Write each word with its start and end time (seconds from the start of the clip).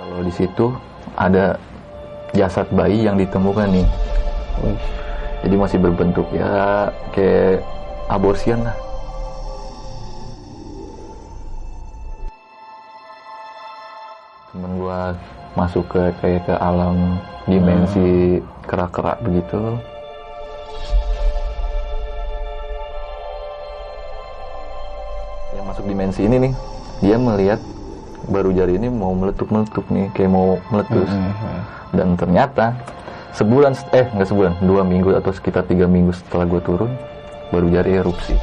Kalau 0.00 0.24
di 0.24 0.32
situ 0.32 0.72
ada 1.12 1.60
jasad 2.32 2.64
bayi 2.72 3.04
yang 3.04 3.20
ditemukan 3.20 3.68
nih. 3.68 3.84
Jadi 5.44 5.54
masih 5.60 5.76
berbentuk 5.76 6.24
ya 6.32 6.88
kayak 7.12 7.60
aborsian 8.08 8.64
lah. 8.64 8.72
Temen 14.56 14.72
gua 14.80 15.12
masuk 15.52 15.84
ke 15.84 16.02
kayak 16.24 16.48
ke 16.48 16.54
alam 16.56 17.20
dimensi 17.44 18.40
kerak-kerak 18.64 19.20
begitu. 19.20 19.76
Yang 25.52 25.64
masuk 25.68 25.84
dimensi 25.84 26.20
ini 26.24 26.36
nih, 26.48 26.52
dia 27.04 27.16
melihat 27.20 27.60
baru 28.28 28.52
jari 28.52 28.76
ini 28.76 28.92
mau 28.92 29.14
meletup-meletup 29.16 29.86
nih, 29.88 30.12
kayak 30.12 30.30
mau 30.32 30.60
meletus. 30.68 31.08
Dan 31.94 32.14
ternyata 32.18 32.76
sebulan 33.32 33.72
eh 33.94 34.10
nggak 34.10 34.28
sebulan, 34.28 34.52
dua 34.66 34.82
minggu 34.82 35.14
atau 35.16 35.30
sekitar 35.30 35.64
tiga 35.64 35.86
minggu 35.86 36.12
setelah 36.12 36.44
gue 36.50 36.60
turun, 36.60 36.92
baru 37.54 37.66
jari 37.70 38.02
erupsi. 38.02 38.34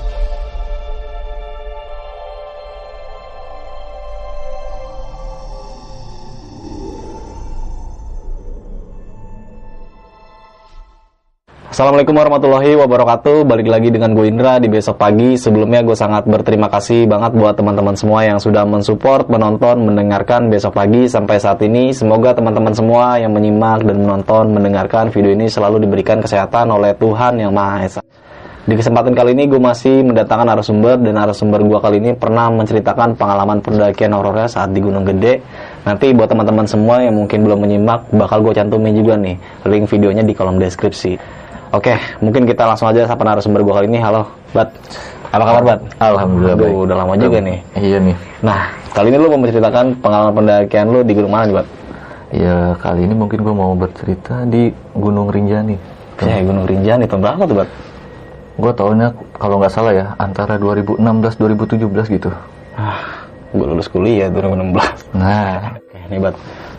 Assalamualaikum 11.78 12.17
warahmatullahi 12.17 12.73
wabarakatuh 12.73 13.45
Balik 13.45 13.70
lagi 13.70 13.94
dengan 13.94 14.17
gue 14.17 14.25
Indra 14.25 14.58
di 14.58 14.66
besok 14.66 14.97
pagi 14.97 15.38
Sebelumnya 15.38 15.86
gue 15.86 15.94
sangat 15.94 16.25
berterima 16.25 16.73
kasih 16.73 17.06
banget 17.06 17.38
buat 17.38 17.53
teman-teman 17.53 17.94
semua 17.94 18.25
yang 18.25 18.42
sudah 18.42 18.66
mensupport, 18.66 19.30
menonton, 19.30 19.86
mendengarkan 19.86 20.50
besok 20.50 20.73
pagi 20.73 21.06
sampai 21.06 21.38
saat 21.38 21.61
ini 21.61 21.94
Semoga 21.94 22.34
teman-teman 22.34 22.73
semua 22.73 23.22
yang 23.22 23.30
menyimak 23.30 23.86
dan 23.86 23.94
menonton, 23.94 24.58
mendengarkan 24.58 25.14
video 25.14 25.38
ini 25.38 25.45
selalu 25.53 25.86
diberikan 25.86 26.17
kesehatan 26.17 26.66
oleh 26.73 26.97
Tuhan 26.97 27.45
Yang 27.45 27.53
Maha 27.53 27.78
Esa 27.86 28.02
di 28.67 28.75
kesempatan 28.75 29.16
kali 29.16 29.31
ini 29.31 29.47
gue 29.47 29.64
masih 29.64 30.03
mendatangkan 30.03 30.44
narasumber 30.44 31.00
dan 31.00 31.16
narasumber 31.16 31.64
gue 31.64 31.80
kali 31.80 32.03
ini 32.03 32.12
pernah 32.19 32.52
menceritakan 32.52 33.16
pengalaman 33.16 33.64
pendakian 33.64 34.12
horornya 34.12 34.52
saat 34.52 34.75
di 34.75 34.84
Gunung 34.84 35.08
Gede. 35.08 35.39
Nanti 35.88 36.12
buat 36.12 36.28
teman-teman 36.28 36.67
semua 36.67 37.00
yang 37.00 37.16
mungkin 37.16 37.47
belum 37.47 37.64
menyimak 37.64 38.12
bakal 38.12 38.44
gue 38.44 38.52
cantumin 38.52 38.91
juga 38.91 39.16
nih 39.16 39.39
link 39.72 39.88
videonya 39.88 40.28
di 40.28 40.36
kolom 40.36 40.59
deskripsi. 40.59 41.47
Oke, 41.68 42.00
mungkin 42.23 42.48
kita 42.48 42.64
langsung 42.64 42.88
aja 42.88 43.04
sapa 43.04 43.28
narasumber 43.28 43.60
gue 43.60 43.76
kali 43.76 43.88
ini. 43.92 44.00
Halo, 44.00 44.23
Bat. 44.56 44.72
Apa 45.36 45.44
kabar, 45.44 45.64
Bat? 45.68 45.80
Alhamdulillah 46.00 46.56
Aduh, 46.56 46.64
baik. 46.64 46.84
udah 46.88 46.96
lama 46.96 47.14
juga 47.20 47.38
nih. 47.44 47.58
Iya 47.76 47.98
nih. 48.00 48.16
Nah, 48.40 48.72
kali 48.96 49.08
ini 49.12 49.18
lu 49.20 49.28
mau 49.28 49.40
menceritakan 49.44 49.86
pengalaman 50.00 50.34
pendakian 50.34 50.88
lu 50.88 51.04
di 51.04 51.12
gunung 51.12 51.32
mana 51.36 51.44
nih, 51.44 51.56
Bat? 51.59 51.68
Ya 52.28 52.56
kali 52.80 53.08
ini 53.08 53.14
mungkin 53.16 53.40
gue 53.44 53.56
mau 53.56 53.72
bercerita 53.76 54.48
di 54.48 54.72
Gunung 54.96 55.28
Rinjani. 55.28 55.76
Ya, 56.24 56.40
Gunung 56.44 56.64
Rinjani 56.68 57.04
tahun 57.04 57.20
berapa 57.24 57.44
tuh, 57.44 57.56
Bat? 57.59 57.70
Gue 58.58 58.72
tahunnya 58.72 59.08
kalau 59.36 59.56
nggak 59.59 59.74
salah 59.75 59.91
ya 59.91 60.06
antara 60.24 60.56
2016-2017 60.56 62.16
gitu. 62.16 62.31
Ah, 62.80 63.28
gue 63.52 63.66
lulus 63.68 63.91
kuliah 63.91 64.31
2016. 64.31 64.72
Nah, 65.20 65.75
Oke, 66.07 66.16
nih 66.16 66.23
Bat. 66.23 66.35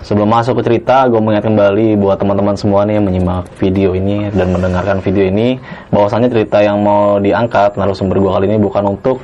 Sebelum 0.09 0.25
masuk 0.25 0.57
ke 0.57 0.73
cerita, 0.73 1.05
gue 1.05 1.21
mengingatkan 1.21 1.53
kembali 1.53 2.01
buat 2.01 2.17
teman-teman 2.17 2.57
semua 2.57 2.89
nih 2.89 2.97
yang 2.97 3.05
menyimak 3.05 3.45
video 3.61 3.93
ini 3.93 4.33
dan 4.33 4.49
mendengarkan 4.57 5.05
video 5.05 5.29
ini, 5.29 5.61
bahwasannya 5.93 6.33
cerita 6.33 6.65
yang 6.65 6.81
mau 6.81 7.21
diangkat 7.21 7.77
narasumber 7.77 8.17
gue 8.17 8.33
kali 8.33 8.49
ini 8.49 8.57
bukan 8.57 8.89
untuk 8.89 9.21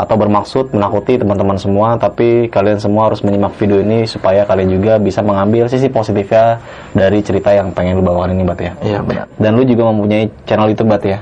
atau 0.00 0.16
bermaksud 0.16 0.72
menakuti 0.72 1.20
teman-teman 1.20 1.60
semua, 1.60 2.00
tapi 2.00 2.48
kalian 2.48 2.80
semua 2.80 3.12
harus 3.12 3.20
menyimak 3.20 3.52
video 3.60 3.84
ini 3.84 4.08
supaya 4.08 4.48
kalian 4.48 4.80
juga 4.80 4.96
bisa 4.96 5.20
mengambil 5.20 5.68
sisi 5.68 5.92
positifnya 5.92 6.56
dari 6.96 7.20
cerita 7.20 7.52
yang 7.52 7.68
pengen 7.76 8.00
lu 8.00 8.02
bawakan 8.02 8.32
ini, 8.32 8.48
Bat 8.48 8.60
ya. 8.64 8.72
iya 8.80 8.98
benar. 9.04 9.28
Dan 9.36 9.60
lu 9.60 9.68
juga 9.68 9.92
mempunyai 9.92 10.32
channel 10.48 10.72
YouTube, 10.72 10.88
Bat 10.88 11.04
ya. 11.04 11.18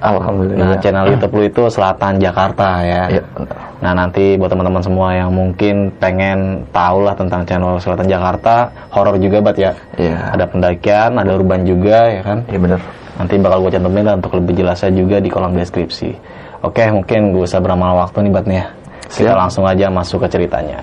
Alhamdulillah. 0.00 0.76
Nah, 0.76 0.78
channel 0.80 1.04
YouTube 1.12 1.34
lu 1.36 1.42
itu 1.48 1.62
Selatan 1.72 2.20
Jakarta 2.20 2.84
ya. 2.84 3.02
Iya 3.08 3.22
benar. 3.32 3.56
Nah 3.76 3.92
nanti 3.92 4.36
buat 4.40 4.48
teman-teman 4.48 4.82
semua 4.84 5.08
yang 5.12 5.30
mungkin 5.32 5.92
pengen 6.00 6.64
tahu 6.72 7.04
lah 7.04 7.14
tentang 7.16 7.44
channel 7.44 7.76
Selatan 7.80 8.08
Jakarta, 8.08 8.68
horor 8.92 9.16
juga 9.20 9.40
bat 9.40 9.56
ya. 9.56 9.72
Iya. 9.96 10.36
Ada 10.36 10.44
pendakian, 10.48 11.10
ada 11.16 11.30
urban 11.32 11.64
juga 11.64 12.08
ya 12.08 12.22
kan. 12.24 12.38
Iya 12.48 12.58
benar. 12.60 12.80
Nanti 13.16 13.34
bakal 13.40 13.58
gue 13.64 13.72
cantumin 13.72 14.04
lah 14.04 14.14
untuk 14.20 14.32
lebih 14.36 14.54
jelasnya 14.60 14.90
juga 14.92 15.16
di 15.20 15.28
kolom 15.32 15.56
deskripsi. 15.56 16.10
Oke 16.64 16.84
mungkin 16.92 17.32
gue 17.32 17.44
usah 17.44 17.60
beramal 17.60 17.96
waktu 18.00 18.28
nih 18.28 18.32
bat 18.32 18.44
nih 18.44 18.58
ya. 18.60 18.66
Kita 19.06 19.32
Siap. 19.32 19.38
langsung 19.38 19.64
aja 19.64 19.86
masuk 19.88 20.26
ke 20.26 20.28
ceritanya. 20.34 20.82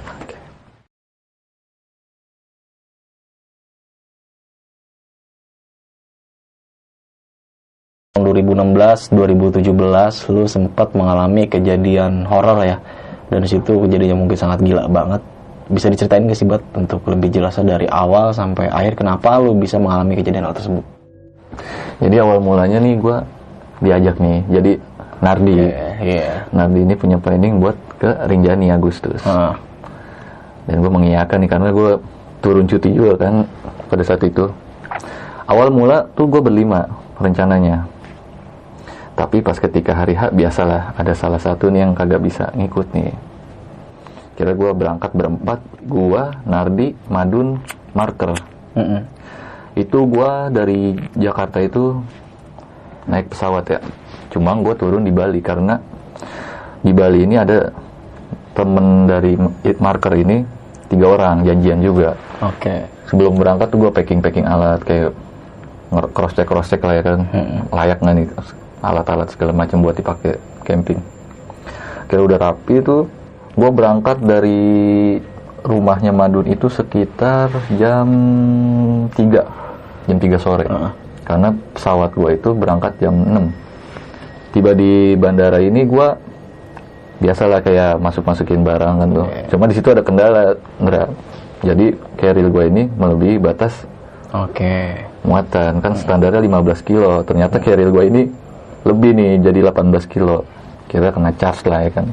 2016, 8.44 9.16
2017 9.16 10.34
lu 10.36 10.44
sempat 10.46 10.92
mengalami 10.94 11.48
kejadian 11.48 12.28
horor 12.28 12.60
ya. 12.64 12.78
Dan 13.32 13.48
situ 13.48 13.82
kejadiannya 13.88 14.18
mungkin 14.20 14.38
sangat 14.38 14.62
gila 14.62 14.86
banget. 14.92 15.22
Bisa 15.72 15.88
diceritain 15.88 16.28
gak 16.28 16.38
sih 16.38 16.46
Bat 16.46 16.62
untuk 16.76 17.02
lebih 17.08 17.32
jelasnya 17.32 17.80
dari 17.80 17.88
awal 17.88 18.36
sampai 18.36 18.68
akhir 18.68 19.00
kenapa 19.00 19.40
lu 19.40 19.56
bisa 19.56 19.80
mengalami 19.80 20.20
kejadian 20.20 20.46
hal 20.46 20.54
tersebut? 20.54 20.84
Jadi 22.04 22.16
awal 22.20 22.44
mulanya 22.44 22.84
nih 22.84 23.00
gue 23.00 23.18
diajak 23.80 24.20
nih. 24.20 24.40
Jadi 24.52 24.72
Nardi. 25.24 25.56
Iya. 26.04 26.52
Nardi 26.52 26.80
ini 26.84 26.94
punya 27.00 27.16
planning 27.16 27.64
buat 27.64 27.78
ke 27.96 28.12
Rinjani 28.28 28.68
Agustus. 28.76 29.24
Heeh. 29.24 29.56
Dan 30.68 30.84
gue 30.84 30.92
mengiyakan 30.92 31.38
nih 31.44 31.50
karena 31.50 31.70
gue 31.72 31.92
turun 32.44 32.68
cuti 32.68 32.92
juga 32.92 33.16
kan 33.28 33.48
pada 33.88 34.04
saat 34.04 34.20
itu. 34.28 34.52
Awal 35.48 35.72
mula 35.72 36.08
tuh 36.16 36.28
gue 36.28 36.44
berlima 36.44 36.88
rencananya. 37.20 37.88
Tapi 39.14 39.46
pas 39.46 39.58
ketika 39.58 39.94
hari 39.94 40.18
H 40.18 40.34
biasalah 40.34 40.98
ada 40.98 41.14
salah 41.14 41.38
satu 41.38 41.70
nih 41.70 41.86
yang 41.86 41.94
kagak 41.94 42.22
bisa 42.22 42.50
ngikut 42.58 42.90
nih. 42.98 43.14
Kira 44.34 44.58
gue 44.58 44.72
berangkat 44.74 45.14
berempat, 45.14 45.62
gua, 45.86 46.34
Nardi, 46.50 46.98
Madun, 47.06 47.62
Marker. 47.94 48.34
Mm-mm. 48.74 49.06
Itu 49.78 50.10
gua 50.10 50.50
dari 50.50 50.98
Jakarta 51.14 51.62
itu 51.62 52.02
naik 53.06 53.30
pesawat 53.30 53.66
ya. 53.70 53.80
Cuma 54.34 54.58
gue 54.58 54.74
turun 54.74 55.06
di 55.06 55.14
Bali 55.14 55.38
karena 55.46 55.78
di 56.82 56.90
Bali 56.90 57.30
ini 57.30 57.38
ada 57.38 57.70
temen 58.58 59.06
dari 59.06 59.38
Marker 59.78 60.14
ini 60.18 60.42
tiga 60.90 61.14
orang 61.14 61.46
janjian 61.46 61.86
juga. 61.86 62.18
Oke. 62.42 62.90
Sebelum 63.14 63.38
berangkat 63.38 63.70
tuh 63.70 63.78
gue 63.86 63.92
packing 63.94 64.26
packing 64.26 64.50
alat 64.50 64.82
kayak 64.82 65.14
cross 66.18 66.34
check 66.34 66.50
cross 66.50 66.74
check 66.74 66.82
lah 66.82 66.98
ya 66.98 67.04
kan 67.06 67.30
layak 67.70 68.02
nggak 68.02 68.16
nih 68.18 68.26
alat-alat 68.84 69.32
segala 69.32 69.56
macam 69.56 69.80
buat 69.80 69.96
dipakai 69.96 70.36
camping. 70.68 71.00
Kira 72.12 72.22
udah 72.22 72.38
rapi 72.38 72.84
tuh. 72.84 73.08
Gue 73.54 73.70
berangkat 73.70 74.20
dari 74.20 75.22
rumahnya 75.64 76.12
Madun 76.12 76.50
itu 76.50 76.68
sekitar 76.68 77.54
jam 77.80 78.08
3 79.16 80.10
jam 80.10 80.18
3 80.20 80.36
sore. 80.38 80.66
Karena 81.24 81.56
pesawat 81.72 82.12
gue 82.12 82.30
itu 82.36 82.52
berangkat 82.52 83.00
jam 83.00 83.16
6 83.16 83.64
tiba 84.54 84.78
di 84.78 85.18
bandara 85.18 85.58
ini 85.58 85.82
gue 85.82 86.08
biasalah 87.18 87.66
kayak 87.66 87.98
masuk-masukin 87.98 88.62
barang 88.62 88.96
kan 89.02 89.10
tuh. 89.10 89.28
Cuma 89.50 89.66
di 89.66 89.74
situ 89.74 89.90
ada 89.90 90.06
kendala 90.06 90.54
Ndra. 90.78 91.10
jadi 91.64 91.96
carrier 92.20 92.52
gue 92.52 92.64
ini 92.70 92.84
melebihi 92.92 93.40
batas 93.42 93.74
Oke. 94.36 95.08
muatan. 95.26 95.82
Kan 95.82 95.98
standarnya 95.98 96.44
15 96.44 96.86
kilo. 96.86 97.26
Ternyata 97.26 97.58
carrier 97.58 97.90
gue 97.90 98.04
ini 98.06 98.22
lebih 98.84 99.16
nih 99.16 99.32
jadi 99.40 99.60
18 99.72 100.06
kilo. 100.12 100.48
Kira 100.92 101.10
kena 101.10 101.34
charge 101.36 101.66
lah 101.66 101.88
ya 101.88 101.92
kan. 101.92 102.08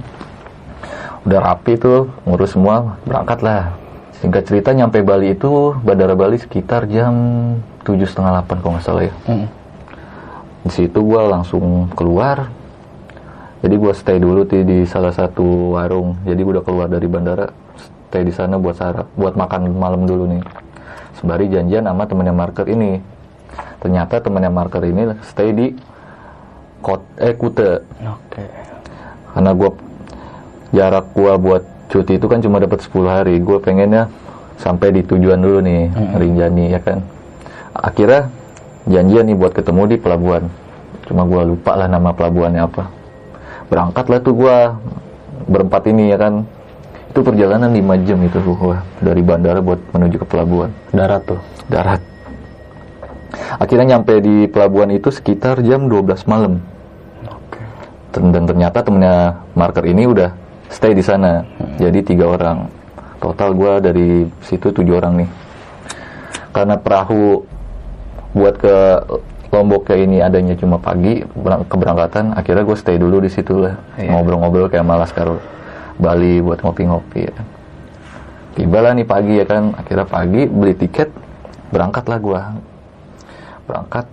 Udah 1.29 1.41
rapi 1.53 1.77
tuh 1.77 2.09
ngurus 2.25 2.57
semua 2.57 2.97
berangkat 3.05 3.45
lah. 3.45 3.77
Singkat 4.21 4.43
cerita 4.49 4.71
nyampe 4.73 5.05
Bali 5.05 5.37
itu 5.37 5.77
bandara 5.85 6.17
Bali 6.17 6.41
sekitar 6.41 6.89
jam 6.89 7.13
tujuh 7.85 8.09
setengah 8.09 8.41
delapan 8.41 8.57
kalau 8.61 8.73
nggak 8.77 8.85
salah 8.85 9.05
ya. 9.05 9.15
Mm. 9.29 9.49
di 10.61 10.71
situ 10.77 10.99
gue 11.01 11.21
langsung 11.25 11.89
keluar. 11.97 12.53
Jadi 13.61 13.75
gue 13.77 13.93
stay 13.97 14.17
dulu 14.21 14.45
tuh 14.45 14.65
di 14.65 14.85
salah 14.85 15.13
satu 15.13 15.77
warung. 15.77 16.21
Jadi 16.25 16.41
gue 16.41 16.53
udah 16.61 16.65
keluar 16.65 16.89
dari 16.89 17.09
bandara 17.09 17.49
stay 18.09 18.25
di 18.25 18.33
sana 18.33 18.61
buat 18.61 18.77
sarap 18.77 19.09
buat 19.17 19.37
makan 19.37 19.73
malam 19.73 20.05
dulu 20.05 20.29
nih. 20.37 20.43
Sembari 21.17 21.49
janjian 21.49 21.85
sama 21.85 22.05
temennya 22.05 22.33
marker 22.37 22.69
ini. 22.69 23.01
Ternyata 23.81 24.21
temennya 24.21 24.53
marker 24.53 24.85
ini 24.85 25.17
stay 25.25 25.53
di 25.53 25.73
kot 26.81 27.05
eh 27.21 27.33
Kute. 27.37 27.85
Oke. 28.05 28.45
karena 29.31 29.55
gue 29.55 29.71
jarak 30.75 31.07
gue 31.15 31.33
buat 31.39 31.63
cuti 31.87 32.19
itu 32.19 32.27
kan 32.27 32.43
cuma 32.43 32.59
dapat 32.59 32.83
10 32.83 33.07
hari. 33.07 33.35
Gue 33.39 33.63
pengennya 33.63 34.11
sampai 34.59 34.91
di 34.91 35.03
tujuan 35.07 35.39
dulu 35.39 35.63
nih 35.63 35.89
Rinjani 36.19 36.65
ya 36.75 36.81
kan? 36.83 36.99
Akhirnya 37.73 38.29
janjian 38.91 39.31
nih 39.31 39.37
buat 39.39 39.55
ketemu 39.55 39.95
di 39.95 39.97
pelabuhan. 40.03 40.51
Cuma 41.07 41.27
gue 41.27 41.43
lupa 41.55 41.79
lah 41.79 41.87
nama 41.87 42.11
pelabuhannya 42.11 42.63
apa. 42.63 42.91
Berangkat 43.71 44.07
lah 44.11 44.19
tuh 44.23 44.35
gue 44.35 44.57
berempat 45.47 45.83
ini 45.91 46.11
ya 46.11 46.19
kan? 46.19 46.43
Itu 47.11 47.27
perjalanan 47.27 47.71
5 47.75 48.07
jam 48.07 48.19
itu 48.23 48.39
gue 48.39 48.79
dari 49.03 49.23
bandara 49.23 49.59
buat 49.63 49.79
menuju 49.95 50.23
ke 50.23 50.27
pelabuhan. 50.27 50.71
Darat 50.91 51.23
tuh. 51.27 51.41
darat 51.71 52.00
akhirnya 53.61 53.97
nyampe 53.97 54.19
di 54.19 54.49
pelabuhan 54.49 54.91
itu 54.91 55.13
sekitar 55.13 55.61
jam 55.61 55.87
12 55.87 56.25
malam. 56.25 56.59
Ten- 58.11 58.33
dan 58.35 58.43
ternyata 58.49 58.83
temennya 58.83 59.39
marker 59.55 59.87
ini 59.87 60.03
udah 60.09 60.35
stay 60.67 60.97
di 60.97 61.05
sana. 61.05 61.47
Jadi 61.79 62.03
tiga 62.03 62.27
orang. 62.27 62.67
Total 63.21 63.53
gua 63.53 63.79
dari 63.79 64.27
situ 64.43 64.73
tujuh 64.73 64.97
orang 64.97 65.23
nih. 65.23 65.29
Karena 66.51 66.75
perahu 66.81 67.45
buat 68.35 68.59
ke 68.59 68.75
Lombok 69.51 69.91
kayak 69.91 70.07
ini 70.07 70.23
adanya 70.23 70.55
cuma 70.55 70.79
pagi 70.79 71.27
berang- 71.35 71.67
keberangkatan 71.67 72.39
akhirnya 72.39 72.63
gue 72.63 72.79
stay 72.79 73.03
dulu 73.03 73.19
di 73.19 73.27
situ 73.27 73.67
lah. 73.67 73.75
Iya. 73.99 74.15
ngobrol-ngobrol 74.15 74.71
kayak 74.71 74.87
malas 74.87 75.11
karo 75.11 75.43
Bali 75.99 76.39
buat 76.39 76.63
ngopi-ngopi 76.63 77.27
ya. 77.27 77.35
tiba 78.55 78.79
lah 78.79 78.95
nih 78.95 79.07
pagi 79.07 79.43
ya 79.43 79.47
kan. 79.47 79.75
Akhirnya 79.75 80.07
pagi 80.07 80.47
beli 80.47 80.75
tiket 80.79 81.11
berangkat 81.75 82.07
lah 82.07 82.19
gua 82.23 82.41
berangkat 83.71 84.11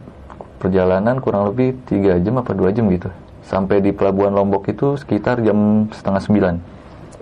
perjalanan 0.61 1.17
kurang 1.17 1.49
lebih 1.49 1.73
tiga 1.89 2.21
jam 2.21 2.37
apa 2.37 2.53
dua 2.53 2.69
jam 2.69 2.85
gitu. 2.93 3.09
Sampai 3.41 3.81
di 3.81 3.89
pelabuhan 3.89 4.37
Lombok 4.37 4.69
itu 4.69 4.93
sekitar 4.99 5.41
jam 5.41 5.89
setengah 5.89 6.21
sembilan 6.21 6.53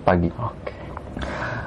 pagi. 0.04 0.28
Oke. 0.36 0.74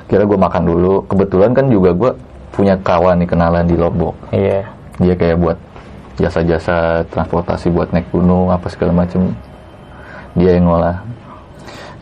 kira 0.09 0.25
gue 0.25 0.37
makan 0.37 0.63
dulu. 0.65 0.93
Kebetulan 1.09 1.51
kan 1.57 1.65
juga 1.69 1.93
gue 1.93 2.11
punya 2.53 2.77
kawan 2.77 3.25
nih 3.25 3.29
kenalan 3.29 3.65
di 3.65 3.75
Lombok. 3.77 4.13
Iya. 4.29 4.69
dia 4.99 5.15
kayak 5.15 5.37
buat 5.39 5.57
jasa-jasa 6.19 7.07
transportasi 7.07 7.71
buat 7.71 7.95
naik 7.95 8.11
gunung 8.11 8.51
apa 8.51 8.67
segala 8.67 8.91
macem. 8.91 9.31
Dia 10.35 10.59
yang 10.59 10.67
ngolah. 10.67 10.99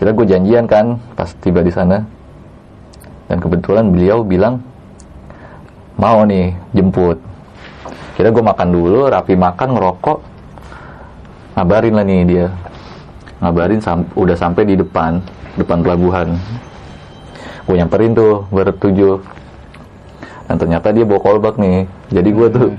Kira 0.02 0.12
gue 0.18 0.26
janjian 0.26 0.66
kan 0.66 0.98
pas 1.14 1.30
tiba 1.38 1.62
di 1.62 1.70
sana. 1.70 2.02
Dan 3.30 3.38
kebetulan 3.38 3.94
beliau 3.94 4.26
bilang 4.26 4.64
mau 6.00 6.26
nih 6.26 6.58
jemput 6.74 7.22
kira 8.18 8.34
gue 8.34 8.42
makan 8.42 8.74
dulu 8.74 9.14
rapi 9.14 9.38
makan 9.38 9.78
ngerokok. 9.78 10.18
Ngabarin 11.54 11.94
lah 11.94 12.06
nih 12.06 12.22
dia. 12.26 12.48
Ngabarin 13.46 13.78
sam- 13.78 14.10
udah 14.18 14.34
sampai 14.34 14.66
di 14.66 14.74
depan 14.74 15.22
depan 15.54 15.86
pelabuhan. 15.86 16.34
Gue 17.70 17.78
nyamperin 17.78 18.18
tuh 18.18 18.50
bertujuh 18.50 19.22
dan 20.50 20.56
ternyata 20.58 20.90
dia 20.90 21.06
bawa 21.06 21.22
kolbak 21.22 21.62
nih. 21.62 21.86
Jadi 22.10 22.30
gue 22.34 22.48
tuh 22.50 22.70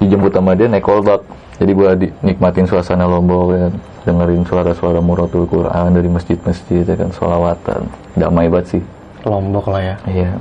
dijemput 0.00 0.32
sama 0.32 0.56
dia 0.56 0.70
naik 0.72 0.86
kolbak 0.86 1.20
jadi 1.58 1.74
gue 1.74 1.88
nikmatin 2.22 2.64
suasana 2.70 3.04
Lombok 3.04 3.52
ya. 3.52 3.68
Dengerin 4.06 4.46
suara-suara 4.48 5.04
muratul 5.04 5.44
Quran 5.44 5.92
dari 5.92 6.08
masjid-masjid 6.08 6.86
ya 6.86 6.96
kan 6.96 7.12
sholawatan. 7.12 7.84
Damai 8.16 8.48
banget 8.48 8.78
sih. 8.78 8.82
Lombok 9.28 9.68
lah 9.68 9.82
ya. 9.82 9.96
iya 10.08 10.32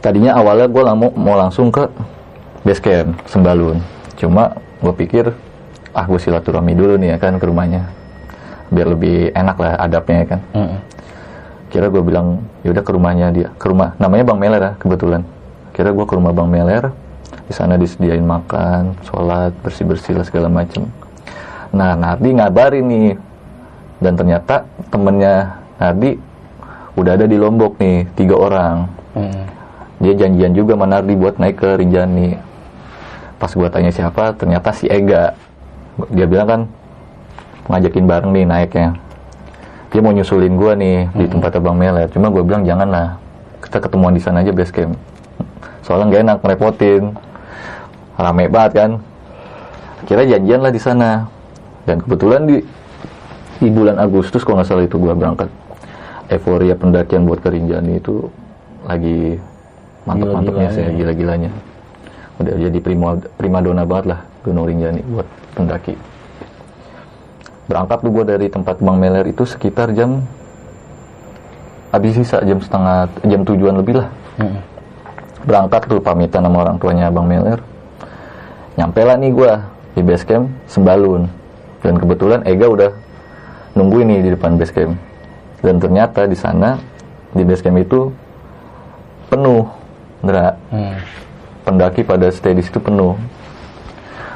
tadinya 0.00 0.36
awalnya 0.36 0.66
gue 0.66 0.82
mau, 0.82 1.10
mau 1.12 1.36
langsung 1.36 1.68
ke 1.68 1.86
base 2.64 2.80
camp 2.80 3.16
Sembalun. 3.28 3.80
Cuma 4.16 4.56
gue 4.80 4.92
pikir 4.96 5.32
ah 5.92 6.04
gue 6.08 6.20
silaturahmi 6.20 6.72
dulu 6.76 6.96
nih 6.96 7.14
ya 7.14 7.18
kan 7.18 7.36
ke 7.36 7.44
rumahnya 7.44 7.88
biar 8.70 8.86
lebih 8.94 9.34
enak 9.34 9.56
lah 9.58 9.72
adabnya 9.82 10.16
ya 10.22 10.26
kan. 10.36 10.40
Mm-mm. 10.54 10.80
kira 11.70 11.86
gue 11.86 12.02
bilang 12.02 12.42
yaudah 12.66 12.82
ke 12.82 12.90
rumahnya 12.90 13.26
dia 13.30 13.48
ke 13.54 13.66
rumah. 13.70 13.94
Namanya 14.02 14.26
bang 14.26 14.38
Meler 14.42 14.62
ya 14.62 14.72
kebetulan. 14.78 15.22
Kira 15.70 15.94
gue 15.94 16.04
ke 16.06 16.14
rumah 16.18 16.34
bang 16.34 16.50
Meler 16.50 16.84
di 17.46 17.52
sana 17.54 17.78
disediain 17.78 18.22
makan 18.22 18.98
sholat 19.06 19.54
bersih 19.62 19.86
bersih 19.86 20.18
lah 20.18 20.26
segala 20.26 20.50
macem. 20.50 20.86
Nah 21.70 21.94
Nardi 21.94 22.34
ngabarin 22.34 22.84
nih 22.86 23.10
dan 24.02 24.18
ternyata 24.18 24.66
temennya 24.90 25.62
Nardi 25.78 26.18
udah 26.98 27.12
ada 27.14 27.26
di 27.26 27.36
Lombok 27.38 27.78
nih 27.78 28.06
tiga 28.18 28.34
orang. 28.34 28.90
Mm. 29.14 29.59
Dia 30.00 30.16
janjian 30.16 30.56
juga 30.56 30.72
sama 30.74 30.88
Nardi 30.88 31.12
buat 31.12 31.36
naik 31.36 31.60
ke 31.60 31.68
Rinjani. 31.76 32.40
Pas 33.36 33.52
gua 33.52 33.68
tanya 33.68 33.92
siapa 33.92 34.32
ternyata 34.32 34.72
si 34.72 34.88
Ega. 34.88 35.36
Dia 36.08 36.24
bilang 36.24 36.48
kan 36.48 36.60
ngajakin 37.68 38.08
bareng 38.08 38.32
nih 38.32 38.44
naiknya. 38.48 38.88
Dia 39.92 40.00
mau 40.00 40.16
nyusulin 40.16 40.56
gua 40.56 40.72
nih 40.72 41.04
di 41.12 41.28
tempat 41.28 41.60
Abang 41.60 41.76
Meler. 41.76 42.08
Cuma 42.08 42.32
gua 42.32 42.40
bilang 42.40 42.64
jangan 42.64 42.88
lah 42.88 43.08
kita 43.60 43.76
ketemuan 43.76 44.16
di 44.16 44.24
sana 44.24 44.40
aja 44.40 44.56
base 44.56 44.72
camp. 44.72 44.96
Soalnya 45.84 46.04
nggak 46.08 46.22
enak 46.24 46.38
ngerepotin. 46.40 47.02
Rame 48.16 48.44
banget 48.48 48.72
kan? 48.72 48.90
Kira 50.08 50.24
janjian 50.24 50.64
lah 50.64 50.72
di 50.72 50.80
sana. 50.80 51.28
Dan 51.84 52.00
kebetulan 52.00 52.48
di 52.48 52.56
di 53.60 53.68
bulan 53.68 54.00
Agustus 54.00 54.40
kalau 54.48 54.64
nggak 54.64 54.68
salah 54.72 54.88
itu 54.88 54.96
gua 54.96 55.12
berangkat. 55.12 55.52
Euforia 56.32 56.72
pendakian 56.72 57.28
buat 57.28 57.44
ke 57.44 57.52
Rinjani 57.52 58.00
itu 58.00 58.32
lagi 58.86 59.36
mantep-mantepnya 60.10 60.68
sih 60.74 60.82
Gila-gilanya. 60.82 60.98
gila-gilanya. 60.98 61.50
Udah 62.40 62.54
jadi 62.56 62.78
prima 62.80 63.08
primadona 63.36 63.84
banget 63.84 64.06
lah 64.16 64.20
Gunung 64.42 64.64
Rinjani 64.64 65.00
buat 65.06 65.28
pendaki. 65.54 65.94
Berangkat 67.68 67.98
tuh 68.02 68.10
gue 68.10 68.24
dari 68.26 68.46
tempat 68.50 68.82
Bang 68.82 68.98
Meler 68.98 69.28
itu 69.30 69.46
sekitar 69.46 69.94
jam 69.94 70.24
habis 71.94 72.18
sisa 72.18 72.42
jam 72.42 72.58
setengah 72.58 73.06
jam 73.26 73.40
tujuan 73.46 73.78
lebih 73.78 74.02
lah. 74.02 74.08
Mm. 74.40 74.58
berangkat 75.40 75.88
tuh 75.88 76.00
pamitan 76.04 76.44
sama 76.44 76.68
orang 76.68 76.76
tuanya 76.76 77.08
Bang 77.08 77.24
Meler. 77.24 77.60
Nyampe 78.76 79.00
lah 79.04 79.16
nih 79.16 79.32
gue 79.32 79.52
di 79.96 80.02
base 80.04 80.24
camp 80.28 80.48
Sembalun. 80.68 81.28
Dan 81.80 81.96
kebetulan 81.96 82.44
Ega 82.44 82.68
udah 82.68 82.92
nungguin 83.72 84.04
nih 84.08 84.20
di 84.20 84.30
depan 84.36 84.60
base 84.60 84.72
camp. 84.72 84.96
Dan 85.64 85.80
ternyata 85.80 86.28
di 86.28 86.36
sana 86.36 86.76
di 87.32 87.40
base 87.44 87.64
camp 87.64 87.80
itu 87.80 88.12
penuh 89.32 89.64
Ndra. 90.20 90.56
Mm. 90.70 90.96
pendaki 91.60 92.00
pada 92.02 92.26
stay 92.32 92.56
di 92.56 92.64
situ 92.64 92.80
penuh. 92.80 93.14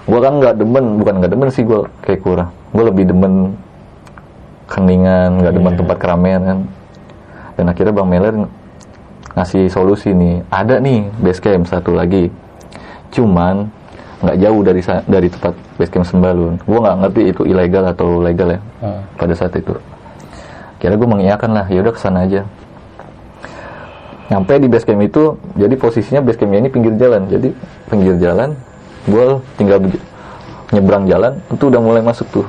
Gue 0.05 0.21
kan 0.21 0.37
nggak 0.37 0.61
demen 0.61 1.01
bukan 1.01 1.25
nggak 1.25 1.33
demen 1.33 1.49
sih 1.49 1.65
gue 1.65 1.89
kayak 2.05 2.21
kurang. 2.21 2.53
Gue 2.71 2.85
lebih 2.85 3.09
demen 3.09 3.57
keningan 4.69 5.41
nggak 5.41 5.55
demen 5.57 5.73
Iya. 5.73 5.79
tempat 5.83 5.97
keramaian 5.99 6.43
kan. 6.45 6.59
Dan 7.57 7.65
akhirnya 7.71 7.93
bang 7.97 8.09
Meler 8.09 8.35
ngasih 9.35 9.73
solusi 9.73 10.13
nih. 10.13 10.45
Ada 10.53 10.79
nih 10.79 11.09
base 11.19 11.41
camp 11.41 11.65
satu 11.67 11.97
lagi. 11.97 12.29
Cuman 13.11 13.73
nggak 14.21 14.37
jauh 14.41 14.61
dari 14.61 14.81
dari 15.09 15.29
tempat 15.33 15.55
base 15.77 15.91
camp 15.91 16.07
Sembalun. 16.07 16.61
Gue 16.61 16.79
nggak 16.81 16.97
ngerti 17.09 17.23
itu 17.33 17.43
ilegal 17.49 17.85
atau 17.89 18.21
legal 18.21 18.53
ya 18.53 18.61
Mm. 18.85 19.01
pada 19.17 19.33
saat 19.33 19.57
itu. 19.57 19.73
Kira 20.77 20.95
gue 20.95 21.09
mengiyakan 21.09 21.51
lah 21.57 21.67
ya 21.73 21.81
udah 21.81 21.93
ke 21.97 22.01
sana 22.01 22.29
aja 22.29 22.45
nyampe 24.33 24.57
di 24.57 24.69
base 24.73 24.87
camp 24.89 25.05
itu 25.05 25.37
jadi 25.59 25.75
posisinya 25.77 26.21
base 26.25 26.41
campnya 26.41 26.65
ini 26.65 26.71
pinggir 26.73 26.95
jalan. 26.97 27.29
Jadi 27.29 27.49
pinggir 27.93 28.17
jalan 28.21 28.57
gue 29.05 29.25
tinggal 29.61 29.79
nyebrang 30.73 31.05
jalan 31.05 31.33
itu 31.53 31.65
udah 31.69 31.81
mulai 31.81 32.01
masuk 32.01 32.27
tuh. 32.33 32.47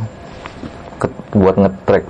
Ke, 0.95 1.11
buat 1.35 1.59
ngetrek 1.59 2.07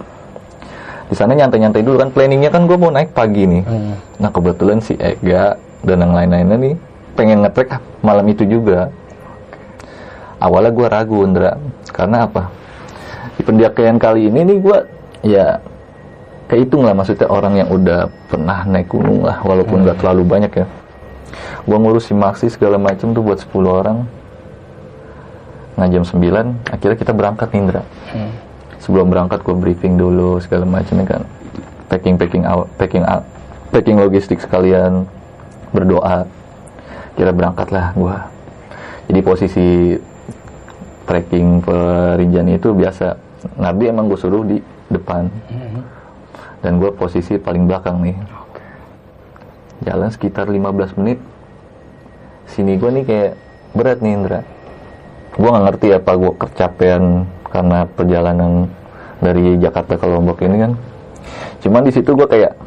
di 1.06 1.14
sana 1.14 1.38
nyantai-nyantai 1.38 1.86
dulu 1.86 2.02
kan 2.02 2.10
planningnya 2.10 2.50
kan 2.50 2.66
gue 2.66 2.78
mau 2.78 2.90
naik 2.90 3.14
pagi 3.14 3.46
nih. 3.46 3.64
Mm. 3.66 3.94
nah 4.18 4.30
kebetulan 4.34 4.82
si 4.82 4.98
Ega 4.98 5.54
dan 5.86 6.02
yang 6.02 6.18
lain-lainnya 6.18 6.58
nih 6.58 6.76
pengen 7.14 7.46
ngetrek 7.46 7.78
ah, 7.78 7.82
malam 8.02 8.26
itu 8.26 8.44
juga. 8.46 8.90
Awalnya 10.42 10.72
gue 10.74 10.88
ragu 10.90 11.18
Indra 11.24 11.58
karena 11.94 12.26
apa? 12.26 12.50
Di 13.38 13.42
pendakian 13.46 14.02
kali 14.02 14.28
ini 14.34 14.42
nih 14.44 14.58
gue 14.60 14.78
ya 15.30 15.62
kehitung 16.46 16.86
lah 16.86 16.94
maksudnya 16.94 17.28
orang 17.28 17.54
yang 17.58 17.70
udah 17.70 18.10
pernah 18.30 18.66
naik 18.66 18.90
gunung 18.90 19.26
lah 19.26 19.42
walaupun 19.42 19.86
nggak 19.86 20.02
terlalu 20.02 20.24
banyak 20.26 20.52
ya. 20.54 20.66
Gue 21.66 21.78
ngurus 21.82 22.08
si 22.08 22.14
maksi 22.14 22.48
segala 22.54 22.78
macem 22.78 23.12
tuh 23.12 23.26
buat 23.26 23.42
10 23.42 23.66
orang. 23.66 23.98
Nah 25.76 25.86
jam 25.90 26.06
9 26.06 26.22
akhirnya 26.72 26.98
kita 26.98 27.14
berangkat 27.14 27.50
Indra. 27.54 27.84
Mm. 28.16 28.32
sebelum 28.86 29.10
berangkat 29.10 29.42
gue 29.42 29.56
briefing 29.58 29.98
dulu 29.98 30.38
segala 30.38 30.64
macam 30.70 31.02
ya 31.02 31.06
kan. 31.18 31.22
Packing 31.90 32.16
packing 32.22 32.46
out 32.46 32.70
packing 32.78 33.02
out 33.02 33.26
packing 33.74 33.98
logistik 33.98 34.38
sekalian 34.38 35.10
berdoa. 35.74 36.30
Kira 37.18 37.34
berangkat 37.34 37.74
lah 37.74 37.96
gue 37.98 38.16
jadi 39.10 39.22
posisi 39.22 39.94
trekking 41.06 41.62
perinjani 41.62 42.58
itu 42.58 42.74
biasa. 42.74 43.14
Nabi 43.62 43.94
emang 43.94 44.10
gue 44.10 44.18
suruh 44.18 44.42
di 44.42 44.58
depan. 44.90 45.30
Mm. 45.50 45.65
Dan 46.66 46.82
gue 46.82 46.90
posisi 46.98 47.38
paling 47.38 47.70
belakang 47.70 48.02
nih. 48.02 48.18
Jalan 49.86 50.10
sekitar 50.10 50.50
15 50.50 50.98
menit. 50.98 51.22
Sini 52.50 52.82
gue 52.82 52.90
nih 52.90 53.06
kayak 53.06 53.32
berat 53.78 54.02
nih 54.02 54.18
Indra. 54.18 54.42
Gue 55.38 55.46
nggak 55.46 55.66
ngerti 55.70 55.88
apa 55.94 56.12
gue 56.18 56.32
kecapean 56.42 57.30
karena 57.54 57.86
perjalanan 57.86 58.66
dari 59.22 59.62
Jakarta 59.62 59.94
ke 59.94 60.10
Lombok 60.10 60.42
ini 60.42 60.58
kan. 60.58 60.74
Cuman 61.62 61.86
di 61.86 61.94
situ 61.94 62.18
gue 62.18 62.26
kayak 62.26 62.58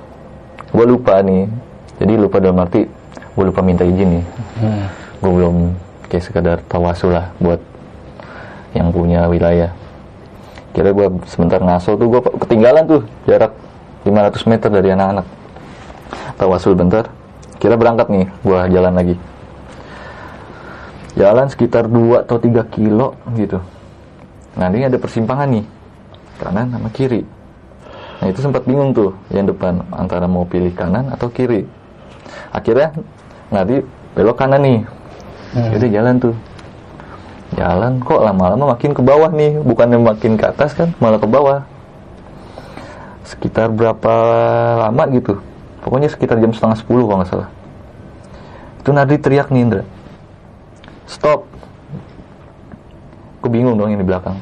gue 0.71 0.85
lupa 0.87 1.19
nih. 1.19 1.50
Jadi 1.99 2.12
lupa 2.14 2.38
dalam 2.38 2.62
arti 2.62 2.87
gue 3.35 3.45
lupa 3.50 3.67
minta 3.67 3.83
izin 3.83 4.23
nih. 4.23 4.25
Gue 5.19 5.33
belum 5.43 5.75
kayak 6.07 6.23
sekedar 6.23 6.62
tawasul 6.71 7.19
lah 7.19 7.35
buat 7.43 7.59
yang 8.78 8.95
punya 8.95 9.26
wilayah. 9.26 9.75
Kira 10.71 10.95
gue 10.95 11.19
sebentar 11.26 11.59
ngaso 11.59 11.99
tuh 11.99 12.07
gue 12.07 12.21
ketinggalan 12.47 12.87
tuh 12.87 13.02
jarak 13.26 13.50
500 14.09 14.49
meter 14.49 14.71
dari 14.73 14.88
anak-anak. 14.97 15.27
Tawasul 16.41 16.73
bentar. 16.73 17.12
Kira 17.61 17.77
berangkat 17.77 18.09
nih 18.09 18.27
gue 18.41 18.59
jalan 18.73 18.95
lagi. 18.97 19.17
Jalan 21.19 21.50
sekitar 21.50 21.91
2 21.91 22.25
atau 22.25 22.38
3 22.41 22.62
kilo 22.73 23.19
gitu. 23.37 23.61
Nah 24.57 24.71
ini 24.73 24.88
ada 24.88 24.97
persimpangan 24.97 25.50
nih. 25.50 25.67
Kanan 26.38 26.71
sama 26.71 26.88
kiri. 26.95 27.27
Nah 28.19 28.27
itu 28.31 28.38
sempat 28.41 28.65
bingung 28.65 28.95
tuh 28.95 29.12
yang 29.35 29.50
depan 29.50 29.83
antara 29.91 30.31
mau 30.31 30.47
pilih 30.47 30.71
kanan 30.73 31.11
atau 31.11 31.29
kiri. 31.29 31.67
Akhirnya 32.55 32.95
nanti 33.50 33.83
belok 34.15 34.38
kanan 34.38 34.62
nih. 34.62 34.81
Jadi 35.53 35.87
jalan 35.91 36.23
tuh. 36.23 36.35
Jalan 37.59 37.99
kok 37.99 38.23
lama-lama 38.23 38.79
makin 38.79 38.95
ke 38.95 39.03
bawah 39.03 39.35
nih. 39.35 39.59
Bukannya 39.59 39.99
makin 39.99 40.38
ke 40.38 40.47
atas 40.47 40.79
kan 40.79 40.95
malah 41.03 41.19
ke 41.19 41.27
bawah 41.27 41.67
sekitar 43.28 43.68
berapa 43.68 44.14
lama 44.88 45.04
gitu? 45.12 45.37
Pokoknya 45.85 46.08
sekitar 46.08 46.40
jam 46.40 46.50
setengah 46.56 46.80
sepuluh 46.80 47.04
kalau 47.04 47.20
nggak 47.20 47.30
salah. 47.30 47.49
Itu 48.80 48.90
Nardi 48.97 49.20
teriak 49.20 49.52
nih 49.52 49.61
Indra. 49.61 49.85
Stop. 51.04 51.44
Aku 53.38 53.52
bingung 53.52 53.76
dong 53.76 53.92
yang 53.92 54.00
di 54.00 54.08
belakang. 54.08 54.40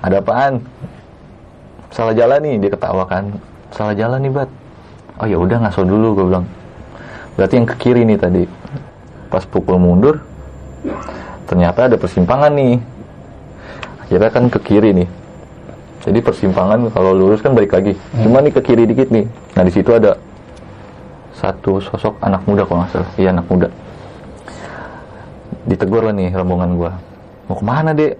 Ada 0.00 0.24
apaan? 0.24 0.64
Salah 1.92 2.16
jalan 2.16 2.40
nih 2.40 2.54
dia 2.64 2.70
ketawa 2.72 3.04
kan. 3.04 3.28
Salah 3.76 3.92
jalan 3.92 4.18
nih 4.24 4.32
bat. 4.32 4.50
Oh 5.20 5.28
ya 5.28 5.36
udah 5.36 5.60
ngaso 5.60 5.84
dulu 5.84 6.16
gue 6.16 6.26
bilang. 6.32 6.48
Berarti 7.36 7.60
yang 7.60 7.68
ke 7.68 7.76
kiri 7.76 8.08
nih 8.08 8.16
tadi. 8.16 8.42
Pas 9.28 9.44
pukul 9.44 9.76
mundur 9.76 10.16
ternyata 11.44 11.92
ada 11.92 11.96
persimpangan 12.00 12.56
nih. 12.56 12.80
Akhirnya 14.00 14.30
kan 14.32 14.48
ke 14.48 14.58
kiri 14.64 14.90
nih 14.96 15.19
jadi 16.00 16.18
persimpangan 16.24 16.88
kalau 16.96 17.12
lurus 17.12 17.44
kan 17.44 17.52
balik 17.52 17.76
lagi. 17.76 17.92
Cuma 18.24 18.40
nih 18.40 18.56
ke 18.56 18.60
kiri 18.64 18.88
dikit 18.88 19.12
nih. 19.12 19.28
Nah 19.52 19.62
di 19.68 19.72
situ 19.72 19.92
ada 19.92 20.16
satu 21.36 21.76
sosok 21.76 22.16
anak 22.24 22.40
muda 22.48 22.64
kalau 22.64 22.84
nggak 22.84 22.92
salah. 22.92 23.10
Iya 23.20 23.28
anak 23.36 23.46
muda. 23.52 23.68
Ditegur 25.68 26.08
lah 26.08 26.16
nih 26.16 26.32
rombongan 26.32 26.70
gua. 26.80 26.92
Mau 27.48 27.56
ke 27.60 27.64
mana 27.64 27.92
dek? 27.92 28.16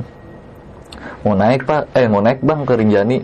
Mau 1.24 1.32
naik 1.32 1.64
pak. 1.64 1.88
Eh 1.96 2.04
mau 2.04 2.20
naik 2.20 2.44
bang 2.44 2.60
ke 2.68 2.72
Rinjani. 2.76 3.18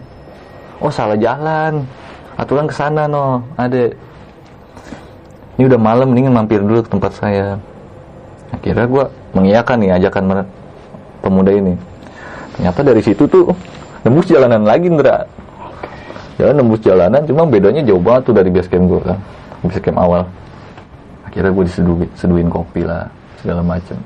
Oh 0.81 0.89
salah 0.89 1.21
jalan. 1.21 1.85
Aturan 2.41 2.65
ke 2.65 2.73
sana 2.73 3.05
no. 3.05 3.45
Ade. 3.61 3.93
Ini 5.61 5.69
udah 5.69 5.81
malam 5.81 6.13
mendingan 6.13 6.33
mampir 6.33 6.65
dulu 6.65 6.81
ke 6.81 6.89
tempat 6.93 7.13
saya. 7.13 7.61
Akhirnya 8.53 8.89
gue 8.89 9.05
mengiyakan 9.37 9.77
nih 9.85 9.91
ajakan 10.01 10.45
pemuda 11.21 11.53
ini. 11.53 11.77
Ternyata 12.57 12.81
dari 12.85 13.01
situ 13.05 13.25
tuh 13.29 13.53
nembus 14.07 14.31
jalanan 14.31 14.63
lagi 14.63 14.87
Ndra. 14.87 15.27
Jalan 16.39 16.55
nembus 16.63 16.79
jalanan 16.87 17.27
cuma 17.27 17.43
bedanya 17.43 17.83
jauh 17.83 17.99
banget 17.99 18.31
tuh 18.31 18.35
dari 18.39 18.55
base 18.55 18.71
camp 18.71 18.87
gue 18.87 19.03
kan. 19.03 19.19
Base 19.67 19.83
camp 19.83 19.99
awal. 19.99 20.23
Akhirnya 21.27 21.51
gue 21.51 21.65
diseduhin 21.67 22.09
seduhin 22.15 22.47
kopi 22.47 22.87
lah 22.87 23.11
segala 23.43 23.67
macem. 23.67 23.99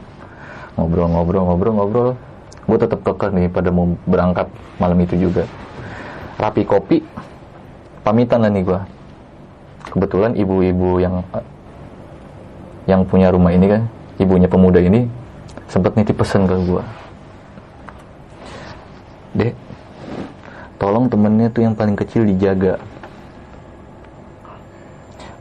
Ngobrol-ngobrol 0.80 1.44
ngobrol-ngobrol. 1.44 2.10
Gue 2.64 2.78
tetap 2.80 3.04
kekeh 3.04 3.28
nih 3.36 3.46
pada 3.52 3.68
mau 3.68 3.92
berangkat 4.08 4.48
malam 4.80 4.96
itu 5.04 5.20
juga. 5.20 5.44
Rapi 6.40 6.64
kopi 6.64 7.04
pamitan 8.00 8.40
lah 8.40 8.48
nih 8.48 8.64
gue 8.64 8.80
kebetulan 9.92 10.32
ibu-ibu 10.38 11.02
yang 11.02 11.20
yang 12.88 13.04
punya 13.04 13.28
rumah 13.28 13.52
ini 13.52 13.66
kan 13.68 13.82
ibunya 14.16 14.48
pemuda 14.48 14.80
ini 14.80 15.04
sempat 15.68 15.94
nitip 15.94 16.16
pesan 16.16 16.48
ke 16.48 16.56
gue 16.64 16.84
dek 19.36 19.52
tolong 20.80 21.12
temennya 21.12 21.52
tuh 21.52 21.68
yang 21.68 21.76
paling 21.76 21.92
kecil 21.92 22.24
dijaga. 22.24 22.80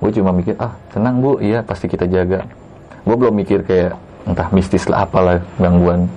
Gue 0.04 0.12
cuma 0.12 0.36
mikir 0.36 0.60
ah 0.60 0.76
tenang 0.92 1.24
bu. 1.24 1.40
Iya 1.40 1.64
pasti 1.64 1.88
kita 1.88 2.04
jaga. 2.12 2.44
Gue 3.08 3.16
belum 3.16 3.32
mikir 3.40 3.64
kayak 3.64 3.96
entah 4.28 4.52
mistis 4.52 4.84
lah 4.92 5.08
apalah 5.08 5.40
gangguan. 5.56 6.12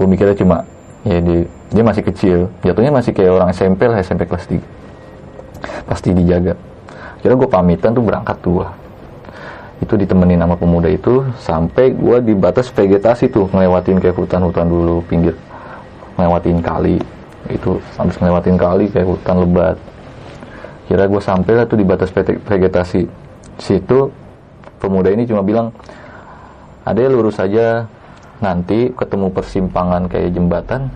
Gue 0.00 0.08
mikirnya 0.08 0.36
cuma 0.40 0.64
ya 1.04 1.20
di, 1.20 1.44
dia 1.68 1.84
masih 1.84 2.02
kecil. 2.08 2.48
Jatuhnya 2.64 2.88
masih 2.88 3.12
kayak 3.12 3.32
orang 3.36 3.52
SMP 3.52 3.84
lah 3.84 4.00
SMP 4.00 4.24
kelas 4.24 4.48
3 4.48 4.56
pasti 5.84 6.16
dijaga. 6.16 6.56
Kira 7.20 7.36
gue 7.36 7.48
pamitan 7.48 7.92
tuh 7.92 8.00
berangkat 8.00 8.40
tua 8.40 8.72
itu 9.80 9.96
ditemenin 9.96 10.40
sama 10.40 10.56
pemuda 10.60 10.92
itu 10.92 11.24
sampai 11.40 11.96
gue 11.96 12.16
di 12.20 12.34
batas 12.36 12.68
vegetasi 12.68 13.32
tuh 13.32 13.48
ngelewatin 13.48 13.96
kayak 13.96 14.12
hutan-hutan 14.12 14.68
dulu 14.68 15.00
pinggir 15.08 15.32
ngelewatin 16.20 16.60
kali 16.60 17.00
itu 17.52 17.82
habis 17.98 18.16
ngelewatin 18.16 18.56
kali 18.56 18.86
kayak 18.90 19.08
hutan 19.08 19.36
lebat. 19.42 19.76
Kira 20.90 21.06
gue 21.06 21.22
sampai 21.22 21.52
lah 21.54 21.66
tuh 21.70 21.78
di 21.78 21.86
batas 21.86 22.10
vegetasi 22.16 23.06
situ 23.60 24.10
pemuda 24.82 25.12
ini 25.12 25.28
cuma 25.28 25.44
bilang 25.44 25.70
ada 26.82 26.98
lurus 27.06 27.38
saja 27.38 27.86
nanti 28.40 28.90
ketemu 28.96 29.28
persimpangan 29.30 30.08
kayak 30.08 30.34
jembatan 30.34 30.90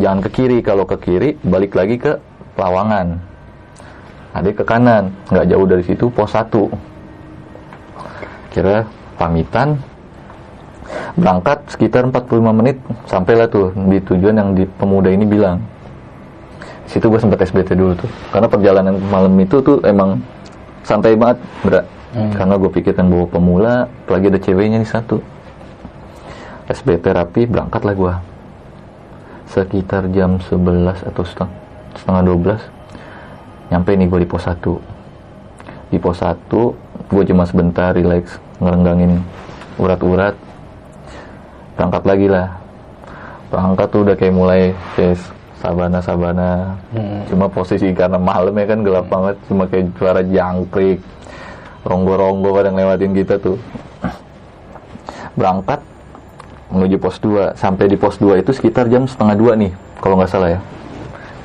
jangan 0.00 0.20
ke 0.24 0.28
kiri. 0.32 0.58
Kalau 0.64 0.88
ke 0.88 0.96
kiri 0.96 1.36
balik 1.44 1.76
lagi 1.76 2.00
ke 2.00 2.16
Lawangan. 2.58 3.20
Ada 4.34 4.50
ke 4.54 4.64
kanan. 4.64 5.14
Nggak 5.30 5.46
jauh 5.50 5.66
dari 5.66 5.84
situ 5.84 6.06
pos 6.10 6.32
1 6.32 6.88
kira 8.48 8.88
pamitan 9.20 9.76
berangkat 11.14 11.58
sekitar 11.68 12.08
45 12.08 12.58
menit 12.58 12.76
sampailah 13.04 13.46
tuh 13.50 13.70
di 13.76 14.00
tujuan 14.00 14.34
yang 14.40 14.50
di 14.56 14.64
pemuda 14.64 15.12
ini 15.12 15.28
bilang 15.28 15.60
situ 16.88 17.06
gue 17.06 17.20
sempat 17.20 17.38
SBT 17.44 17.76
dulu 17.76 17.92
tuh. 17.94 18.10
Karena 18.32 18.48
perjalanan 18.48 18.96
malam 19.12 19.36
itu 19.38 19.60
tuh 19.60 19.78
emang 19.84 20.18
santai 20.82 21.14
banget 21.14 21.38
berat 21.60 21.86
karena 22.08 22.56
gue 22.56 22.70
pikir 22.72 22.96
kan 22.96 23.04
bawa 23.04 23.28
pemula 23.28 23.74
apalagi 24.08 24.32
ada 24.32 24.40
ceweknya 24.40 24.80
nih 24.80 24.88
satu. 24.88 25.20
SBT 26.68 27.04
rapi 27.12 27.44
berangkatlah 27.44 27.94
gue 27.94 28.14
sekitar 29.48 30.08
jam 30.12 30.36
11 30.40 31.08
atau 31.08 31.24
setengah, 31.24 31.52
setengah 31.96 32.22
12 32.60 33.72
nyampe 33.72 33.90
nih 33.96 34.08
gue 34.08 34.20
di 34.24 34.28
pos 34.28 34.44
1 34.44 34.60
di 35.92 35.96
pos 36.00 36.20
1 36.20 36.48
gue 37.08 37.22
cuma 37.32 37.48
sebentar 37.48 37.96
relax 37.96 38.36
ngerenggangin 38.60 39.24
urat-urat. 39.78 40.34
Berangkat 41.78 42.02
lagi 42.04 42.26
lah. 42.26 42.58
Berangkat 43.48 43.86
tuh 43.88 44.00
udah 44.04 44.16
kayak 44.18 44.34
mulai 44.34 44.62
kayak 44.98 45.16
sabana 45.58 45.98
sabana 45.98 46.78
cuma 47.26 47.50
posisi 47.50 47.90
karena 47.90 48.16
malam 48.16 48.54
ya 48.54 48.66
kan 48.66 48.80
gelap 48.86 49.06
banget 49.10 49.36
cuma 49.50 49.66
kayak 49.66 49.90
suara 49.98 50.22
jangkrik 50.22 51.02
ronggo-ronggo 51.86 52.50
kadang 52.52 52.74
lewatin 52.76 53.12
kita 53.14 53.38
tuh. 53.40 53.56
Berangkat 55.38 55.80
menuju 56.68 56.96
pos 57.00 57.16
2 57.22 57.56
sampai 57.56 57.88
di 57.88 57.96
pos 57.96 58.18
2 58.20 58.42
itu 58.42 58.50
sekitar 58.52 58.90
jam 58.92 59.08
setengah 59.08 59.38
dua 59.38 59.52
nih 59.56 59.72
kalau 60.02 60.18
nggak 60.18 60.30
salah 60.30 60.58
ya. 60.58 60.60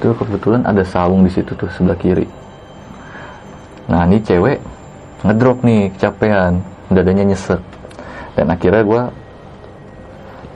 Itu 0.02 0.12
kebetulan 0.18 0.68
ada 0.68 0.84
saung 0.84 1.24
di 1.24 1.32
situ 1.32 1.56
tuh 1.56 1.70
sebelah 1.72 1.96
kiri. 1.96 2.28
Nah 3.88 4.04
ini 4.10 4.20
cewek 4.20 4.60
ngedrop 5.24 5.64
nih 5.64 5.94
kecapean. 5.96 6.60
Dadanya 6.92 7.32
nyesek. 7.32 7.62
Dan 8.34 8.50
akhirnya 8.50 8.84
gue 8.84 9.02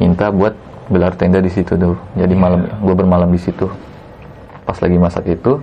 minta 0.01 0.29
buat 0.33 0.53
gelar 0.88 1.13
tenda 1.20 1.44
di 1.44 1.51
situ 1.51 1.75
tuh. 1.75 1.96
Jadi 2.15 2.34
malam 2.36 2.67
gue 2.67 2.96
bermalam 2.96 3.27
di 3.32 3.39
situ. 3.39 3.67
Pas 4.63 4.75
lagi 4.79 4.98
masak 5.00 5.27
itu 5.27 5.60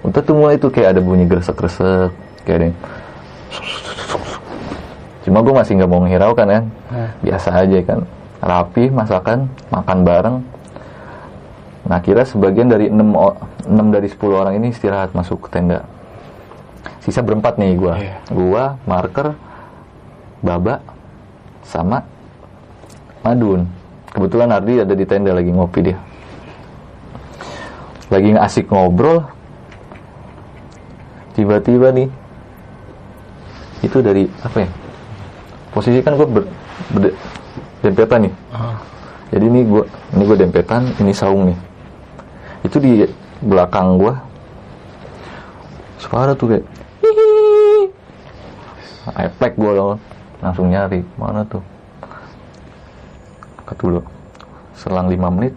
udah 0.00 0.20
tuh 0.24 0.32
mulai 0.32 0.56
tuh 0.56 0.72
kayak 0.72 0.96
ada 0.96 1.00
bunyi 1.04 1.28
gresek-gresek 1.28 2.08
kayak 2.48 2.56
ada 2.56 2.64
yang 2.72 2.76
cuma 5.20 5.44
gue 5.44 5.52
masih 5.52 5.76
nggak 5.76 5.90
mau 5.92 6.00
menghiraukan 6.00 6.46
kan 6.48 6.64
biasa 7.20 7.48
aja 7.60 7.78
kan. 7.84 8.00
Rapi 8.40 8.88
masakan 8.88 9.52
makan 9.68 9.98
bareng. 10.04 10.36
Nah 11.84 12.00
kira 12.00 12.24
sebagian 12.24 12.72
dari 12.72 12.88
6, 12.88 12.96
6 12.96 13.94
dari 13.94 14.08
10 14.08 14.16
orang 14.32 14.54
ini 14.56 14.72
istirahat 14.72 15.12
masuk 15.12 15.48
ke 15.48 15.48
tenda. 15.52 15.84
Sisa 17.04 17.20
berempat 17.20 17.60
nih 17.60 17.76
gua. 17.76 18.00
Gua 18.32 18.64
marker 18.88 19.36
baba 20.40 20.80
sama 21.68 22.00
madun 23.20 23.68
kebetulan 24.10 24.50
Ardi 24.50 24.82
ada 24.82 24.94
di 24.94 25.04
tenda 25.06 25.30
lagi 25.34 25.50
ngopi 25.50 25.80
dia. 25.90 25.98
Lagi 28.10 28.34
asik 28.34 28.66
ngobrol 28.70 29.22
tiba-tiba 31.38 31.94
nih 31.94 32.10
itu 33.86 34.02
dari 34.02 34.26
apa 34.44 34.66
ya 34.66 34.70
posisi 35.70 36.02
kan 36.02 36.18
gue 36.18 36.26
ber, 36.26 36.44
ber- 36.98 37.16
dempetan 37.80 38.26
nih. 38.26 38.34
Jadi 39.30 39.44
ini 39.46 39.60
gue 39.62 39.84
ini 40.18 40.22
gue 40.26 40.36
dempetan 40.42 40.82
ini 40.98 41.14
saung 41.14 41.54
nih. 41.54 41.58
Itu 42.66 42.82
di 42.82 43.06
belakang 43.40 43.96
gue 43.96 44.12
suara 46.02 46.34
tuh 46.34 46.56
kayak 46.56 46.64
hihi 47.00 47.88
efek 49.30 49.52
gue 49.56 49.70
loh 49.70 49.96
langsung 50.42 50.68
nyari 50.72 51.04
mana 51.14 51.44
tuh 51.46 51.62
dulu. 53.76 54.00
Selang 54.74 55.12
lima 55.12 55.28
menit 55.28 55.52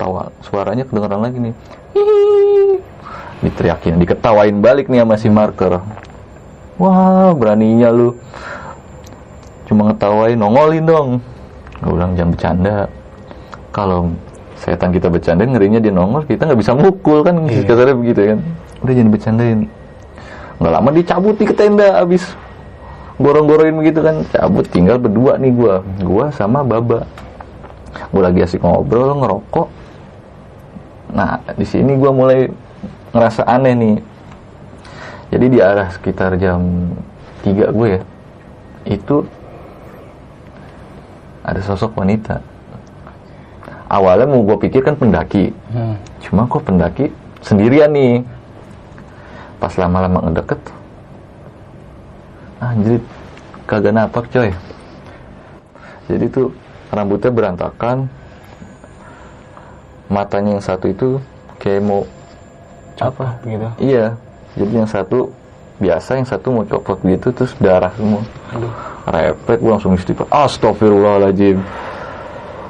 tawa 0.00 0.32
suaranya 0.42 0.82
kedengeran 0.88 1.20
lagi 1.22 1.38
nih. 1.38 1.54
Hihi 1.92 2.92
diteriakin 3.42 3.98
diketawain 3.98 4.56
balik 4.62 4.86
nih 4.86 5.02
sama 5.02 5.14
si 5.18 5.28
marker. 5.28 5.82
Wah 6.78 7.34
beraninya 7.34 7.90
lu. 7.90 8.14
Cuma 9.66 9.90
ngetawain 9.90 10.38
nongolin 10.38 10.84
dong. 10.86 11.08
Gue 11.82 11.92
bilang 11.98 12.14
jangan 12.14 12.30
bercanda. 12.32 12.76
Kalau 13.74 14.14
setan 14.62 14.94
kita 14.94 15.10
bercanda 15.10 15.42
ngerinya 15.42 15.82
dia 15.82 15.90
nongol 15.90 16.22
kita 16.22 16.46
nggak 16.46 16.60
bisa 16.62 16.72
mukul 16.72 17.26
kan? 17.26 17.34
Kasarnya 17.50 17.96
begitu 17.98 18.20
kan? 18.34 18.38
Udah 18.86 18.92
jangan 18.94 19.10
bercandain. 19.10 19.60
Nggak 20.62 20.72
lama 20.78 20.88
dicabut 20.94 21.34
di 21.34 21.44
ke 21.50 21.54
tenda 21.54 21.98
abis 21.98 22.22
gorong-gorongin 23.18 23.74
begitu 23.74 24.00
kan? 24.06 24.22
Cabut 24.30 24.66
tinggal 24.70 25.02
berdua 25.02 25.34
nih 25.42 25.50
gua. 25.50 25.82
Gua 25.98 26.30
sama 26.30 26.62
baba 26.62 27.04
gua 28.12 28.22
lagi 28.28 28.40
asik 28.44 28.62
ngobrol 28.64 29.18
ngerokok. 29.20 29.68
Nah 31.12 31.40
di 31.56 31.66
sini 31.66 31.96
gua 31.96 32.12
mulai 32.12 32.48
ngerasa 33.12 33.44
aneh 33.44 33.74
nih. 33.76 33.96
Jadi 35.32 35.46
di 35.48 35.58
arah 35.64 35.88
sekitar 35.88 36.36
jam 36.36 36.92
3 37.40 37.72
gue 37.72 37.88
ya 37.88 38.00
itu 38.84 39.24
ada 41.40 41.60
sosok 41.64 41.96
wanita. 41.96 42.44
Awalnya 43.88 44.28
mau 44.28 44.44
gue 44.44 44.56
pikir 44.68 44.84
kan 44.84 44.96
pendaki. 44.96 45.52
Hmm. 45.72 45.96
cuma 46.22 46.48
kok 46.48 46.64
pendaki 46.64 47.08
sendirian 47.40 47.92
nih. 47.92 48.24
Pas 49.56 49.72
lama-lama 49.80 50.28
ngedeket 50.28 50.60
anjir 52.62 53.00
kagak 53.66 53.94
napak 53.96 54.24
coy. 54.30 54.50
Jadi 56.12 56.24
tuh 56.28 56.52
rambutnya 56.92 57.32
berantakan. 57.32 58.06
Matanya 60.12 60.60
yang 60.60 60.64
satu 60.64 60.92
itu 60.92 61.08
kayak 61.56 61.80
mau 61.80 62.04
Apa? 63.00 63.40
gitu? 63.48 63.68
iya. 63.80 64.12
Jadi 64.52 64.72
yang 64.76 64.84
satu 64.84 65.32
biasa 65.80 66.20
yang 66.20 66.28
satu 66.28 66.52
mau 66.52 66.64
copot 66.68 67.00
gitu 67.00 67.32
terus 67.32 67.56
darah 67.56 67.90
semua. 67.96 68.20
Aduh. 68.52 68.72
repet 69.02 69.58
gue 69.58 69.72
langsung 69.72 69.98
istighfar 69.98 70.30
astagfirullahaladzim 70.30 71.58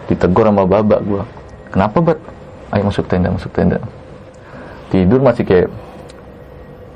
ditegur 0.09 0.49
sama 0.49 0.65
babak 0.65 1.05
gue 1.05 1.23
kenapa 1.69 1.99
bat? 2.01 2.19
Ayo 2.73 2.89
masuk 2.89 3.05
tenda 3.05 3.29
masuk 3.29 3.53
tenda. 3.53 3.83
Tidur 4.89 5.21
masih 5.21 5.45
kayak 5.45 5.69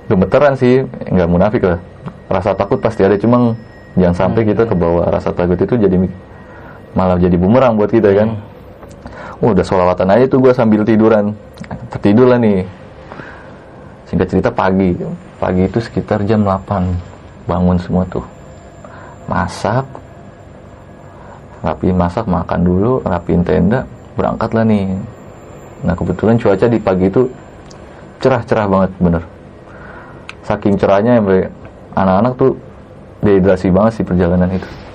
gemeteran 0.08 0.54
sih 0.56 0.86
nggak 0.86 1.28
munafik 1.28 1.62
lah. 1.66 1.80
Rasa 2.32 2.56
takut 2.56 2.80
pasti 2.80 3.04
ada 3.04 3.18
cuma 3.20 3.52
jangan 3.96 4.14
sampai 4.14 4.48
kita 4.48 4.64
ke 4.64 4.74
bawah 4.76 5.08
rasa 5.08 5.32
takut 5.32 5.56
itu 5.56 5.74
jadi 5.76 5.96
malah 6.96 7.20
jadi 7.20 7.36
bumerang 7.36 7.76
buat 7.76 7.92
kita 7.92 8.10
kan? 8.16 8.40
Oh, 9.44 9.52
udah 9.52 9.60
sholawatan 9.60 10.08
aja 10.16 10.24
tuh 10.32 10.40
gue 10.40 10.52
sambil 10.56 10.80
tiduran. 10.80 11.36
Tertidur 11.92 12.32
lah 12.32 12.40
nih. 12.40 12.64
Singkat 14.08 14.26
cerita 14.32 14.48
pagi. 14.48 14.96
Pagi 15.36 15.68
itu 15.68 15.76
sekitar 15.76 16.24
jam 16.24 16.40
8 16.40 17.44
bangun 17.44 17.76
semua 17.76 18.08
tuh. 18.08 18.24
Masak. 19.28 19.84
Rapiin 21.60 21.98
masak 21.98 22.24
makan 22.30 22.60
dulu 22.62 23.02
rapiin 23.02 23.42
tenda 23.44 23.84
berangkat 24.16 24.54
lah 24.56 24.64
nih. 24.64 24.96
Nah 25.84 25.92
kebetulan 25.98 26.38
cuaca 26.40 26.66
di 26.70 26.78
pagi 26.78 27.10
itu 27.10 27.28
cerah-cerah 28.24 28.66
banget 28.70 28.90
bener. 29.02 29.22
Saking 30.46 30.78
cerahnya 30.78 31.18
sampai 31.18 31.50
anak-anak 31.98 32.32
tuh 32.38 32.54
dehidrasi 33.20 33.68
banget 33.74 34.00
sih 34.00 34.04
perjalanan 34.06 34.48
itu 34.54 34.85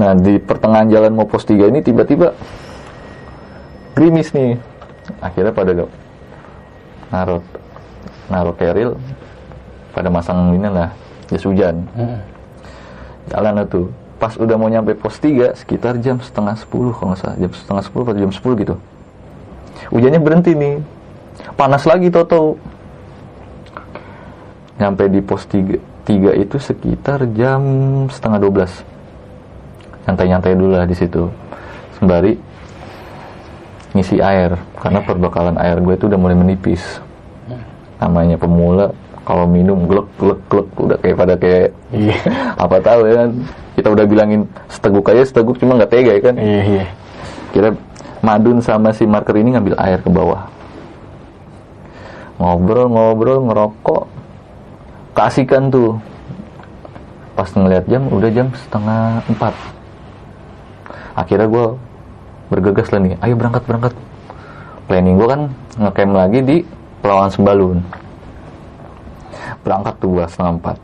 nah 0.00 0.16
di 0.16 0.40
pertengahan 0.40 0.88
jalan 0.88 1.12
mau 1.12 1.28
pos 1.28 1.44
3 1.44 1.68
ini 1.68 1.84
tiba-tiba 1.84 2.32
gerimis 3.92 4.32
nih. 4.32 4.56
Akhirnya 5.20 5.52
pada 5.52 5.76
gak 5.76 5.90
naruh 7.12 7.42
naruh 8.32 8.54
keril 8.56 8.96
pada 9.92 10.08
masang 10.08 10.56
ini 10.56 10.72
lah 10.72 10.88
jas 11.28 11.44
hujan. 11.44 11.84
Hmm. 11.92 12.16
jalan 13.28 13.60
tuh 13.68 13.92
pas 14.16 14.32
udah 14.40 14.56
mau 14.56 14.72
nyampe 14.72 14.96
pos 14.96 15.20
3 15.20 15.52
sekitar 15.52 16.00
jam 16.00 16.16
setengah 16.24 16.56
10 16.56 16.96
kalau 16.96 17.12
nggak 17.12 17.20
salah. 17.20 17.36
Jam 17.36 17.52
setengah 17.52 17.82
10 17.84 18.00
atau 18.00 18.20
jam 18.24 18.32
10 18.32 18.62
gitu. 18.64 18.74
Hujannya 19.92 20.20
berhenti 20.24 20.56
nih. 20.56 20.80
Panas 21.60 21.84
lagi 21.84 22.08
Toto. 22.08 22.56
Nyampe 24.80 25.12
di 25.12 25.20
pos 25.20 25.44
3, 25.44 25.76
3 26.08 26.40
itu 26.40 26.56
sekitar 26.56 27.28
jam 27.36 27.60
setengah 28.08 28.40
12 28.40 28.89
nyantai-nyantai 30.08 30.54
dulu 30.56 30.76
lah 30.76 30.86
di 30.88 30.96
situ. 30.96 31.28
Sembari 31.98 32.38
ngisi 33.90 34.22
air 34.22 34.54
karena 34.78 35.02
perbekalan 35.02 35.58
air 35.58 35.76
gue 35.82 35.94
itu 35.98 36.06
udah 36.06 36.18
mulai 36.20 36.36
menipis. 36.38 36.82
Namanya 38.00 38.40
pemula 38.40 38.94
kalau 39.26 39.44
minum 39.44 39.84
glek 39.84 40.08
glek 40.16 40.40
glek 40.48 40.68
udah 40.78 40.96
kayak 41.02 41.16
pada 41.18 41.34
kayak 41.36 41.68
Iya. 41.90 42.16
apa 42.64 42.76
tahu 42.80 43.00
ya 43.06 43.12
kan. 43.24 43.30
Kita 43.74 43.88
udah 43.92 44.04
bilangin 44.06 44.40
seteguk 44.70 45.06
aja 45.10 45.22
seteguk 45.26 45.56
cuma 45.58 45.76
nggak 45.76 45.92
tega 45.92 46.12
ya 46.16 46.22
kan. 46.22 46.34
Iya, 46.38 46.60
iya. 46.64 46.84
kira 47.50 47.68
Madun 48.20 48.60
sama 48.60 48.92
si 48.92 49.08
marker 49.08 49.32
ini 49.40 49.56
ngambil 49.56 49.80
air 49.80 49.96
ke 50.04 50.12
bawah. 50.12 50.44
Ngobrol-ngobrol 52.36 53.48
ngerokok. 53.48 54.04
Kasihkan 55.16 55.72
tuh. 55.72 55.96
Pas 57.32 57.48
ngeliat 57.48 57.88
jam 57.88 58.04
udah 58.12 58.28
jam 58.28 58.52
setengah 58.52 59.24
empat 59.24 59.56
akhirnya 61.14 61.48
gue 61.50 61.66
bergegas 62.50 62.90
lah 62.90 63.00
nih 63.02 63.14
ayo 63.22 63.34
berangkat 63.38 63.62
berangkat. 63.66 63.92
Planning 64.90 65.16
gue 65.16 65.28
kan 65.30 65.42
ngecamp 65.78 66.12
lagi 66.18 66.38
di 66.42 66.56
Pelawan 67.00 67.30
Sembalun. 67.32 67.78
Berangkat 69.64 69.94
tuh 70.00 70.08
gua 70.18 70.26
setengah 70.28 70.56
empat. 70.60 70.76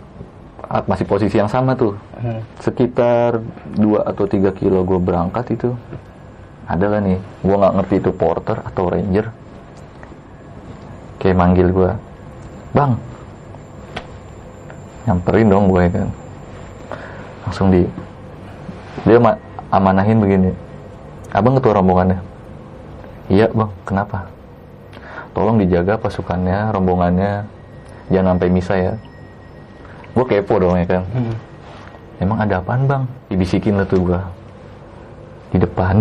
Ah, 0.66 0.82
masih 0.86 1.06
posisi 1.06 1.36
yang 1.38 1.50
sama 1.50 1.76
tuh. 1.76 1.94
Hmm. 2.16 2.40
sekitar 2.64 3.44
2 3.76 4.00
atau 4.00 4.24
3 4.24 4.48
kilo 4.56 4.80
gue 4.88 4.96
berangkat 4.96 5.52
itu. 5.52 5.76
Adalah 6.64 6.98
nih 7.04 7.20
gue 7.44 7.56
nggak 7.56 7.74
ngerti 7.76 7.94
itu 8.00 8.10
porter 8.10 8.56
atau 8.64 8.88
ranger. 8.88 9.28
Kayak 11.20 11.36
manggil 11.36 11.68
gue 11.70 11.90
bang 12.72 12.92
nyamperin 15.06 15.48
dong 15.52 15.64
gue 15.70 15.82
kan. 15.92 16.08
Langsung 17.46 17.68
di 17.70 17.82
dia 19.04 19.20
ma- 19.20 19.38
amanahin 19.70 20.18
begini 20.22 20.50
abang 21.34 21.58
ketua 21.58 21.78
rombongannya 21.78 22.18
iya 23.32 23.50
bang 23.50 23.70
kenapa 23.82 24.30
tolong 25.34 25.58
dijaga 25.60 25.98
pasukannya 25.98 26.70
rombongannya 26.72 27.44
jangan 28.08 28.36
sampai 28.36 28.48
misa 28.50 28.74
ya 28.78 28.94
gue 30.16 30.24
kepo 30.24 30.56
dong 30.62 30.78
ya 30.80 30.86
kan 30.86 31.04
Hmm. 31.12 31.34
Emang 32.16 32.40
ada 32.40 32.64
apaan 32.64 32.88
bang? 32.88 33.04
Dibisikin 33.28 33.76
lah 33.76 33.84
tuh 33.84 34.00
gua. 34.00 34.24
Di 35.52 35.60
depan 35.60 36.00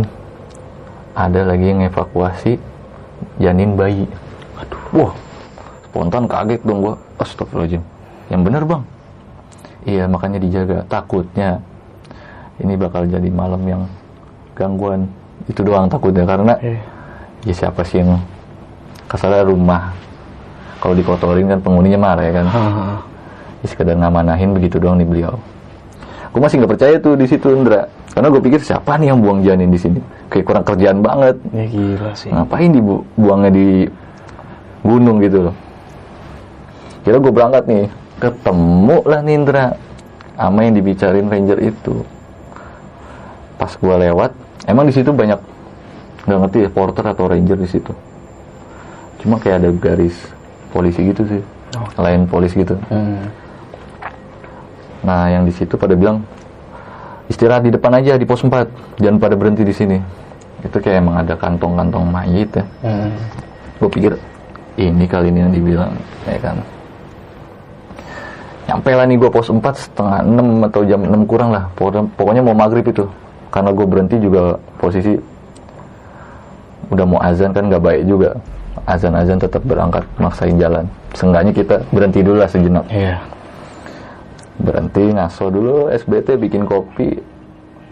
ada 1.12 1.41
lagi 1.43 1.75
yang 1.75 1.84
evakuasi 1.84 2.56
janin 3.39 3.75
bayi. 3.75 4.08
Aduh, 4.56 4.84
wah, 4.95 5.13
spontan 5.91 6.23
kaget 6.23 6.63
dong 6.63 6.80
gua. 6.80 6.95
Astagfirullahaladzim. 7.19 7.84
Yang 8.32 8.41
bener 8.47 8.63
bang? 8.63 8.84
Iya 9.84 10.04
makanya 10.08 10.39
dijaga. 10.39 10.78
Takutnya 10.88 11.60
ini 12.57 12.73
bakal 12.73 13.03
jadi 13.03 13.27
malam 13.27 13.61
yang 13.61 13.81
gangguan. 14.53 15.07
Itu 15.45 15.61
doang 15.61 15.85
takutnya 15.85 16.23
karena 16.23 16.55
Iya. 16.57 16.79
ya 17.43 17.53
siapa 17.55 17.81
sih 17.81 17.99
yang 17.99 18.17
kasarnya 19.05 19.43
rumah 19.43 19.93
kalau 20.77 20.93
dikotorin 20.93 21.45
kan 21.47 21.59
penghuninya 21.59 21.99
marah 21.99 22.23
ya 22.23 22.33
kan 22.33 22.47
Hahaha. 22.47 22.95
ya 23.59 23.67
sekedar 23.67 23.93
ngamanahin 23.93 24.49
begitu 24.51 24.77
doang 24.77 24.95
nih 24.95 25.05
beliau 25.05 25.33
gue 26.27 26.39
masih 26.39 26.57
nggak 26.57 26.71
percaya 26.71 26.95
tuh 26.97 27.13
di 27.13 27.25
situ 27.25 27.47
Indra 27.49 27.85
karena 28.09 28.27
gue 28.27 28.41
pikir 28.41 28.59
siapa 28.59 28.97
nih 28.97 29.07
yang 29.07 29.19
buang 29.19 29.39
janin 29.39 29.69
di 29.69 29.77
sini 29.77 29.99
kayak 30.27 30.43
kurang 30.43 30.63
kerjaan 30.63 30.99
banget 30.99 31.35
Ya 31.51 31.65
gila 31.65 32.11
sih. 32.13 32.29
ngapain 32.29 32.71
dibuangnya 32.71 33.51
di 33.51 33.67
gunung 34.81 35.17
gitu 35.19 35.37
loh 35.43 35.55
kira 37.01 37.17
gue 37.17 37.29
berangkat 37.29 37.63
nih 37.65 37.85
ketemu 38.17 38.97
lah 39.03 39.19
nih 39.21 39.33
Indra 39.35 39.65
sama 40.33 40.59
yang 40.61 40.73
dibicarain 40.73 41.27
ranger 41.27 41.59
itu 41.61 41.95
pas 43.55 43.71
gue 43.71 43.95
lewat 44.07 44.31
emang 44.67 44.85
di 44.87 44.93
situ 44.93 45.09
banyak 45.11 45.39
nggak 46.25 46.39
ngerti 46.41 46.57
ya 46.65 46.69
porter 46.73 47.05
atau 47.05 47.29
ranger 47.29 47.57
di 47.57 47.69
situ. 47.69 47.93
Cuma 49.21 49.37
kayak 49.37 49.61
ada 49.61 49.69
garis 49.73 50.15
polisi 50.73 51.01
gitu 51.07 51.23
sih 51.25 51.41
lain 51.95 52.27
polis 52.27 52.51
gitu. 52.55 52.75
Hmm. 52.91 53.27
nah 55.05 55.29
yang 55.29 55.45
di 55.45 55.53
situ 55.53 55.77
pada 55.77 55.93
bilang 55.93 56.25
istirahat 57.29 57.61
di 57.61 57.69
depan 57.69 57.93
aja 57.93 58.17
di 58.17 58.25
pos 58.25 58.41
4 58.41 58.97
jangan 58.97 59.17
pada 59.21 59.35
berhenti 59.37 59.61
di 59.61 59.75
sini. 59.75 59.97
Itu 60.65 60.81
kayak 60.81 60.97
emang 61.05 61.21
ada 61.21 61.37
kantong-kantong 61.37 62.05
mayit 62.09 62.49
ya. 62.57 62.65
Hmm. 62.81 63.13
gue 63.75 63.89
pikir 63.91 64.11
ini 64.81 65.05
kali 65.05 65.29
ini 65.29 65.39
yang 65.45 65.53
dibilang 65.53 65.93
ya 66.25 66.39
kan. 66.41 66.57
Nyampe 68.65 68.91
lah 68.97 69.05
nih 69.05 69.17
gue 69.21 69.29
pos 69.29 69.45
4 69.45 69.61
setengah 69.77 70.19
6 70.25 70.67
atau 70.73 70.81
jam 70.89 71.01
6 71.05 71.29
kurang 71.29 71.53
lah. 71.53 71.69
Pokoknya, 71.77 72.01
pokoknya 72.17 72.41
mau 72.41 72.57
maghrib 72.57 72.85
itu 72.89 73.05
karena 73.55 73.71
gue 73.71 73.87
berhenti 73.87 74.19
juga 74.19 74.59
posisi 74.75 75.15
udah 76.91 77.05
mau 77.07 77.23
azan 77.23 77.55
kan 77.55 77.71
nggak 77.71 77.79
baik 77.79 78.03
juga. 78.03 78.35
Azan-azan 78.83 79.39
tetap 79.39 79.63
berangkat 79.63 80.03
maksain 80.19 80.59
jalan. 80.59 80.83
Seenggaknya 81.15 81.55
kita 81.55 81.79
berhenti 81.89 82.19
dulu 82.19 82.43
lah 82.43 82.51
sejenak. 82.51 82.83
Iya. 82.91 83.17
berhenti 84.55 85.11
ngaso 85.11 85.51
dulu 85.51 85.91
SBT 85.91 86.39
bikin 86.39 86.63
kopi. 86.67 87.15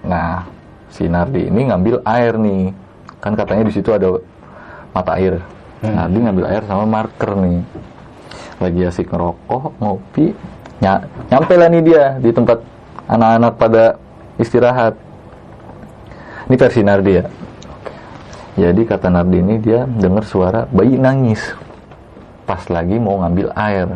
Nah 0.07 0.47
si 0.91 1.07
Nardi 1.07 1.47
ini 1.47 1.71
ngambil 1.71 2.03
air 2.03 2.35
nih. 2.35 2.71
Kan 3.23 3.39
katanya 3.39 3.67
di 3.67 3.73
situ 3.73 3.91
ada 3.95 4.19
mata 4.91 5.15
air. 5.15 5.39
Nardi 5.79 6.19
ngambil 6.23 6.45
air 6.47 6.63
sama 6.67 6.83
marker 6.87 7.35
nih. 7.39 7.63
Lagi 8.59 8.81
asik 8.83 9.07
ngerokok 9.11 9.79
ngopi. 9.79 10.35
Ny 10.83 10.87
nyampe 11.31 11.53
lah 11.55 11.67
nih 11.71 11.83
dia 11.83 12.03
di 12.19 12.31
tempat 12.31 12.59
anak-anak 13.07 13.53
pada 13.55 13.83
istirahat 14.39 14.95
ini 16.53 16.61
versi 16.61 16.85
Nardi 16.85 17.13
ya. 17.17 17.25
Jadi 18.53 18.85
kata 18.85 19.09
Nardi 19.09 19.41
ini 19.41 19.57
dia 19.57 19.89
dengar 19.89 20.21
suara 20.21 20.69
bayi 20.69 21.01
nangis. 21.01 21.41
Pas 22.45 22.61
lagi 22.69 23.01
mau 23.01 23.17
ngambil 23.25 23.49
air. 23.57 23.89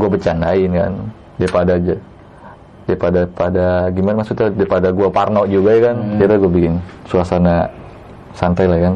Gue 0.00 0.08
bercandain 0.08 0.72
kan. 0.72 0.92
Daripada 1.36 1.76
aja. 1.76 1.96
Daripada 2.88 3.20
pada 3.36 3.66
gimana 3.92 4.24
maksudnya? 4.24 4.48
Daripada 4.48 4.88
gue 4.88 5.08
parno 5.12 5.44
juga 5.44 5.76
ya 5.76 5.80
kan. 5.92 5.96
Kita 6.16 6.40
gue 6.40 6.48
bikin 6.56 6.74
suasana 7.04 7.68
santai 8.32 8.64
lah 8.64 8.80
kan. 8.80 8.94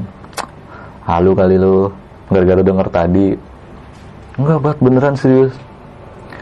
Halu 1.05 1.37
kali 1.37 1.61
lu. 1.61 1.93
Gara-gara 2.33 2.65
denger 2.65 2.89
tadi. 2.89 3.37
Enggak 4.41 4.59
bat 4.65 4.77
beneran 4.81 5.13
serius. 5.13 5.53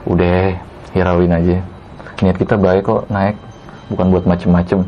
Udah 0.06 0.54
hirauin 0.94 1.34
aja. 1.34 1.58
Niat 2.22 2.38
kita 2.38 2.54
baik 2.54 2.86
kok. 2.86 3.10
Naik. 3.10 3.34
Bukan 3.90 4.14
buat 4.14 4.22
macem-macem 4.30 4.86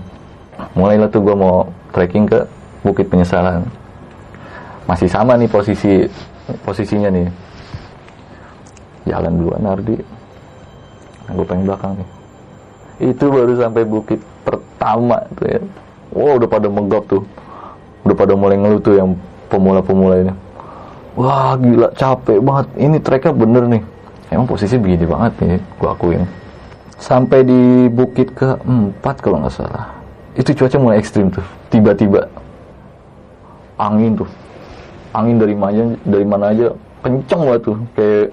mulailah 0.76 1.08
tuh 1.08 1.20
gue 1.24 1.36
mau 1.36 1.68
trekking 1.92 2.28
ke 2.28 2.40
Bukit 2.84 3.08
Penyesalan. 3.10 3.66
Masih 4.86 5.10
sama 5.10 5.34
nih 5.34 5.50
posisi 5.50 6.06
posisinya 6.62 7.10
nih. 7.10 7.26
Jalan 9.10 9.34
duluan 9.38 9.62
Nardi. 9.62 9.96
Gue 11.26 11.46
pengen 11.46 11.66
belakang 11.66 11.98
nih. 11.98 12.08
Itu 13.10 13.28
baru 13.28 13.58
sampai 13.58 13.82
bukit 13.82 14.22
pertama 14.46 15.20
tuh 15.34 15.46
ya. 15.50 15.60
Wow 16.14 16.38
udah 16.38 16.48
pada 16.48 16.70
megap 16.70 17.04
tuh. 17.10 17.26
Udah 18.06 18.14
pada 18.14 18.38
mulai 18.38 18.56
ngeluh 18.56 18.78
tuh 18.78 18.94
yang 18.94 19.18
pemula-pemula 19.50 20.22
ini. 20.22 20.34
Wah 21.18 21.58
gila 21.58 21.90
capek 21.98 22.38
banget. 22.38 22.66
Ini 22.78 22.96
treknya 23.02 23.32
bener 23.34 23.64
nih. 23.66 23.82
Emang 24.30 24.46
posisi 24.46 24.78
begini 24.78 25.04
banget 25.06 25.32
nih 25.42 25.58
gue 25.58 25.88
akuin. 25.90 26.22
Sampai 26.96 27.42
di 27.42 27.90
bukit 27.90 28.30
keempat 28.32 29.18
kalau 29.18 29.42
nggak 29.42 29.52
salah 29.52 30.05
itu 30.36 30.50
cuaca 30.52 30.76
mulai 30.76 31.00
ekstrim 31.00 31.32
tuh. 31.32 31.44
Tiba-tiba 31.72 32.28
angin 33.80 34.20
tuh. 34.20 34.28
Angin 35.16 35.40
dari 35.40 35.56
mana 35.56 35.96
dari 36.04 36.26
mana 36.28 36.52
aja 36.52 36.76
kenceng 37.00 37.40
banget 37.40 37.62
tuh. 37.64 37.78
Kayak 37.96 38.26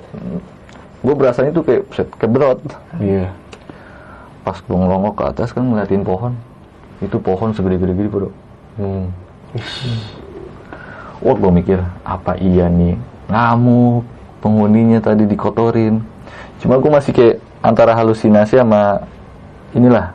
gue 1.04 1.14
berasanya 1.16 1.52
tuh 1.56 1.64
kayak 1.64 1.84
set 1.96 2.08
keberot 2.16 2.60
Iya. 3.00 3.32
pas 4.44 4.60
gue 4.60 4.76
ngelongok 4.76 5.16
ke 5.16 5.24
atas 5.24 5.56
kan 5.56 5.64
ngeliatin 5.64 6.04
pohon. 6.04 6.36
Itu 7.00 7.20
pohon 7.24 7.56
segede-gede 7.56 7.96
gitu 7.96 8.10
bro. 8.12 8.30
Hmm. 8.76 9.08
wah 11.24 11.36
gue 11.40 11.52
mikir 11.56 11.80
apa 12.04 12.36
iya 12.36 12.68
nih? 12.68 13.00
Ngamuk. 13.32 14.04
Penghuninya 14.44 15.00
tadi 15.00 15.24
dikotorin. 15.24 16.04
Cuma 16.60 16.76
gue 16.76 16.92
masih 16.92 17.16
kayak 17.16 17.40
antara 17.64 17.96
halusinasi 17.96 18.60
sama 18.60 19.08
inilah. 19.72 20.12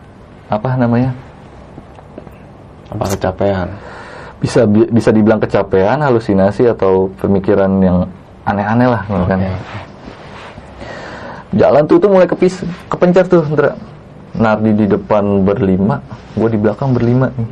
Apa 0.52 0.76
namanya 0.76 1.16
Apa 2.88 3.04
kecapean? 3.08 3.68
bisa 4.38 4.70
bi- 4.70 4.86
bisa 4.86 5.10
dibilang 5.10 5.42
kecapean 5.42 5.98
halusinasi 5.98 6.70
atau 6.70 7.10
pemikiran 7.18 7.66
yang 7.82 8.06
aneh-aneh 8.46 8.86
lah 8.86 9.02
kan 9.02 9.42
Oke. 9.42 9.50
jalan 11.52 11.82
tuh 11.84 11.98
tuh 11.98 12.06
mulai 12.06 12.30
kepis 12.30 12.62
kepencar 12.86 13.26
tuh 13.26 13.42
Ndra. 13.42 13.74
Nardi 14.38 14.70
di 14.72 14.86
depan 14.86 15.42
berlima 15.42 15.98
gue 16.38 16.48
di 16.48 16.58
belakang 16.60 16.94
berlima 16.94 17.34
nih 17.34 17.50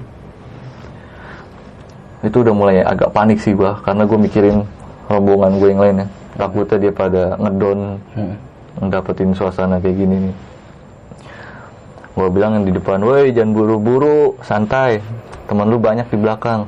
itu 2.23 2.37
udah 2.39 2.55
mulai 2.55 2.87
agak 2.87 3.11
panik 3.11 3.43
sih 3.43 3.51
gua 3.51 3.83
karena 3.83 4.07
gue 4.07 4.19
mikirin 4.19 4.63
rombongan 5.07 5.59
gue 5.59 5.69
yang 5.75 5.83
lainnya 5.83 6.07
takutnya 6.39 6.79
dia 6.79 6.93
pada 6.95 7.35
ngedon 7.35 7.99
Hmm. 8.15 8.35
ngedapetin 8.79 9.35
suasana 9.35 9.83
kayak 9.83 9.97
gini 9.97 10.31
nih 10.31 10.35
gue 12.17 12.29
bilang 12.33 12.57
yang 12.57 12.65
di 12.65 12.73
depan 12.73 13.05
woi 13.05 13.31
jangan 13.31 13.53
buru-buru 13.53 14.41
santai 14.41 15.05
teman 15.45 15.69
lu 15.69 15.77
banyak 15.77 16.09
di 16.09 16.17
belakang 16.17 16.65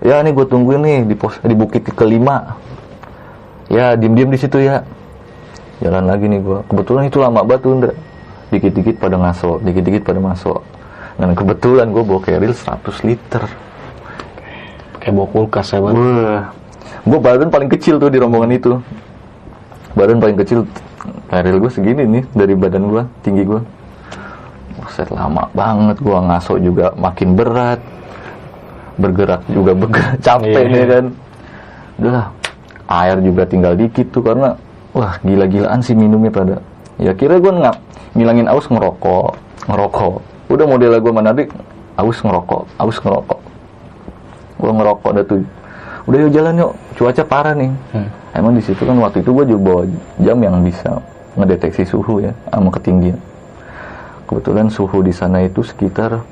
ya 0.00 0.24
nih 0.24 0.32
gue 0.32 0.46
tungguin 0.48 0.80
nih 0.80 0.98
di 1.04 1.14
pos 1.14 1.36
di 1.44 1.52
bukit 1.52 1.84
kelima 1.92 2.56
ya 3.68 3.94
diem-diem 3.94 4.32
di 4.32 4.38
situ 4.40 4.56
ya 4.56 4.82
jalan 5.84 6.08
lagi 6.08 6.26
nih 6.26 6.40
gue 6.40 6.58
kebetulan 6.66 7.12
itu 7.12 7.20
lama 7.20 7.44
banget 7.44 7.60
tuh 7.68 7.72
Ndra. 7.76 7.94
dikit-dikit 8.50 8.96
pada 8.98 9.14
ngaso 9.20 9.60
dikit-dikit 9.62 10.02
pada 10.02 10.18
masuk 10.18 10.64
dan 11.20 11.36
kebetulan 11.36 11.92
gue 11.92 12.02
bawa 12.02 12.20
keril 12.24 12.56
100 12.56 13.06
liter 13.06 13.44
Kayak 15.00 15.14
bawa 15.16 15.28
kulkas 15.32 15.72
ya, 15.72 15.80
Bang. 15.80 15.96
Gue 17.08 17.18
badan 17.18 17.48
paling 17.48 17.72
kecil 17.72 17.96
tuh 17.96 18.12
di 18.12 18.20
rombongan 18.20 18.52
itu. 18.52 18.76
Badan 19.96 20.20
paling 20.20 20.36
kecil, 20.36 20.68
keril 21.32 21.56
gue 21.56 21.70
segini 21.72 22.04
nih 22.04 22.24
dari 22.36 22.52
badan 22.52 22.84
gue, 22.92 23.02
tinggi 23.24 23.48
gue. 23.48 23.60
Set 24.90 25.08
lama 25.08 25.46
banget 25.50 25.96
gue 25.98 26.18
ngaso 26.20 26.58
juga 26.58 26.90
makin 26.94 27.32
berat, 27.32 27.78
bergerak 28.96 29.42
juga 29.46 29.72
bergerak 29.72 30.18
capek 30.26 30.50
Iya. 30.60 30.68
nih 30.68 30.84
kan. 30.86 31.04
Udah 31.96 32.12
lah, 32.12 32.26
air 32.88 33.16
juga 33.20 33.42
tinggal 33.44 33.74
dikit 33.74 34.10
tuh 34.10 34.20
karena 34.20 34.56
wah 34.90 35.14
gila-gilaan 35.20 35.80
sih 35.80 35.94
minumnya 35.94 36.28
pada. 36.28 36.56
Ya 36.96 37.12
kira 37.12 37.36
gue 37.36 37.50
nggak 37.50 37.76
ngilangin 38.12 38.46
aus 38.46 38.66
ngerokok, 38.66 39.32
ngerokok. 39.66 40.14
Udah 40.48 40.66
model 40.66 40.98
gue 40.98 41.12
mana 41.12 41.30
dik, 41.30 41.48
aus 41.94 42.18
ngerokok, 42.18 42.62
aus 42.76 42.98
ngerokok 42.98 43.40
gue 44.60 44.68
ngerokok 44.68 45.10
dah 45.16 45.24
tuh 45.24 45.40
udah 46.04 46.18
yuk 46.20 46.30
jalan 46.30 46.54
yuk 46.58 46.72
cuaca 46.92 47.24
parah 47.24 47.56
nih 47.56 47.72
Hmm. 47.96 48.04
emang 48.36 48.52
di 48.52 48.60
situ 48.60 48.84
kan 48.84 48.92
waktu 48.94 49.24
itu 49.24 49.32
gue 49.32 49.44
juga 49.48 49.60
bawa 49.64 49.82
jam 50.20 50.36
yang 50.36 50.60
bisa 50.60 51.00
ngedeteksi 51.32 51.88
suhu 51.88 52.20
ya 52.20 52.36
sama 52.52 52.68
ketinggian 52.68 53.16
kebetulan 54.30 54.70
suhu 54.70 55.02
di 55.02 55.10
sana 55.10 55.42
itu 55.42 55.66
sekitar 55.66 56.22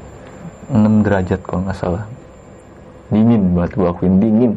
6 0.70 1.02
derajat 1.02 1.42
kalau 1.42 1.66
nggak 1.66 1.74
salah. 1.74 2.06
Dingin 3.10 3.58
banget 3.58 3.74
gue 3.74 3.88
akuin 3.90 4.22
dingin. 4.22 4.54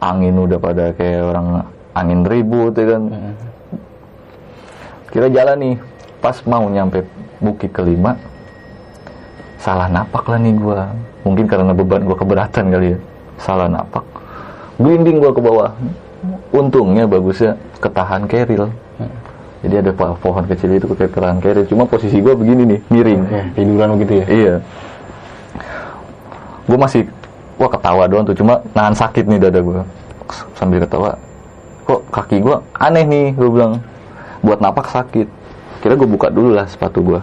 Angin 0.00 0.40
udah 0.40 0.56
pada 0.56 0.96
kayak 0.96 1.28
orang 1.28 1.68
angin 1.92 2.24
ribut 2.24 2.72
ya 2.72 2.96
kan? 2.96 3.02
Kira 5.12 5.28
jalan 5.28 5.56
nih 5.60 5.74
pas 6.24 6.40
mau 6.48 6.64
nyampe 6.72 7.04
bukit 7.44 7.70
kelima 7.70 8.16
salah 9.58 9.90
napak 9.90 10.24
lah 10.24 10.38
nih 10.38 10.54
gua. 10.56 10.88
Mungkin 11.26 11.50
karena 11.50 11.74
beban 11.74 12.06
gua 12.06 12.16
keberatan 12.16 12.70
kali 12.70 12.94
ya. 12.94 12.98
Salah 13.42 13.66
napak. 13.66 14.06
Glinding 14.78 15.18
gua 15.18 15.34
ke 15.34 15.40
bawah. 15.42 15.70
Untungnya 16.54 17.04
bagusnya 17.04 17.58
ketahan 17.82 18.24
keril 18.30 18.70
jadi 19.58 19.74
ada 19.80 19.90
po- 19.90 20.14
pohon 20.16 20.44
kecil 20.44 20.70
itu 20.72 20.86
kayak 20.88 21.10
ketahan 21.10 21.38
keril 21.38 21.64
cuma 21.64 21.82
posisi 21.82 22.18
gua 22.18 22.32
begini 22.32 22.62
nih 22.64 22.80
miring. 22.88 23.20
Oke, 23.22 23.40
tiduran 23.54 23.88
begitu 23.96 24.12
ya. 24.14 24.26
iya. 24.28 24.54
Gua 26.64 26.78
masih 26.78 27.08
wah 27.56 27.66
ketawa 27.66 28.04
doang 28.04 28.24
tuh. 28.24 28.36
Cuma 28.36 28.60
nahan 28.70 28.92
sakit 28.92 29.24
nih 29.24 29.38
dada 29.40 29.58
gua. 29.58 29.82
Sambil 30.54 30.78
ketawa 30.78 31.16
kok 31.82 32.04
kaki 32.12 32.38
gua 32.38 32.60
aneh 32.74 33.02
nih? 33.02 33.26
Gua 33.34 33.48
bilang 33.48 33.72
buat 34.40 34.60
napak 34.60 34.86
sakit. 34.86 35.26
Kira 35.78 35.94
gua 35.94 36.06
buka 36.06 36.28
dulu 36.28 36.52
lah 36.52 36.66
sepatu 36.66 37.00
gua. 37.00 37.20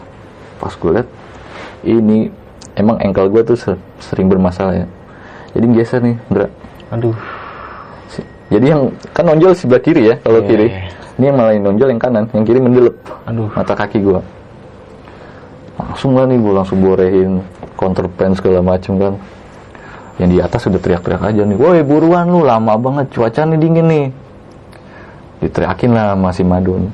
Pas 0.58 0.74
gua 0.74 1.00
liat 1.00 1.08
ini 1.84 2.28
emang 2.74 2.98
engkel 3.00 3.30
gua 3.30 3.42
tuh 3.42 3.56
se- 3.56 3.80
sering 4.02 4.26
bermasalah 4.26 4.76
ya. 4.76 4.88
Jadi 5.54 5.66
geser 5.72 6.02
nih 6.02 6.18
Ndra. 6.28 6.48
Aduh. 6.92 7.16
Jadi 8.46 8.66
yang 8.68 8.82
kan 9.10 9.26
nonjol 9.26 9.56
sebelah 9.56 9.80
kiri 9.80 10.06
ya 10.06 10.16
kalau 10.20 10.42
Iya, 10.42 10.48
kiri. 10.48 10.68
iya. 10.68 10.82
Ini 11.16 11.32
yang 11.32 11.38
malah 11.40 11.52
yang 11.56 11.64
nonjol 11.64 11.88
yang 11.96 12.02
kanan 12.02 12.26
yang 12.36 12.44
kiri 12.44 12.60
mendelep 12.60 12.96
Aduh. 13.28 13.48
mata 13.56 13.74
kaki 13.76 14.04
gua. 14.04 14.20
Langsung 15.80 16.16
lah 16.16 16.28
nih 16.28 16.40
gua 16.40 16.64
langsung 16.64 16.84
borehin 16.84 17.40
counterpan 17.80 18.36
segala 18.36 18.60
macem 18.60 19.00
kan. 19.00 19.14
Yang 20.16 20.30
di 20.32 20.38
atas 20.40 20.62
udah 20.68 20.80
teriak-teriak 20.80 21.24
aja 21.24 21.42
nih 21.44 21.58
woi 21.60 21.84
buruan 21.84 22.32
lu 22.32 22.44
lama 22.44 22.76
banget 22.80 23.12
cuaca 23.16 23.48
nih 23.48 23.60
dingin 23.60 23.88
nih. 23.88 24.06
Diteriakin 25.44 25.92
lah 25.92 26.16
masih 26.16 26.44
Madun 26.44 26.92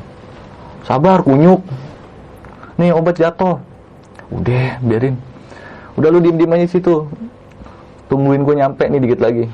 sabar 0.85 1.21
kunyuk. 1.25 1.61
Nih 2.77 2.93
obat 2.93 3.17
jatuh. 3.17 3.61
Udah 4.33 4.81
biarin. 4.81 5.17
Udah 5.97 6.09
lu 6.09 6.21
diem 6.21 6.37
diem 6.37 6.51
aja 6.51 6.67
situ. 6.67 7.09
Tungguin 8.09 8.43
gue 8.43 8.55
nyampe 8.57 8.85
nih 8.85 8.99
dikit 9.01 9.21
lagi. 9.21 9.45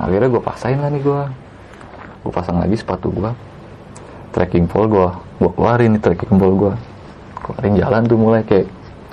Akhirnya 0.00 0.28
gue 0.32 0.42
paksain 0.42 0.80
lah 0.80 0.88
nih 0.88 1.04
gue 1.04 1.20
gue 2.20 2.32
pasang 2.32 2.60
lagi 2.60 2.76
sepatu 2.76 3.08
gue 3.08 3.32
trekking 4.30 4.66
pole 4.70 4.86
gue 4.86 5.08
gue 5.42 5.50
keluarin 5.56 5.96
nih 5.96 6.00
trekking 6.02 6.36
pole 6.38 6.54
gue 6.54 6.72
keluarin 7.42 7.74
jalan 7.78 8.02
tuh 8.06 8.18
mulai 8.18 8.42
kayak 8.46 8.66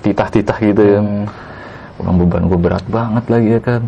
titah-titah 0.06 0.58
gitu 0.62 0.82
ya. 0.82 1.00
Ulang 1.98 2.16
beban 2.22 2.46
gue 2.46 2.60
berat 2.62 2.86
banget 2.86 3.26
lagi 3.26 3.50
ya 3.58 3.62
kan. 3.62 3.82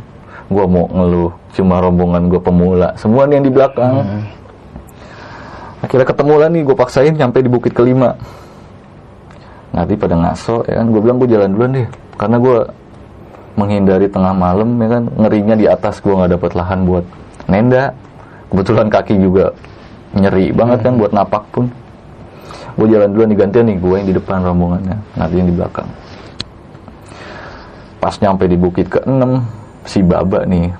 Gue 0.50 0.66
mau 0.66 0.90
ngeluh 0.90 1.32
cuma 1.54 1.78
rombongan 1.78 2.26
gue 2.26 2.42
pemula 2.42 2.98
semua 2.98 3.30
nih 3.30 3.38
yang 3.38 3.46
di 3.46 3.54
belakang. 3.54 3.94
Akhirnya 5.80 6.08
ketemu 6.10 6.34
lah 6.42 6.50
nih 6.50 6.62
gue 6.66 6.76
paksain 6.76 7.14
sampai 7.14 7.40
di 7.46 7.50
bukit 7.54 7.72
kelima. 7.78 8.18
Nanti 9.70 9.94
pada 9.94 10.18
ngaso 10.18 10.66
ya 10.66 10.82
kan. 10.82 10.90
Gue 10.90 11.02
bilang 11.06 11.22
gue 11.22 11.30
jalan 11.30 11.50
duluan 11.54 11.72
deh. 11.78 11.88
Karena 12.18 12.42
gue 12.42 12.58
menghindari 13.54 14.10
tengah 14.10 14.34
malam 14.34 14.74
ya 14.82 14.88
kan. 14.90 15.04
Ngerinya 15.14 15.56
di 15.56 15.66
atas 15.70 16.02
gue 16.02 16.10
nggak 16.10 16.34
dapet 16.34 16.52
lahan 16.58 16.90
buat 16.90 17.06
nenda. 17.46 17.94
Kebetulan 18.50 18.90
kaki 18.90 19.22
juga 19.22 19.54
nyeri 20.18 20.54
banget 20.54 20.86
kan 20.86 20.98
buat 20.98 21.14
napak 21.14 21.44
pun. 21.54 21.70
Gue 22.80 22.88
jalan 22.88 23.12
duluan 23.12 23.30
digantian 23.30 23.68
nih 23.68 23.78
gue 23.78 23.96
yang 24.00 24.08
di 24.08 24.16
depan 24.16 24.40
rombongannya 24.46 24.98
nanti 25.20 25.36
yang 25.36 25.50
di 25.52 25.56
belakang. 25.56 25.90
Pas 28.00 28.16
nyampe 28.24 28.48
di 28.48 28.56
bukit 28.56 28.88
ke-6 28.88 29.22
si 29.84 30.00
baba 30.00 30.48
nih 30.48 30.72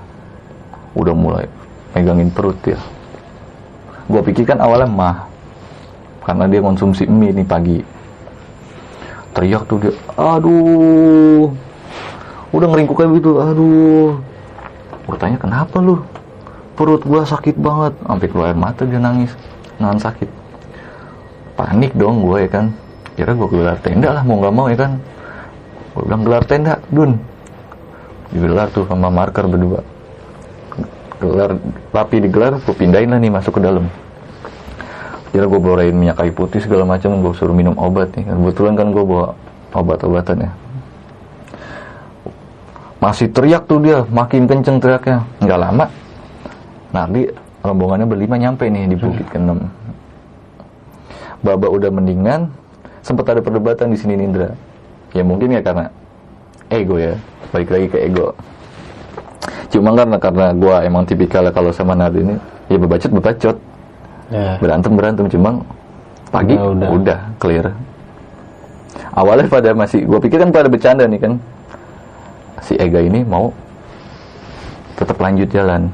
udah 0.96 1.14
mulai 1.14 1.46
megangin 1.92 2.32
perut 2.32 2.58
ya 2.66 2.80
gue 4.10 4.20
pikir 4.26 4.42
kan 4.42 4.58
awalnya 4.58 4.90
mah 4.90 5.16
karena 6.26 6.50
dia 6.50 6.60
konsumsi 6.60 7.06
mie 7.06 7.30
nih 7.30 7.46
pagi. 7.46 7.78
Teriak 9.30 9.62
tuh 9.70 9.78
dia 9.78 9.92
aduh. 10.18 11.46
Udah 12.50 12.66
ngeringkuk 12.66 12.98
kayak 12.98 13.14
gitu 13.22 13.38
aduh. 13.38 14.18
Gue 15.06 15.16
tanya 15.16 15.38
kenapa 15.38 15.78
lu 15.78 16.02
perut 16.80 17.04
gua 17.04 17.28
sakit 17.28 17.60
banget. 17.60 17.92
Sampai 18.08 18.26
keluar 18.32 18.56
air 18.56 18.56
mata 18.56 18.88
dia 18.88 18.96
nangis. 18.96 19.36
Nahan 19.76 20.00
sakit. 20.00 20.28
Panik 21.60 21.92
dong 21.92 22.24
gue 22.24 22.48
ya 22.48 22.48
kan? 22.48 22.72
Kira 23.20 23.36
gue 23.36 23.48
gelar 23.52 23.76
tenda 23.84 24.16
lah 24.16 24.24
mau 24.24 24.40
nggak 24.40 24.54
mau 24.56 24.66
ya 24.72 24.80
kan? 24.80 24.96
Gue 25.92 26.02
bilang 26.08 26.24
gelar 26.24 26.44
tenda 26.48 26.80
dun. 26.88 27.20
Digelar 28.32 28.72
tuh 28.72 28.88
sama 28.88 29.12
marker 29.12 29.44
berdua. 29.44 29.84
Gelar 31.20 31.60
rapi 31.92 32.16
digelar 32.24 32.56
gue 32.64 32.72
pindahin 32.72 33.12
lah 33.12 33.20
nih 33.20 33.28
masuk 33.28 33.60
ke 33.60 33.60
dalam. 33.60 33.92
Kira 35.36 35.44
gue 35.44 35.60
bawain 35.60 35.92
minyak 35.92 36.16
kayu 36.16 36.32
putih 36.32 36.64
segala 36.64 36.88
macam 36.88 37.20
gue 37.20 37.32
suruh 37.36 37.52
minum 37.52 37.76
obat 37.76 38.08
nih. 38.16 38.24
Kebetulan 38.24 38.74
kan 38.80 38.88
gue 38.96 39.04
bawa 39.04 39.36
obat-obatan 39.76 40.48
ya. 40.48 40.50
Masih 43.04 43.28
teriak 43.28 43.68
tuh 43.68 43.84
dia 43.84 44.08
makin 44.08 44.48
kenceng 44.48 44.80
teriaknya. 44.80 45.28
Nggak 45.44 45.60
lama 45.60 45.84
nanti 46.90 47.30
rombongannya 47.62 48.06
berlima 48.08 48.36
nyampe 48.40 48.66
nih 48.66 48.90
di 48.90 48.96
bukit 48.96 49.26
ke-6 49.30 49.58
Baba 51.40 51.66
udah 51.72 51.88
mendingan 51.88 52.52
sempat 53.00 53.32
ada 53.32 53.40
perdebatan 53.40 53.88
di 53.88 53.96
sini 53.96 54.12
Nindra. 54.12 54.52
Ya 55.16 55.24
mungkin 55.24 55.56
ya 55.56 55.64
karena 55.64 55.88
ego 56.68 57.00
ya. 57.00 57.16
Balik 57.48 57.72
lagi 57.72 57.86
ke 57.88 57.98
ego. 58.04 58.36
Cuma 59.72 59.96
karena 59.96 60.20
karena 60.20 60.46
gue 60.52 60.76
emang 60.84 61.08
tipikal 61.08 61.48
kalau 61.48 61.72
sama 61.72 61.96
Nadi 61.96 62.20
ini 62.20 62.36
ya 62.68 62.76
bebacot 62.76 63.10
bebacot. 63.10 63.56
Ya. 64.30 64.62
berantem 64.62 64.94
berantem 64.94 65.26
cuma 65.26 65.58
pagi 66.30 66.54
Udah, 66.54 66.70
udah, 66.70 66.88
udah. 66.94 67.18
clear. 67.42 67.66
Awalnya 69.10 69.50
pada 69.50 69.74
masih 69.74 70.06
gue 70.06 70.20
pikir 70.22 70.38
kan 70.38 70.52
pada 70.52 70.68
bercanda 70.68 71.08
nih 71.08 71.18
kan. 71.24 71.32
Si 72.60 72.76
Ega 72.76 73.00
ini 73.00 73.24
mau 73.24 73.50
tetap 75.00 75.16
lanjut 75.16 75.48
jalan 75.48 75.88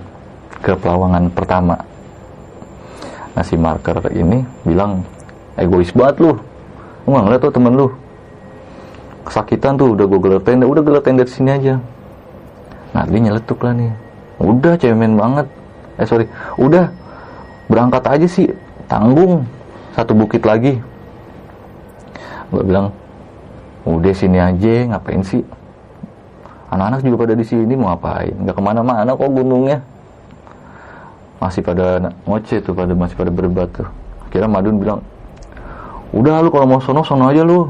ke 0.61 0.73
pelawangan 0.77 1.29
pertama. 1.33 1.77
Nah 3.37 3.45
si 3.45 3.55
marker 3.61 4.01
ini 4.17 4.41
bilang 4.65 5.05
egois 5.61 5.93
banget 5.93 6.25
lu. 6.25 6.33
Lu 7.05 7.09
ngeliat 7.13 7.41
tuh 7.45 7.53
temen 7.53 7.77
lu. 7.77 7.89
Kesakitan 9.27 9.77
tuh 9.77 9.93
udah 9.93 10.07
gue 10.07 10.21
gelar 10.23 10.43
tenda 10.43 10.65
udah 10.65 10.83
gelar 10.83 11.03
tenda 11.05 11.27
sini 11.29 11.53
aja. 11.53 11.77
Nah 12.97 13.05
dia 13.05 13.21
nyeletuk 13.21 13.61
lah 13.61 13.77
nih. 13.77 13.93
Udah 14.41 14.75
cemen 14.81 15.21
banget. 15.21 15.47
Eh 16.01 16.07
sorry. 16.09 16.25
Udah 16.57 16.89
berangkat 17.69 18.05
aja 18.09 18.27
sih. 18.27 18.49
Tanggung. 18.89 19.45
Satu 19.93 20.17
bukit 20.17 20.41
lagi. 20.47 20.81
Gue 22.49 22.63
bilang 22.65 22.89
udah 23.85 24.15
sini 24.17 24.41
aja. 24.41 24.97
Ngapain 24.97 25.21
sih? 25.21 25.43
Anak-anak 26.73 27.01
juga 27.05 27.17
pada 27.27 27.35
di 27.37 27.45
sini. 27.45 27.75
Mau 27.77 27.93
ngapain? 27.93 28.33
Nggak 28.33 28.55
ke 28.57 28.63
mana-mana 28.63 29.11
kok 29.13 29.29
gunungnya 29.29 29.79
masih 31.37 31.61
pada 31.61 32.13
ngoceh 32.25 32.59
tuh 32.65 32.73
pada 32.73 32.93
masih 32.97 33.17
pada 33.17 33.31
berdebat 33.31 33.69
tuh. 33.73 33.89
Akhirnya 34.29 34.49
Madun 34.49 34.77
bilang 34.81 35.01
udah 36.15 36.41
lu 36.41 36.49
kalau 36.49 36.67
mau 36.67 36.81
sono 36.81 37.03
sono 37.05 37.29
aja 37.29 37.45
lu. 37.45 37.69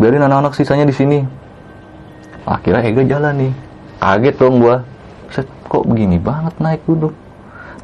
Biarin 0.00 0.24
anak-anak 0.24 0.56
sisanya 0.56 0.88
di 0.88 0.94
sini. 0.96 1.18
Akhirnya 2.48 2.80
Ega 2.86 3.04
jalan 3.04 3.34
nih. 3.36 3.52
Kaget 4.00 4.34
dong 4.40 4.64
gua. 4.64 4.80
Set, 5.28 5.46
kok 5.68 5.86
begini 5.86 6.18
banget 6.18 6.56
naik 6.58 6.82
gunung 6.90 7.14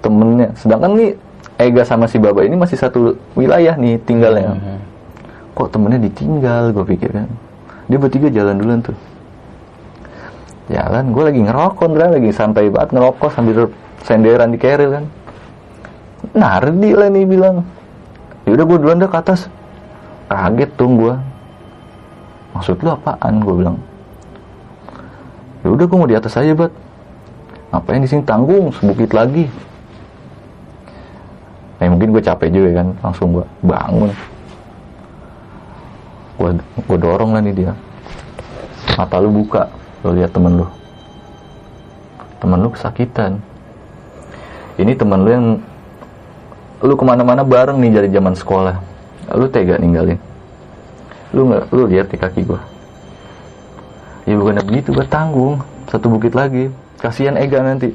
temennya 0.06 0.54
sedangkan 0.58 0.92
nih 0.98 1.10
Ega 1.56 1.82
sama 1.88 2.04
si 2.04 2.20
Baba 2.20 2.44
ini 2.44 2.52
masih 2.52 2.76
satu 2.76 3.16
wilayah 3.32 3.80
nih 3.80 3.96
tinggalnya. 4.04 4.60
Kok 5.56 5.72
temennya 5.72 6.04
ditinggal 6.04 6.68
gue 6.76 6.84
pikir 6.84 7.16
kan. 7.16 7.24
Dia 7.88 7.96
bertiga 7.96 8.28
jalan 8.28 8.60
duluan 8.60 8.84
tuh. 8.84 8.92
Jalan 10.68 11.16
gue 11.16 11.22
lagi 11.24 11.40
ngerokok 11.40 11.86
Ndra. 11.96 12.12
Lagi 12.12 12.28
santai 12.36 12.68
banget 12.68 12.92
ngerokok 12.92 13.32
sambil 13.32 13.72
senderan 14.06 14.54
di 14.54 14.58
keril 14.62 14.94
kan? 14.94 15.04
Nardi 16.30 16.90
lah 16.94 17.10
nih 17.10 17.26
bilang. 17.26 17.66
Yaudah 18.46 18.62
gue 18.62 18.78
duluan 18.78 19.02
dah 19.02 19.10
ke 19.10 19.18
atas. 19.18 19.50
Kaget 20.30 20.70
tuh 20.78 20.90
gue 20.90 21.14
maksud 22.54 22.78
lu 22.78 22.94
apaan? 22.94 23.42
Gue 23.42 23.54
bilang. 23.58 23.76
Yaudah 25.66 25.84
gue 25.90 25.98
mau 25.98 26.06
di 26.06 26.14
atas 26.14 26.38
aja 26.38 26.54
bat. 26.54 26.70
Ngapain 27.74 27.98
di 27.98 28.06
sini? 28.06 28.22
Tanggung 28.22 28.70
sebukit 28.70 29.10
lagi. 29.10 29.50
Eh 31.82 31.90
mungkin 31.90 32.14
gue 32.14 32.22
capek 32.24 32.48
juga 32.48 32.80
kan, 32.80 32.88
langsung 33.04 33.36
gue 33.36 33.44
bangun. 33.60 34.10
Gue 36.38 36.50
gue 36.62 36.98
dorong 37.02 37.36
lah 37.36 37.42
nih 37.42 37.52
dia. 37.52 37.72
Mata 38.96 39.20
lu 39.20 39.28
buka, 39.28 39.68
lu 40.00 40.16
lihat 40.16 40.32
temen 40.32 40.62
lu. 40.62 40.66
Temen 42.40 42.58
lu 42.64 42.72
kesakitan. 42.72 43.36
Ini 44.76 44.92
temen 44.92 45.24
lu 45.24 45.30
yang 45.32 45.46
lu 46.84 46.92
ke 46.92 47.04
mana-mana 47.04 47.40
bareng 47.40 47.80
nih 47.80 47.92
dari 47.96 48.08
zaman 48.12 48.36
sekolah. 48.36 48.76
Lu 49.32 49.48
tega 49.48 49.80
ninggalin. 49.80 50.20
Lu 51.32 51.48
nggak, 51.48 51.72
lu 51.72 51.88
lihat 51.88 52.12
di 52.12 52.16
kaki 52.20 52.44
gue. 52.44 52.60
Ya 54.28 54.36
bukan 54.36 54.60
begitu, 54.68 54.92
gue 54.92 55.06
tanggung 55.08 55.64
satu 55.88 56.12
bukit 56.12 56.36
lagi. 56.36 56.68
Kasihan 57.00 57.40
Ega 57.40 57.64
nanti. 57.64 57.94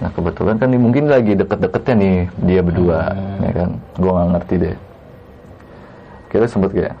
Nah 0.00 0.08
kebetulan 0.14 0.56
kan 0.56 0.70
nih 0.72 0.80
mungkin 0.80 1.10
lagi 1.10 1.36
deket-deketnya 1.36 1.94
nih 1.98 2.16
dia 2.46 2.60
berdua, 2.64 3.12
ya 3.44 3.52
kan? 3.52 3.70
Gue 4.00 4.10
nggak 4.10 4.28
ngerti 4.32 4.54
deh. 4.56 4.76
Kira 6.30 6.46
sempet 6.46 6.70
kayak, 6.72 6.94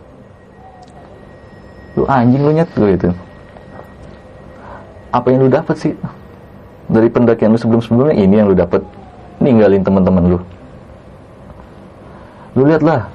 lu 1.94 2.04
anjing 2.10 2.42
lu 2.42 2.50
nyet 2.50 2.70
gue 2.74 2.90
itu. 2.98 3.10
Apa 5.14 5.26
yang 5.30 5.46
lu 5.46 5.50
dapet 5.50 5.76
sih 5.78 5.94
dari 6.90 7.06
pendakian 7.06 7.54
lu 7.54 7.58
sebelum-sebelumnya 7.58 8.18
ini 8.18 8.34
yang 8.42 8.50
lu 8.50 8.58
dapet. 8.58 8.82
Ninggalin 9.40 9.80
teman-teman 9.80 10.36
lu. 10.36 10.38
Lu 12.58 12.66
lihat 12.66 12.82
lah, 12.82 13.06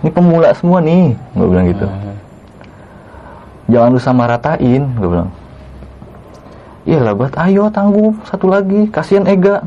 ini 0.00 0.08
pemula 0.14 0.54
semua 0.54 0.78
nih, 0.78 1.12
gue 1.34 1.46
bilang 1.50 1.66
gitu. 1.66 1.86
Jangan 3.68 3.88
lu 3.92 4.00
sama 4.00 4.24
ratain, 4.30 4.86
gue 4.96 5.08
bilang. 5.10 5.28
Iya 6.88 7.04
lah 7.04 7.12
buat 7.12 7.36
ayo 7.36 7.68
tanggung 7.68 8.16
satu 8.24 8.48
lagi 8.48 8.88
kasihan 8.88 9.28
Ega. 9.28 9.60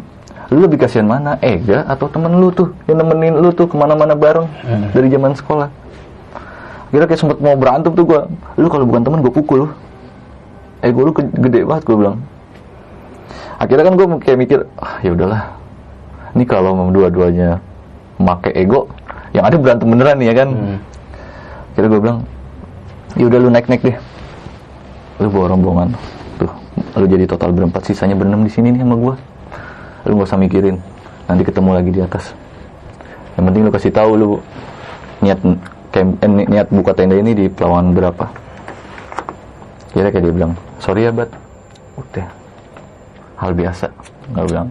Lu 0.49 0.57
lebih 0.65 0.81
kasihan 0.81 1.05
mana 1.05 1.37
Ega 1.37 1.85
atau 1.85 2.09
temen 2.09 2.33
lu 2.33 2.49
tuh 2.49 2.73
yang 2.89 2.97
nemenin 2.97 3.37
lu 3.37 3.53
tuh 3.53 3.69
ke 3.69 3.77
mana-mana 3.77 4.17
bareng 4.17 4.49
dari 4.89 5.05
zaman 5.05 5.37
sekolah? 5.37 5.69
Kira 6.89 7.05
kayak 7.05 7.21
sempet 7.21 7.37
mau 7.37 7.53
berantem 7.53 7.93
tuh 7.93 8.09
gua. 8.09 8.25
Lu 8.57 8.65
kalau 8.73 8.89
bukan 8.89 9.05
temen 9.05 9.21
gue 9.21 9.29
pukul. 9.29 9.69
Ego 10.81 11.05
lu 11.05 11.13
gede 11.13 11.61
banget 11.61 11.85
gue 11.85 11.93
bilang 11.93 12.17
akhirnya 13.61 13.85
kan 13.85 13.93
gue 13.93 14.07
kayak 14.25 14.37
mikir 14.41 14.59
ah 14.81 14.97
ya 15.05 15.13
udahlah. 15.13 15.53
Ini 16.33 16.43
kalau 16.49 16.73
mau 16.73 16.89
dua-duanya 16.89 17.61
make 18.17 18.49
ego 18.57 18.89
yang 19.37 19.45
ada 19.45 19.55
berantem 19.61 19.85
beneran 19.85 20.17
nih 20.17 20.27
ya 20.33 20.35
kan? 20.41 20.49
Kira 21.77 21.85
gue 21.85 21.99
bilang 22.01 22.25
ya 23.13 23.29
udah 23.29 23.37
lu 23.37 23.49
naik 23.53 23.69
naik 23.69 23.85
deh. 23.85 23.97
Lu 25.21 25.29
bawa 25.29 25.53
rombongan. 25.53 25.93
Tuh 26.41 26.51
lu 26.97 27.05
jadi 27.05 27.29
total 27.29 27.53
berempat. 27.53 27.85
Sisanya 27.85 28.17
berenam 28.17 28.41
di 28.41 28.49
sini 28.49 28.73
nih 28.73 28.81
sama 28.81 28.97
gua. 28.97 29.15
Lu 30.09 30.17
gak 30.17 30.33
usah 30.33 30.39
mikirin. 30.41 30.81
Nanti 31.29 31.45
ketemu 31.45 31.69
lagi 31.77 31.91
di 31.93 32.01
atas. 32.01 32.33
Yang 33.37 33.43
penting 33.45 33.61
lu 33.67 33.71
kasih 33.71 33.91
tahu 33.93 34.11
lu 34.17 34.29
niat 35.21 35.37
camp, 35.93 36.17
eh, 36.17 36.29
ni- 36.31 36.49
niat 36.49 36.67
buka 36.73 36.97
tenda 36.97 37.13
ini 37.13 37.37
di 37.37 37.45
pelawan 37.45 37.93
berapa. 37.93 38.25
Kira 39.93 40.09
kayak 40.09 40.23
dia 40.25 40.33
bilang 40.33 40.57
sorry 40.81 41.05
ya 41.05 41.13
bat. 41.13 41.29
Udah 41.99 42.40
hal 43.41 43.51
biasa. 43.57 43.89
Nggak 44.31 44.45
bilang 44.45 44.67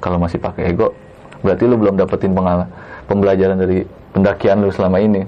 kalau 0.00 0.16
masih 0.16 0.40
pakai 0.40 0.72
ego 0.72 0.96
berarti 1.44 1.68
lu 1.68 1.76
belum 1.78 1.94
dapetin 1.94 2.34
pengalaman 2.34 2.66
pembelajaran 3.06 3.60
dari 3.60 3.84
pendakian 4.16 4.64
lu 4.64 4.72
selama 4.72 4.98
ini. 4.98 5.22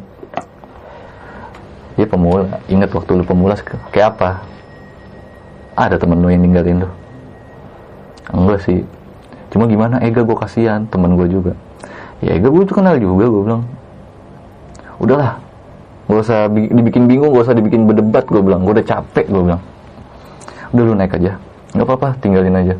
Ya 2.00 2.08
pemula 2.08 2.48
ingat 2.72 2.90
waktu 2.96 3.20
lu 3.20 3.24
pemula 3.28 3.60
kayak 3.92 4.16
apa? 4.16 4.40
Ada 5.76 6.00
temen 6.00 6.18
lu 6.24 6.32
yang 6.32 6.40
ninggalin 6.40 6.88
lu? 6.88 6.90
Enggak 8.32 8.64
sih. 8.64 8.88
Cuma 9.52 9.68
gimana? 9.68 10.00
Ega 10.00 10.24
gue 10.24 10.36
kasihan 10.38 10.88
temen 10.88 11.12
gue 11.18 11.28
juga. 11.28 11.52
Ya 12.24 12.38
Ega 12.38 12.48
gue 12.48 12.62
tuh 12.64 12.80
kenal 12.80 12.96
juga 12.96 13.28
gue 13.28 13.42
bilang. 13.44 13.62
Udahlah 14.96 15.40
gak 16.08 16.20
usah 16.24 16.48
bi- 16.48 16.70
dibikin 16.70 17.04
bingung 17.10 17.32
gak 17.36 17.50
usah 17.50 17.56
dibikin 17.58 17.84
berdebat 17.84 18.24
gue 18.24 18.40
bilang. 18.40 18.64
Gue 18.64 18.80
udah 18.80 18.86
capek 18.86 19.26
gue 19.28 19.42
bilang. 19.44 19.62
Udah 20.72 20.82
lu 20.86 20.94
naik 20.94 21.18
aja 21.20 21.49
nggak 21.74 21.86
apa-apa 21.86 22.08
tinggalin 22.18 22.54
aja. 22.56 22.74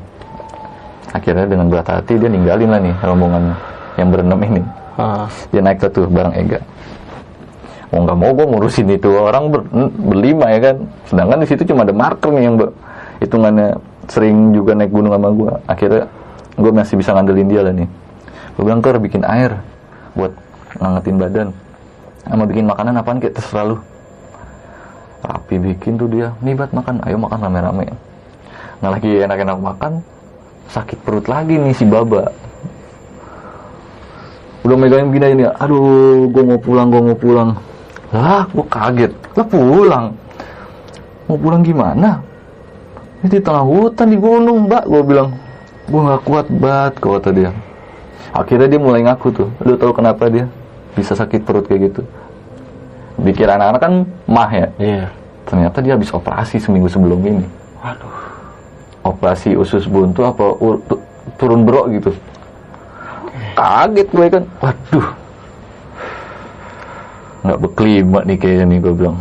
Akhirnya 1.10 1.46
dengan 1.46 1.66
berat 1.66 1.90
hati 1.90 2.18
dia 2.18 2.30
ninggalin 2.30 2.70
lah 2.70 2.80
nih 2.82 2.94
rombongan 3.02 3.54
yang 3.98 4.08
berenam 4.10 4.40
ini. 4.42 4.62
Ah. 5.00 5.26
dia 5.48 5.64
naik 5.64 5.80
tuh 5.90 6.06
bareng 6.10 6.34
Ega. 6.36 6.60
Mau 7.90 8.04
nggak 8.04 8.18
mau 8.20 8.30
gue 8.36 8.46
ngurusin 8.46 8.86
itu. 8.90 9.10
Orang 9.10 9.50
ber- 9.50 9.66
berlima 9.96 10.52
ya 10.52 10.60
kan. 10.70 10.76
Sedangkan 11.08 11.38
di 11.42 11.46
situ 11.48 11.62
cuma 11.66 11.82
ada 11.82 11.94
marker 11.94 12.30
nih 12.30 12.44
yang 12.46 12.54
ber- 12.60 12.74
hitungannya 13.18 13.80
sering 14.06 14.52
juga 14.54 14.76
naik 14.76 14.90
gunung 14.90 15.14
sama 15.14 15.28
gue 15.30 15.52
akhirnya 15.70 16.04
gue 16.58 16.72
masih 16.74 16.94
bisa 16.98 17.10
ngandelin 17.16 17.48
dia 17.48 17.60
lah 17.64 17.74
nih. 17.74 17.88
Gue 18.54 18.62
bilang 18.66 18.82
ker 18.84 18.98
bikin 19.00 19.22
air 19.24 19.56
buat 20.14 20.30
ngangetin 20.78 21.16
badan. 21.18 21.48
Sama 22.28 22.44
bikin 22.46 22.64
makanan 22.68 23.00
apaan 23.00 23.18
kayak 23.18 23.34
terserah 23.40 23.74
lu. 23.74 23.76
Rapi 25.24 25.56
bikin 25.58 25.98
tuh 25.98 26.06
dia. 26.06 26.36
Nih 26.44 26.54
bat 26.54 26.70
makan. 26.70 27.02
Ayo 27.02 27.16
makan 27.18 27.38
rame-rame 27.40 28.09
nggak 28.80 28.92
lagi 28.96 29.10
enak-enak 29.28 29.58
makan 29.60 29.92
sakit 30.70 30.98
perut 31.02 31.26
lagi 31.26 31.58
nih 31.58 31.74
si 31.74 31.84
baba. 31.84 32.30
Udah 34.64 34.76
megangin 34.76 35.10
begini 35.10 35.44
nih 35.44 35.48
aduh 35.56 36.28
gue 36.30 36.42
mau 36.44 36.60
pulang 36.60 36.88
gue 36.88 37.02
mau 37.02 37.18
pulang. 37.18 37.50
Lah 38.14 38.46
gue 38.48 38.66
kaget. 38.70 39.12
Lah 39.36 39.46
pulang? 39.46 40.04
Mau 41.26 41.36
pulang 41.36 41.62
gimana? 41.62 42.22
Ini 43.20 43.28
di 43.28 43.40
tengah 43.42 43.64
hutan 43.66 44.08
di 44.08 44.16
gunung 44.16 44.70
mbak 44.70 44.88
gue 44.88 45.02
bilang. 45.04 45.34
Gue 45.90 46.00
nggak 46.00 46.22
kuat 46.24 46.46
banget 46.48 46.94
kata 47.02 47.30
dia. 47.34 47.50
Akhirnya 48.30 48.70
dia 48.70 48.80
mulai 48.80 49.02
ngaku 49.02 49.28
tuh. 49.34 49.48
Lu 49.66 49.74
tahu 49.74 49.90
kenapa 49.90 50.30
dia 50.30 50.46
bisa 50.94 51.18
sakit 51.18 51.42
perut 51.42 51.66
kayak 51.66 51.90
gitu? 51.90 52.02
Pikir 53.20 53.50
anak-anak 53.50 53.80
kan 53.82 53.92
mah 54.24 54.50
ya. 54.50 54.68
Iya. 54.80 55.06
ternyata 55.50 55.82
dia 55.82 55.98
habis 55.98 56.14
operasi 56.14 56.62
seminggu 56.62 56.86
sebelum 56.86 57.18
ini. 57.26 57.42
Waduh. 57.82 58.29
Operasi 59.02 59.54
usus 59.54 59.84
buntu 59.84 60.22
apa 60.22 60.44
ur- 60.58 60.82
tu- 60.84 61.00
turun 61.36 61.64
bro 61.64 61.88
gitu. 61.88 62.12
Kaget 63.54 64.08
gue 64.08 64.26
kan. 64.28 64.44
Waduh. 64.60 65.08
Nggak 67.40 67.58
berkelima 67.58 68.20
nih 68.24 68.36
kayaknya 68.36 68.64
nih 68.68 68.78
gue 68.80 68.92
bilang. 68.94 69.16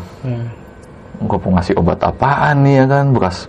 Gue 1.20 1.38
mau 1.40 1.52
ngasih 1.56 1.76
obat 1.76 2.00
apaan 2.00 2.64
nih 2.64 2.84
ya 2.84 2.86
kan? 2.88 3.06
Bekas 3.12 3.48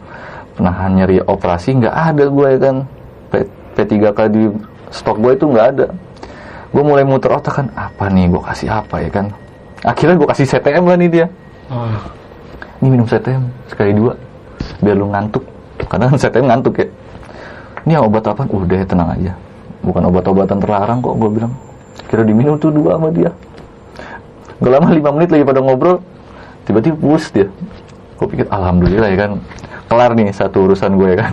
penahan 0.54 0.90
nyeri 0.94 1.18
operasi 1.20 1.74
nggak 1.76 1.94
ada 1.94 2.24
gue 2.26 2.46
ya 2.46 2.58
kan? 2.58 2.76
P, 3.30 3.32
P3K 3.74 4.18
di 4.30 4.42
stok 4.90 5.18
gue 5.18 5.32
itu 5.34 5.46
nggak 5.46 5.66
ada. 5.74 5.86
Gue 6.70 6.82
mulai 6.86 7.02
muter 7.02 7.30
otak 7.30 7.54
kan 7.56 7.66
apa 7.74 8.06
nih? 8.06 8.30
Gue 8.30 8.42
kasih 8.42 8.70
apa 8.70 9.02
ya 9.02 9.10
kan? 9.10 9.26
Akhirnya 9.82 10.14
gue 10.14 10.28
kasih 10.28 10.46
CTM 10.46 10.84
lah 10.86 10.96
nih 10.98 11.10
dia. 11.10 11.26
Ah. 11.70 12.02
ini 12.80 12.96
minum 12.96 13.06
CTM 13.06 13.44
sekali 13.70 13.94
dua 13.94 14.16
biar 14.80 14.96
lu 14.96 15.06
ngantuk 15.06 15.44
karena 15.86 16.04
kan 16.10 16.16
CTM 16.18 16.46
ngantuk 16.50 16.74
ya. 16.80 16.86
Ini 17.88 17.96
obat 17.96 18.28
apa? 18.28 18.44
Udah 18.44 18.76
ya, 18.76 18.86
tenang 18.86 19.08
aja. 19.16 19.32
Bukan 19.80 20.02
obat-obatan 20.12 20.60
terlarang 20.60 21.00
kok 21.00 21.16
gue 21.16 21.30
bilang. 21.32 21.52
Kira 22.08 22.22
diminum 22.26 22.60
tuh 22.60 22.68
dua 22.68 23.00
sama 23.00 23.08
dia. 23.08 23.32
Gak 24.60 24.72
lama 24.76 24.92
lima 24.92 25.10
menit 25.16 25.32
lagi 25.32 25.44
pada 25.46 25.64
ngobrol 25.64 26.04
tiba-tiba 26.68 26.96
puas 27.00 27.24
dia. 27.32 27.48
Gue 28.20 28.26
pikir 28.28 28.46
alhamdulillah 28.52 29.08
ya 29.08 29.18
kan 29.24 29.32
kelar 29.88 30.12
nih 30.12 30.28
satu 30.36 30.68
urusan 30.68 31.00
gue 31.00 31.08
ya 31.16 31.18
kan. 31.24 31.32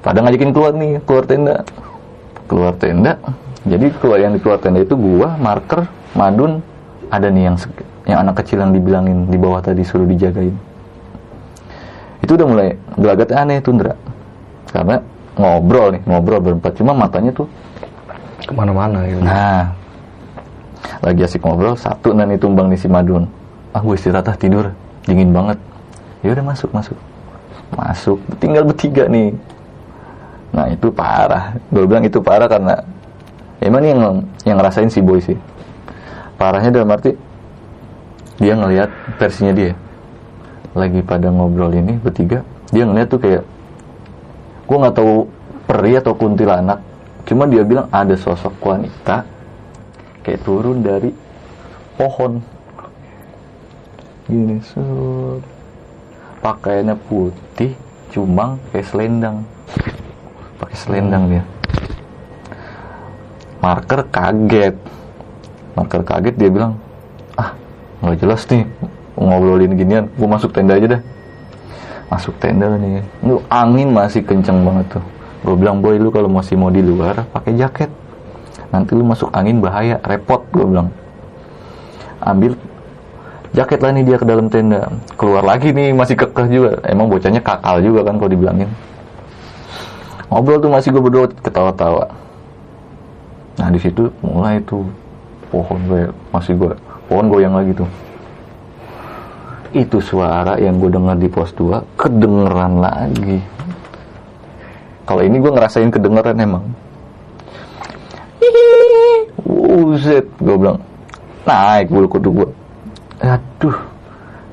Pada 0.00 0.18
ngajakin 0.24 0.50
keluar 0.56 0.72
nih 0.72 1.04
keluar 1.04 1.24
tenda. 1.28 1.56
Keluar 2.48 2.72
tenda. 2.80 3.20
Jadi 3.62 3.92
keluar 4.00 4.18
yang 4.18 4.32
di 4.34 4.40
keluar 4.42 4.58
tenda 4.58 4.82
itu 4.82 4.98
gua 4.98 5.38
marker 5.38 5.86
madun 6.18 6.58
ada 7.12 7.30
nih 7.30 7.52
yang 7.52 7.56
yang 8.10 8.18
anak 8.26 8.42
kecil 8.42 8.58
yang 8.58 8.74
dibilangin 8.74 9.30
di 9.30 9.38
bawah 9.38 9.62
tadi 9.62 9.86
suruh 9.86 10.08
dijagain 10.08 10.71
itu 12.22 12.32
udah 12.38 12.46
mulai 12.46 12.68
gelagatnya 12.94 13.36
aneh 13.42 13.58
tuh 13.58 13.74
Ndra 13.74 13.94
karena 14.70 14.96
ngobrol 15.36 15.98
nih 15.98 16.02
ngobrol 16.06 16.40
berempat. 16.40 16.72
Cuma 16.78 16.94
matanya 16.96 17.34
tuh 17.34 17.48
Ke 18.42 18.50
mana-mana 18.54 19.06
gitu. 19.06 19.22
nah 19.22 19.70
lagi 20.98 21.22
asik 21.22 21.42
ngobrol 21.46 21.78
satu 21.78 22.10
nan 22.10 22.30
itu 22.34 22.42
tumbang 22.46 22.70
nih 22.70 22.78
si 22.78 22.90
Madun. 22.90 23.26
Ah 23.70 23.82
gue 23.82 23.94
istirahat 23.94 24.30
ah 24.30 24.36
tidur. 24.38 24.70
Dingin 25.06 25.30
banget. 25.34 25.58
Ya 26.22 26.34
udah 26.34 26.44
masuk 26.46 26.70
masuk. 26.74 26.98
Masuk. 27.74 28.18
Tinggal 28.38 28.66
bertiga 28.66 29.06
nih. 29.06 29.34
Nah 30.54 30.66
itu 30.70 30.90
parah. 30.90 31.54
Gue 31.70 31.86
bilang 31.86 32.02
itu 32.02 32.18
parah 32.18 32.46
karena 32.50 32.82
emang 33.62 33.82
yang 33.82 33.98
yang 34.42 34.56
ngerasain 34.58 34.90
si 34.90 34.98
boy 35.02 35.22
sih. 35.22 35.38
Parahnya 36.38 36.74
dalam 36.74 36.90
arti 36.90 37.14
dia 38.42 38.58
ngelihat 38.58 38.90
versinya 39.22 39.54
dia 39.54 39.70
lagi 40.72 41.04
pada 41.04 41.28
ngobrol 41.28 41.72
ini 41.76 42.00
bertiga 42.00 42.40
dia 42.72 42.88
ngeliat 42.88 43.08
tuh 43.12 43.20
kayak 43.20 43.44
gue 44.64 44.76
nggak 44.76 44.96
tahu 44.96 45.28
peri 45.68 46.00
atau 46.00 46.16
kuntilanak 46.16 46.80
cuma 47.28 47.44
dia 47.44 47.62
bilang 47.62 47.86
ada 47.92 48.16
sosok 48.16 48.56
wanita 48.62 49.28
kayak 50.22 50.40
turun 50.46 50.80
dari 50.80 51.10
pohon. 51.98 52.40
Gini 54.30 54.62
sur 54.62 55.42
pakaiannya 56.40 56.96
putih 57.10 57.74
cuma 58.14 58.56
kayak 58.70 58.86
selendang. 58.88 59.36
Pakai 60.62 60.76
selendang 60.78 61.24
dia. 61.28 61.44
Marker 63.58 64.06
kaget. 64.08 64.74
Marker 65.74 66.02
kaget 66.06 66.34
dia 66.38 66.50
bilang 66.50 66.78
ah 67.34 67.54
nggak 68.02 68.18
jelas 68.22 68.42
nih 68.50 68.66
ngobrolin 69.16 69.76
ginian 69.76 70.08
gue 70.08 70.28
masuk 70.28 70.52
tenda 70.52 70.76
aja 70.76 70.98
dah. 70.98 71.02
Masuk 72.08 72.36
tenda 72.40 72.68
nih. 72.76 73.04
Lu 73.24 73.40
angin 73.48 73.92
masih 73.92 74.20
kenceng 74.24 74.64
banget 74.64 74.98
tuh. 74.98 75.04
Gue 75.42 75.56
bilang 75.58 75.80
boy 75.80 75.96
lu 75.96 76.12
kalau 76.12 76.28
masih 76.28 76.54
mau 76.60 76.68
di 76.68 76.84
luar 76.84 77.24
pakai 77.32 77.56
jaket. 77.56 77.90
Nanti 78.72 78.96
lu 78.96 79.04
masuk 79.04 79.32
angin 79.32 79.60
bahaya 79.60 80.00
repot 80.04 80.44
gue 80.52 80.64
bilang. 80.64 80.88
Ambil 82.22 82.56
jaket 83.52 83.80
lah 83.80 83.90
nih 83.92 84.04
dia 84.06 84.16
ke 84.20 84.26
dalam 84.28 84.48
tenda. 84.52 84.88
Keluar 85.16 85.44
lagi 85.44 85.72
nih 85.72 85.92
masih 85.92 86.16
kekeh 86.16 86.46
juga. 86.48 86.72
Emang 86.88 87.08
bocahnya 87.08 87.40
kakal 87.40 87.80
juga 87.80 88.06
kan 88.06 88.16
kalau 88.20 88.30
dibilangin. 88.30 88.70
Ngobrol 90.32 90.64
tuh 90.64 90.72
masih 90.72 90.88
gue 90.92 91.02
berdua 91.04 91.28
ketawa-tawa. 91.28 92.08
Nah 93.60 93.68
di 93.68 93.76
situ 93.76 94.08
mulai 94.24 94.64
tuh 94.64 94.88
pohon 95.52 95.80
gue 95.84 96.08
masih 96.32 96.56
gue 96.56 96.72
pohon 97.04 97.28
goyang 97.28 97.52
lagi 97.52 97.76
tuh 97.76 97.84
itu 99.72 99.98
suara 99.98 100.60
yang 100.60 100.76
gue 100.78 100.90
dengar 100.92 101.16
di 101.16 101.28
pos 101.32 101.52
2 101.56 101.98
kedengeran 101.98 102.80
lagi 102.80 103.40
kalau 105.08 105.22
ini 105.24 105.36
gue 105.40 105.52
ngerasain 105.52 105.90
kedengeran 105.90 106.38
emang 106.38 106.64
Uzet, 109.72 110.28
gue 110.40 110.56
bilang 110.56 110.78
naik 111.48 111.88
bulu 111.88 112.06
kudu 112.06 112.30
gue. 112.42 112.48
Aduh, 113.22 113.78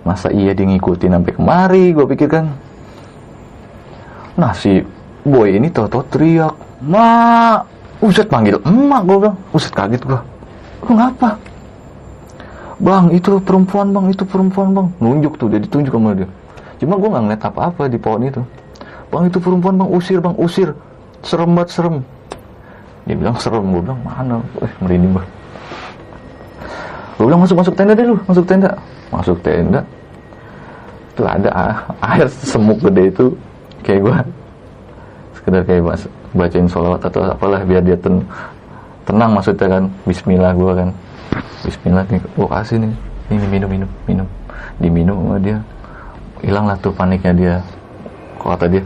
masa 0.06 0.30
iya 0.32 0.56
dia 0.56 0.66
ngikutin 0.66 1.16
sampai 1.16 1.34
kemari? 1.36 1.86
Gue 1.92 2.06
pikir 2.08 2.30
kan. 2.30 2.46
Nah 4.40 4.56
si 4.56 4.80
boy 5.26 5.60
ini 5.60 5.68
tau-tau 5.74 6.06
teriak, 6.08 6.56
mak, 6.86 7.68
Uzet 8.00 8.32
panggil 8.32 8.62
emak 8.64 9.02
gue 9.04 9.18
bilang. 9.28 9.38
Uzet 9.52 9.74
kaget 9.76 10.02
gue. 10.06 10.22
Lu 10.88 10.96
ngapa? 10.96 11.36
Bang, 12.80 13.12
itu 13.12 13.36
perempuan 13.44 13.92
bang, 13.92 14.08
itu 14.08 14.24
perempuan 14.24 14.72
bang. 14.72 14.88
Nunjuk 15.04 15.36
tuh, 15.36 15.52
dia 15.52 15.60
ditunjuk 15.60 15.92
sama 15.92 16.16
dia. 16.16 16.28
Cuma 16.80 16.96
gue 16.96 17.10
nggak 17.12 17.24
ngeliat 17.28 17.44
apa-apa 17.44 17.92
di 17.92 18.00
pohon 18.00 18.24
itu. 18.24 18.42
Bang, 19.12 19.28
itu 19.28 19.38
perempuan 19.44 19.76
bang, 19.76 19.90
usir 19.92 20.24
bang, 20.24 20.36
usir. 20.40 20.72
Serem 21.20 21.52
banget, 21.52 21.76
serem. 21.76 22.00
Dia 23.04 23.16
bilang 23.20 23.36
serem, 23.36 23.68
gue 23.68 23.84
bilang 23.84 24.00
mana? 24.00 24.40
Eh, 24.64 24.72
merinding 24.80 25.12
gue. 25.12 25.26
Gue 27.20 27.26
bilang 27.28 27.44
masuk 27.44 27.60
masuk 27.60 27.76
tenda 27.76 27.92
deh 27.92 28.08
lu, 28.08 28.16
masuk 28.24 28.48
tenda. 28.48 28.72
Masuk 29.12 29.38
tenda. 29.44 29.84
Itu 31.12 31.28
ada 31.28 31.52
air 32.00 32.32
semuk 32.32 32.80
gede 32.80 33.12
itu 33.12 33.26
kayak 33.84 34.00
gue 34.08 34.16
sekedar 35.36 35.64
kayak 35.68 35.84
mas, 35.84 36.04
bacain 36.32 36.68
sholawat 36.68 37.04
atau 37.04 37.28
apalah 37.28 37.60
biar 37.68 37.84
dia 37.84 38.00
ten, 38.00 38.24
tenang 39.04 39.36
maksudnya 39.36 39.68
kan 39.68 39.84
Bismillah 40.08 40.56
gue 40.56 40.72
kan 40.80 40.90
Bismillah 41.66 42.06
nih. 42.10 42.22
Gue 42.36 42.48
kasih 42.48 42.78
nih. 42.82 42.94
Ini 43.30 43.46
minum 43.48 43.70
minum 43.70 43.90
minum. 44.10 44.28
Diminum 44.82 45.18
sama 45.22 45.38
dia. 45.42 45.58
Hilang 46.42 46.66
lah 46.66 46.78
tuh 46.80 46.94
paniknya 46.96 47.34
dia. 47.36 47.56
Kok 48.40 48.48
kata 48.56 48.66
dia 48.72 48.84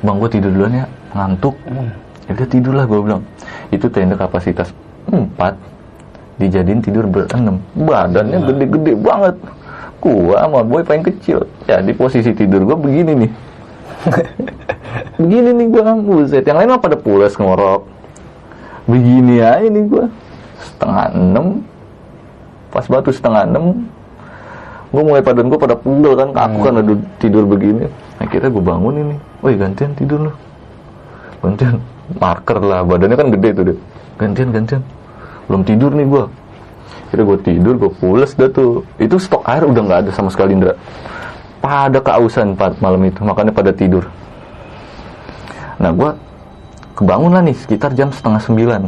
bang 0.00 0.16
gue 0.16 0.30
tidur 0.32 0.50
duluan 0.52 0.72
ya. 0.72 0.86
Ngantuk. 1.16 1.54
Ya 2.28 2.32
dia 2.36 2.46
tidur 2.46 2.72
lah 2.76 2.84
gue 2.86 3.00
bilang. 3.00 3.22
Itu 3.74 3.90
tenda 3.90 4.14
kapasitas 4.14 4.70
empat. 5.10 5.54
Dijadiin 6.40 6.80
tidur 6.80 7.04
berenam. 7.04 7.60
Badannya 7.76 8.40
gede-gede 8.48 8.96
banget. 8.96 9.36
Gua 10.00 10.48
sama 10.48 10.64
boy 10.64 10.80
paling 10.80 11.04
kecil. 11.04 11.44
Ya 11.68 11.84
di 11.84 11.92
posisi 11.92 12.32
tidur 12.32 12.64
gua 12.64 12.80
begini 12.80 13.12
nih. 13.26 13.30
Begini 15.20 15.52
nih 15.52 15.66
gua 15.68 15.92
buset 16.00 16.48
yang 16.48 16.56
lain 16.56 16.72
mah 16.72 16.80
pada 16.80 16.96
pulas 16.96 17.36
ngorok. 17.36 17.84
Begini 18.88 19.44
aja 19.44 19.68
nih 19.68 19.84
gua. 19.84 20.08
Setengah 20.64 21.12
enam 21.12 21.46
pas 22.70 22.86
batu 22.86 23.10
setengah 23.10 23.42
enam 23.46 23.82
gua 24.94 25.02
mulai 25.02 25.22
badan 25.22 25.50
gua 25.50 25.58
pada 25.58 25.74
pugel 25.74 26.14
kan 26.14 26.30
kaku 26.30 26.58
kan 26.62 26.74
ada 26.78 26.94
tidur 27.18 27.44
begini. 27.46 27.86
Akhirnya 28.22 28.50
gua 28.50 28.64
bangun 28.74 28.94
ini. 28.98 29.16
Woi 29.42 29.54
gantian 29.58 29.90
tidur 29.98 30.30
lu. 30.30 30.32
Gantian. 31.42 31.82
Marker 32.10 32.58
lah 32.58 32.82
badannya 32.82 33.14
kan 33.14 33.28
gede 33.30 33.48
tuh 33.54 33.64
deh 33.70 33.78
gantian 34.18 34.48
gantian. 34.50 34.82
Belum 35.46 35.62
tidur 35.62 35.90
nih 35.94 36.06
gua. 36.06 36.24
Kira 37.10 37.26
gue 37.26 37.38
tidur 37.42 37.74
gue 37.74 37.90
pules 37.90 38.30
dah 38.38 38.46
tuh. 38.54 38.86
Itu 39.02 39.18
stok 39.18 39.42
air 39.42 39.66
udah 39.66 39.82
nggak 39.82 39.98
ada 40.06 40.10
sama 40.14 40.30
sekali 40.30 40.54
Indra 40.54 40.78
pada 41.58 41.98
keausan 41.98 42.54
pada 42.54 42.78
malam 42.78 43.02
itu. 43.02 43.22
Makanya 43.26 43.50
pada 43.50 43.74
tidur. 43.74 44.06
Nah 45.82 45.90
gua 45.90 46.14
kebangun 46.94 47.34
lah 47.34 47.42
nih 47.42 47.56
sekitar 47.58 47.94
jam 47.98 48.14
setengah 48.14 48.38
sembilan. 48.42 48.82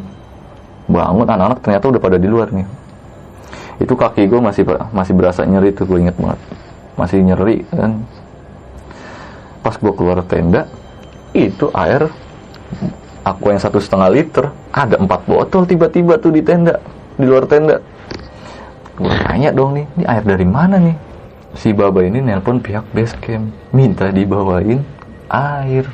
Bangun 0.86 1.26
anak-anak 1.26 1.58
ternyata 1.62 1.84
udah 1.94 2.00
pada 2.02 2.18
di 2.18 2.26
luar 2.30 2.50
nih 2.50 2.81
itu 3.82 3.94
kaki 3.98 4.30
gue 4.30 4.40
masih 4.40 4.62
masih 4.94 5.12
berasa 5.12 5.42
nyeri 5.42 5.74
tuh 5.74 5.84
gue 5.90 5.98
inget 5.98 6.16
banget. 6.16 6.40
Masih 6.94 7.18
nyeri 7.20 7.66
kan. 7.68 8.06
Pas 9.62 9.74
gue 9.74 9.92
keluar 9.94 10.22
tenda 10.26 10.70
itu 11.34 11.66
air 11.74 12.06
aku 13.22 13.54
yang 13.54 13.60
satu 13.62 13.78
setengah 13.78 14.10
liter 14.10 14.44
ada 14.74 14.98
empat 14.98 15.24
botol 15.26 15.66
tiba-tiba 15.66 16.18
tuh 16.18 16.30
di 16.30 16.42
tenda 16.42 16.78
di 17.18 17.26
luar 17.26 17.46
tenda. 17.50 17.82
Gue 18.98 19.10
tanya 19.26 19.50
dong 19.50 19.74
nih 19.78 19.84
ini 19.98 20.04
air 20.06 20.22
dari 20.22 20.46
mana 20.46 20.76
nih? 20.78 20.96
Si 21.52 21.74
baba 21.76 22.00
ini 22.00 22.22
nelpon 22.24 22.62
pihak 22.62 22.86
base 22.96 23.16
camp 23.20 23.52
minta 23.74 24.08
dibawain 24.08 24.80
air. 25.28 25.84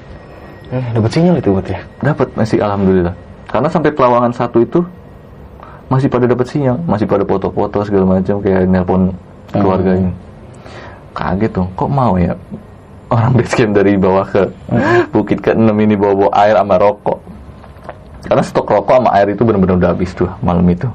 Eh, 0.69 0.85
dapat 0.93 1.11
sinyal 1.17 1.41
itu 1.41 1.49
buat 1.57 1.65
ya. 1.65 1.81
dapat 2.05 2.29
masih 2.37 2.61
alhamdulillah. 2.61 3.17
Karena 3.49 3.69
sampai 3.73 3.91
pelawangan 3.97 4.37
satu 4.37 4.61
itu 4.61 4.85
masih 5.89 6.09
pada 6.13 6.25
dapat 6.29 6.47
sinyal 6.49 6.77
masih 6.85 7.09
pada 7.09 7.25
foto-foto 7.25 7.85
segala 7.85 8.21
macam 8.21 8.41
kayak 8.45 8.69
nelpon 8.69 9.13
keluarganya 9.53 10.13
kaget 11.19 11.51
tuh 11.51 11.67
kok 11.75 11.91
mau 11.91 12.15
ya? 12.15 12.39
Orang 13.09 13.41
base 13.41 13.57
camp 13.57 13.73
dari 13.73 13.97
bawah 13.97 14.27
ke 14.29 14.45
bukit 15.11 15.41
ke 15.41 15.57
enam 15.57 15.75
ini 15.81 15.97
bawa, 15.97 16.29
bawa 16.29 16.31
air 16.45 16.55
sama 16.61 16.77
rokok. 16.77 17.19
Karena 18.29 18.43
stok 18.45 18.69
rokok 18.69 18.95
sama 19.01 19.11
air 19.17 19.33
itu 19.33 19.43
benar-benar 19.49 19.81
udah 19.81 19.91
habis 19.97 20.13
tuh 20.13 20.29
malam 20.45 20.69
itu. 20.69 20.87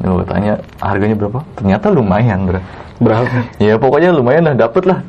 Gue 0.00 0.24
tanya 0.24 0.56
harganya 0.80 1.12
berapa? 1.12 1.44
Ternyata 1.60 1.86
lumayan 1.92 2.48
bro. 2.48 2.60
Berapa? 2.98 3.38
ya 3.62 3.76
pokoknya 3.76 4.10
lumayan 4.16 4.48
lah 4.48 4.56
dapet 4.56 4.88
lah. 4.88 5.04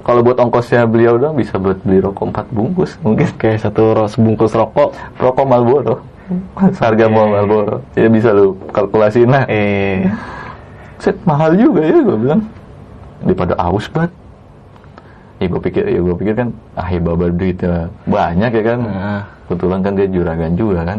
Kalau 0.00 0.24
buat 0.24 0.40
ongkosnya 0.40 0.88
beliau 0.88 1.20
dong 1.20 1.36
bisa 1.36 1.60
buat 1.60 1.76
beli 1.84 2.00
rokok 2.00 2.32
4 2.32 2.48
bungkus 2.48 2.96
mungkin. 3.04 3.28
Kayak 3.36 3.68
satu 3.68 3.92
ros 3.92 4.16
bungkus 4.16 4.56
rokok. 4.56 4.96
rokok 5.20 5.44
Marlboro 5.44 6.00
harga 6.78 7.06
mau 7.08 7.32
Marlboro 7.32 7.84
ya 7.96 8.08
bisa 8.12 8.32
lu 8.32 8.54
kalkulasiin 8.72 9.30
lah. 9.32 9.44
Eh, 9.48 10.04
set 11.00 11.16
mahal 11.24 11.56
juga 11.56 11.82
ya 11.84 11.98
gue 12.04 12.16
bilang. 12.18 12.42
Daripada 13.24 13.54
aus 13.58 13.88
banget 13.90 14.12
ya 15.38 15.46
gue 15.46 15.60
pikir 15.62 15.84
ya 15.86 16.00
gue 16.02 16.16
pikir 16.18 16.34
kan 16.34 16.48
ah 16.74 16.88
ya 16.90 16.98
babar 16.98 17.30
duitnya 17.32 17.88
banyak 18.06 18.50
ya 18.52 18.62
kan. 18.62 18.78
Nah. 18.84 19.22
kebetulan 19.48 19.80
kan 19.80 19.92
dia 19.96 20.06
juragan 20.12 20.52
juga 20.54 20.80
kan. 20.84 20.98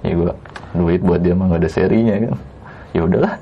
Ya 0.00 0.12
gue 0.16 0.32
duit 0.72 1.00
buat 1.04 1.20
dia 1.20 1.36
mah 1.36 1.52
gak 1.52 1.60
ada 1.60 1.70
serinya 1.70 2.16
kan. 2.16 2.34
Ya 2.96 3.00
udahlah. 3.04 3.34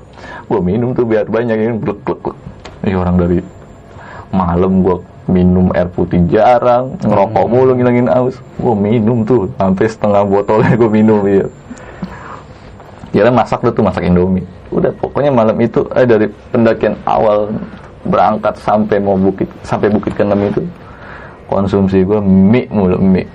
Gue 0.51 0.61
minum 0.61 0.91
tuh 0.91 1.07
biar 1.07 1.25
banyak 1.29 1.57
ya 1.57 1.71
glek 1.79 1.99
glek 2.03 2.19
glek 2.19 2.37
ya 2.83 2.95
orang 2.95 3.15
dari 3.19 3.39
malam 4.31 4.85
gue 4.85 4.97
minum 5.29 5.69
air 5.77 5.85
putih 5.93 6.25
jarang 6.25 6.97
ngerokok 7.05 7.45
mulu 7.45 7.71
ngilangin 7.77 8.09
aus 8.09 8.41
gue 8.57 8.75
minum 8.75 9.21
tuh 9.21 9.45
sampai 9.61 9.85
setengah 9.85 10.25
botolnya 10.25 10.73
gue 10.81 10.89
minum 10.89 11.21
ya 11.29 11.45
kira 13.09 13.29
masak 13.33 13.65
tuh 13.65 13.81
masak 13.81 14.05
indomie. 14.05 14.45
Udah 14.69 14.93
pokoknya 15.01 15.33
malam 15.33 15.57
itu 15.57 15.81
eh 15.97 16.05
dari 16.05 16.29
pendakian 16.53 16.93
awal 17.09 17.49
berangkat 18.05 18.55
sampai 18.61 19.01
mau 19.01 19.17
bukit 19.17 19.49
sampai 19.65 19.89
bukit 19.89 20.13
ke 20.15 20.23
itu 20.23 20.61
konsumsi 21.49 22.05
gue 22.05 22.21
mie 22.21 22.69
mulu 22.69 23.01
mie. 23.01 23.25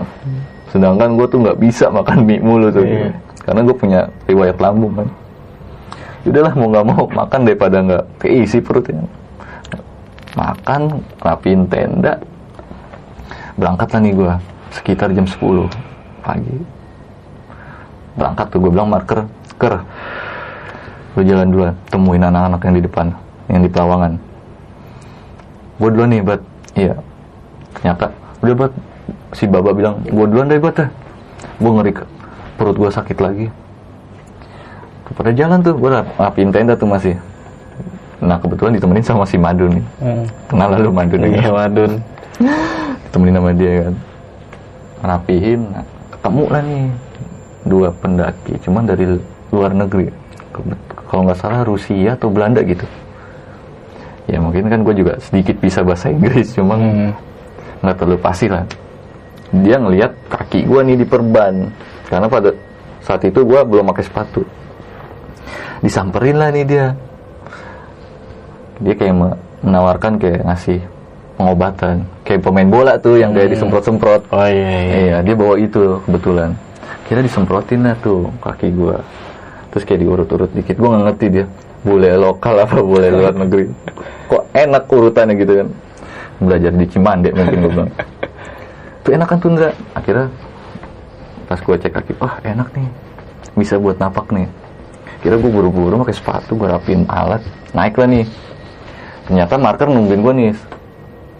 Sedangkan 0.71 1.19
gue 1.19 1.27
tuh 1.27 1.43
nggak 1.43 1.59
bisa 1.59 1.91
makan 1.91 2.23
mie 2.23 2.43
mulu 2.43 2.71
tuh. 2.71 2.87
Iya. 2.87 3.11
karena 3.45 3.61
gue 3.61 3.77
punya 3.77 4.01
riwayat 4.25 4.57
lambung 4.57 4.95
kan. 4.97 5.09
Udahlah 6.25 6.55
mau 6.57 6.69
nggak 6.73 6.87
mau 6.89 7.05
makan 7.05 7.41
daripada 7.45 7.77
nggak 7.85 8.05
keisi 8.25 8.63
perutnya 8.65 9.05
makan 10.35 11.03
rapiin 11.23 11.67
tenda. 11.71 12.19
Berangkat 13.55 13.99
nih 14.03 14.13
gue 14.15 14.33
sekitar 14.75 15.15
jam 15.15 15.27
10 15.27 15.71
pagi. 16.23 16.57
Berangkat 18.15 18.47
tuh 18.51 18.59
gue 18.63 18.71
bilang 18.71 18.91
marker 18.91 19.27
ker 19.59 19.83
gue 21.15 21.23
jalan 21.23 21.47
duluan 21.47 21.75
temuin 21.89 22.27
anak-anak 22.27 22.61
yang 22.67 22.75
di 22.75 22.83
depan 22.83 23.07
yang 23.47 23.63
di 23.63 23.71
pelawangan 23.71 24.19
gue 25.79 25.89
duluan 25.91 26.11
nih 26.11 26.23
bat 26.23 26.41
iya. 26.75 26.95
Ternyata 27.75 28.11
udah 28.43 28.55
bat 28.55 28.73
si 29.35 29.45
baba 29.47 29.71
bilang 29.75 30.03
gue 30.03 30.27
duluan 30.27 30.51
deh 30.51 30.59
bat 30.59 30.91
gue 31.59 31.71
ngeri 31.71 31.93
perut 32.55 32.77
gue 32.79 32.91
sakit 32.91 33.19
lagi. 33.19 33.47
Pada 35.15 35.31
jalan 35.31 35.63
tuh 35.63 35.79
gue 35.79 35.91
rapiin 36.19 36.51
tenda 36.51 36.75
tuh 36.75 36.91
masih 36.91 37.15
nah 38.19 38.37
kebetulan 38.39 38.73
ditemenin 38.75 39.03
sama 39.03 39.25
si 39.25 39.37
Madun 39.37 39.79
nih. 39.79 39.85
Hmm. 40.01 40.25
kenal 40.47 40.69
lalu 40.71 40.91
Madun 40.91 41.21
ya 41.21 41.29
Iya, 41.35 41.51
Wadun. 41.51 41.93
ditemenin 43.05 43.35
sama 43.35 43.51
dia 43.53 43.73
kan. 43.83 43.95
Rapihin 45.05 45.61
nah, 45.69 45.85
ketemu 46.11 46.45
lah 46.49 46.63
nih 46.63 46.85
dua 47.65 47.89
pendaki 47.93 48.53
cuman 48.61 48.83
dari 48.85 49.05
luar 49.51 49.73
negeri. 49.73 50.09
Kalau 51.05 51.23
nggak 51.23 51.39
salah 51.39 51.63
Rusia 51.63 52.15
atau 52.15 52.29
Belanda 52.29 52.63
gitu. 52.63 52.87
Ya 54.25 54.41
mungkin 54.41 54.67
kan 54.67 54.81
gue 54.81 54.95
juga 54.97 55.21
sedikit 55.21 55.61
bisa 55.61 55.85
bahasa 55.85 56.09
Inggris 56.09 56.57
cuma 56.57 56.75
Hmm. 56.75 57.13
nggak 57.81 57.97
terlalu 57.97 58.19
pasti 58.19 58.49
lah. 58.49 58.65
Dia 59.53 59.77
ngelihat 59.77 60.11
kaki 60.27 60.65
gue 60.65 60.81
nih 60.83 60.97
di 60.97 61.07
perban. 61.07 61.69
Karena 62.09 62.27
pada 62.27 62.51
saat 62.99 63.21
itu 63.23 63.45
gue 63.45 63.61
belum 63.61 63.85
pakai 63.87 64.05
sepatu. 64.05 64.43
Disamperin 65.79 66.41
lah 66.41 66.49
nih 66.49 66.65
dia 66.65 66.87
dia 68.83 68.95
kayak 68.95 69.15
me- 69.15 69.39
menawarkan 69.63 70.19
kayak 70.19 70.43
ngasih 70.45 70.79
pengobatan 71.35 72.07
kayak 72.23 72.41
pemain 72.47 72.69
bola 72.69 72.95
tuh 72.97 73.19
yang 73.19 73.35
kayak 73.35 73.55
disemprot-semprot 73.59 74.23
Oh 74.31 74.47
iya, 74.47 74.71
iya. 74.71 74.95
Iya, 74.95 75.17
dia 75.27 75.35
bawa 75.35 75.55
itu 75.59 75.99
kebetulan. 76.07 76.51
Kira 77.05 77.21
disemprotin 77.21 77.85
lah 77.85 77.97
tuh 78.01 78.31
kaki 78.41 78.73
gua. 78.73 79.03
Terus 79.75 79.83
kayak 79.85 80.01
diurut-urut 80.01 80.51
dikit, 80.55 80.79
gua 80.79 80.95
nggak 80.95 81.05
ngerti 81.11 81.27
dia. 81.31 81.47
Boleh 81.85 82.17
lokal 82.17 82.65
apa 82.65 82.81
boleh 82.81 83.13
luar 83.13 83.35
negeri. 83.37 83.69
Kok 84.31 84.43
enak 84.57 84.83
urutannya 84.89 85.35
gitu 85.37 85.53
kan. 85.61 85.69
Belajar 86.41 86.73
di 86.73 86.87
Cimande 86.89 87.29
mungkin 87.35 87.59
gua 87.61 87.71
bilang. 87.71 87.91
Tuh 89.05 89.11
enak 89.13 89.27
kan 89.29 89.37
tuh 89.37 89.51
Ndra. 89.53 89.71
Akhirnya 89.93 90.27
pas 91.45 91.61
gua 91.61 91.77
cek 91.77 91.93
kaki, 91.93 92.13
wah 92.17 92.41
enak 92.41 92.73
nih. 92.73 92.89
Bisa 93.53 93.77
buat 93.77 94.01
napak 94.01 94.33
nih. 94.33 94.49
Kira 95.21 95.37
gua 95.37 95.51
buru-buru 95.51 96.01
pakai 96.07 96.17
sepatu, 96.17 96.57
gua 96.57 96.81
rapin 96.81 97.05
alat, 97.05 97.45
naik 97.77 98.01
lah 98.01 98.09
nih. 98.09 98.25
Ternyata 99.25 99.57
marker 99.57 99.89
nungguin 99.89 100.21
gua 100.21 100.35
nih 100.37 100.53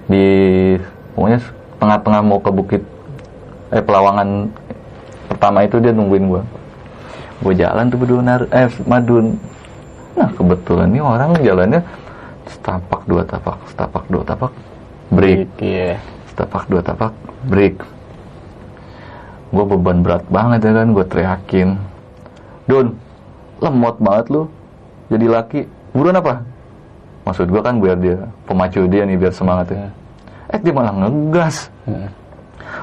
di 0.09 0.27
pokoknya 1.17 1.39
tengah-tengah 1.81 2.21
mau 2.25 2.41
ke 2.41 2.51
bukit 2.53 2.83
eh 3.73 3.81
pelawangan 3.81 4.49
pertama 5.29 5.65
itu 5.65 5.77
dia 5.81 5.93
nungguin 5.93 6.27
gua. 6.29 6.43
Gue 7.45 7.53
jalan 7.59 7.93
tuh 7.93 7.99
berdua 8.01 8.23
nar 8.25 8.43
eh 8.49 8.73
madun. 8.89 9.37
Nah 10.17 10.31
kebetulan 10.33 10.89
nih 10.89 11.03
orang 11.05 11.37
jalannya 11.45 11.81
setapak 12.49 13.05
dua 13.05 13.23
tapak 13.27 13.59
setapak 13.69 14.05
dua 14.09 14.23
tapak 14.25 14.53
break. 15.13 15.49
Iya. 15.61 16.01
setapak 16.33 16.65
dua 16.73 16.81
tapak 16.81 17.13
break. 17.47 17.77
Gue 19.53 19.65
beban 19.69 20.01
berat 20.01 20.25
banget 20.33 20.67
ya 20.67 20.73
kan 20.73 20.89
gue 20.97 21.05
teriakin. 21.05 21.69
Don 22.65 22.97
lemot 23.61 23.97
banget 24.01 24.27
lu. 24.33 24.43
Jadi 25.13 25.27
laki. 25.29 25.61
Buruan 25.95 26.19
apa 26.19 26.54
maksud 27.25 27.49
gue 27.49 27.63
kan 27.65 27.81
biar 27.81 27.97
dia 27.99 28.17
pemacu 28.45 28.85
dia 28.89 29.03
nih 29.09 29.17
biar 29.17 29.33
semangat 29.33 29.73
ya. 29.73 29.89
Eh 30.53 30.61
dia 30.61 30.73
malah 30.73 30.93
ngegas. 30.93 31.73
Hmm. 31.85 32.09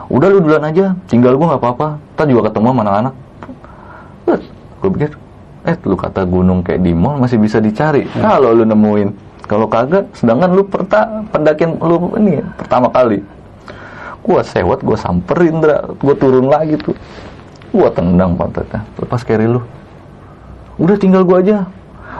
udah 0.08 0.28
lu 0.32 0.40
duluan 0.44 0.64
aja 0.68 0.96
tinggal 1.08 1.38
gue 1.38 1.48
nggak 1.48 1.62
apa-apa. 1.62 1.88
Ntar 2.18 2.26
juga 2.30 2.42
ketemu 2.50 2.68
sama 2.74 2.82
anak-anak. 2.86 3.14
Gue 4.82 4.90
pikir 4.98 5.10
eh 5.62 5.78
lu 5.86 5.94
kata 5.94 6.26
gunung 6.26 6.66
kayak 6.66 6.82
di 6.82 6.92
mall 6.92 7.22
masih 7.22 7.38
bisa 7.38 7.62
dicari. 7.62 8.06
Kalau 8.18 8.52
lu 8.58 8.66
nemuin. 8.66 9.10
Kalau 9.46 9.68
kagak 9.68 10.08
sedangkan 10.16 10.50
lu 10.58 10.64
perta 10.66 11.22
pendakian 11.30 11.78
lu 11.78 12.10
ini 12.18 12.42
pertama 12.58 12.88
kali. 12.90 13.22
Gua 14.22 14.42
sewot 14.46 14.80
gua 14.86 14.98
samperin 14.98 15.62
Dra. 15.62 15.82
Gua 15.98 16.14
turun 16.18 16.50
lagi 16.50 16.78
tuh. 16.78 16.96
Gua 17.74 17.90
tendang 17.94 18.38
pantatnya. 18.38 18.82
Lepas 18.98 19.22
carry 19.26 19.50
lu. 19.50 19.62
Udah 20.80 20.96
tinggal 20.98 21.26
gua 21.26 21.42
aja. 21.42 21.68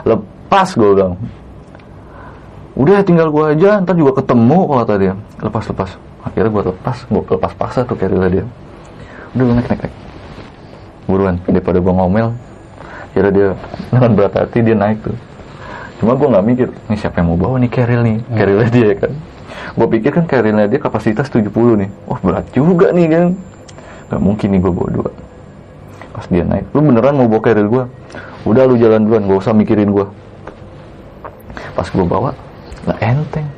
Lepas 0.06 0.74
gua 0.76 0.90
bilang 0.94 1.14
udah 2.72 3.04
tinggal 3.04 3.28
gua 3.28 3.52
aja 3.52 3.80
ntar 3.84 3.96
juga 3.96 4.22
ketemu 4.22 4.58
kalau 4.68 4.80
kata 4.84 4.94
dia. 4.98 5.14
Lepas 5.40 5.64
lepas 5.68 5.90
akhirnya 6.22 6.50
gua 6.50 6.62
lepas 6.72 6.96
gua 7.10 7.22
lepas 7.26 7.52
paksa 7.56 7.84
tuh 7.84 7.96
carry 7.98 8.16
dia. 8.30 8.44
Udah 9.36 9.44
lu 9.44 9.52
naik 9.56 9.68
naik 9.68 9.80
naik. 9.88 9.94
Buruan 11.08 11.34
daripada 11.48 11.78
gua 11.82 11.94
ngomel 12.02 12.28
kira 13.12 13.28
dia 13.28 13.48
dengan 13.92 14.10
berat 14.16 14.34
hati 14.36 14.58
dia 14.64 14.76
naik 14.76 15.04
tuh. 15.04 15.16
Cuma 16.00 16.18
gue 16.18 16.26
nggak 16.26 16.44
mikir 16.48 16.68
nih 16.90 16.98
siapa 16.98 17.22
yang 17.22 17.30
mau 17.30 17.38
bawa 17.38 17.62
nih 17.62 17.70
carrier 17.70 18.00
nih? 18.02 18.16
Carrier 18.34 18.66
dia 18.72 18.86
ya 18.90 18.96
kan. 19.06 19.12
Gue 19.78 19.86
pikir 19.86 20.10
kan 20.10 20.24
carrier 20.26 20.66
dia 20.66 20.80
kapasitas 20.82 21.30
70 21.30 21.52
nih. 21.52 21.90
Wah 22.10 22.18
berat 22.18 22.48
juga 22.56 22.90
nih 22.90 23.06
kan. 23.06 23.26
Nggak 24.10 24.20
mungkin 24.24 24.48
nih 24.50 24.60
gue 24.64 24.72
bawa 24.72 24.88
dua. 24.90 25.10
Pas 26.12 26.26
dia 26.26 26.44
naik 26.44 26.68
lu 26.76 26.80
beneran 26.84 27.14
mau 27.16 27.28
bawa 27.28 27.42
carrier 27.44 27.68
gue 27.68 27.84
udah 28.42 28.62
lu 28.66 28.74
jalan 28.76 29.06
duluan 29.06 29.22
gak 29.24 29.38
usah 29.38 29.54
mikirin 29.54 29.94
gue 29.94 30.06
pas 31.72 31.88
gue 31.88 32.04
bawa 32.04 32.36
lah 32.86 32.98
enteng. 32.98 33.48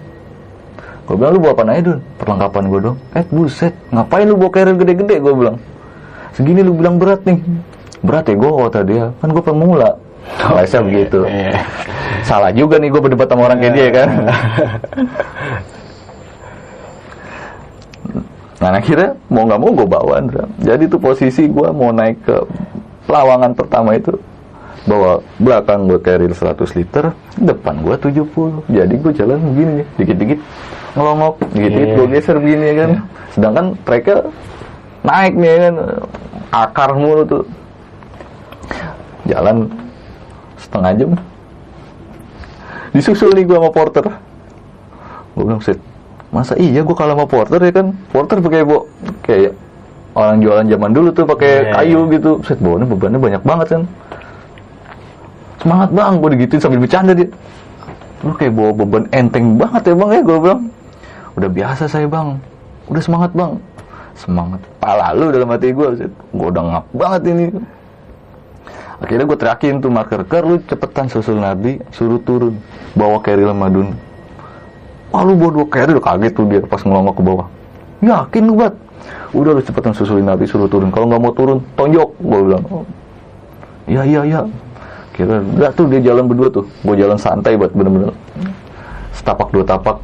Gue 1.05 1.15
bilang 1.21 1.37
lu 1.37 1.41
bawa 1.45 1.53
apa 1.53 1.63
aja 1.69 1.83
dun? 1.93 1.99
Perlengkapan 2.17 2.63
gue 2.73 2.81
dong. 2.81 2.97
Eh 3.13 3.25
buset. 3.29 3.75
Ngapain 3.93 4.25
lu 4.25 4.37
bawa 4.41 4.51
carrier 4.53 4.77
gede-gede? 4.77 5.21
Gue 5.21 5.35
bilang. 5.37 5.57
Segini 6.33 6.65
lu 6.65 6.73
bilang 6.73 6.97
berat 6.97 7.21
nih. 7.29 7.39
Berat 8.01 8.25
ya 8.29 8.35
gue 8.41 8.51
kata 8.51 8.81
dia. 8.89 9.05
Kan 9.21 9.29
gue 9.37 9.45
pemula. 9.45 9.91
Biasa 10.25 10.81
begitu. 10.81 11.29
salah 12.25 12.49
juga 12.57 12.81
nih 12.81 12.89
gue 12.89 13.01
berdebat 13.05 13.29
sama 13.29 13.53
orang 13.53 13.61
kayak 13.61 13.75
dia 13.77 13.89
kan? 13.93 14.09
Nah 18.65 18.81
akhirnya 18.81 19.13
mau 19.29 19.45
nggak 19.45 19.61
mau 19.61 19.77
gue 19.77 19.85
bawa 19.85 20.13
Andra. 20.25 20.49
Jadi 20.57 20.89
tuh 20.89 20.97
posisi 20.97 21.45
gue 21.45 21.69
mau 21.69 21.93
naik 21.93 22.17
ke 22.25 22.37
pelawangan 23.05 23.53
pertama 23.53 23.93
itu 23.93 24.17
bawa 24.85 25.25
belakang 25.41 25.89
gue 25.89 25.97
carrier 25.97 26.33
100 26.37 26.61
liter 26.77 27.17
depan 27.41 27.81
gue 27.81 27.97
70 27.97 28.69
jadi 28.69 28.95
gue 28.95 29.13
jalan 29.17 29.39
begini 29.41 29.83
dikit-dikit 29.97 30.41
ngelongok 30.95 31.35
dikit-dikit 31.57 31.91
gue 31.97 32.07
geser 32.15 32.37
begini 32.39 32.65
ya 32.71 32.75
kan? 32.87 32.91
Sedangkan 33.35 33.67
treknya 33.83 34.19
naik 35.03 35.35
nih 35.35 35.49
ya 35.51 35.59
kan? 35.59 35.75
Akar 36.55 36.91
mulu 36.95 37.23
tuh. 37.27 37.45
Jalan 39.27 39.67
setengah 40.61 40.91
jam. 40.95 41.11
Disusul 42.95 43.35
nih 43.35 43.43
gue 43.43 43.59
sama 43.59 43.71
porter. 43.75 44.07
Gue 45.35 45.45
bilang 45.49 45.63
set 45.65 45.81
masa 46.31 46.59
iya 46.59 46.83
gue 46.83 46.95
kalah 46.95 47.19
sama 47.19 47.27
porter 47.27 47.59
ya 47.59 47.73
kan? 47.75 47.87
Porter 48.15 48.39
pakai 48.39 48.63
bo 48.63 48.87
kayak 49.27 49.57
orang 50.15 50.39
jualan 50.39 50.67
zaman 50.71 50.91
dulu 50.95 51.09
tuh 51.11 51.27
pakai 51.27 51.51
Iya, 51.51 51.73
kayu 51.75 52.01
gitu. 52.15 52.31
Set 52.47 52.63
bawahnya 52.63 52.87
bebannya 52.87 53.19
banyak 53.19 53.43
banget 53.43 53.67
kan 53.67 53.83
semangat 55.65 55.89
bang. 55.97 56.13
Gue 56.21 56.31
digituin 56.37 56.61
sambil 56.61 56.81
bercanda 56.85 57.17
dia. 57.17 57.29
Lu 58.21 58.37
kayak 58.37 58.53
bawa 58.53 58.71
beban 58.77 59.05
enteng 59.17 59.57
banget 59.57 59.89
ya 59.89 59.95
bang 59.97 60.11
ya 60.13 60.21
gue 60.21 60.39
bilang. 60.39 60.63
Udah 61.41 61.51
biasa 61.51 61.89
saya 61.89 62.05
bang. 62.05 62.37
Udah 62.93 63.03
semangat 63.03 63.33
bang. 63.33 63.57
Semangat 64.15 64.61
pala 64.79 65.11
lu 65.11 65.35
dalam 65.35 65.51
hati 65.51 65.75
gue 65.75 65.89
gue 66.13 66.49
udah 66.53 66.63
ngap 66.63 66.85
banget 66.95 67.23
ini. 67.33 67.45
Akhirnya 69.03 69.27
gue 69.27 69.39
teriakin 69.41 69.83
tuh 69.83 69.91
marker 69.91 70.23
ker 70.23 70.47
lu 70.47 70.63
cepetan 70.71 71.11
susul 71.11 71.43
nabi 71.43 71.83
suruh 71.91 72.23
turun 72.23 72.55
bawa 72.95 73.19
keril 73.25 73.51
madun. 73.51 73.91
Wah 75.11 75.27
lu 75.27 75.35
bawa 75.35 75.51
dua 75.51 75.67
keril 75.67 75.99
kaget 75.99 76.33
tuh 76.37 76.47
dia 76.47 76.63
pas 76.63 76.79
ngelongok 76.79 77.15
ke 77.19 77.23
bawah. 77.27 77.47
Yakin 78.05 78.43
lu 78.47 78.55
bat 78.55 78.75
udah 79.35 79.51
lu 79.59 79.63
cepetan 79.67 79.93
susulin 79.99 80.31
nabi 80.31 80.47
suruh 80.47 80.71
turun. 80.71 80.95
Kalau 80.95 81.11
nggak 81.11 81.21
mau 81.21 81.35
turun 81.35 81.59
tonjok 81.75 82.09
gue 82.23 82.41
bilang. 82.47 82.65
Iya 83.91 84.03
iya 84.07 84.21
iya 84.23 84.41
kira 85.15 85.39
udah 85.41 85.71
tuh 85.73 85.87
dia 85.87 86.03
jalan 86.03 86.27
berdua 86.27 86.51
tuh. 86.51 86.67
Gue 86.83 86.99
jalan 86.99 87.15
santai 87.15 87.55
buat 87.55 87.71
bener-bener. 87.71 88.11
Setapak 89.15 89.55
dua 89.55 89.63
tapak 89.63 89.97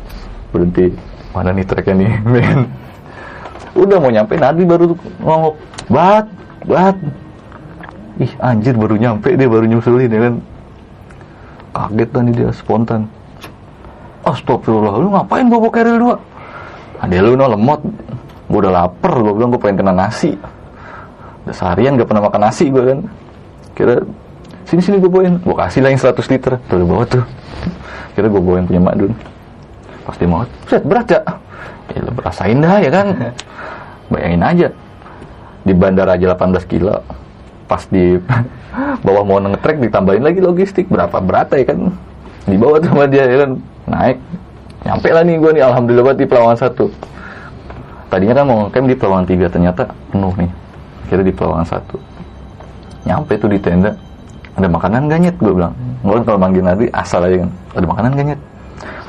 berhenti. 0.55 0.95
Mana 1.35 1.51
nih 1.51 1.67
treknya 1.67 1.95
nih 1.99 2.11
men? 2.33 2.61
Udah 3.75 3.99
mau 4.03 4.11
nyampe 4.11 4.35
Nabi 4.39 4.63
baru 4.67 4.95
tuh 4.95 4.99
ngomong 5.23 5.55
bat 5.91 6.27
bat. 6.67 6.97
Ih 8.23 8.33
anjir 8.39 8.79
baru 8.79 8.95
nyampe 8.95 9.35
dia 9.35 9.49
baru 9.51 9.67
nyusulin 9.67 10.11
ya 10.11 10.21
kan? 10.31 10.35
Kaget 11.75 12.09
kan 12.15 12.25
dia 12.31 12.51
spontan. 12.55 13.01
Astagfirullah 14.27 14.95
lu 15.01 15.11
ngapain 15.11 15.47
bawa 15.51 15.69
keril 15.73 15.97
dua? 15.99 16.17
Ada 17.01 17.19
lu 17.19 17.35
no 17.35 17.51
lemot. 17.51 17.81
Gue 18.51 18.59
udah 18.67 18.75
lapar 18.75 19.15
gue 19.15 19.33
bilang 19.35 19.51
gue 19.55 19.63
pengen 19.63 19.87
kena 19.87 19.95
nasi. 19.95 20.35
Udah 21.47 21.55
seharian 21.55 21.95
gak 21.97 22.11
pernah 22.11 22.27
makan 22.27 22.43
nasi 22.51 22.67
gue 22.69 22.83
kan? 22.83 22.99
Kira 23.79 23.95
sini 24.69 24.81
sini 24.83 24.97
gue 24.99 25.11
bawain. 25.11 25.41
Gue 25.41 25.57
kasih 25.57 25.81
lah 25.81 25.91
yang 25.93 26.01
100 26.01 26.33
liter. 26.33 26.53
Tuh 26.69 26.77
lu 26.77 26.87
bawa 26.89 27.05
tuh. 27.07 27.25
Kira 28.17 28.27
gue 28.27 28.43
bawain 28.43 28.67
punya 28.67 28.83
Madun 28.83 29.15
pas 30.11 30.19
dia 30.19 30.27
mau. 30.27 30.43
Set 30.67 30.83
berat 30.83 31.07
ya 31.07 31.21
ya 31.95 32.01
lu 32.03 32.11
berasain 32.11 32.59
dah 32.59 32.83
ya 32.83 32.91
kan? 32.91 33.07
Bayangin 34.11 34.43
aja. 34.43 34.69
Di 35.63 35.73
bandara 35.77 36.19
aja 36.19 36.35
18 36.35 36.67
kilo. 36.67 36.99
Pas 37.71 37.87
di 37.87 38.19
bawah 39.07 39.23
mau 39.23 39.39
ngetrek 39.39 39.79
ditambahin 39.79 40.27
lagi 40.27 40.43
logistik. 40.43 40.91
Berapa 40.91 41.23
berat 41.23 41.55
ya 41.55 41.63
kan? 41.71 41.95
Di 42.51 42.57
bawah 42.59 42.83
sama 42.83 43.07
dia 43.07 43.23
ya 43.23 43.47
kan? 43.47 43.51
Naik. 43.87 44.19
Nyampe 44.81 45.09
lah 45.13 45.23
nih 45.23 45.37
gue 45.39 45.51
nih 45.55 45.63
alhamdulillah 45.63 46.05
banget 46.11 46.19
di 46.25 46.27
pelawangan 46.27 46.59
satu. 46.59 46.91
Tadinya 48.11 48.35
kan 48.35 48.45
mau 48.49 48.59
ngecamp 48.67 48.87
di 48.91 48.97
pelawangan 48.99 49.27
tiga 49.31 49.47
ternyata 49.47 49.83
penuh 50.11 50.35
nih. 50.35 50.51
Kira 51.07 51.23
di 51.23 51.31
pelawangan 51.31 51.69
satu. 51.69 51.97
Nyampe 53.07 53.39
tuh 53.39 53.51
di 53.55 53.59
tenda 53.63 53.95
ada 54.61 54.69
makanan 54.69 55.09
gak 55.09 55.21
nyet? 55.25 55.37
Gue 55.41 55.53
bilang. 55.57 55.75
Gue 56.05 56.15
kan 56.21 56.25
kalau 56.29 56.39
manggil 56.41 56.63
Nabi 56.65 56.85
asal 56.93 57.25
aja 57.25 57.45
kan. 57.45 57.51
Ada 57.77 57.87
makanan 57.89 58.11
gak 58.15 58.27
nyet? 58.33 58.41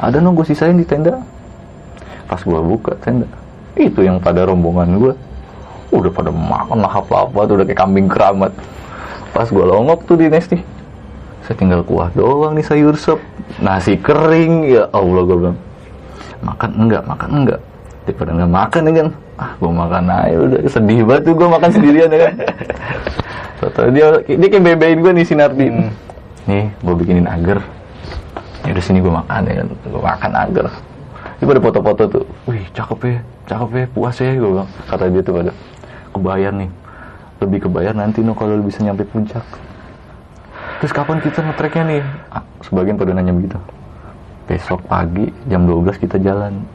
Ada 0.02 0.18
no 0.24 0.34
gue 0.34 0.46
sisain 0.48 0.76
di 0.76 0.88
tenda. 0.88 1.20
Pas 2.26 2.40
gue 2.40 2.60
buka 2.64 2.96
tenda 3.04 3.28
itu 3.80 4.04
yang 4.04 4.20
pada 4.20 4.44
rombongan 4.44 5.00
gue 5.00 5.14
udah 5.92 6.12
pada 6.12 6.32
makan 6.32 6.84
lahap 6.84 7.08
apa 7.12 7.40
tuh 7.48 7.56
udah 7.60 7.66
kayak 7.68 7.80
kambing 7.80 8.08
keramat. 8.08 8.52
Pas 9.32 9.48
gue 9.48 9.64
longok 9.64 10.08
tuh 10.08 10.20
di 10.20 10.28
Nesti 10.28 10.60
saya 11.42 11.58
tinggal 11.58 11.82
kuah 11.82 12.14
doang 12.14 12.54
nih 12.54 12.64
sayur 12.64 12.96
sop 12.96 13.20
nasi 13.60 13.98
kering. 14.00 14.72
Ya 14.72 14.88
Allah 14.94 15.22
gue 15.26 15.38
bilang. 15.40 15.58
Makan 16.42 16.70
enggak 16.74 17.04
makan 17.06 17.30
enggak 17.44 17.60
daripada 18.08 18.30
enggak 18.34 18.52
makan 18.52 18.82
ya 18.82 18.92
kan. 18.92 19.08
Ah 19.42 19.52
gue 19.58 19.72
makan 19.72 20.04
aja 20.08 20.38
udah. 20.38 20.60
Sedih 20.70 21.00
banget 21.04 21.22
tuh 21.28 21.34
gue 21.36 21.48
makan 21.50 21.70
sendirian 21.74 22.10
ya 22.14 22.20
kan 22.30 22.34
Tau 23.62 23.94
dia 23.94 24.18
dia 24.26 24.48
kayak 24.50 24.66
bebein 24.74 25.06
gue 25.06 25.12
nih 25.22 25.26
Sinardi 25.30 25.70
nih 26.50 26.74
gue 26.82 26.96
bikinin 26.98 27.30
agar. 27.30 27.62
Ya 28.66 28.74
udah 28.74 28.82
sini 28.82 29.06
gue 29.06 29.14
makan 29.14 29.42
ya 29.46 29.54
kan 29.62 29.68
gue 29.70 30.02
makan 30.02 30.32
agar. 30.34 30.66
Itu 31.38 31.46
pada 31.46 31.62
foto-foto 31.62 32.04
tuh 32.10 32.26
wih 32.50 32.66
cakep 32.74 33.00
ya 33.06 33.18
cakep 33.46 33.70
ya 33.78 33.86
puas 33.94 34.18
ya 34.18 34.34
gue 34.34 34.50
bilang. 34.50 34.70
Kata 34.90 35.14
dia 35.14 35.22
tuh 35.22 35.34
pada 35.38 35.52
kebayar 36.10 36.52
nih 36.58 36.70
lebih 37.42 37.60
kebayar 37.70 37.94
nanti 37.94 38.26
no 38.26 38.34
kalau 38.34 38.58
lu 38.58 38.66
bisa 38.66 38.82
nyampe 38.82 39.06
puncak. 39.06 39.46
Terus 40.82 40.94
kapan 40.98 41.22
kita 41.22 41.46
ngetreknya 41.46 41.84
nih? 41.86 42.02
Ah, 42.34 42.42
sebagian 42.66 42.98
pada 42.98 43.14
nanya 43.14 43.38
begitu. 43.38 43.62
Besok 44.50 44.82
pagi 44.90 45.30
jam 45.46 45.70
12 45.70 46.02
kita 46.02 46.18
jalan. 46.18 46.66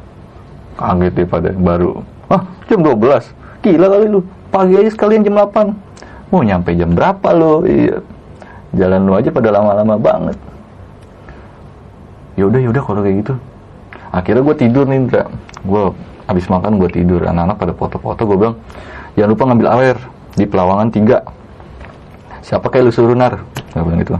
Kaget 0.79 1.13
deh 1.19 1.27
pada 1.27 1.51
baru 1.51 2.05
ah 2.31 2.47
jam 2.71 2.79
12 2.79 3.27
gila 3.67 3.87
kali 3.91 4.07
lu. 4.07 4.23
Pagi 4.55 4.79
aja 4.79 4.91
sekalian 4.95 5.27
jam 5.27 5.35
8 5.35 5.86
mau 6.31 6.43
nyampe 6.43 6.75
jam 6.75 6.93
berapa 6.93 7.29
lo 7.35 7.63
iya. 7.67 7.99
Jalan 8.77 9.09
lu 9.09 9.17
aja 9.17 9.33
pada 9.33 9.49
lama-lama 9.55 9.97
banget. 9.97 10.37
Yaudah 12.37 12.61
yaudah 12.61 12.83
kalau 12.85 13.01
kayak 13.01 13.25
gitu. 13.25 13.35
Akhirnya 14.13 14.43
gue 14.45 14.57
tidur 14.59 14.85
nih 14.85 14.99
Indra. 15.01 15.25
Gue 15.65 15.97
habis 16.29 16.45
makan 16.51 16.77
gue 16.77 16.91
tidur. 16.93 17.25
Anak-anak 17.25 17.57
pada 17.57 17.73
foto-foto 17.73 18.21
gue 18.29 18.37
bilang 18.37 18.57
jangan 19.17 19.31
lupa 19.33 19.43
ngambil 19.49 19.69
air 19.81 19.97
di 20.37 20.45
pelawangan 20.45 20.89
tiga. 20.93 21.19
Siapa 22.45 22.69
kayak 22.69 22.85
lu 22.85 22.93
suruh 22.93 23.17
nar? 23.17 23.41
Gue 23.73 23.83
bilang 23.87 24.01
gitu. 24.05 24.13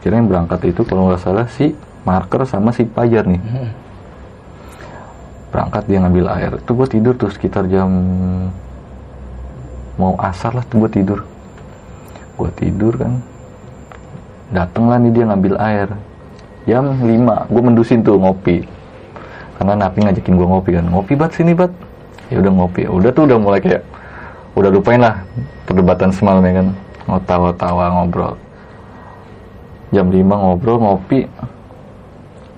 Akhirnya 0.00 0.18
yang 0.20 0.28
berangkat 0.28 0.60
itu 0.68 0.80
kalau 0.84 1.08
nggak 1.08 1.20
salah 1.24 1.48
si 1.48 1.72
marker 2.04 2.44
sama 2.44 2.76
si 2.76 2.84
pajar 2.84 3.24
nih. 3.24 3.40
Berangkat 5.48 5.88
dia 5.88 5.98
ngambil 6.04 6.26
air. 6.28 6.52
Itu 6.60 6.76
gue 6.76 6.86
tidur 6.92 7.16
tuh 7.16 7.32
sekitar 7.32 7.64
jam 7.72 7.88
mau 10.00 10.16
asar 10.16 10.56
lah 10.56 10.64
gue 10.64 10.88
tidur. 10.88 11.20
Gue 12.40 12.48
tidur 12.56 12.96
kan. 12.96 13.20
Dateng 14.56 14.88
lah 14.88 14.96
nih 14.96 15.12
dia 15.12 15.24
ngambil 15.28 15.54
air. 15.60 15.88
Jam 16.64 16.96
5 16.96 17.52
gue 17.52 17.62
mendusin 17.62 18.00
tuh 18.00 18.16
ngopi. 18.16 18.64
Karena 19.60 19.76
Napi 19.76 20.08
ngajakin 20.08 20.34
gue 20.40 20.48
ngopi 20.48 20.70
kan. 20.80 20.84
Ngopi 20.88 21.12
bat 21.20 21.30
sini 21.36 21.52
bat. 21.52 21.68
Ya 22.32 22.40
udah 22.40 22.52
ngopi. 22.56 22.88
Udah 22.88 23.10
tuh 23.12 23.28
udah 23.28 23.36
mulai 23.36 23.60
kayak 23.60 23.84
udah 24.56 24.72
lupain 24.72 25.04
lah 25.04 25.20
perdebatan 25.68 26.08
semalam 26.08 26.40
ya 26.48 26.64
kan. 26.64 26.68
Mau 27.04 27.20
tawa-tawa 27.28 27.84
ngobrol. 28.00 28.34
Jam 29.92 30.08
5 30.08 30.16
ngobrol 30.24 30.80
ngopi. 30.80 31.28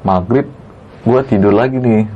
Maghrib 0.06 0.46
gue 1.02 1.20
tidur 1.26 1.50
lagi 1.50 1.82
nih. 1.82 2.06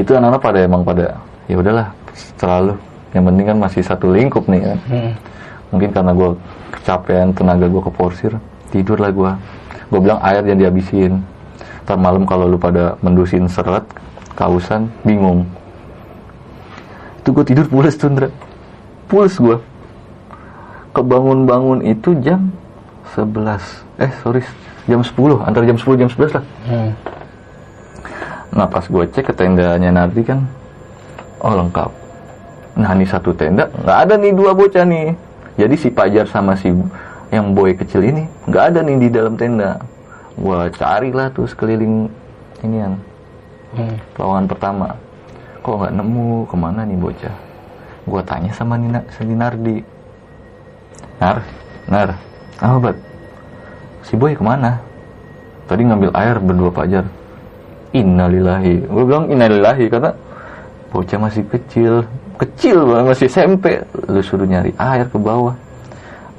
Itu 0.00 0.16
anak-anak 0.16 0.40
pada 0.40 0.58
emang 0.64 0.80
pada 0.80 1.20
ya 1.44 1.60
udahlah 1.60 1.92
selalu 2.40 2.89
yang 3.10 3.26
penting 3.26 3.46
kan 3.46 3.56
masih 3.58 3.82
satu 3.82 4.10
lingkup 4.10 4.46
nih 4.46 4.62
kan. 4.62 4.78
Hmm. 4.88 5.12
mungkin 5.70 5.94
karena 5.94 6.10
gue 6.10 6.30
kecapean 6.74 7.30
tenaga 7.30 7.70
gue 7.70 7.78
keporsir 7.78 8.34
tidur 8.74 8.98
lah 8.98 9.14
gue 9.14 9.30
gue 9.90 10.00
bilang 10.02 10.18
air 10.22 10.42
jangan 10.42 10.60
dihabisin. 10.66 11.12
Ntar 11.86 11.98
malam 11.98 12.22
kalau 12.26 12.46
lu 12.46 12.58
pada 12.58 12.94
mendusin 13.02 13.50
seret 13.50 13.82
kausan 14.38 14.90
bingung. 15.02 15.46
Itu 17.22 17.34
gue 17.34 17.44
tidur 17.46 17.66
pules 17.66 17.94
tuh 17.98 18.10
Ndra 18.10 18.30
pules 19.10 19.34
gue 19.34 19.58
kebangun-bangun 20.94 21.82
itu 21.82 22.14
jam 22.22 22.54
11 23.18 23.58
eh 23.98 24.10
sorry 24.22 24.42
jam 24.86 25.02
10 25.02 25.18
antara 25.42 25.66
jam 25.66 25.78
10 25.78 26.00
jam 26.06 26.08
11 26.10 26.38
lah. 26.38 26.44
Hmm. 26.70 26.90
Nah 28.54 28.66
pas 28.66 28.82
gue 28.82 29.04
cek 29.10 29.30
ke 29.30 29.32
tendanya 29.34 29.94
Nardi 29.94 30.26
kan, 30.26 30.42
oh 31.38 31.54
lengkap. 31.54 31.99
Nah 32.80 32.96
ini 32.96 33.04
satu 33.04 33.36
tenda 33.36 33.68
nggak 33.84 33.98
ada 34.08 34.14
nih 34.16 34.32
dua 34.32 34.56
bocah 34.56 34.88
nih. 34.88 35.12
Jadi 35.60 35.74
si 35.76 35.88
Pajar 35.92 36.24
sama 36.24 36.56
si 36.56 36.72
yang 37.28 37.52
boy 37.52 37.76
kecil 37.76 38.00
ini 38.00 38.24
nggak 38.48 38.64
ada 38.72 38.80
nih 38.80 38.96
di 38.96 39.08
dalam 39.12 39.36
tenda. 39.36 39.76
Gue 40.40 40.72
carilah 40.72 41.28
tuh 41.30 41.44
sekeliling 41.44 42.08
inian 42.64 42.96
Hmm. 43.70 43.94
lawangan 44.18 44.50
pertama. 44.50 44.88
Kok 45.62 45.76
nggak 45.78 45.94
nemu 45.94 46.42
ke 46.50 46.56
mana 46.58 46.82
nih 46.82 46.98
bocah? 46.98 47.34
Gue 48.02 48.18
tanya 48.26 48.50
sama 48.50 48.74
Nina, 48.74 48.98
si 49.14 49.22
Nardi. 49.22 49.78
Nar, 51.22 51.38
Nar, 51.86 52.08
apa 52.58 52.76
bat? 52.80 52.96
Si 54.02 54.18
boy 54.18 54.34
ke 54.34 54.42
mana? 54.42 54.80
Tadi 55.70 55.86
ngambil 55.86 56.10
air 56.18 56.42
berdua 56.42 56.74
Pajar. 56.74 57.06
Innalillahi. 57.94 58.90
Gue 58.90 59.04
bilang 59.06 59.30
innalillahi 59.30 59.86
karena 59.86 60.18
bocah 60.90 61.18
masih 61.22 61.46
kecil, 61.46 62.02
kecil 62.40 62.88
banget 62.88 63.04
masih 63.12 63.26
SMP. 63.28 63.64
Lu 64.08 64.20
suruh 64.24 64.48
nyari 64.48 64.72
air 64.80 65.06
ke 65.06 65.18
bawah. 65.20 65.54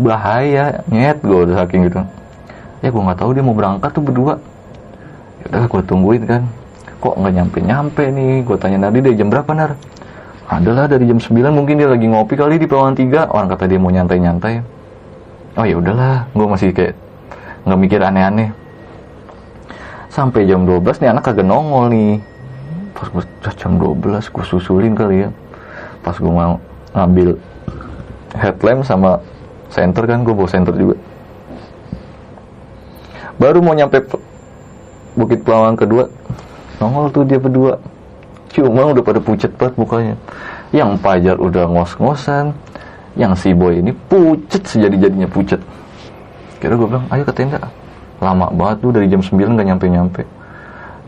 Bahaya, 0.01 0.81
nyet 0.89 1.21
gue 1.21 1.39
udah 1.45 1.61
saking 1.61 1.87
gitu. 1.87 2.01
Ya 2.81 2.89
gue 2.89 3.01
nggak 3.01 3.19
tahu 3.21 3.29
dia 3.37 3.43
mau 3.45 3.53
berangkat 3.53 3.93
tuh 3.93 4.03
berdua. 4.03 4.35
Ya 5.41 5.45
udah 5.53 5.61
gue 5.69 5.81
tungguin 5.85 6.23
kan. 6.25 6.41
Kok 7.01 7.15
nggak 7.21 7.33
nyampe-nyampe 7.37 8.03
nih? 8.09 8.33
Gue 8.45 8.57
tanya 8.57 8.89
Nardi 8.89 8.99
deh 9.05 9.13
jam 9.13 9.29
berapa 9.29 9.51
Nar? 9.53 9.71
Adalah 10.51 10.89
dari 10.89 11.07
jam 11.07 11.21
9 11.21 11.31
mungkin 11.53 11.79
dia 11.79 11.87
lagi 11.87 12.09
ngopi 12.09 12.33
kali 12.35 12.57
di 12.57 12.65
Pelawan 12.65 12.97
3. 12.97 13.29
Orang 13.29 13.47
kata 13.47 13.69
dia 13.69 13.79
mau 13.79 13.93
nyantai-nyantai. 13.93 14.59
Oh 15.55 15.65
ya 15.67 15.77
udahlah, 15.77 16.27
gue 16.33 16.47
masih 16.47 16.73
kayak 16.73 16.95
nggak 17.61 17.79
mikir 17.79 17.99
aneh-aneh 18.01 18.49
sampai 20.11 20.43
jam 20.43 20.67
12 20.67 21.01
nih 21.01 21.09
anak 21.15 21.23
kagak 21.23 21.47
nongol 21.47 21.87
nih 21.87 22.19
pas 22.91 23.07
gue 23.07 23.23
jam 23.55 23.79
12 23.79 24.27
gue 24.27 24.45
susulin 24.45 24.91
kali 24.91 25.23
ya 25.23 25.29
pas 26.01 26.17
gue 26.17 26.33
mau 26.33 26.57
ngambil 26.91 27.37
headlamp 28.35 28.81
sama 28.83 29.21
center 29.71 30.03
kan 30.09 30.25
gue 30.25 30.33
bawa 30.33 30.49
center 30.49 30.73
juga. 30.75 30.97
Baru 33.37 33.63
mau 33.63 33.73
nyampe 33.73 34.05
Bukit 35.17 35.43
Pelawang 35.43 35.75
kedua 35.75 36.07
nongol 36.81 37.13
tuh 37.13 37.23
dia 37.25 37.37
berdua. 37.37 37.77
Cuma 38.51 38.91
udah 38.91 39.03
pada 39.05 39.23
pucet 39.23 39.53
banget 39.55 39.79
mukanya. 39.79 40.15
Yang 40.75 40.99
Pajar 40.99 41.37
udah 41.39 41.67
ngos-ngosan 41.71 42.51
yang 43.15 43.35
si 43.35 43.55
boy 43.55 43.79
ini 43.79 43.91
pucet 43.93 44.65
sejadi-jadinya 44.67 45.27
pucet. 45.29 45.59
Kira 46.59 46.75
gue 46.75 46.87
bilang 46.87 47.05
ayo 47.13 47.23
ke 47.23 47.33
tenda. 47.33 47.59
Lama 48.19 48.51
banget 48.53 48.85
tuh 48.85 48.91
dari 48.93 49.07
jam 49.09 49.23
9 49.23 49.57
gak 49.57 49.67
nyampe-nyampe. 49.67 50.21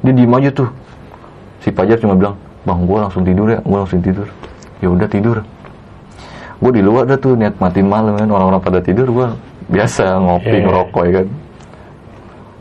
Dia 0.04 0.14
diem 0.16 0.34
aja 0.34 0.50
tuh. 0.52 0.70
Si 1.64 1.72
Pajar 1.72 2.00
cuma 2.00 2.16
bilang 2.16 2.36
bang 2.64 2.80
gue 2.88 2.98
langsung 2.98 3.24
tidur 3.28 3.48
ya 3.52 3.60
gue 3.60 3.78
langsung 3.78 4.00
tidur 4.00 4.28
ya 4.84 4.92
udah 4.92 5.08
tidur. 5.08 5.38
Gue 6.60 6.72
di 6.76 6.84
luar 6.84 7.08
dah 7.08 7.16
tuh 7.16 7.40
niat 7.40 7.56
matiin 7.58 7.88
malam 7.88 8.20
kan. 8.20 8.28
Orang-orang 8.28 8.60
pada 8.60 8.80
tidur 8.84 9.08
gue 9.08 9.28
biasa 9.72 10.16
ngopi 10.24 10.60
Iya. 10.60 10.64
ngerokok 10.68 11.04
ya 11.08 11.14
kan. 11.24 11.28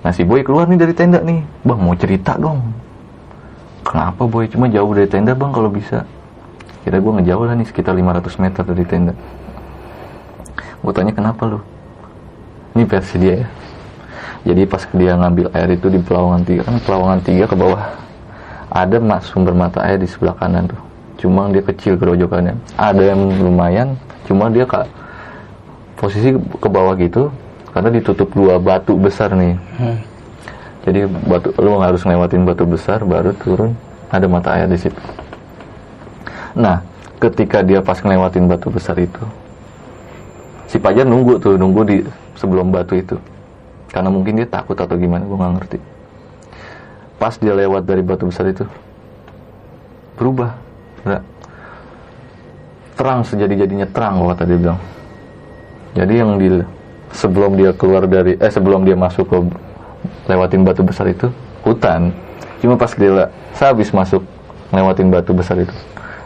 Nah 0.03 0.11
si 0.15 0.23
boy 0.23 0.43
keluar 0.43 0.71
nih 0.71 0.79
dari 0.79 0.95
tenda 0.95 1.19
nih. 1.19 1.43
Bang 1.67 1.83
mau 1.83 1.95
cerita 1.99 2.39
dong. 2.39 2.63
Kenapa 3.83 4.23
boy? 4.27 4.47
Cuma 4.47 4.71
jauh 4.71 4.91
dari 4.95 5.11
tenda 5.11 5.35
bang 5.35 5.51
kalau 5.51 5.71
bisa. 5.71 6.07
Kira 6.83 6.99
gue 6.99 7.13
ngejauh 7.19 7.45
lah 7.47 7.55
nih 7.55 7.67
sekitar 7.67 7.95
500 7.95 8.43
meter 8.43 8.63
dari 8.67 8.85
tenda. 8.87 9.15
Gue 10.83 10.93
tanya 10.95 11.15
kenapa 11.15 11.47
lu? 11.47 11.59
Ini 12.75 12.83
versi 12.87 13.19
dia 13.19 13.35
ya. 13.43 13.49
Jadi 14.43 14.67
pas 14.67 14.83
dia 14.91 15.15
ngambil 15.15 15.55
air 15.55 15.79
itu 15.79 15.87
di 15.87 16.03
Pelawangan 16.03 16.43
3 16.43 16.67
kan 16.67 16.75
Pelawangan 16.83 17.21
3 17.23 17.47
ke 17.47 17.55
bawah 17.55 17.95
ada 18.75 18.99
mas 18.99 19.23
sumber 19.31 19.55
mata 19.55 19.79
air 19.87 20.03
di 20.03 20.09
sebelah 20.11 20.35
kanan 20.35 20.67
tuh 20.67 20.81
cuma 21.23 21.47
dia 21.55 21.63
kecil 21.63 21.95
kerojokannya 21.95 22.59
ada 22.75 23.03
yang 23.15 23.31
lumayan 23.39 23.95
cuma 24.27 24.51
dia 24.51 24.67
kak 24.67 24.91
posisi 25.95 26.35
ke 26.35 26.67
bawah 26.67 26.99
gitu 26.99 27.31
karena 27.71 27.95
ditutup 27.95 28.29
dua 28.35 28.59
batu 28.59 28.99
besar 28.99 29.33
nih. 29.33 29.55
Hmm. 29.79 29.99
jadi 30.83 31.07
batu 31.07 31.55
lu 31.63 31.79
harus 31.79 32.03
ngelewatin 32.03 32.43
batu 32.43 32.67
besar 32.67 33.07
baru 33.07 33.31
turun 33.39 33.79
ada 34.11 34.27
mata 34.27 34.59
air 34.59 34.67
di 34.67 34.77
situ. 34.77 34.99
Nah 36.59 36.83
ketika 37.23 37.63
dia 37.63 37.79
pas 37.79 38.03
ngelewatin 38.03 38.51
batu 38.51 38.69
besar 38.69 38.99
itu 38.99 39.23
si 40.67 40.77
Pajar 40.83 41.07
nunggu 41.07 41.39
tuh 41.39 41.55
nunggu 41.55 41.83
di 41.87 41.97
sebelum 42.35 42.75
batu 42.75 42.99
itu. 42.99 43.17
Karena 43.95 44.11
mungkin 44.11 44.43
dia 44.43 44.49
takut 44.49 44.75
atau 44.75 44.99
gimana 44.99 45.23
gue 45.23 45.39
nggak 45.39 45.53
ngerti. 45.61 45.79
Pas 47.23 47.39
dia 47.39 47.55
lewat 47.55 47.87
dari 47.87 48.03
batu 48.03 48.27
besar 48.27 48.51
itu 48.51 48.67
berubah 50.19 50.72
Nggak. 51.03 51.23
terang 52.93 53.25
sejadi-jadinya 53.25 53.89
terang 53.91 54.21
kalau 54.21 54.35
tadi 54.37 54.55
bilang. 54.55 54.79
Jadi 55.97 56.13
yang 56.23 56.39
di 56.39 56.63
sebelum 57.13 57.59
dia 57.59 57.75
keluar 57.75 58.07
dari 58.07 58.39
eh 58.39 58.53
sebelum 58.53 58.87
dia 58.87 58.95
masuk 58.95 59.27
ke 59.29 59.39
lewatin 60.31 60.63
batu 60.63 60.87
besar 60.87 61.11
itu 61.11 61.29
hutan. 61.67 62.15
Cuma 62.63 62.79
pas 62.79 62.93
dia 62.95 63.27
saya 63.59 63.75
habis 63.75 63.91
masuk 63.91 64.23
lewatin 64.71 65.11
batu 65.11 65.35
besar 65.35 65.59
itu 65.61 65.75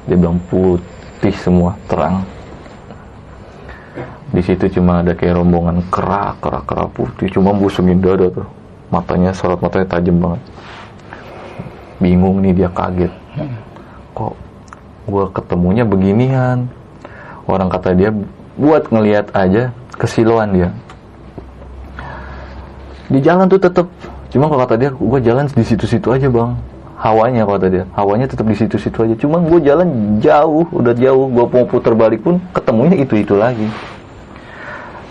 dia 0.06 0.16
bilang 0.20 0.38
putih 0.52 1.34
semua 1.40 1.74
terang. 1.90 2.22
Di 4.30 4.42
situ 4.44 4.68
cuma 4.78 5.00
ada 5.00 5.16
kayak 5.16 5.38
rombongan 5.38 5.80
kera 5.88 6.36
kera 6.38 6.60
kera 6.66 6.86
putih. 6.92 7.32
Cuma 7.32 7.56
busungin 7.56 8.04
dada 8.04 8.28
tuh. 8.28 8.46
Matanya 8.92 9.32
sorot 9.32 9.58
matanya 9.58 9.96
tajam 9.96 10.20
banget. 10.20 10.42
Bingung 11.98 12.44
nih 12.44 12.52
dia 12.52 12.68
kaget. 12.68 13.10
Kok 14.12 14.45
gue 15.06 15.24
ketemunya 15.30 15.86
beginian. 15.86 16.66
Orang 17.46 17.70
kata 17.70 17.94
dia 17.94 18.10
buat 18.58 18.90
ngelihat 18.90 19.30
aja 19.32 19.70
kesiluan 19.94 20.50
dia. 20.50 20.68
Di 23.06 23.22
jalan 23.22 23.46
tuh 23.46 23.62
tetep. 23.62 23.86
Cuma 24.34 24.50
kalau 24.50 24.66
kata 24.66 24.74
dia 24.74 24.90
gue 24.90 25.20
jalan 25.22 25.46
di 25.46 25.64
situ-situ 25.64 26.10
aja 26.10 26.26
bang. 26.26 26.58
Hawanya 26.98 27.46
kata 27.46 27.66
dia. 27.70 27.84
Hawanya 27.94 28.26
tetap 28.26 28.50
di 28.50 28.56
situ-situ 28.58 28.98
aja. 29.06 29.14
Cuma 29.14 29.38
gue 29.38 29.62
jalan 29.62 30.18
jauh 30.18 30.66
udah 30.74 30.94
jauh. 30.98 31.30
Gue 31.30 31.44
mau 31.46 31.64
putar 31.70 31.94
balik 31.94 32.26
pun 32.26 32.42
ketemunya 32.50 32.98
itu-itu 32.98 33.38
lagi. 33.38 33.70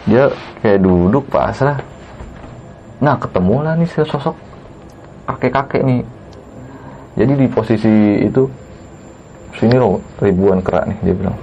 Dia 0.05 0.27
kayak 0.59 0.83
duduk 0.83 1.23
pasrah. 1.31 1.79
Nah 2.99 3.15
ketemu 3.15 3.55
lah 3.63 3.73
nih 3.79 3.87
sosok 3.87 4.35
kakek-kakek 5.25 5.81
nih. 5.87 6.01
Jadi 7.15 7.33
di 7.39 7.47
posisi 7.47 8.27
itu 8.27 8.43
sini 9.59 9.75
loh 9.79 10.03
ribuan 10.19 10.59
kera 10.59 10.83
nih 10.87 10.97
dia 11.01 11.15
bilang. 11.15 11.37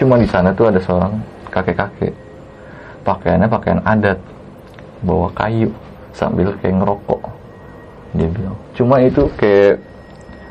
Cuma 0.00 0.16
di 0.16 0.28
sana 0.28 0.52
tuh 0.56 0.72
ada 0.72 0.80
seorang 0.80 1.12
kakek-kakek. 1.52 2.14
Pakaiannya 3.04 3.48
pakaian 3.48 3.80
adat. 3.84 4.18
Bawa 5.00 5.32
kayu 5.32 5.72
sambil 6.12 6.52
kayak 6.60 6.76
ngerokok 6.80 7.20
dia 8.16 8.28
bilang. 8.28 8.56
Cuma 8.76 9.00
itu 9.00 9.28
kayak 9.40 9.80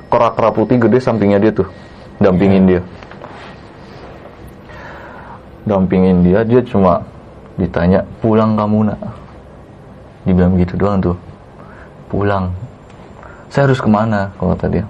kera-kera 0.09 0.49
putih 0.49 0.77
gede 0.81 0.97
sampingnya 1.01 1.37
dia 1.37 1.51
tuh 1.53 1.69
dampingin 2.17 2.65
dia. 2.65 2.81
Dampingin 5.69 6.25
dia 6.25 6.41
dia 6.41 6.61
cuma 6.65 7.05
ditanya 7.61 8.01
pulang 8.21 8.57
kamu 8.57 8.89
nak? 8.89 8.99
Dibilang 10.25 10.57
gitu 10.57 10.73
doang 10.77 10.97
tuh. 11.01 11.17
Pulang. 12.09 12.49
Saya 13.49 13.69
harus 13.69 13.81
ke 13.81 13.89
mana? 13.89 14.33
kalau 14.37 14.53
kata 14.53 14.67
dia 14.69 14.85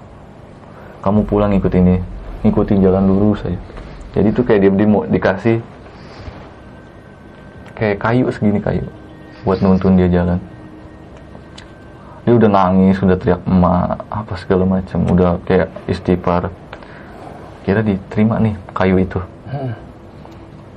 kamu 1.00 1.24
pulang 1.26 1.52
ikut 1.56 1.72
ini. 1.74 2.00
Ngikutin 2.40 2.80
jalan 2.80 3.04
lurus 3.04 3.44
saya. 3.44 3.58
Jadi 4.16 4.32
tuh 4.32 4.42
kayak 4.42 4.60
dia, 4.64 4.70
dia 4.72 4.88
mau 4.88 5.04
dikasih 5.04 5.60
kayak 7.76 7.96
kayu 8.00 8.28
segini 8.28 8.60
kayu 8.60 8.84
buat 9.44 9.60
nuntun 9.64 9.96
dia 9.96 10.08
jalan. 10.08 10.36
Dia 12.28 12.36
udah 12.36 12.50
nangis 12.52 13.00
udah 13.00 13.16
teriak 13.16 13.40
emak 13.48 14.04
apa 14.12 14.32
segala 14.36 14.64
macam 14.68 15.00
udah 15.08 15.40
kayak 15.48 15.68
istighfar. 15.88 16.52
Kira 17.64 17.80
diterima 17.80 18.36
nih 18.40 18.54
kayu 18.76 18.96
itu. 19.00 19.20
Hmm. 19.50 19.74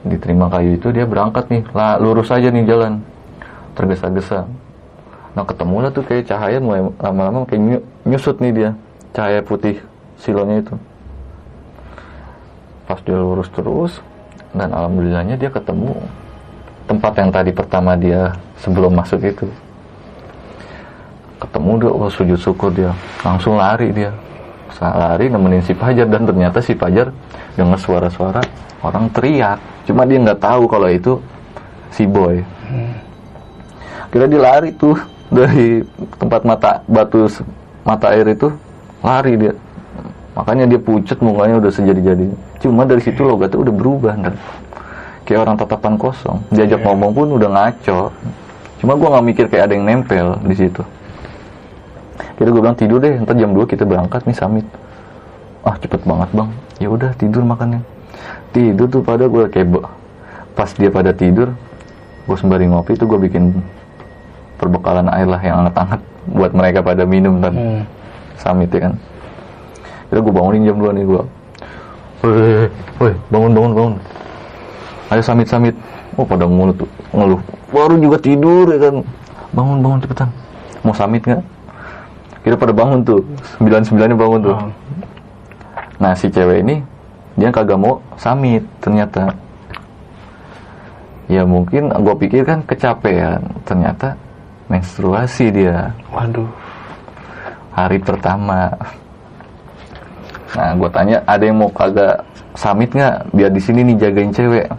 diterima 0.04 0.52
kayu 0.52 0.76
itu 0.76 0.92
dia 0.92 1.08
berangkat 1.08 1.48
nih. 1.48 1.64
Lah 1.72 1.96
lurus 1.96 2.28
aja 2.28 2.52
nih 2.52 2.68
jalan. 2.68 3.00
Tergesa-gesa. 3.76 4.44
Nah 5.32 5.44
ketemu 5.48 5.76
lah 5.80 5.92
tuh 5.96 6.04
kayak 6.04 6.28
cahaya 6.28 6.60
mulai 6.60 6.84
lama-lama 7.00 7.48
kayak 7.48 7.62
nyu- 7.64 7.86
nyusut 8.04 8.38
nih 8.44 8.52
dia. 8.52 8.70
Cahaya 9.16 9.40
putih 9.40 9.80
silonya 10.24 10.64
itu. 10.64 10.76
Pas 12.88 13.00
dia 13.04 13.20
lurus 13.20 13.52
terus 13.52 14.00
dan 14.56 14.72
alhamdulillahnya 14.72 15.36
dia 15.36 15.52
ketemu 15.52 15.92
tempat 16.88 17.14
yang 17.20 17.30
tadi 17.32 17.52
pertama 17.52 18.00
dia 18.00 18.32
sebelum 18.64 18.96
masuk 18.96 19.20
itu. 19.20 19.48
Ketemu 21.44 21.72
dia 21.84 21.92
oh 21.92 22.08
sujud 22.08 22.40
syukur 22.40 22.72
dia. 22.72 22.96
Langsung 23.20 23.60
lari 23.60 23.92
dia. 23.92 24.16
Lari 24.84 25.32
nemenin 25.32 25.64
si 25.64 25.72
Fajar 25.76 26.08
dan 26.08 26.28
ternyata 26.28 26.60
si 26.60 26.76
Fajar 26.76 27.12
dengar 27.56 27.80
suara-suara 27.80 28.44
orang 28.84 29.08
teriak. 29.12 29.60
Cuma 29.88 30.04
dia 30.08 30.20
nggak 30.20 30.40
tahu 30.44 30.68
kalau 30.68 30.88
itu 30.92 31.20
si 31.92 32.04
boy. 32.04 32.44
Kira 34.12 34.28
dia 34.28 34.42
lari 34.44 34.76
tuh 34.76 35.00
dari 35.32 35.82
tempat 36.20 36.42
mata 36.44 36.72
batu 36.86 37.26
mata 37.88 38.12
air 38.12 38.28
itu 38.30 38.52
lari 39.02 39.34
dia 39.40 39.54
makanya 40.34 40.66
dia 40.68 40.80
pucat 40.80 41.18
mukanya 41.20 41.58
udah 41.58 41.72
sejadi-jadi. 41.72 42.28
Cuma 42.60 42.84
dari 42.84 43.00
situ 43.00 43.22
logatnya 43.22 43.60
udah 43.60 43.74
berubah 43.74 44.14
dan 44.18 44.34
kayak 45.24 45.40
orang 45.42 45.56
tatapan 45.56 45.94
kosong. 45.96 46.38
Diajak 46.50 46.82
ngomong 46.82 47.12
pun 47.12 47.28
udah 47.38 47.50
ngaco. 47.50 48.10
Cuma 48.78 48.98
gua 48.98 49.18
nggak 49.18 49.26
mikir 49.26 49.46
kayak 49.48 49.70
ada 49.70 49.74
yang 49.74 49.86
nempel 49.86 50.36
di 50.44 50.56
situ. 50.56 50.84
Kira 52.34 52.50
gue 52.50 52.62
bilang 52.62 52.74
tidur 52.74 52.98
deh 52.98 53.14
ntar 53.22 53.38
jam 53.38 53.54
2 53.54 53.64
kita 53.64 53.86
berangkat 53.86 54.26
nih 54.26 54.34
summit. 54.34 54.66
Ah 55.62 55.78
cepet 55.78 56.02
banget 56.04 56.30
bang. 56.34 56.50
Ya 56.78 56.90
udah 56.90 57.14
tidur 57.14 57.46
makannya. 57.46 57.80
Tidur 58.52 58.90
tuh 58.90 59.02
pada 59.02 59.26
gue 59.26 59.48
kayak 59.48 59.68
be- 59.70 59.86
pas 60.54 60.70
dia 60.70 60.90
pada 60.90 61.10
tidur 61.10 61.50
gue 62.24 62.38
sembari 62.38 62.70
ngopi 62.70 62.94
tuh 62.94 63.06
gue 63.06 63.20
bikin 63.20 63.52
perbekalan 64.56 65.10
air 65.12 65.28
lah 65.28 65.42
yang 65.42 65.60
hangat-hangat 65.60 66.00
buat 66.30 66.52
mereka 66.54 66.80
pada 66.80 67.04
minum 67.04 67.42
dan 67.42 67.54
Hmm. 67.54 67.84
summit 68.38 68.70
ya 68.70 68.88
kan 68.88 68.94
kira 70.14 70.22
gue 70.22 70.34
bangunin 70.34 70.70
jam 70.70 70.78
2 70.78 70.94
nih 70.94 71.06
gue 71.10 71.24
Woi, 72.24 72.72
woi, 73.04 73.14
bangun, 73.28 73.52
bangun, 73.52 73.72
bangun. 73.76 73.94
Ayo 75.12 75.20
summit, 75.20 75.44
summit. 75.44 75.76
Oh, 76.16 76.24
pada 76.24 76.48
ngeluh 76.48 76.72
tuh, 76.72 76.88
ngeluh. 77.12 77.42
Baru 77.68 78.00
juga 78.00 78.16
tidur 78.16 78.64
ya 78.72 78.80
kan. 78.80 79.04
Bangun, 79.52 79.84
bangun 79.84 80.00
cepetan. 80.00 80.32
Mau 80.88 80.96
summit 80.96 81.20
nggak? 81.20 81.44
Kira 82.48 82.56
pada 82.56 82.72
bangun 82.72 83.04
tuh, 83.04 83.20
sembilan 83.60 83.82
sembilannya 83.84 84.16
bangun 84.16 84.40
tuh. 84.40 84.58
Nah 86.00 86.16
si 86.16 86.32
cewek 86.32 86.64
ini 86.64 86.80
dia 87.36 87.52
kagak 87.52 87.76
mau 87.76 88.00
summit 88.16 88.64
ternyata. 88.80 89.36
Ya 91.28 91.44
mungkin 91.44 91.92
gue 91.92 92.16
pikir 92.24 92.48
kan 92.48 92.64
kecapean, 92.64 93.44
ternyata 93.68 94.16
menstruasi 94.72 95.52
dia 95.52 95.92
Waduh. 96.08 96.48
hari 97.76 98.00
pertama. 98.00 98.72
Nah, 100.54 100.78
gue 100.78 100.90
tanya 100.94 101.18
ada 101.26 101.44
yang 101.44 101.58
mau 101.58 101.70
kagak 101.74 102.22
summit 102.54 102.94
nggak 102.94 103.34
biar 103.34 103.50
di 103.50 103.62
sini 103.62 103.82
nih 103.90 103.96
jagain 103.98 104.30
cewek. 104.30 104.70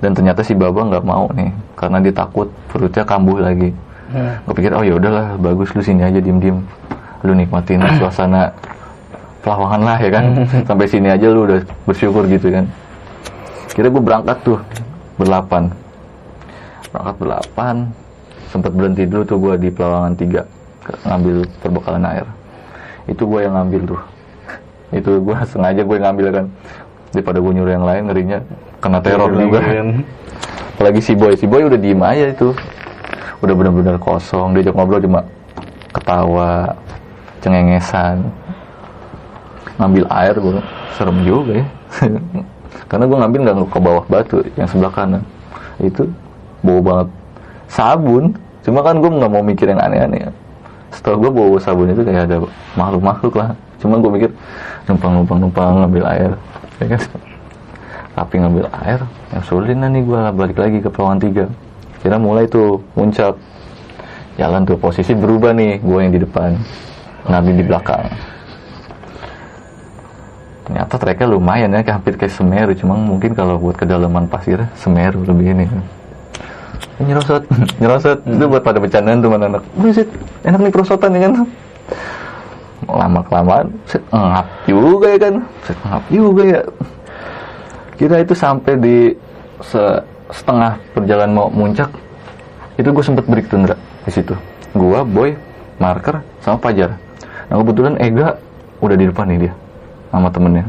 Dan 0.00 0.12
ternyata 0.12 0.40
si 0.44 0.52
Baba 0.52 0.84
nggak 0.88 1.04
mau 1.04 1.28
nih 1.32 1.52
karena 1.76 2.00
dia 2.00 2.12
takut 2.12 2.48
perutnya 2.72 3.04
kambuh 3.04 3.40
lagi. 3.40 3.72
Hmm. 4.12 4.40
Gue 4.48 4.54
pikir 4.60 4.72
oh 4.72 4.84
ya 4.84 4.96
udahlah 4.96 5.36
bagus 5.36 5.72
lu 5.76 5.82
sini 5.84 6.04
aja 6.04 6.20
diem 6.20 6.38
diem, 6.40 6.58
lu 7.24 7.32
nikmatin 7.36 7.80
suasana 8.00 8.52
pelawangan 9.44 9.80
lah 9.84 9.98
ya 10.00 10.10
kan. 10.12 10.24
Sampai 10.68 10.86
sini 10.88 11.12
aja 11.12 11.28
lu 11.28 11.44
udah 11.44 11.60
bersyukur 11.84 12.24
gitu 12.32 12.48
kan. 12.48 12.64
Kira 13.76 13.92
gue 13.92 14.00
berangkat 14.00 14.40
tuh 14.40 14.56
berlapan, 15.20 15.68
berangkat 16.88 17.16
berlapan, 17.20 17.76
sempat 18.48 18.72
berhenti 18.72 19.04
dulu 19.04 19.22
tuh 19.28 19.36
gue 19.36 19.54
di 19.60 19.68
pelawangan 19.68 20.12
tiga 20.16 20.42
ngambil 21.04 21.36
perbekalan 21.60 22.04
air. 22.08 22.26
Itu 23.04 23.28
gue 23.28 23.44
yang 23.44 23.52
ngambil 23.52 23.80
tuh. 23.84 24.00
Itu 24.96 25.20
gue 25.20 25.36
sengaja 25.52 25.82
gue 25.84 25.96
ngambil 26.00 26.26
kan. 26.32 26.46
Daripada 27.12 27.38
gue 27.40 27.52
nyuruh 27.52 27.72
yang 27.72 27.86
lain 27.86 28.02
ngerinya 28.10 28.38
kena 28.80 28.98
teror 29.00 29.30
juga. 29.32 29.60
apalagi 30.76 31.00
si 31.00 31.12
boy. 31.16 31.32
Si 31.36 31.44
boy 31.48 31.68
udah 31.68 31.78
diem 31.80 32.00
aja 32.00 32.32
itu. 32.32 32.52
Udah 33.44 33.54
benar-benar 33.56 33.96
kosong. 34.00 34.56
Diajak 34.56 34.76
ngobrol 34.76 35.00
cuma 35.04 35.20
ketawa 35.92 36.76
cengengesan. 37.44 38.24
Ngambil 39.76 40.04
air 40.08 40.34
gue 40.36 40.60
serem 40.96 41.18
juga 41.24 41.52
ya. 41.60 41.66
Karena 42.90 43.04
gue 43.08 43.18
ngambil 43.18 43.40
nggak 43.44 43.56
ke 43.72 43.80
bawah 43.80 44.04
batu 44.08 44.40
yang 44.56 44.68
sebelah 44.68 44.92
kanan. 44.92 45.22
Itu 45.80 46.08
bau 46.64 46.80
banget. 46.80 47.08
Sabun. 47.68 48.36
Cuma 48.64 48.82
kan 48.82 48.98
gue 48.98 49.10
nggak 49.10 49.30
mau 49.30 49.44
mikir 49.44 49.70
yang 49.70 49.80
aneh-aneh. 49.80 50.32
Setelah 50.90 51.16
gue 51.22 51.30
bawa 51.30 51.56
sabun 51.60 51.92
itu 51.92 52.02
kayak 52.02 52.28
ada 52.28 52.36
makhluk-makhluk 52.74 53.34
lah 53.36 53.52
cuma 53.80 54.00
gue 54.00 54.10
mikir 54.10 54.30
numpang 54.88 55.12
numpang 55.20 55.38
numpang 55.42 55.72
ngambil 55.84 56.04
air 56.08 56.30
ya 56.80 56.86
kan? 56.96 57.02
Tapi 58.16 58.34
ngambil 58.40 58.64
air 58.72 59.00
yang 59.36 59.44
sulit 59.44 59.76
nih 59.76 60.00
gue 60.00 60.20
balik 60.32 60.56
lagi 60.56 60.78
ke 60.80 60.88
pelawan 60.88 61.20
tiga. 61.20 61.52
Kira 62.00 62.16
mulai 62.16 62.48
tuh 62.48 62.80
muncak. 62.96 63.36
Jalan 64.36 64.68
tuh 64.68 64.76
posisi 64.76 65.12
berubah 65.16 65.52
nih 65.52 65.80
gue 65.80 65.98
yang 66.00 66.12
di 66.12 66.20
depan 66.24 66.56
Nabi 67.28 67.56
di 67.56 67.64
belakang. 67.64 68.08
Ternyata 70.66 70.94
treknya 70.98 71.26
lumayan 71.30 71.70
ya 71.76 71.94
hampir 71.94 72.18
kayak 72.18 72.32
Semeru 72.34 72.72
cuma 72.74 72.98
mungkin 72.98 73.36
kalau 73.36 73.60
buat 73.60 73.76
kedalaman 73.78 74.26
pasir 74.28 74.64
Semeru 74.76 75.24
lebih 75.24 75.52
ini. 75.52 75.64
Nyerosot 77.00 77.44
nyerosot. 77.80 78.24
Itu 78.24 78.44
buat 78.48 78.64
pada 78.64 78.80
bercandaan 78.80 79.20
tuh 79.20 79.28
anak. 79.36 79.62
Buset 79.76 80.08
enak 80.44 80.60
nih 80.64 80.72
perosotan 80.72 81.12
ya 81.16 81.28
kan 81.28 81.44
lama 82.86 83.20
kelamaan 83.26 83.66
set 83.86 84.02
ngap 84.14 84.46
juga 84.66 85.06
ya 85.10 85.18
kan? 85.18 85.34
Set 85.66 85.78
ngap 85.82 86.02
juga 86.10 86.42
ya. 86.46 86.60
Kira 87.96 88.16
itu 88.20 88.34
sampai 88.36 88.72
di 88.78 88.96
se- 89.64 90.02
setengah 90.30 90.76
perjalanan 90.92 91.32
mau 91.32 91.48
muncak 91.48 91.88
itu 92.76 92.88
gue 92.92 93.04
sempet 93.04 93.24
break 93.24 93.46
tuh 93.48 93.62
di 94.04 94.10
situ. 94.12 94.34
Gua 94.76 95.00
boy 95.02 95.32
marker 95.80 96.20
sama 96.44 96.60
pajar 96.60 96.96
nah 97.46 97.62
kebetulan 97.62 97.94
Ega 98.02 98.34
udah 98.82 98.96
di 98.98 99.06
depan 99.06 99.30
nih 99.30 99.38
dia 99.48 99.52
sama 100.10 100.28
temennya. 100.30 100.66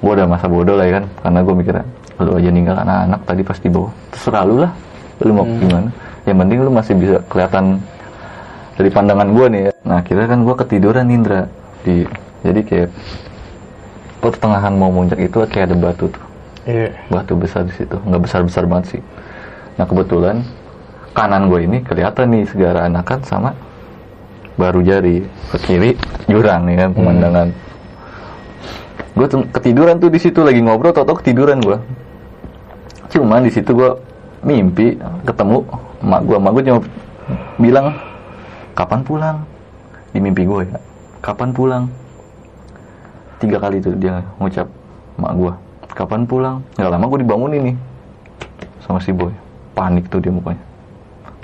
Gue 0.00 0.12
udah 0.16 0.26
masa 0.26 0.46
bodoh 0.48 0.78
lah 0.78 0.86
ya 0.88 1.02
kan 1.02 1.04
karena 1.22 1.38
gue 1.44 1.54
mikirnya 1.54 1.84
lu 2.20 2.36
aja 2.36 2.50
ninggal 2.52 2.76
anak-anak 2.76 3.20
tadi 3.24 3.42
pas 3.44 3.58
di 3.60 3.68
bawah. 3.72 3.92
Terserah 4.12 4.42
lu 4.46 4.56
lah 4.62 4.72
lu 5.20 5.32
mau 5.36 5.44
gimana. 5.44 5.90
Yang 6.24 6.36
penting 6.40 6.58
lu 6.64 6.70
masih 6.72 6.94
bisa 6.96 7.16
kelihatan 7.28 7.64
dari 8.80 8.88
pandangan 8.88 9.28
gue 9.36 9.46
nih 9.52 9.62
ya. 9.68 9.72
nah 9.84 10.00
kira 10.00 10.24
kan 10.24 10.40
gue 10.40 10.56
ketiduran 10.56 11.12
Indra. 11.12 11.52
Di 11.84 12.08
jadi 12.40 12.60
kayak 12.64 12.88
pertengahan 14.24 14.72
mau 14.72 14.88
muncak 14.88 15.20
itu 15.20 15.44
kayak 15.44 15.68
ada 15.68 15.76
batu 15.76 16.08
tuh. 16.08 16.24
Iya. 16.64 16.96
batu 17.12 17.36
besar 17.36 17.68
di 17.68 17.76
situ. 17.76 18.00
Nggak 18.00 18.22
besar 18.24 18.40
besar 18.40 18.64
banget 18.64 18.96
sih. 18.96 19.02
Nah 19.76 19.84
kebetulan 19.84 20.40
kanan 21.12 21.52
gue 21.52 21.60
ini 21.68 21.84
kelihatan 21.84 22.32
nih 22.32 22.48
segara 22.48 22.88
anakan 22.88 23.20
sama 23.28 23.50
baru 24.56 24.80
jari. 24.80 25.28
Ke 25.52 25.56
kiri 25.60 25.90
jurang 26.24 26.64
nih 26.64 26.80
kan 26.80 26.88
pemandangan. 26.96 27.48
Gue 29.12 29.26
tuh 29.28 29.44
ketiduran 29.52 30.00
tuh 30.00 30.08
di 30.08 30.16
situ. 30.16 30.40
Lagi 30.40 30.64
ngobrol 30.64 30.96
tau 30.96 31.04
ketiduran 31.04 31.60
gue 31.60 32.00
cuman 33.10 33.42
di 33.42 33.50
situ 33.50 33.74
gue 33.74 33.90
mimpi 34.46 34.94
ketemu 35.26 35.66
emak 36.00 36.20
gue 36.24 36.36
emak 36.38 36.50
gue 36.54 36.62
cuma 36.70 36.80
bilang 37.58 37.86
kapan 38.80 39.04
pulang? 39.04 39.36
Di 40.16 40.18
mimpi 40.24 40.48
gue 40.48 40.64
ya. 40.64 40.80
Kapan 41.20 41.52
pulang? 41.52 41.84
Tiga 43.36 43.60
kali 43.60 43.76
tuh 43.84 43.92
dia 44.00 44.24
ngucap 44.40 44.64
emak 45.20 45.32
gue 45.36 45.52
kapan 45.92 46.24
pulang? 46.24 46.56
Nggak 46.80 46.90
lama 46.96 47.04
gue 47.12 47.18
dibangunin 47.20 47.62
nih. 47.68 47.76
Sama 48.80 49.04
si 49.04 49.12
boy. 49.12 49.28
Panik 49.76 50.08
tuh 50.08 50.16
dia 50.16 50.32
mukanya. 50.32 50.64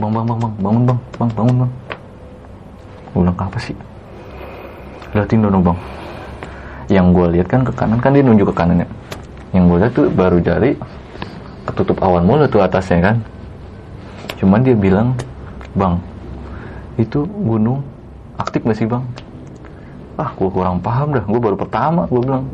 Bang 0.00 0.16
bang 0.16 0.24
bang 0.24 0.38
bang. 0.40 0.52
Bangun 0.64 0.82
bang. 0.88 0.98
Bang 1.20 1.30
bangun 1.36 1.56
bang. 1.60 1.72
Gue 3.12 3.20
bilang 3.20 3.36
apa 3.36 3.58
sih? 3.60 3.76
Liatin 5.12 5.44
dong 5.44 5.60
bang. 5.60 5.78
Yang 6.88 7.06
gue 7.12 7.26
lihat 7.36 7.46
kan 7.52 7.60
ke 7.68 7.72
kanan 7.76 8.00
kan 8.00 8.16
dia 8.16 8.24
nunjuk 8.24 8.48
ke 8.48 8.56
kanan 8.56 8.80
ya. 8.80 8.88
Yang 9.52 9.64
gue 9.68 9.76
lihat 9.84 9.92
tuh 9.92 10.06
baru 10.08 10.38
jari 10.40 10.72
ketutup 11.68 12.00
awan 12.00 12.24
mulu 12.24 12.48
tuh 12.48 12.64
atasnya 12.64 13.12
kan. 13.12 13.16
Cuman 14.40 14.64
dia 14.64 14.72
bilang 14.72 15.12
bang 15.76 16.00
itu 16.96 17.28
gunung 17.28 17.84
aktif 18.40 18.64
gak 18.64 18.76
sih 18.76 18.88
bang? 18.88 19.04
Ah 20.16 20.32
gue 20.32 20.48
kurang 20.48 20.80
paham 20.80 21.12
dah. 21.12 21.24
Gue 21.24 21.40
baru 21.40 21.56
pertama 21.56 22.08
gue 22.08 22.20
bilang 22.20 22.48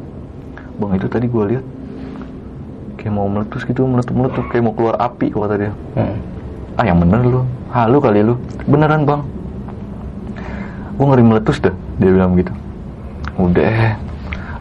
bang 0.78 0.90
itu 0.98 1.06
tadi 1.06 1.26
gue 1.30 1.44
lihat 1.54 1.64
kayak 2.98 3.12
mau 3.14 3.26
meletus 3.26 3.62
gitu 3.66 3.86
meletup 3.86 4.14
meletup 4.14 4.44
kayak 4.50 4.62
mau 4.66 4.74
keluar 4.74 4.98
api 4.98 5.30
kata 5.30 5.54
dia. 5.58 5.72
Hmm. 5.94 6.16
ah 6.78 6.84
yang 6.86 6.98
bener 6.98 7.22
lu. 7.22 7.42
Halu 7.70 7.98
kali 8.02 8.20
lu. 8.26 8.34
Beneran 8.66 9.06
bang. 9.06 9.22
Gue 10.98 11.06
ngeri 11.06 11.24
meletus 11.24 11.62
dah 11.62 11.74
dia 12.02 12.10
bilang 12.10 12.34
gitu. 12.34 12.52
Udah 13.38 13.96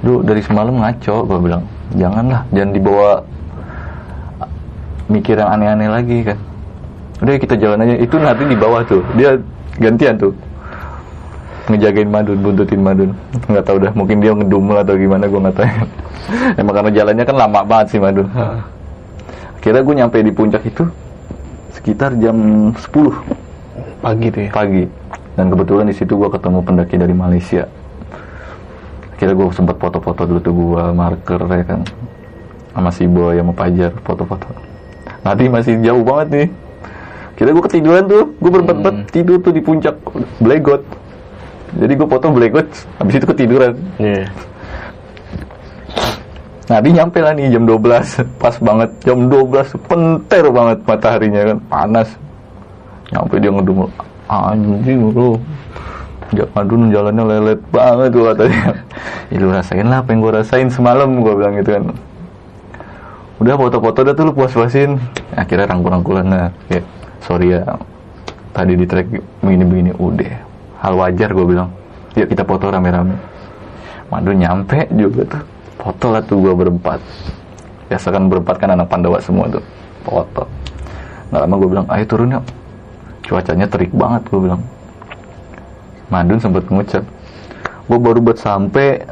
lu 0.01 0.21
dari 0.21 0.41
semalam 0.45 0.77
ngaco 0.77 1.25
gue 1.25 1.39
bilang. 1.41 1.63
Janganlah 1.97 2.45
jangan 2.53 2.71
dibawa 2.71 3.09
mikir 5.11 5.35
yang 5.35 5.51
aneh-aneh 5.51 5.89
lagi 5.91 6.17
kan. 6.23 6.37
Udah 7.21 7.33
kita 7.37 7.57
jalan 7.59 7.83
aja. 7.83 7.95
Itu 7.99 8.15
nanti 8.17 8.47
di 8.47 8.57
bawah 8.57 8.81
tuh. 8.87 9.03
Dia 9.19 9.37
gantian 9.79 10.15
tuh. 10.19 10.33
Ngejagain 11.69 12.09
madun 12.09 12.39
buntutin 12.41 12.81
madun. 12.81 13.11
Nggak 13.47 13.63
tahu 13.63 13.77
dah 13.79 13.93
mungkin 13.95 14.17
dia 14.19 14.33
ngedumel 14.35 14.81
atau 14.81 14.95
gimana 14.97 15.23
gue 15.29 15.39
nggak 15.39 15.55
tahu. 15.55 15.69
Emang 16.59 16.73
karena 16.75 16.91
jalannya 16.91 17.23
kan 17.23 17.35
lama 17.37 17.59
banget 17.63 17.87
sih 17.95 17.99
madun. 18.01 18.27
Kira 19.61 19.79
gue 19.85 19.93
nyampe 19.93 20.17
di 20.25 20.33
puncak 20.33 20.65
itu 20.65 20.83
sekitar 21.71 22.17
jam 22.17 22.69
10 22.75 22.81
Pagi 24.01 24.27
tuh 24.33 24.41
ya. 24.41 24.51
pagi. 24.51 24.83
Dan 25.37 25.53
kebetulan 25.53 25.85
di 25.87 25.95
situ 25.95 26.17
gue 26.17 26.29
ketemu 26.33 26.59
pendaki 26.65 26.95
dari 26.97 27.13
Malaysia. 27.13 27.69
Akhirnya 29.13 29.37
gue 29.37 29.47
sempet 29.53 29.77
foto-foto 29.77 30.25
dulu 30.25 30.39
tuh 30.41 30.53
gue 30.57 30.83
marker 30.97 31.41
ya 31.45 31.63
kan. 31.63 31.81
Sama 32.73 32.89
si 32.89 33.05
Boy 33.05 33.37
sama 33.37 33.53
Pajar 33.53 33.93
foto-foto. 34.01 34.49
Nanti 35.21 35.45
masih 35.45 35.77
jauh 35.85 36.01
banget 36.01 36.27
nih 36.33 36.47
kira 37.41 37.57
gue 37.57 37.63
ketiduran 37.65 38.05
tuh 38.05 38.37
gue 38.37 38.51
berempat-empat 38.53 39.09
tidur 39.09 39.41
tuh 39.41 39.49
di 39.49 39.65
puncak 39.65 39.97
Blegot 40.37 40.85
jadi 41.73 41.93
gue 41.97 42.05
foto 42.05 42.29
Blegot 42.29 42.69
habis 43.01 43.17
itu 43.17 43.25
ketiduran 43.25 43.73
Iya. 43.97 44.29
Nah, 46.71 46.79
dia 46.79 47.03
nyampe 47.03 47.19
lah 47.19 47.35
nih 47.35 47.51
jam 47.51 47.67
12. 47.67 48.39
Pas 48.39 48.55
banget 48.63 48.89
jam 49.03 49.27
12 49.27 49.75
penter 49.91 50.47
banget 50.47 50.79
mataharinya 50.87 51.41
kan 51.51 51.57
panas. 51.67 52.07
Nyampe 53.11 53.43
dia 53.43 53.51
ngedumel 53.51 53.91
anjing 54.31 55.11
lu. 55.11 55.35
Jangan 56.31 56.87
jalannya 56.87 57.23
lelet 57.27 57.59
banget 57.75 58.09
tuh 58.15 58.23
katanya. 58.31 58.63
Ya 59.31 59.39
lu 59.39 59.47
rasain 59.47 59.87
lah 59.87 60.03
apa 60.03 60.11
yang 60.11 60.27
gue 60.27 60.31
rasain 60.31 60.67
semalam 60.67 61.07
gue 61.23 61.33
bilang 61.35 61.55
gitu 61.55 61.71
kan. 61.71 61.83
Udah 63.39 63.55
foto-foto 63.55 64.03
udah 64.03 64.13
tuh 64.15 64.23
lu 64.27 64.33
puas-puasin. 64.35 64.99
Akhirnya 65.39 65.71
rangkul-rangkulan 65.71 66.27
nah. 66.27 66.47
Ya, 66.67 66.83
sorry 67.23 67.55
ya. 67.55 67.63
Tadi 68.51 68.75
di 68.75 68.85
track 68.85 69.07
begini-begini. 69.39 69.95
Udah. 69.95 70.35
Hal 70.83 70.93
wajar 70.97 71.31
gue 71.31 71.45
bilang. 71.45 71.71
Yuk 72.19 72.27
kita 72.27 72.43
foto 72.43 72.67
rame-rame. 72.67 73.15
Madu 74.11 74.35
nyampe 74.35 74.91
juga 74.91 75.23
tuh. 75.37 75.43
Foto 75.79 76.05
lah 76.11 76.21
tuh 76.21 76.37
gue 76.43 76.53
berempat. 76.53 76.99
Biasa 77.87 78.11
kan 78.11 78.27
berempat 78.27 78.55
kan 78.59 78.75
anak 78.75 78.91
Pandawa 78.91 79.23
semua 79.23 79.47
tuh. 79.47 79.63
Foto. 80.03 80.43
Nggak 81.31 81.41
lama 81.47 81.55
gue 81.55 81.69
bilang 81.71 81.87
ayo 81.87 82.03
turun 82.03 82.35
yuk. 82.35 82.43
Cuacanya 83.23 83.65
terik 83.71 83.95
banget 83.95 84.27
gue 84.27 84.39
bilang. 84.41 84.61
Madun 86.11 86.43
sempat 86.43 86.67
ngucap 86.67 87.07
gue 87.91 87.99
baru 87.99 88.23
buat 88.23 88.39
sampai 88.39 89.03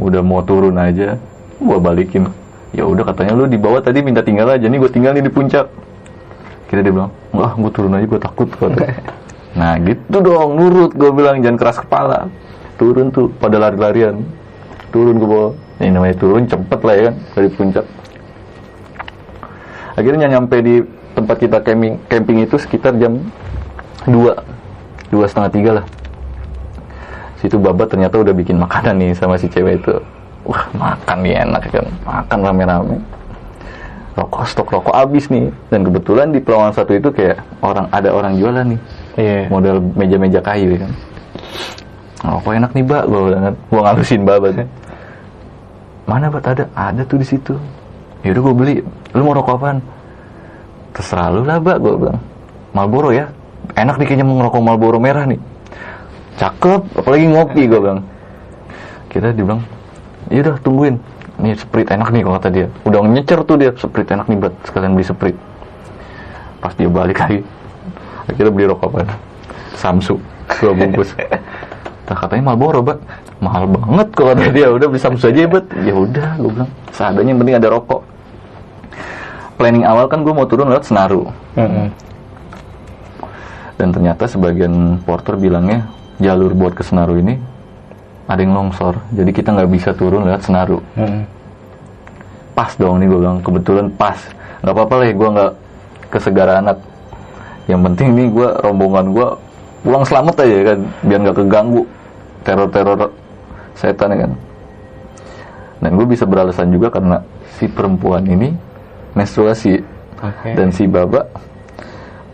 udah 0.00 0.24
mau 0.24 0.40
turun 0.40 0.76
aja. 0.76 1.16
Gue 1.60 1.78
balikin. 1.80 2.28
Ya 2.72 2.84
udah 2.88 3.04
katanya. 3.08 3.36
Lu 3.36 3.44
di 3.44 3.60
bawah 3.60 3.80
tadi 3.84 4.00
minta 4.00 4.24
tinggal 4.24 4.48
aja. 4.52 4.64
Nih 4.68 4.80
gue 4.80 4.88
tinggal 4.92 5.12
nih 5.16 5.24
di 5.24 5.32
puncak 5.32 5.68
kira 6.70 6.86
dia 6.86 6.94
bilang 6.94 7.10
wah 7.34 7.50
gue 7.58 7.70
turun 7.74 7.98
aja 7.98 8.06
gue 8.06 8.20
takut 8.22 8.46
kata. 8.46 8.86
Nah 9.58 9.74
gitu 9.82 10.22
dong 10.22 10.54
nurut 10.54 10.94
gue 10.94 11.10
bilang 11.10 11.42
jangan 11.42 11.58
keras 11.58 11.82
kepala. 11.82 12.30
Turun 12.78 13.10
tuh 13.10 13.26
pada 13.42 13.58
lari-larian. 13.58 14.22
Turun 14.94 15.18
ke 15.18 15.26
bawah 15.26 15.52
ini 15.82 15.90
namanya 15.90 16.14
turun 16.14 16.46
cepet 16.46 16.80
lah 16.86 16.94
ya 16.94 17.02
kan 17.10 17.14
dari 17.34 17.48
puncak. 17.50 17.86
Akhirnya 19.98 20.26
nyampe 20.30 20.56
di 20.62 20.86
tempat 21.18 21.36
kita 21.42 21.58
camping 21.66 21.98
camping 22.06 22.38
itu 22.46 22.54
sekitar 22.54 22.94
jam 23.02 23.18
2 24.06 24.14
dua 25.10 25.24
setengah 25.26 25.50
tiga 25.50 25.70
lah. 25.82 25.86
Situ 27.42 27.58
babat 27.58 27.90
ternyata 27.90 28.22
udah 28.22 28.30
bikin 28.30 28.62
makanan 28.62 28.94
nih 29.02 29.10
sama 29.18 29.34
si 29.34 29.50
cewek 29.50 29.82
itu. 29.82 29.98
Wah 30.46 30.70
makan 30.78 31.18
nih 31.26 31.42
enak 31.42 31.62
kan 31.68 31.86
makan 32.06 32.38
rame-rame 32.46 32.96
rokok 34.18 34.42
stok 34.46 34.68
rokok 34.70 34.94
habis 34.94 35.30
nih. 35.30 35.50
Dan 35.70 35.86
kebetulan 35.86 36.34
di 36.34 36.40
Pelawan 36.42 36.74
satu 36.74 36.96
itu 36.96 37.10
kayak 37.14 37.42
orang 37.62 37.86
ada 37.94 38.08
orang 38.10 38.34
jualan 38.38 38.66
nih. 38.66 38.80
Iya. 39.20 39.50
model 39.50 39.82
meja-meja 39.98 40.40
kayu 40.40 40.78
ya 40.78 40.78
kan. 40.86 40.92
Rokok 42.20 42.52
enak 42.56 42.70
nih 42.72 42.84
mbak 42.86 43.04
gue 43.06 43.20
bilang 43.26 43.42
kan. 43.50 43.54
Gue 43.68 43.80
ngalusin 43.80 44.22
babat 44.24 44.52
kan 44.58 44.68
mana 46.10 46.26
bat 46.26 46.42
ada 46.42 46.64
ada 46.74 47.02
tuh 47.06 47.22
di 47.22 47.26
situ. 47.26 47.54
Yaudah 48.26 48.42
gue 48.42 48.54
beli. 48.54 48.74
Lu 49.14 49.22
mau 49.22 49.34
rokok 49.36 49.62
apaan? 49.62 49.78
Terserah 50.90 51.30
lu 51.30 51.46
lah 51.46 51.62
mbak 51.62 51.78
gue 51.78 51.92
bilang. 51.94 52.18
Marlboro 52.74 53.14
ya. 53.14 53.30
Enak 53.78 54.02
nih 54.02 54.06
kayaknya 54.10 54.26
mau 54.26 54.42
ngerokok 54.42 54.62
Marlboro 54.62 54.98
merah 54.98 55.22
nih. 55.26 55.38
Cakep 56.40 56.98
apalagi 56.98 57.26
ngopi 57.30 57.62
gue 57.70 57.78
bilang. 57.78 58.00
Kita 59.10 59.30
dia 59.30 59.42
bilang 59.42 59.62
yaudah 60.30 60.54
tungguin 60.62 60.94
nih 61.40 61.56
sprit 61.56 61.88
enak 61.88 62.08
nih 62.12 62.22
kalau 62.22 62.36
kata 62.36 62.50
dia. 62.52 62.66
Udah 62.84 63.00
nyecer 63.04 63.40
tuh 63.48 63.56
dia 63.56 63.70
sprit 63.74 64.08
enak 64.08 64.26
nih 64.28 64.38
bat 64.38 64.54
sekalian 64.68 64.92
beli 64.94 65.06
sprit. 65.08 65.36
Pas 66.60 66.72
dia 66.76 66.88
balik 66.92 67.18
lagi 67.18 67.40
akhirnya 68.28 68.52
beli 68.52 68.66
rokok 68.70 68.88
apa? 68.94 69.16
Samsu 69.74 70.20
dua 70.60 70.72
bungkus. 70.76 71.12
Nah, 72.10 72.18
katanya 72.18 72.50
Marlboro 72.50 72.82
bat 72.82 72.98
mahal 73.38 73.70
banget 73.70 74.10
kalau 74.18 74.34
kata 74.34 74.50
dia. 74.50 74.66
Udah 74.66 74.90
beli 74.90 74.98
Samsu 74.98 75.30
aja 75.30 75.46
ya 75.46 75.50
bat 75.50 75.62
ya 75.78 75.94
udah 75.94 76.28
gue 76.42 76.50
bilang. 76.58 76.70
Seadanya 76.90 77.30
yang 77.30 77.38
penting 77.38 77.56
ada 77.62 77.68
rokok. 77.70 78.02
Planning 79.54 79.86
awal 79.86 80.10
kan 80.10 80.26
gue 80.26 80.34
mau 80.34 80.42
turun 80.42 80.74
lewat 80.74 80.90
Senaru. 80.90 81.30
Mm-mm. 81.54 81.86
dan 83.80 83.96
ternyata 83.96 84.28
sebagian 84.28 85.00
porter 85.08 85.40
bilangnya 85.40 85.88
jalur 86.20 86.52
buat 86.52 86.76
ke 86.76 86.84
Senaru 86.84 87.16
ini 87.16 87.40
ada 88.30 88.40
yang 88.40 88.54
longsor. 88.54 88.94
Jadi 89.10 89.30
kita 89.34 89.50
nggak 89.50 89.70
bisa 89.74 89.90
turun 89.98 90.22
lewat 90.22 90.46
Senaru. 90.46 90.78
Mm-mm. 90.94 91.22
pas 92.54 92.70
dong 92.78 93.02
nih 93.02 93.10
gue 93.10 93.18
bilang. 93.18 93.38
Kebetulan 93.42 93.86
pas. 93.98 94.14
Nggak 94.62 94.74
apa-apa 94.76 94.94
lah 95.02 95.06
ya 95.10 95.14
gue 95.18 95.28
nggak 95.34 95.52
ke 96.14 96.18
segara 96.22 96.52
anak. 96.62 96.78
Yang 97.66 97.80
penting 97.90 98.08
nih 98.14 98.26
gue 98.30 98.48
rombongan 98.62 99.06
gue 99.10 99.28
pulang 99.82 100.04
selamat 100.06 100.34
aja 100.46 100.56
kan. 100.72 100.78
Biar 101.02 101.18
nggak 101.26 101.36
keganggu. 101.42 101.82
Teror-teror 102.46 103.10
setan 103.74 104.14
ya 104.14 104.18
kan. 104.28 104.32
Dan 105.80 105.90
gue 105.98 106.06
bisa 106.06 106.22
beralasan 106.28 106.70
juga 106.70 106.92
karena 106.92 107.16
si 107.58 107.66
perempuan 107.66 108.22
ini 108.28 108.54
menstruasi. 109.18 109.80
Oke. 110.20 110.52
dan 110.52 110.68
si 110.68 110.84
baba 110.84 111.24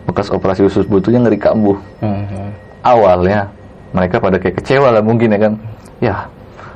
bekas 0.03 0.27
operasi 0.27 0.67
usus 0.67 0.83
butuhnya 0.83 1.23
ngeri 1.23 1.39
kambuh. 1.39 1.79
Mhm. 2.03 2.51
awalnya 2.83 3.47
mereka 3.95 4.19
pada 4.19 4.35
kayak 4.35 4.59
kecewa 4.59 4.91
lah 4.91 4.99
mungkin 4.99 5.31
ya 5.31 5.39
kan 5.39 5.53
ya 6.03 6.29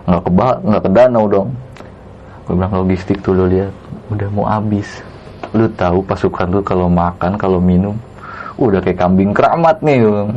nggak 0.10 0.22
ke 0.26 0.32
nggak 0.66 0.82
ke 0.82 0.90
danau 0.92 1.26
dong. 1.30 1.50
Gue 2.46 2.54
bilang 2.58 2.74
logistik 2.74 3.22
tuh 3.22 3.38
lo 3.38 3.46
lihat 3.48 3.72
udah 4.10 4.28
mau 4.34 4.46
habis. 4.50 4.90
Lu 5.54 5.70
tahu 5.72 6.04
pasukan 6.04 6.60
tuh 6.60 6.64
kalau 6.66 6.88
makan 6.90 7.38
kalau 7.38 7.62
minum 7.62 7.96
udah 8.58 8.82
kayak 8.82 9.00
kambing 9.00 9.32
keramat 9.32 9.80
nih. 9.82 10.04
Bilang. 10.04 10.32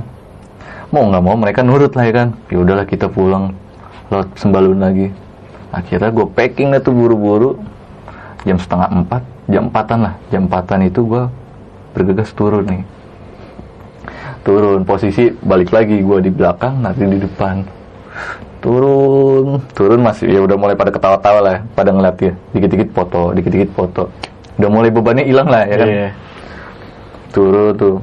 mau 0.93 1.11
nggak 1.11 1.25
mau 1.27 1.35
mereka 1.35 1.61
nurut 1.67 1.93
lah 1.97 2.05
ya 2.07 2.13
kan. 2.15 2.29
Ya 2.53 2.57
udahlah 2.63 2.87
kita 2.87 3.11
pulang 3.11 3.51
laut 4.13 4.29
sembalun 4.39 4.79
lagi. 4.79 5.11
Akhirnya 5.75 6.15
gue 6.15 6.27
packing 6.31 6.71
lah 6.71 6.81
tuh 6.85 6.95
buru-buru. 6.95 7.59
Jam 8.45 8.61
setengah 8.61 8.93
empat 8.93 9.23
jam 9.49 9.73
empatan 9.73 9.99
lah. 10.07 10.15
Jam 10.31 10.47
empatan 10.47 10.87
itu 10.87 11.01
gue 11.03 11.25
bergegas 11.97 12.31
turun 12.37 12.65
nih. 12.69 12.83
Turun 14.45 14.85
posisi 14.85 15.33
balik 15.41 15.73
lagi 15.73 16.05
gue 16.05 16.19
di 16.21 16.31
belakang 16.31 16.85
nanti 16.85 17.09
di 17.09 17.17
depan 17.17 17.65
turun. 18.65 19.61
Turun 19.77 20.01
masih 20.01 20.27
ya 20.31 20.41
udah 20.41 20.57
mulai 20.57 20.73
pada 20.73 20.89
ketawa-tawa 20.89 21.41
lah 21.45 21.53
ya, 21.59 21.61
pada 21.77 21.91
ngeliat 21.93 22.17
dia. 22.17 22.33
Dikit-dikit 22.57 22.89
foto 22.97 23.37
dikit-dikit 23.37 23.71
foto. 23.77 24.09
Udah 24.57 24.71
mulai 24.71 24.89
bebannya 24.89 25.25
hilang 25.27 25.51
lah 25.51 25.67
ya 25.67 25.77
kan? 25.77 25.89
Iya. 25.89 26.09
turun 27.35 27.75
tuh. 27.75 27.97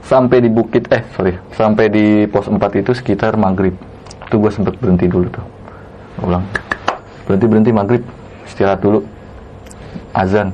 Sampai 0.00 0.42
di 0.42 0.50
bukit 0.50 0.88
eh 0.90 1.04
sorry. 1.14 1.36
Sampai 1.54 1.92
di 1.92 2.24
pos 2.26 2.48
4 2.48 2.58
itu 2.80 2.90
sekitar 2.96 3.36
maghrib. 3.36 3.76
Itu 4.26 4.40
gue 4.40 4.50
sempet 4.50 4.74
berhenti 4.80 5.06
dulu 5.06 5.28
tuh. 5.30 5.44
Gua 6.18 6.24
bilang 6.34 6.44
berhenti 7.28 7.46
berhenti 7.46 7.70
maghrib. 7.70 8.02
Istirahat 8.48 8.80
dulu. 8.82 9.04
Azan. 10.16 10.50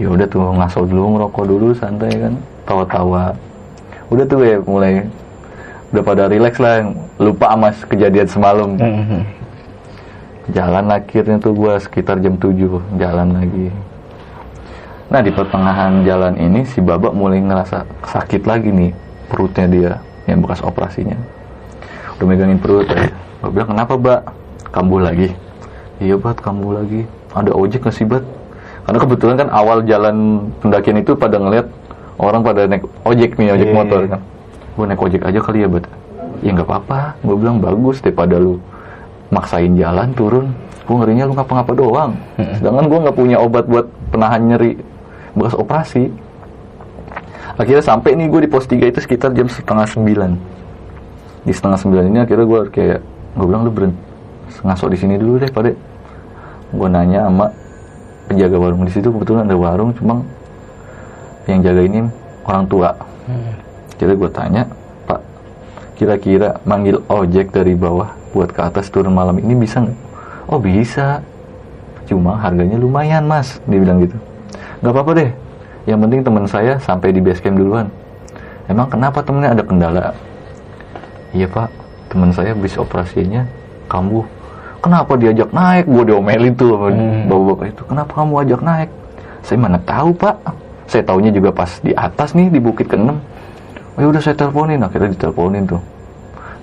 Ya 0.00 0.08
udah 0.08 0.24
tuh 0.30 0.40
ngaso 0.40 0.86
dulu 0.88 1.18
ngerokok 1.18 1.44
dulu 1.44 1.66
santai 1.76 2.14
kan. 2.16 2.32
Tawa-tawa. 2.64 3.34
Udah 4.08 4.24
tuh 4.24 4.40
ya 4.46 4.56
mulai 4.64 5.04
udah 5.90 6.02
pada 6.06 6.30
relax 6.30 6.54
lah 6.62 6.86
lupa 7.18 7.50
sama 7.50 7.68
kejadian 7.90 8.28
semalam. 8.30 8.70
Mhm. 8.78 9.22
jalan 10.50 10.90
akhirnya 10.90 11.38
tuh 11.38 11.54
gue 11.54 11.78
sekitar 11.78 12.18
jam 12.18 12.34
7 12.34 12.82
jalan 12.98 13.38
lagi. 13.38 13.70
Nah 15.06 15.22
di 15.22 15.30
pertengahan 15.30 16.02
jalan 16.02 16.34
ini 16.42 16.66
si 16.66 16.82
babak 16.82 17.14
mulai 17.14 17.38
ngerasa 17.38 17.86
sakit 18.02 18.50
lagi 18.50 18.74
nih 18.74 18.90
perutnya 19.30 19.66
dia 19.70 19.92
yang 20.26 20.42
bekas 20.42 20.58
operasinya. 20.66 21.14
Udah 22.18 22.26
megangin 22.26 22.58
perut 22.58 22.86
aja 22.90 23.14
gue 23.14 23.50
bilang 23.54 23.70
kenapa 23.70 23.94
mbak 23.94 24.20
kambuh 24.74 25.00
lagi. 25.00 25.28
Iya 26.02 26.18
bat 26.18 26.34
kambuh 26.42 26.82
lagi. 26.82 27.06
Ada 27.30 27.54
ojek 27.54 27.86
nggak 27.86 27.94
sih 27.94 28.06
bat? 28.10 28.26
Karena 28.90 28.98
kebetulan 29.06 29.36
kan 29.38 29.48
awal 29.54 29.86
jalan 29.86 30.50
pendakian 30.58 30.98
itu 30.98 31.14
pada 31.14 31.38
ngeliat 31.38 31.70
orang 32.18 32.42
pada 32.42 32.66
naik 32.66 32.82
ojek 33.06 33.38
nih 33.38 33.54
ojek 33.54 33.68
Iya, 33.70 33.76
motor 33.76 34.00
iya. 34.02 34.10
kan 34.18 34.20
gue 34.80 34.88
naik 34.88 35.04
ojek 35.04 35.20
aja 35.28 35.40
kali 35.44 35.60
ya 35.60 35.68
bat 35.68 35.84
ya 36.40 36.56
nggak 36.56 36.64
apa-apa. 36.64 37.20
Gue 37.20 37.36
bilang 37.36 37.60
bagus 37.60 38.00
daripada 38.00 38.40
lu 38.40 38.56
maksain 39.28 39.76
jalan 39.76 40.08
turun. 40.16 40.56
Gue 40.88 40.96
ngerinya 40.96 41.28
lu 41.28 41.36
ngapa-ngapa 41.36 41.72
doang. 41.76 42.16
Sedangkan 42.56 42.88
gue 42.88 42.98
nggak 43.04 43.16
punya 43.16 43.36
obat 43.36 43.68
buat 43.68 43.86
penahan 44.08 44.40
nyeri 44.48 44.80
bekas 45.36 45.52
operasi. 45.52 46.08
Akhirnya 47.60 47.84
sampai 47.84 48.16
nih 48.16 48.32
gue 48.32 48.40
di 48.48 48.50
pos 48.50 48.64
3 48.64 48.88
itu 48.88 49.04
sekitar 49.04 49.36
jam 49.36 49.44
setengah 49.52 49.84
sembilan. 49.84 50.32
Di 51.44 51.52
setengah 51.52 51.76
sembilan 51.76 52.04
ini 52.08 52.18
akhirnya 52.24 52.46
gue 52.48 52.60
kayak 52.72 53.00
gue 53.36 53.44
bilang 53.44 53.68
lu 53.68 53.70
berhenti 53.70 54.08
ngasok 54.50 54.88
di 54.92 54.98
sini 54.98 55.14
dulu 55.20 55.38
deh 55.38 55.52
pada 55.52 55.70
gue 56.70 56.88
nanya 56.88 57.28
sama 57.28 57.52
penjaga 58.32 58.56
warung 58.56 58.82
di 58.88 58.92
situ. 58.96 59.12
Kebetulan 59.12 59.44
ada 59.44 59.56
warung 59.60 59.92
cuma 59.92 60.24
yang 61.44 61.60
jaga 61.60 61.84
ini 61.84 62.08
orang 62.48 62.64
tua 62.64 62.96
jadi 64.00 64.16
gue 64.16 64.30
tanya 64.32 64.64
pak 65.04 65.20
kira-kira 66.00 66.56
manggil 66.64 67.04
ojek 67.12 67.52
dari 67.52 67.76
bawah 67.76 68.16
buat 68.32 68.48
ke 68.48 68.60
atas 68.64 68.88
turun 68.88 69.12
malam 69.12 69.36
ini 69.36 69.52
bisa 69.52 69.84
nggak? 69.84 69.98
Oh 70.48 70.56
bisa. 70.56 71.20
Cuma 72.08 72.40
harganya 72.40 72.80
lumayan 72.80 73.28
mas 73.28 73.60
dia 73.68 73.76
bilang 73.76 74.00
gitu. 74.00 74.16
Nggak 74.80 74.92
apa-apa 74.96 75.10
deh. 75.20 75.30
Yang 75.84 75.98
penting 76.06 76.20
teman 76.24 76.44
saya 76.48 76.72
sampai 76.80 77.12
di 77.12 77.20
base 77.20 77.44
camp 77.44 77.60
duluan. 77.60 77.92
Emang 78.70 78.88
kenapa 78.88 79.20
temennya 79.20 79.52
ada 79.52 79.62
kendala? 79.66 80.16
Iya 81.36 81.46
pak. 81.50 81.68
Teman 82.08 82.32
saya 82.32 82.56
bis 82.56 82.80
operasinya 82.80 83.44
kambuh. 83.86 84.24
Kenapa 84.80 85.12
diajak 85.20 85.52
naik? 85.52 85.84
Gue 85.84 86.08
diomelin 86.08 86.56
tuh 86.56 86.72
sama 86.72 86.88
bapak-bapak 87.28 87.66
itu. 87.68 87.82
Kenapa 87.84 88.10
kamu 88.16 88.34
ajak 88.48 88.60
naik? 88.64 88.90
Saya 89.44 89.58
mana 89.60 89.78
tahu 89.84 90.16
pak. 90.16 90.40
Saya 90.88 91.04
taunya 91.04 91.28
juga 91.30 91.52
pas 91.52 91.68
di 91.84 91.92
atas 91.92 92.32
nih 92.32 92.48
di 92.48 92.58
bukit 92.58 92.88
ke-6 92.88 93.14
oh 93.96 94.00
ya 94.02 94.06
udah 94.10 94.22
saya 94.22 94.36
teleponin. 94.36 94.82
Akhirnya 94.82 95.10
diteleponin 95.14 95.62
tuh. 95.66 95.82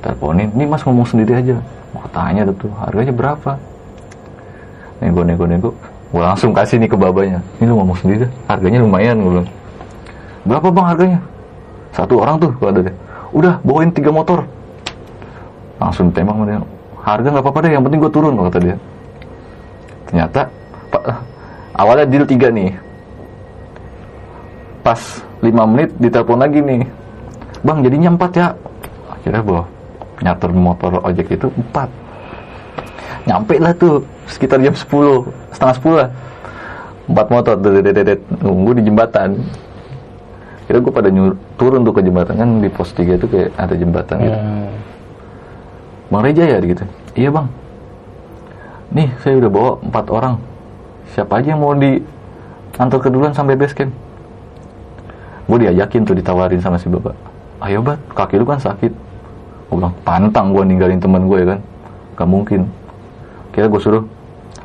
Teleponin. 0.04 0.48
Ini 0.54 0.64
mas 0.70 0.84
ngomong 0.86 1.08
sendiri 1.08 1.34
aja. 1.40 1.58
Mau 1.96 2.06
tanya 2.12 2.46
tuh 2.48 2.72
harganya 2.84 3.14
berapa? 3.16 3.52
Nego 5.02 5.22
nego 5.24 5.46
nego. 5.48 5.70
Gue 6.08 6.24
langsung 6.24 6.56
kasih 6.56 6.80
nih 6.80 6.90
ke 6.92 6.98
babanya. 6.98 7.40
Ini 7.60 7.68
lu 7.68 7.76
ngomong 7.84 7.98
sendiri 8.00 8.26
harganya 8.48 8.80
lumayan 8.80 9.20
gue 9.20 9.32
bilang. 9.40 9.50
Berapa 10.48 10.68
bang 10.72 10.88
harganya? 10.88 11.20
Satu 11.92 12.24
orang 12.24 12.40
tuh 12.40 12.52
kata 12.62 12.80
dia 12.86 12.96
udah 13.36 13.60
bawain 13.66 13.92
tiga 13.92 14.10
motor. 14.14 14.46
Langsung 15.78 16.10
tembak 16.14 16.38
dia. 16.48 16.60
Harga 17.04 17.28
nggak 17.32 17.44
apa-apa 17.44 17.60
deh 17.64 17.72
yang 17.76 17.84
penting 17.84 18.00
gue 18.04 18.12
turun 18.12 18.34
kata 18.36 18.60
dia. 18.60 18.76
Ternyata 20.08 20.42
pak 20.88 21.04
awalnya 21.76 22.06
deal 22.08 22.24
tiga 22.24 22.48
nih. 22.48 22.72
Pas 24.84 25.00
lima 25.44 25.68
menit 25.68 25.92
ditelepon 26.00 26.40
lagi 26.40 26.60
nih 26.64 26.82
bang 27.68 27.84
jadinya 27.84 28.10
empat 28.16 28.32
ya. 28.32 28.48
Akhirnya 29.12 29.44
bawa 29.44 29.64
nyater 30.24 30.50
motor 30.56 30.92
ojek 31.04 31.36
itu 31.36 31.52
empat. 31.52 31.92
Nyampe 33.28 33.60
lah 33.60 33.76
tuh 33.76 34.08
sekitar 34.32 34.64
jam 34.64 34.72
10 34.72 34.88
setengah 35.52 35.76
10 35.76 36.00
lah. 36.00 36.10
Empat 37.12 37.28
motor 37.28 37.60
dedet 37.60 38.24
nunggu 38.40 38.80
di 38.80 38.88
jembatan. 38.88 39.44
Kira 40.68 40.84
gue 40.84 40.92
pada 40.92 41.08
nyur, 41.08 41.40
turun 41.56 41.84
tuh 41.84 41.96
ke 41.96 42.02
jembatan. 42.04 42.40
Kan 42.40 42.50
di 42.64 42.72
pos 42.72 42.96
3 42.96 43.20
itu 43.20 43.28
kayak 43.28 43.52
ada 43.60 43.76
jembatan 43.76 44.16
gitu. 44.24 44.40
Hmm. 44.40 44.72
bang 46.08 46.22
Reja 46.24 46.44
ya 46.48 46.58
gitu. 46.64 46.84
Iya 47.20 47.30
bang. 47.36 47.48
Nih 48.96 49.12
saya 49.20 49.44
udah 49.44 49.52
bawa 49.52 49.72
empat 49.84 50.06
orang. 50.08 50.36
Siapa 51.12 51.44
aja 51.44 51.56
yang 51.56 51.60
mau 51.60 51.76
di 51.76 52.00
antar 52.80 53.00
keduluan 53.04 53.36
sampai 53.36 53.60
base 53.60 53.76
camp? 53.76 53.92
Gue 55.48 55.64
diajakin 55.64 56.04
tuh 56.04 56.16
ditawarin 56.16 56.60
sama 56.60 56.76
si 56.80 56.92
bapak 56.92 57.27
ayo 57.64 57.82
bat 57.82 58.00
kaki 58.14 58.38
lu 58.38 58.46
kan 58.46 58.62
sakit. 58.62 58.94
Gue 59.68 59.76
bilang 59.76 59.96
pantang 60.08 60.56
gue 60.56 60.64
ninggalin 60.64 61.00
teman 61.02 61.28
gue 61.28 61.38
ya 61.44 61.48
kan. 61.56 61.60
Gak 62.18 62.30
mungkin. 62.30 62.62
Kira 63.52 63.68
gue 63.68 63.82
suruh 63.82 64.04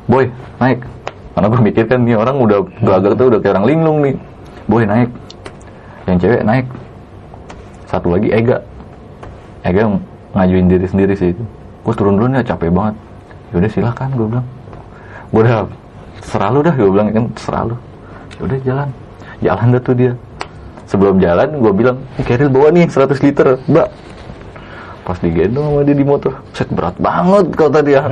boy 0.05 0.29
naik. 0.61 0.85
Karena 1.33 1.47
gue 1.49 1.59
mikir 1.65 1.85
kan 1.89 1.99
nih 2.05 2.15
orang 2.15 2.37
udah 2.37 2.59
gagak 2.85 3.13
tuh 3.17 3.25
udah 3.33 3.39
kayak 3.41 3.53
orang 3.57 3.67
linglung 3.67 3.97
nih. 4.05 4.15
Boy 4.69 4.83
naik. 4.85 5.09
Yang 6.05 6.17
cewek 6.27 6.41
naik. 6.45 6.65
Satu 7.89 8.13
lagi 8.13 8.29
Ega. 8.31 8.61
Ega 9.65 9.89
ngajuin 10.33 10.67
diri 10.69 10.85
sendiri 10.87 11.13
sih 11.17 11.33
itu. 11.33 11.43
Gue 11.83 11.93
turun 11.97 12.15
dulu 12.15 12.31
nih 12.31 12.45
capek 12.45 12.71
banget. 12.71 12.95
Yaudah 13.51 13.69
silakan 13.69 14.09
gue 14.15 14.27
bilang. 14.29 14.47
Gue 15.33 15.41
udah 15.43 15.65
seralu 16.23 16.59
dah 16.63 16.73
gue 16.77 16.89
bilang 16.89 17.07
kan 17.11 17.25
seralu 17.35 17.75
yaudah 18.39 18.59
jalan. 18.63 18.89
Jalan 19.43 19.67
dah 19.75 19.81
tuh 19.83 19.95
dia 19.97 20.11
sebelum 20.93 21.17
jalan 21.17 21.57
gue 21.57 21.73
bilang 21.73 21.97
"Nih, 22.21 22.25
Keril 22.29 22.53
bawa 22.53 22.69
nih 22.69 22.85
100 22.85 23.17
liter. 23.25 23.57
Mbak. 23.65 23.87
Pas 25.03 25.17
digendong 25.17 25.65
sama 25.73 25.81
dia 25.81 25.97
di 25.97 26.05
motor 26.05 26.37
set 26.53 26.69
berat 26.69 26.93
banget 27.01 27.49
kata 27.57 27.81
dia. 27.81 28.05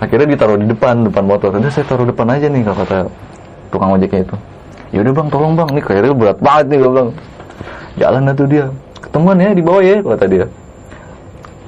Akhirnya 0.00 0.26
ditaruh 0.32 0.56
di 0.56 0.66
depan 0.72 1.04
depan 1.04 1.24
motor. 1.28 1.52
Udah 1.52 1.68
saya 1.68 1.84
taruh 1.84 2.08
depan 2.08 2.32
aja 2.32 2.48
nih 2.48 2.64
kalau 2.64 2.78
kata 2.80 2.98
tukang 3.68 3.92
ojeknya 3.92 4.24
itu. 4.24 4.36
Ya 4.96 4.98
udah 5.04 5.12
bang 5.12 5.28
tolong 5.28 5.52
bang. 5.52 5.68
Nih 5.76 5.84
Keril 5.84 6.16
berat 6.16 6.40
banget 6.40 6.64
nih 6.72 6.78
gue 6.80 6.90
bilang. 6.90 7.10
Jalan 8.00 8.20
dah 8.24 8.34
tuh 8.34 8.48
dia. 8.48 8.64
Ketemuan 9.04 9.36
ya 9.36 9.52
di 9.52 9.62
bawah 9.62 9.82
ya 9.84 10.00
kata 10.00 10.26
dia. 10.26 10.46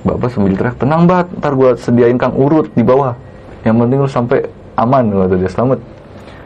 Bapak 0.09 0.31
sambil 0.31 0.55
teriak, 0.55 0.79
tenang 0.79 1.05
bat, 1.05 1.27
ntar 1.37 1.53
gue 1.59 1.75
sediain 1.77 2.17
kang 2.17 2.33
urut 2.33 2.71
di 2.73 2.87
bawah. 2.87 3.13
Yang 3.67 3.77
penting 3.83 3.99
lu 3.99 4.09
sampai 4.09 4.39
aman, 4.79 5.11
kata 5.11 5.35
dia, 5.37 5.51
selamat. 5.51 5.79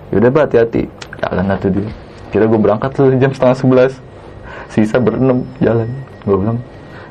Yaudah 0.08 0.30
bat, 0.32 0.48
hati-hati. 0.48 0.82
Jalan 1.20 1.44
lah 1.46 1.58
tuh 1.60 1.70
dia. 1.70 1.86
Kira 2.32 2.48
gue 2.48 2.56
berangkat 2.56 2.90
tuh 2.96 3.12
jam 3.20 3.30
setengah 3.30 3.56
sebelas. 3.56 3.92
Sisa 4.72 4.96
berenam 4.96 5.44
jalan. 5.60 5.86
Gue 6.24 6.36
bilang, 6.40 6.58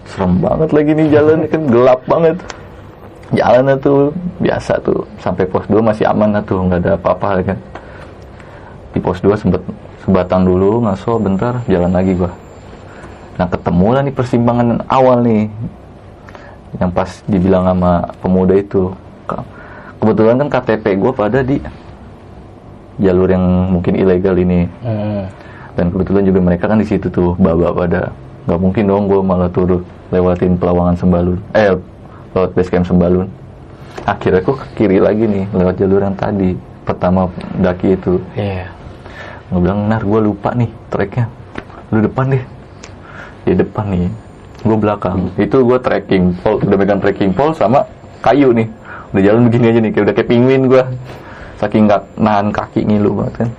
serem 0.09 0.41
banget 0.41 0.69
lagi 0.73 0.91
nih 0.97 1.07
jalan, 1.13 1.37
kan 1.53 1.61
gelap 1.69 2.01
banget. 2.09 2.37
Jalan 3.31 3.77
tuh, 3.79 4.11
biasa 4.41 4.81
tuh. 4.81 5.05
Sampai 5.21 5.45
pos 5.45 5.63
2 5.69 5.79
masih 5.79 6.09
aman 6.09 6.41
tuh, 6.43 6.59
nggak 6.65 6.79
ada 6.83 6.91
apa-apa 6.97 7.53
kan. 7.53 7.57
Di 8.91 8.99
pos 8.99 9.21
2 9.23 9.37
sempet 9.39 9.61
sebatang 10.03 10.43
dulu, 10.43 10.83
ngaso 10.83 11.21
bentar, 11.21 11.61
jalan 11.69 11.93
lagi 11.93 12.17
gua. 12.17 12.33
Nah 13.39 13.47
ketemu 13.47 13.87
lah 13.95 14.01
nih 14.03 14.13
persimpangan 14.13 14.67
awal 14.91 15.23
nih 15.23 15.47
yang 16.79 16.91
pas 16.91 17.09
dibilang 17.27 17.67
sama 17.67 18.05
pemuda 18.23 18.55
itu 18.55 18.93
Ke- 19.27 19.45
kebetulan 19.99 20.35
kan 20.45 20.47
KTP 20.61 20.85
gue 20.99 21.11
pada 21.11 21.39
di 21.43 21.57
jalur 23.01 23.27
yang 23.27 23.43
mungkin 23.73 23.97
ilegal 23.97 24.37
ini. 24.37 24.69
Hmm. 24.85 25.25
dan 25.71 25.87
kebetulan 25.87 26.23
juga 26.27 26.39
mereka 26.43 26.67
kan 26.67 26.83
di 26.83 26.87
situ 26.87 27.07
tuh 27.07 27.31
baba 27.39 27.71
pada. 27.71 28.11
Nggak 28.43 28.59
mungkin 28.59 28.83
dong 28.91 29.03
gue 29.07 29.21
malah 29.23 29.47
turun 29.47 29.81
lewatin 30.11 30.59
pelawangan 30.59 30.95
sembalun 30.99 31.39
eh 31.55 31.71
lewat 32.35 32.51
base 32.53 32.69
camp 32.69 32.85
sembalun. 32.85 33.27
Akhirnya 34.03 34.43
gue 34.43 34.55
ke 34.55 34.65
kiri 34.75 34.99
lagi 34.99 35.23
nih 35.27 35.45
lewat 35.55 35.75
jalur 35.79 36.03
yang 36.03 36.15
tadi 36.19 36.59
pertama 36.83 37.31
daki 37.63 37.95
itu. 37.95 38.19
Iya. 38.35 38.67
gue 39.51 39.59
bilang 39.59 39.83
nar 39.91 39.99
gue 40.03 40.19
lupa 40.23 40.55
nih 40.55 40.71
treknya 40.87 41.27
lu 41.91 41.99
depan 42.03 42.35
deh. 42.35 42.43
Di 43.47 43.53
depan 43.55 43.85
nih. 43.91 44.07
Gue 44.61 44.77
belakang. 44.77 45.31
Itu 45.39 45.63
gue 45.63 45.79
trekking 45.79 46.35
pole 46.39 46.61
udah 46.67 46.77
megang 46.77 46.99
trekking 46.99 47.31
pole 47.31 47.55
sama 47.55 47.83
kayu 48.23 48.51
nih. 48.51 48.67
Udah 49.11 49.21
jalan 49.23 49.41
begini 49.47 49.65
aja 49.71 49.79
nih 49.83 49.91
kayak 49.91 50.03
udah 50.07 50.15
kayak 50.15 50.29
penguin 50.29 50.63
gue 50.67 50.83
saking 51.61 51.85
nggak 51.85 52.01
nahan 52.17 52.49
kaki 52.49 52.81
ngilu 52.81 53.13
banget 53.21 53.45
kan. 53.45 53.49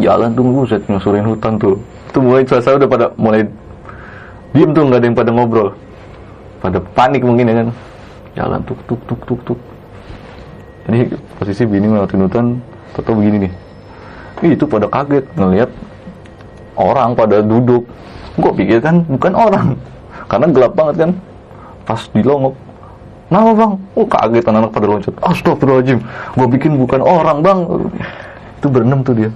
Jalan 0.00 0.32
tunggu 0.32 0.64
set 0.64 0.80
nyusurin 0.88 1.28
hutan 1.28 1.60
tuh. 1.60 1.76
Itu 2.08 2.24
mulai 2.24 2.48
suasana 2.48 2.80
udah 2.80 2.88
pada 2.88 3.06
mulai 3.20 3.44
diem 4.56 4.72
tuh 4.72 4.88
nggak 4.88 4.98
ada 4.98 5.06
yang 5.06 5.16
pada 5.16 5.30
ngobrol. 5.30 5.68
Pada 6.64 6.80
panik 6.96 7.20
mungkin 7.20 7.52
ya 7.52 7.54
kan. 7.60 7.68
Jalan 8.32 8.60
tuk 8.64 8.80
tuk 8.88 9.00
tuk 9.04 9.20
tuk 9.28 9.40
tuk. 9.44 9.60
Ini 10.88 11.12
posisi 11.36 11.68
bini 11.68 11.92
ngeliatin 11.92 12.24
hutan 12.24 12.46
atau 12.96 13.12
begini 13.12 13.46
nih. 13.46 13.52
Ih, 14.42 14.58
itu 14.58 14.64
pada 14.66 14.88
kaget 14.90 15.22
ngelihat 15.36 15.70
orang 16.74 17.12
pada 17.14 17.44
duduk. 17.44 17.84
Gue 18.40 18.52
pikir 18.56 18.80
kan 18.80 19.04
bukan 19.06 19.36
orang. 19.36 19.76
Karena 20.26 20.48
gelap 20.48 20.72
banget 20.72 20.96
kan. 21.06 21.10
Pas 21.84 22.00
dilongok 22.16 22.56
Kenapa 23.32 23.56
bang? 23.56 23.72
Oh 23.96 24.04
kaget 24.04 24.44
anak-anak 24.44 24.70
pada 24.76 24.86
loncat. 24.92 25.14
Astagfirullahaladzim. 25.24 26.04
Gue 26.36 26.46
bikin 26.52 26.76
bukan 26.76 27.00
orang 27.00 27.40
bang. 27.40 27.58
Itu 28.60 28.68
berenam 28.68 29.00
tuh 29.00 29.16
dia. 29.16 29.32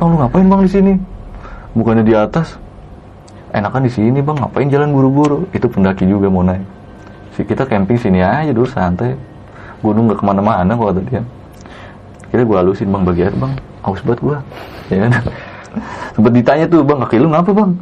Bang 0.00 0.16
lu 0.16 0.24
ngapain 0.24 0.48
bang 0.48 0.64
di 0.64 0.70
sini? 0.72 0.92
Bukannya 1.76 2.00
di 2.00 2.16
atas? 2.16 2.56
Enakan 3.52 3.84
di 3.84 3.92
sini 3.92 4.24
bang. 4.24 4.40
Ngapain 4.40 4.72
jalan 4.72 4.96
buru-buru? 4.96 5.44
Itu 5.52 5.68
pendaki 5.68 6.08
juga 6.08 6.32
mau 6.32 6.40
naik. 6.40 6.64
Si 7.36 7.44
Kita 7.44 7.68
camping 7.68 8.00
sini 8.00 8.24
aja 8.24 8.56
dulu 8.56 8.64
santai. 8.64 9.12
Gunung 9.84 10.08
gak 10.08 10.16
ke 10.16 10.24
mana-mana 10.24 10.72
kok 10.72 10.88
kata 10.88 11.00
dia. 11.04 11.20
Kira 12.32 12.40
gue 12.40 12.56
halusin 12.56 12.88
bang. 12.88 13.04
Bagi 13.04 13.28
bang. 13.36 13.52
Haus 13.84 14.00
banget 14.00 14.20
gue 14.24 14.36
Ya 14.96 14.96
kan? 15.04 15.12
Sempet 16.16 16.32
ditanya 16.40 16.64
tuh 16.64 16.80
bang 16.88 17.04
kaki 17.04 17.20
lu 17.20 17.28
ngapa 17.28 17.52
bang? 17.52 17.76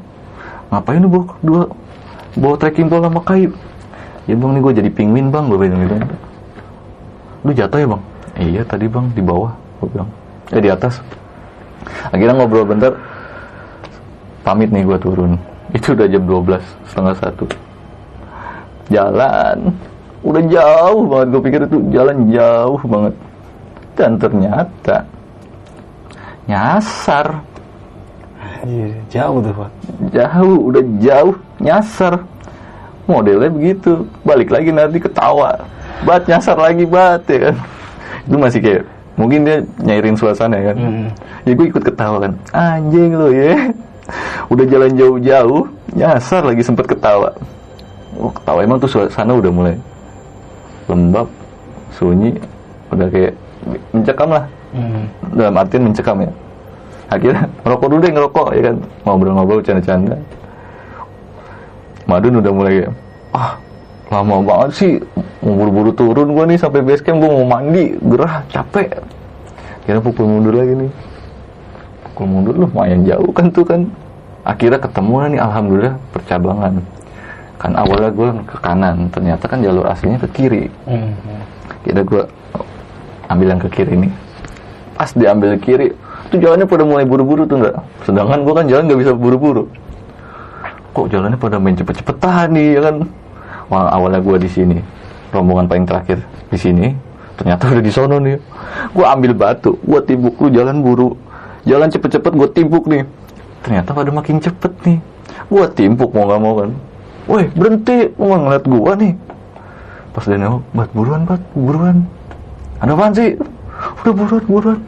Ngapain 0.74 0.99
lu 0.99 1.07
bawa 1.07 1.24
dua 1.47 1.62
Bawa 2.34 2.55
trekking 2.59 2.91
pole 2.91 3.07
sama 3.07 3.22
kayu 3.22 3.55
Ya 4.28 4.36
bang 4.36 4.50
nih 4.52 4.60
gue 4.60 4.72
jadi 4.84 4.90
penguin 4.92 5.32
bang 5.32 5.48
Gue 5.48 5.56
bilang 5.56 5.80
gitu. 5.88 5.96
Lu 7.48 7.50
jatuh 7.56 7.78
ya 7.80 7.88
bang? 7.88 8.02
Iya 8.38 8.62
tadi 8.68 8.84
bang 8.86 9.08
di 9.16 9.22
bawah 9.24 9.52
Gue 9.80 9.88
bilang. 9.88 10.08
Eh 10.52 10.60
di 10.60 10.68
atas. 10.68 11.00
Akhirnya 12.12 12.36
ngobrol 12.36 12.68
bentar. 12.68 12.92
Pamit 14.44 14.68
nih 14.68 14.84
gue 14.84 14.98
turun. 15.00 15.40
Itu 15.76 15.96
udah 15.96 16.06
jam 16.12 16.24
12 16.28 16.60
Setengah 16.92 17.14
satu. 17.16 17.44
Jalan. 18.92 19.72
Udah 20.20 20.42
jauh 20.44 21.02
banget 21.08 21.26
Gue 21.32 21.42
pikir 21.48 21.60
itu 21.64 21.78
jalan 21.88 22.28
jauh 22.28 22.80
banget. 22.84 23.14
Dan 23.96 24.12
ternyata 24.20 25.08
nyasar. 26.48 27.44
Iya, 28.64 28.88
jauh 29.08 29.38
tuh 29.44 29.54
pak. 29.54 29.70
jauh 30.10 30.58
udah 30.72 30.82
jauh 30.98 31.36
nyasar 31.62 32.26
modelnya 33.09 33.50
begitu. 33.50 34.04
Balik 34.22 34.52
lagi 34.52 34.70
nanti 34.70 35.00
ketawa. 35.00 35.56
Bat 36.04 36.28
nyasar 36.28 36.61
lagi 36.61 36.84
bat 36.84 37.24
ya 37.26 37.50
kan? 37.50 37.56
Itu 38.28 38.36
masih 38.36 38.61
kayak 38.61 38.82
mungkin 39.18 39.48
dia 39.48 39.64
nyairin 39.82 40.14
suasana 40.14 40.61
ya 40.61 40.64
kan? 40.70 40.76
Hmm. 40.78 41.09
ya 41.48 41.52
gue 41.56 41.66
ikut 41.72 41.82
ketawa 41.82 42.16
kan? 42.28 42.32
Anjing 42.52 43.16
lo 43.16 43.32
ya. 43.32 43.56
Udah 44.52 44.64
jalan 44.68 44.92
jauh-jauh 44.94 45.64
nyasar 45.96 46.44
lagi 46.44 46.62
sempet 46.62 46.86
ketawa. 46.86 47.32
Oh 48.20 48.30
ketawa 48.30 48.62
emang 48.62 48.78
tuh 48.78 48.92
suasana 48.92 49.32
udah 49.34 49.50
mulai 49.50 49.74
lembab 50.88 51.28
sunyi 51.96 52.36
udah 52.92 53.09
kayak 53.09 53.34
mencekam 53.90 54.30
lah. 54.36 54.44
Hmm. 54.68 55.09
dalam 55.32 55.56
artian 55.56 55.88
mencekam 55.88 56.20
ya. 56.20 56.30
Akhirnya 57.09 57.48
ngerokok 57.64 57.88
dulu 57.88 58.00
deh 58.04 58.12
ngerokok 58.12 58.48
ya 58.52 58.62
kan? 58.68 58.76
Ngobrol-ngobrol 59.09 59.64
canda-canda 59.64 60.16
Madun 62.09 62.40
udah 62.40 62.52
mulai 62.52 62.88
ah 63.36 63.61
lama 64.09 64.40
banget 64.40 64.70
sih 64.72 64.92
mau 65.44 65.52
buru-buru 65.52 65.92
turun 65.92 66.32
gua 66.32 66.48
nih 66.48 66.56
sampai 66.56 66.80
base 66.80 67.04
camp 67.04 67.20
gua 67.20 67.30
mau 67.30 67.44
mandi 67.44 67.92
gerah 68.00 68.40
capek. 68.48 68.96
Akhirnya 69.84 70.00
pukul 70.00 70.24
mundur 70.24 70.56
lagi 70.56 70.72
nih. 70.72 70.90
Pukul 72.09 72.26
mundur 72.26 72.54
lu 72.56 72.64
lumayan 72.64 73.04
jauh 73.04 73.28
kan 73.36 73.52
tuh 73.52 73.64
kan. 73.68 73.84
Akhirnya 74.48 74.80
ketemu 74.80 75.14
lah 75.20 75.28
nih 75.28 75.40
alhamdulillah 75.44 75.94
percabangan. 76.16 76.74
Kan 77.61 77.72
awalnya 77.76 78.11
gua 78.16 78.28
ke 78.48 78.56
kanan 78.64 78.96
ternyata 79.12 79.44
kan 79.44 79.61
jalur 79.61 79.84
aslinya 79.84 80.18
ke 80.24 80.28
kiri. 80.32 80.64
Hmm. 80.88 81.12
kira 81.86 82.02
gue 82.02 82.22
ambil 83.30 83.54
yang 83.54 83.61
ke 83.62 83.68
kiri 83.70 83.94
nih. 83.96 84.12
Pas 84.98 85.12
diambil 85.14 85.54
kiri 85.61 85.94
tuh 86.28 86.38
jalannya 86.38 86.66
pada 86.68 86.84
mulai 86.84 87.04
buru-buru 87.09 87.48
tuh 87.48 87.56
enggak 87.61 87.76
sedangkan 88.04 88.44
gue 88.44 88.54
kan 88.54 88.64
jalan 88.68 88.82
nggak 88.88 89.00
bisa 89.00 89.12
buru-buru 89.16 89.64
kok 90.99 91.14
jalannya 91.14 91.38
pada 91.38 91.62
main 91.62 91.78
cepet-cepetan 91.78 92.51
nih 92.51 92.66
ya 92.74 92.80
kan? 92.90 92.96
Wah, 93.70 93.92
awalnya 93.94 94.18
gue 94.18 94.36
di 94.42 94.51
sini 94.51 94.78
rombongan 95.30 95.68
paling 95.68 95.84
terakhir 95.86 96.18
di 96.49 96.59
sini 96.59 96.88
ternyata 97.38 97.70
udah 97.70 97.84
di 97.84 97.92
sono 97.94 98.16
nih. 98.18 98.34
Gue 98.90 99.07
ambil 99.07 99.32
batu 99.38 99.78
gue 99.78 100.01
timbuk 100.03 100.34
lu 100.42 100.51
jalan 100.51 100.82
buru. 100.82 101.14
Jalan 101.62 101.86
cepet-cepet 101.92 102.32
gue 102.34 102.49
timbuk 102.51 102.90
nih. 102.90 103.07
Ternyata 103.62 103.94
pada 103.94 104.11
makin 104.11 104.42
cepet 104.42 104.72
nih. 104.82 104.99
Gue 105.46 105.64
timbuk 105.70 106.11
mau 106.11 106.26
nggak 106.26 106.40
mau 106.42 106.55
kan? 106.59 106.70
Woi 107.28 107.44
berhenti 107.55 108.11
mau 108.18 108.34
ngeliat 108.34 108.64
gue 108.66 108.92
nih. 109.07 109.12
Pas 110.16 110.24
dia 110.26 110.40
nengok 110.40 110.62
bat 110.74 110.90
buruan 110.96 111.22
bat 111.28 111.42
buruan. 111.55 111.96
Ada 112.82 112.92
apaan 112.96 113.12
sih? 113.14 113.38
Udah 114.03 114.12
buruan 114.16 114.44
buruan. 114.49 114.78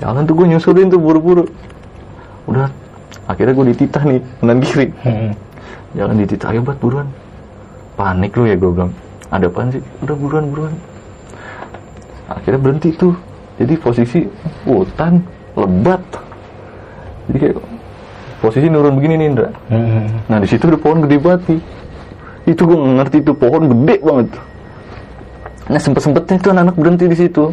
Jalan 0.00 0.24
tuh 0.24 0.34
gue 0.38 0.46
nyusulin 0.54 0.88
tuh 0.88 1.00
buru-buru. 1.02 1.44
Udah 2.48 2.70
akhirnya 3.24 3.52
gue 3.54 3.66
dititah 3.72 4.02
nih 4.04 4.20
kanan 4.40 4.58
kiri 4.60 4.86
Hmm. 5.02 5.30
jalan 5.94 6.16
dititah 6.20 6.48
ayo 6.52 6.60
bat 6.60 6.78
buruan 6.82 7.08
panik 7.94 8.34
lu 8.34 8.44
ya 8.44 8.56
gue 8.58 8.70
bilang 8.70 8.92
ada 9.30 9.46
apaan 9.46 9.70
sih 9.70 9.82
udah 10.02 10.16
buruan 10.18 10.44
buruan 10.50 10.74
akhirnya 12.28 12.60
berhenti 12.60 12.90
tuh 12.94 13.14
jadi 13.56 13.74
posisi 13.78 14.26
hutan 14.64 15.22
lebat 15.54 16.02
jadi 17.30 17.38
kayak 17.38 17.56
posisi 18.42 18.66
nurun 18.68 18.98
begini 18.98 19.14
nih 19.16 19.26
Indra 19.30 19.48
Hmm. 19.72 20.04
Nah 20.28 20.38
di 20.40 20.48
situ 20.48 20.68
ada 20.68 20.76
pohon 20.76 21.00
gede 21.04 21.16
banget 21.16 21.42
nih. 21.48 21.60
Itu 22.44 22.68
gue 22.68 22.76
ngerti 22.76 23.24
itu 23.24 23.32
pohon 23.32 23.72
gede 23.72 23.96
banget. 24.04 24.28
Nah 25.64 25.80
sempet 25.80 26.04
sempetnya 26.04 26.36
itu 26.36 26.48
anak-anak 26.52 26.76
berhenti 26.76 27.04
di 27.08 27.16
situ. 27.16 27.44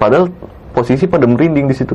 Padahal 0.00 0.32
posisi 0.72 1.04
pada 1.04 1.28
merinding 1.28 1.68
di 1.68 1.76
situ. 1.76 1.92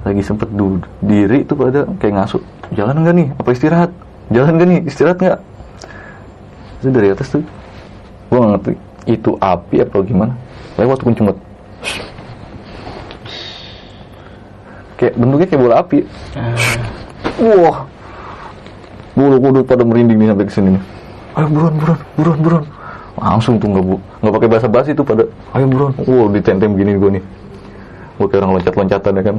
Lagi 0.00 0.22
sempet 0.24 0.48
duduk 0.52 0.88
diri 1.04 1.44
itu 1.44 1.52
pada 1.52 1.84
kayak 2.00 2.14
ngasuk. 2.16 2.42
Jalan 2.72 3.04
nggak 3.04 3.14
nih? 3.14 3.28
Apa 3.36 3.48
istirahat? 3.52 3.90
Jalan 4.32 4.52
nggak 4.56 4.68
nih? 4.68 4.80
Istirahat 4.88 5.18
nggak? 5.20 5.38
Itu 6.80 6.88
dari 6.88 7.08
atas 7.12 7.28
tuh. 7.28 7.44
Gue 8.32 8.38
nggak 8.38 8.52
ngerti 8.56 8.72
itu 9.10 9.30
api 9.36 9.76
apa 9.84 9.96
gimana. 10.06 10.32
Lewat 10.80 11.04
kuncung 11.04 11.28
banget. 11.28 11.40
Kayak 15.00 15.14
bentuknya 15.16 15.46
kayak 15.48 15.62
bola 15.64 15.76
api. 15.80 15.98
Wah, 17.40 17.78
bulu 19.16 19.36
kuduk 19.40 19.64
pada 19.64 19.80
merinding 19.80 20.20
nih 20.20 20.28
sampai 20.28 20.44
ke 20.44 20.52
sini 20.52 20.68
nih. 20.76 20.82
Ayo 21.40 21.46
buruan, 21.48 21.74
buruan, 21.80 22.00
buruan, 22.20 22.38
buruan. 22.44 22.64
Langsung 23.20 23.56
tuh 23.60 23.68
nggak 23.68 23.84
bu, 23.84 23.96
nggak 24.20 24.32
pakai 24.36 24.48
bahasa 24.48 24.68
basi 24.68 24.90
tuh 24.92 25.04
pada. 25.04 25.24
Ayo 25.56 25.64
buruan. 25.68 25.92
Wow, 26.04 26.28
ditentem 26.32 26.76
gini 26.76 27.00
gue 27.00 27.10
nih. 27.16 27.24
Gue 28.20 28.26
kayak 28.28 28.44
orang 28.44 28.60
loncat-loncatan 28.60 29.12
ya 29.16 29.22
kan. 29.24 29.36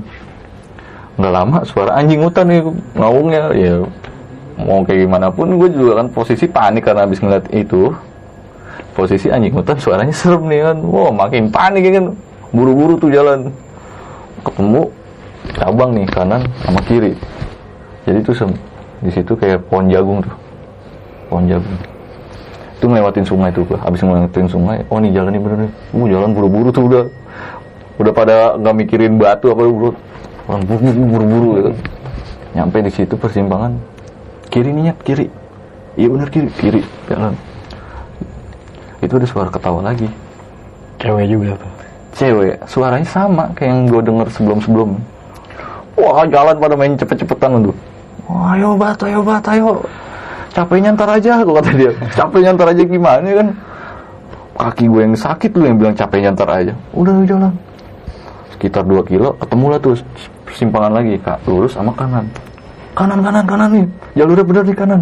Nggak 1.20 1.34
lama 1.34 1.58
suara 1.68 1.92
anjing 1.98 2.22
hutan 2.24 2.46
nih 2.48 2.60
ngaungnya. 2.96 3.44
Ya 3.58 3.74
mau 4.62 4.86
kayak 4.86 5.10
gimana 5.10 5.28
pun 5.34 5.58
gue 5.58 5.70
juga 5.74 6.04
kan 6.04 6.08
posisi 6.14 6.46
panik 6.46 6.86
karena 6.86 7.08
habis 7.08 7.20
ngeliat 7.20 7.48
itu. 7.52 7.92
Posisi 8.92 9.32
anjing 9.32 9.56
hutan 9.56 9.80
suaranya 9.80 10.14
serem 10.16 10.48
nih 10.48 10.62
kan. 10.68 10.78
Wow, 10.84 11.12
makin 11.12 11.52
panik 11.52 11.84
ya 11.84 11.92
kan. 12.00 12.16
Buru-buru 12.52 13.00
tuh 13.00 13.12
jalan. 13.12 13.52
Ketemu 14.42 15.02
cabang 15.58 15.92
nih 15.98 16.06
kanan 16.10 16.42
sama 16.64 16.80
kiri 16.86 17.18
jadi 18.06 18.20
tuh 18.22 18.36
sem- 18.38 18.60
di 19.02 19.10
situ 19.10 19.34
kayak 19.34 19.66
pohon 19.68 19.90
jagung 19.90 20.22
tuh 20.22 20.34
pohon 21.30 21.46
jagung 21.50 21.78
itu 22.78 22.86
ngelewatin 22.86 23.26
sungai 23.26 23.50
tuh 23.54 23.66
habis 23.78 24.02
ngelewatin 24.02 24.50
sungai 24.50 24.78
oh 24.90 24.98
nih 25.02 25.12
jalan 25.14 25.32
nih 25.34 25.42
bener 25.42 25.58
nih 25.66 25.72
uh 25.98 26.08
jalan 26.10 26.30
buru-buru 26.34 26.70
tuh 26.74 26.84
udah 26.90 27.04
udah 28.02 28.14
pada 28.14 28.36
nggak 28.58 28.76
mikirin 28.86 29.18
batu 29.18 29.54
apa 29.54 29.62
buru 29.66 29.94
Orang 30.52 30.68
buru-buru 30.68 31.50
gitu. 31.64 31.72
Nyampe 32.52 32.84
di 32.84 32.92
situ 32.92 33.16
persimpangan 33.16 33.72
kiri 34.52 34.76
Nyet, 34.76 35.00
kiri. 35.08 35.32
Iya 35.96 36.08
bener 36.12 36.28
kiri 36.28 36.52
kiri 36.60 36.82
jalan. 37.08 37.32
Itu 39.00 39.16
ada 39.16 39.24
suara 39.24 39.48
ketawa 39.48 39.80
lagi. 39.80 40.12
Cewek 41.00 41.26
juga 41.32 41.56
tuh. 41.56 41.72
cewek 42.12 42.60
suaranya 42.68 43.08
sama 43.08 43.48
kayak 43.56 43.72
yang 43.72 43.80
gue 43.88 44.02
denger 44.04 44.28
sebelum-sebelum. 44.36 45.00
Wah 45.96 46.28
jalan 46.28 46.56
pada 46.60 46.76
main 46.76 47.00
cepet-cepetan 47.00 47.72
tuh. 47.72 47.76
Wah 48.28 48.60
ayo 48.60 48.76
bat 48.76 49.00
ayo 49.08 49.24
bat 49.24 49.46
ayo. 49.48 49.88
Capeknya 50.52 50.92
ntar 50.92 51.08
aja 51.16 51.40
gue 51.40 51.56
kata 51.56 51.72
dia. 51.72 51.92
Capeknya 52.20 52.52
ntar 52.52 52.76
aja 52.76 52.84
gimana 52.84 53.28
kan? 53.32 53.48
Kaki 54.60 54.86
gue 54.92 55.02
yang 55.08 55.16
sakit 55.16 55.56
lu 55.56 55.64
yang 55.64 55.80
bilang 55.80 55.96
capeknya 55.96 56.36
ntar 56.36 56.52
aja. 56.52 56.76
Udah 56.92 57.24
jalan. 57.24 57.56
Sekitar 58.54 58.84
2 58.84 59.02
kilo 59.08 59.34
ketemu 59.40 59.66
lah 59.72 59.80
tuh 59.80 59.96
persimpangan 60.52 60.92
lagi 60.92 61.16
kak. 61.24 61.40
Lurus 61.48 61.80
sama 61.80 61.96
kanan. 61.96 62.28
Kanan 62.92 63.24
kanan 63.24 63.46
kanan 63.48 63.70
nih 63.72 63.86
jalurnya 64.20 64.44
bener 64.44 64.64
di 64.68 64.76
kanan. 64.76 65.02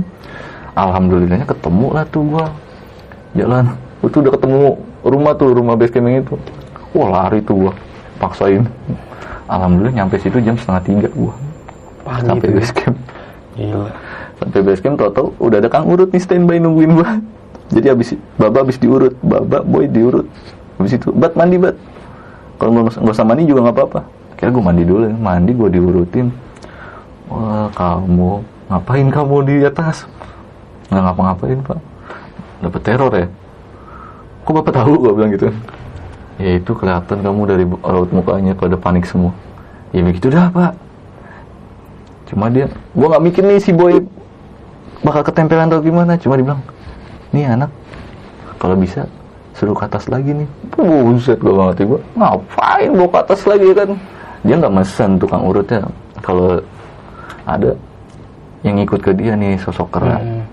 Alhamdulillahnya 0.77 1.49
ketemu 1.49 1.87
lah 1.89 2.05
tuh 2.13 2.21
gua. 2.21 2.45
Jalan. 3.33 3.73
Itu 4.05 4.21
udah 4.21 4.31
ketemu 4.37 4.61
rumah 5.01 5.33
tuh 5.33 5.49
rumah 5.57 5.73
base 5.73 5.91
camp 5.91 6.05
yang 6.05 6.21
itu. 6.21 6.37
Wah 6.93 7.09
lari 7.09 7.41
tuh 7.41 7.67
gua. 7.67 7.73
Paksain. 8.21 8.69
Alhamdulillah 9.49 10.05
nyampe 10.05 10.21
situ 10.21 10.37
jam 10.45 10.53
setengah 10.53 10.81
tiga 10.85 11.09
gua. 11.17 11.33
Pagi 12.05 12.29
sampai 12.29 12.45
tuh 12.45 12.53
ya. 12.53 12.57
base 12.61 12.73
camp. 12.77 12.97
Gila. 13.57 13.91
sampai 14.39 14.59
base 14.63 14.81
camp 14.85 14.95
tau 14.95 15.35
udah 15.43 15.57
ada 15.59 15.67
kang 15.67 15.83
urut 15.89 16.13
nih 16.13 16.21
standby 16.21 16.61
nungguin 16.61 16.93
gua. 16.93 17.17
Jadi 17.73 17.89
abis 17.89 18.13
baba 18.37 18.61
abis 18.61 18.77
diurut. 18.77 19.17
Baba 19.25 19.65
boy 19.65 19.89
diurut. 19.89 20.29
Habis 20.77 21.01
itu 21.01 21.09
bat 21.09 21.33
mandi 21.33 21.57
bat. 21.57 21.75
Kalau 22.61 22.71
nggak 22.77 23.01
nggak 23.01 23.15
usah 23.17 23.25
mandi 23.25 23.49
juga 23.49 23.65
nggak 23.67 23.75
apa-apa 23.75 24.18
kira 24.39 24.55
gua 24.55 24.71
mandi 24.71 24.87
dulu 24.87 25.03
ya. 25.03 25.15
mandi 25.19 25.51
gua 25.51 25.67
diurutin. 25.67 26.31
Wah 27.27 27.67
kamu 27.75 28.39
ngapain 28.71 29.07
kamu 29.11 29.35
di 29.43 29.55
atas? 29.67 30.07
Nggak 30.87 31.03
ngapa-ngapain 31.11 31.59
pak. 31.59 31.79
Dapat 32.63 32.81
teror 32.87 33.11
ya? 33.11 33.27
Kok 34.47 34.53
bapak 34.63 34.73
tahu? 34.79 34.91
Gua 34.95 35.11
bilang 35.11 35.35
gitu. 35.35 35.51
Ya 36.39 36.55
itu 36.55 36.71
kelihatan 36.71 37.19
kamu 37.19 37.41
dari 37.51 37.65
raut 37.67 38.09
mukanya 38.15 38.55
pada 38.55 38.79
panik 38.79 39.03
semua. 39.03 39.35
Ya 39.91 39.99
begitu 40.07 40.31
dah 40.31 40.47
pak. 40.47 40.71
Cuma 42.31 42.47
dia 42.47 42.71
gua 42.95 43.11
nggak 43.11 43.23
mikir 43.27 43.43
nih 43.43 43.59
si 43.59 43.75
boy 43.75 43.99
bakal 45.03 45.27
ketempelan 45.27 45.67
atau 45.67 45.83
gimana. 45.83 46.15
Cuma 46.15 46.39
dibilang 46.39 46.63
nih 47.35 47.59
anak 47.59 47.75
kalau 48.55 48.79
bisa 48.79 49.03
suruh 49.51 49.75
ke 49.75 49.83
atas 49.83 50.07
lagi 50.07 50.31
nih. 50.31 50.47
Buset 50.79 51.43
gua 51.43 51.51
nggak 51.51 51.67
ngerti 51.75 51.83
gua 51.91 51.99
ngapain 52.15 52.89
bawa 52.95 53.09
ke 53.11 53.17
atas 53.27 53.43
lagi 53.43 53.67
kan 53.75 53.99
dia 54.43 54.55
nggak 54.55 54.75
mesen 54.75 55.19
tukang 55.19 55.43
urutnya. 55.43 55.83
Kalau 56.23 56.59
ada 57.43 57.71
yang 58.63 58.79
ikut 58.79 58.99
ke 58.99 59.11
dia 59.15 59.35
nih 59.35 59.55
sosok 59.59 59.87
keren. 59.99 60.19
Hmm. 60.19 60.43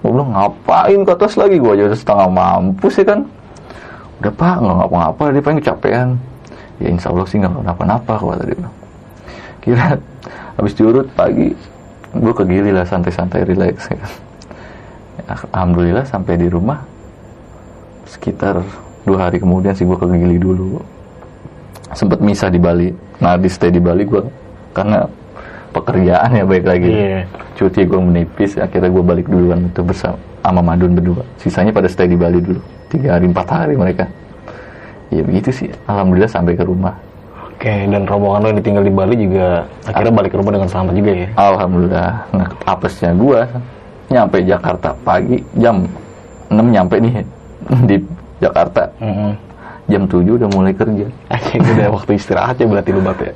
Gue 0.00 0.10
bilang 0.16 0.32
ngapain 0.32 1.00
ke 1.04 1.10
atas 1.12 1.36
lagi? 1.36 1.60
Gue 1.60 1.76
aja 1.76 1.92
udah 1.92 1.98
setengah 1.98 2.28
mampus 2.32 2.94
ya 3.00 3.04
kan? 3.04 3.20
Udah 4.20 4.32
pak 4.32 4.56
nggak 4.60 4.76
ngapa-ngapa. 4.80 5.22
Dia 5.32 5.42
paling 5.44 5.58
kecapean. 5.60 6.08
Ya 6.80 6.88
insya 6.88 7.12
Allah 7.12 7.26
sih 7.28 7.36
nggak 7.36 7.52
kenapa-napa 7.52 8.14
kata 8.16 8.44
dia. 8.48 8.56
Bilang 8.56 8.74
kira 9.60 9.86
habis 10.56 10.72
diurut 10.72 11.08
pagi 11.12 11.52
gue 12.10 12.32
ke 12.32 12.44
Gili 12.48 12.72
lah 12.72 12.88
santai-santai 12.88 13.44
relax 13.44 13.92
ya 13.92 13.96
kan. 14.00 14.12
Ya, 15.20 15.22
Alhamdulillah 15.52 16.04
sampai 16.08 16.40
di 16.40 16.48
rumah 16.48 16.80
sekitar 18.08 18.64
dua 19.04 19.28
hari 19.28 19.36
kemudian 19.36 19.76
sih 19.76 19.84
gue 19.84 19.96
ke 20.00 20.08
Gili 20.08 20.40
dulu 20.40 20.80
sempet 21.94 22.18
misah 22.22 22.48
di 22.50 22.60
Bali. 22.60 22.88
Nah 23.20 23.36
di 23.36 23.48
stay 23.50 23.70
di 23.74 23.82
Bali 23.82 24.06
gue 24.06 24.22
karena 24.74 25.04
pekerjaan 25.70 26.30
ya 26.34 26.44
baik 26.46 26.64
lagi. 26.66 26.90
Iya. 26.90 27.20
cuti 27.54 27.84
gue 27.84 28.00
menipis 28.00 28.56
akhirnya 28.56 28.88
gue 28.88 29.04
balik 29.04 29.26
duluan 29.28 29.68
itu 29.68 29.84
bersama 29.84 30.16
sama 30.40 30.60
Madun 30.64 30.96
berdua. 30.96 31.22
Sisanya 31.36 31.70
pada 31.70 31.86
stay 31.86 32.08
di 32.08 32.16
Bali 32.16 32.40
dulu. 32.40 32.60
Tiga 32.88 33.20
hari 33.20 33.28
empat 33.28 33.46
hari 33.46 33.74
mereka. 33.76 34.08
Ya 35.12 35.20
begitu 35.20 35.50
sih. 35.52 35.68
Alhamdulillah 35.84 36.30
sampai 36.30 36.56
ke 36.56 36.64
rumah. 36.64 36.96
Oke, 37.60 37.68
dan 37.68 38.08
rombongan 38.08 38.40
lo 38.40 38.46
yang 38.48 38.58
ditinggal 38.64 38.84
di 38.88 38.94
Bali 38.94 39.14
juga 39.20 39.68
akhirnya 39.84 40.14
balik 40.16 40.30
ke 40.32 40.38
rumah 40.40 40.52
dengan 40.56 40.68
selamat 40.72 40.94
juga 40.96 41.12
ya. 41.12 41.28
alhamdulillah. 41.36 42.10
Nah 42.32 42.48
apesnya 42.64 43.10
gue 43.12 43.40
nyampe 44.08 44.36
Jakarta 44.48 44.88
pagi 45.04 45.38
jam 45.60 45.84
6 46.48 46.56
nyampe 46.56 46.96
nih 46.98 47.14
di 47.84 47.96
Jakarta. 48.40 48.88
Heeh. 48.96 49.49
Jam 49.90 50.06
7 50.06 50.38
udah 50.38 50.48
mulai 50.54 50.72
kerja 50.72 51.10
Akhirnya 51.34 51.70
udah 51.74 51.88
waktu 51.98 52.10
istirahat 52.16 52.56
ya 52.62 52.66
berarti 52.70 52.90
lu 52.94 53.02
ya. 53.02 53.34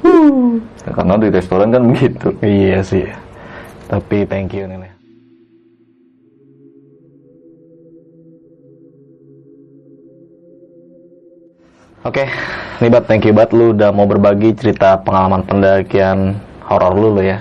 karena 0.95 1.19
di 1.19 1.29
restoran 1.35 1.69
kan 1.75 1.83
begitu 1.91 2.31
Iya 2.41 2.81
sih. 2.87 3.07
Tapi 3.91 4.25
thank 4.25 4.55
you 4.57 4.65
Nenek. 4.65 4.95
Oke, 12.05 12.29
nih 12.85 12.91
Bat, 12.93 13.09
thank 13.09 13.25
you 13.25 13.33
Bat 13.33 13.57
lu 13.57 13.73
udah 13.73 13.89
mau 13.89 14.05
berbagi 14.05 14.53
cerita 14.53 15.01
pengalaman 15.01 15.41
pendakian 15.41 16.37
horor 16.69 16.93
lu 16.93 17.17
lo 17.17 17.25
ya. 17.25 17.41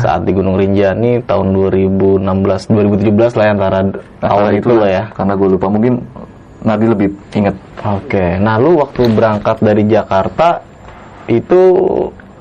Saat 0.00 0.24
di 0.24 0.32
Gunung 0.32 0.56
Rinjani 0.56 1.20
tahun 1.28 1.52
2016 1.52 2.24
2017 2.24 3.36
lah 3.36 3.44
ya 3.44 3.52
antara 3.52 3.78
tahun 4.22 4.42
itu 4.56 4.72
lah 4.72 4.88
ya. 4.88 5.02
karena 5.12 5.32
gue 5.36 5.48
lupa 5.58 5.66
mungkin 5.68 6.00
Nadi 6.66 6.86
lebih 6.90 7.08
inget 7.30 7.54
Oke, 7.86 8.42
nah 8.42 8.58
lu 8.58 8.82
waktu 8.82 9.06
berangkat 9.14 9.62
dari 9.62 9.86
Jakarta 9.86 10.58
itu 11.30 11.62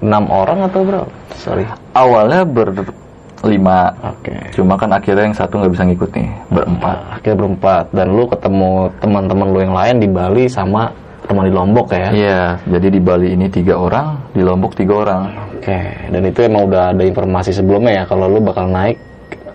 enam 0.02 0.26
orang 0.34 0.66
atau 0.66 0.82
berapa? 0.82 1.10
Sorry. 1.38 1.66
awalnya 1.94 2.42
berlima 2.42 3.94
Oke. 4.02 4.34
cuma 4.58 4.74
kan 4.82 4.90
akhirnya 4.90 5.30
yang 5.30 5.38
satu 5.38 5.62
nggak 5.62 5.74
bisa 5.78 5.84
ngikut 5.86 6.10
nih 6.18 6.30
berempat 6.50 6.98
Akhirnya 7.22 7.38
berempat 7.46 7.86
dan 7.94 8.08
lu 8.18 8.26
ketemu 8.26 8.72
teman-teman 8.98 9.48
lu 9.54 9.60
yang 9.62 9.76
lain 9.78 9.96
di 10.02 10.10
Bali 10.10 10.50
sama 10.50 10.90
teman 11.30 11.46
di 11.46 11.54
Lombok 11.54 11.94
ya. 11.94 12.10
iya 12.10 12.42
jadi 12.66 12.88
di 12.90 13.00
Bali 13.02 13.34
ini 13.38 13.46
tiga 13.50 13.78
orang 13.78 14.34
di 14.34 14.42
Lombok 14.42 14.74
tiga 14.74 14.94
orang 15.06 15.22
Oke, 15.62 15.82
dan 16.14 16.22
itu 16.26 16.40
emang 16.46 16.70
udah 16.70 16.94
ada 16.94 17.04
informasi 17.06 17.50
sebelumnya 17.54 18.02
ya 18.02 18.04
kalau 18.06 18.30
lu 18.30 18.38
bakal 18.42 18.70
naik 18.70 18.98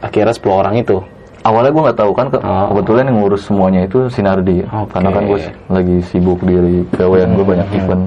akhirnya 0.00 0.34
10 0.34 0.48
orang 0.50 0.74
itu. 0.80 0.98
Awalnya 1.42 1.70
gue 1.70 1.82
nggak 1.82 1.98
tahu 1.98 2.12
kan 2.12 2.26
ke- 2.28 2.40
Oh. 2.40 2.66
kebetulan 2.70 3.04
yang 3.06 3.18
ngurus 3.18 3.42
semuanya 3.42 3.80
itu 3.82 4.06
Sinardi 4.06 4.62
Oke. 4.62 4.90
karena 4.90 5.08
kan 5.10 5.22
gue 5.24 5.38
lagi 5.66 5.96
sibuk 6.04 6.38
di 6.40 6.54
gawean 6.90 7.32
gue 7.32 7.46
banyak 7.46 7.68
event 7.74 8.04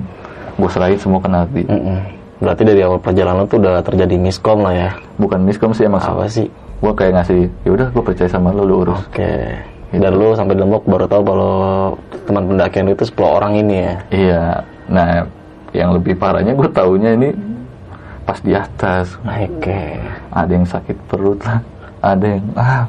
gue 0.53 0.69
serahin 0.69 0.97
semua 0.97 1.17
ke 1.17 1.27
Nardi 1.27 1.63
Mm-mm. 1.65 1.99
Berarti 2.35 2.61
dari 2.61 2.81
awal 2.81 2.99
perjalanan 2.99 3.47
tuh 3.47 3.55
udah 3.57 3.79
terjadi 3.81 4.15
miskom 4.15 4.61
lah 4.61 4.73
ya. 4.73 4.89
bukan 5.15 5.39
miskom 5.41 5.71
sih 5.71 5.83
emang 5.83 5.99
Apa 5.99 6.27
sih? 6.27 6.51
gue 6.77 6.91
kayak 6.91 7.13
ngasih 7.15 7.47
ya 7.63 7.71
udah 7.71 7.87
gue 7.89 8.03
percaya 8.03 8.27
sama 8.27 8.51
lo 8.51 8.61
lu 8.61 8.75
urus 8.81 8.99
Oke. 9.07 9.31
Dan 9.89 10.11
lu 10.11 10.33
sampai 10.33 10.53
di 10.53 10.61
Lombok 10.61 10.83
baru 10.83 11.05
tahu 11.05 11.21
kalau 11.23 11.53
teman 12.23 12.43
pendakian 12.45 12.87
itu 12.87 13.05
10 13.05 13.23
orang 13.23 13.53
ini 13.55 13.75
ya. 13.79 13.93
iya 14.09 14.43
nah 14.83 15.23
yang 15.71 15.89
lebih 15.91 16.13
parahnya 16.13 16.51
gue 16.51 16.67
taunya 16.67 17.13
ini 17.13 17.31
pas 18.21 18.37
di 18.37 18.51
atas 18.51 19.15
Oke. 19.21 19.79
ada 20.29 20.47
yang 20.49 20.63
sakit 20.63 20.97
perut 21.05 21.39
lah 21.41 21.63
ada 22.01 22.25
yang 22.27 22.43
ah 22.53 22.83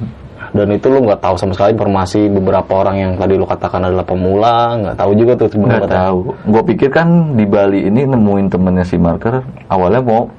Dan 0.55 0.71
itu 0.71 0.87
lu 0.87 1.03
nggak 1.03 1.19
tahu 1.19 1.35
sama 1.35 1.51
sekali 1.51 1.75
informasi 1.75 2.31
beberapa 2.31 2.87
orang 2.87 2.97
yang 3.03 3.13
tadi 3.19 3.35
lu 3.35 3.43
katakan 3.43 3.91
adalah 3.91 4.07
pemula, 4.07 4.79
nggak 4.79 4.97
tahu 5.03 5.11
juga 5.19 5.33
tuh 5.35 5.49
sebenarnya. 5.51 5.83
nggak 5.83 5.99
tahu. 5.99 6.19
Gue 6.47 6.63
pikir 6.71 6.89
kan 6.95 7.09
di 7.35 7.43
Bali 7.43 7.91
ini 7.91 8.07
nemuin 8.07 8.47
temennya 8.55 8.87
si 8.87 8.95
Marker 8.95 9.43
awalnya 9.67 9.99
mau 9.99 10.31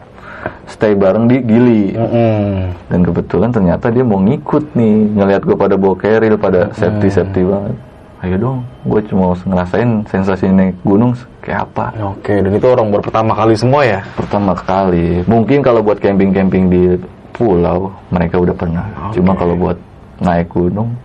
stay 0.71 0.95
bareng 0.95 1.27
di 1.27 1.37
Gili. 1.43 1.83
Mm-mm. 1.99 2.71
dan 2.87 2.99
kebetulan 3.03 3.49
ternyata 3.51 3.91
dia 3.91 4.07
mau 4.07 4.23
ngikut 4.23 4.71
nih 4.71 4.95
ngelihat 5.19 5.41
gue 5.43 5.57
pada 5.59 5.75
bawa 5.75 5.95
keril 5.99 6.39
pada 6.39 6.71
safety 6.71 7.11
safety 7.11 7.43
banget. 7.43 7.75
Ayo 8.23 8.35
dong 8.39 8.59
gue 8.87 9.01
cuma 9.11 9.35
ngerasain 9.35 10.07
sensasi 10.07 10.47
naik 10.47 10.79
gunung 10.87 11.11
kayak 11.43 11.67
apa? 11.69 11.91
Oke, 12.15 12.39
dan 12.39 12.55
itu 12.55 12.65
orang 12.71 12.87
baru 12.87 13.03
pertama 13.03 13.35
kali 13.35 13.53
semua 13.59 13.83
ya? 13.83 13.99
pertama 14.15 14.55
kali. 14.55 15.27
Mungkin 15.27 15.59
kalau 15.59 15.83
buat 15.83 15.99
camping 15.99 16.31
camping 16.31 16.71
di 16.71 16.95
pulau 17.35 17.91
mereka 18.09 18.39
udah 18.39 18.55
pernah. 18.55 18.85
Cuma 19.11 19.35
kalau 19.35 19.59
buat 19.59 19.77
naik 20.19 20.47
gunung 20.49 20.95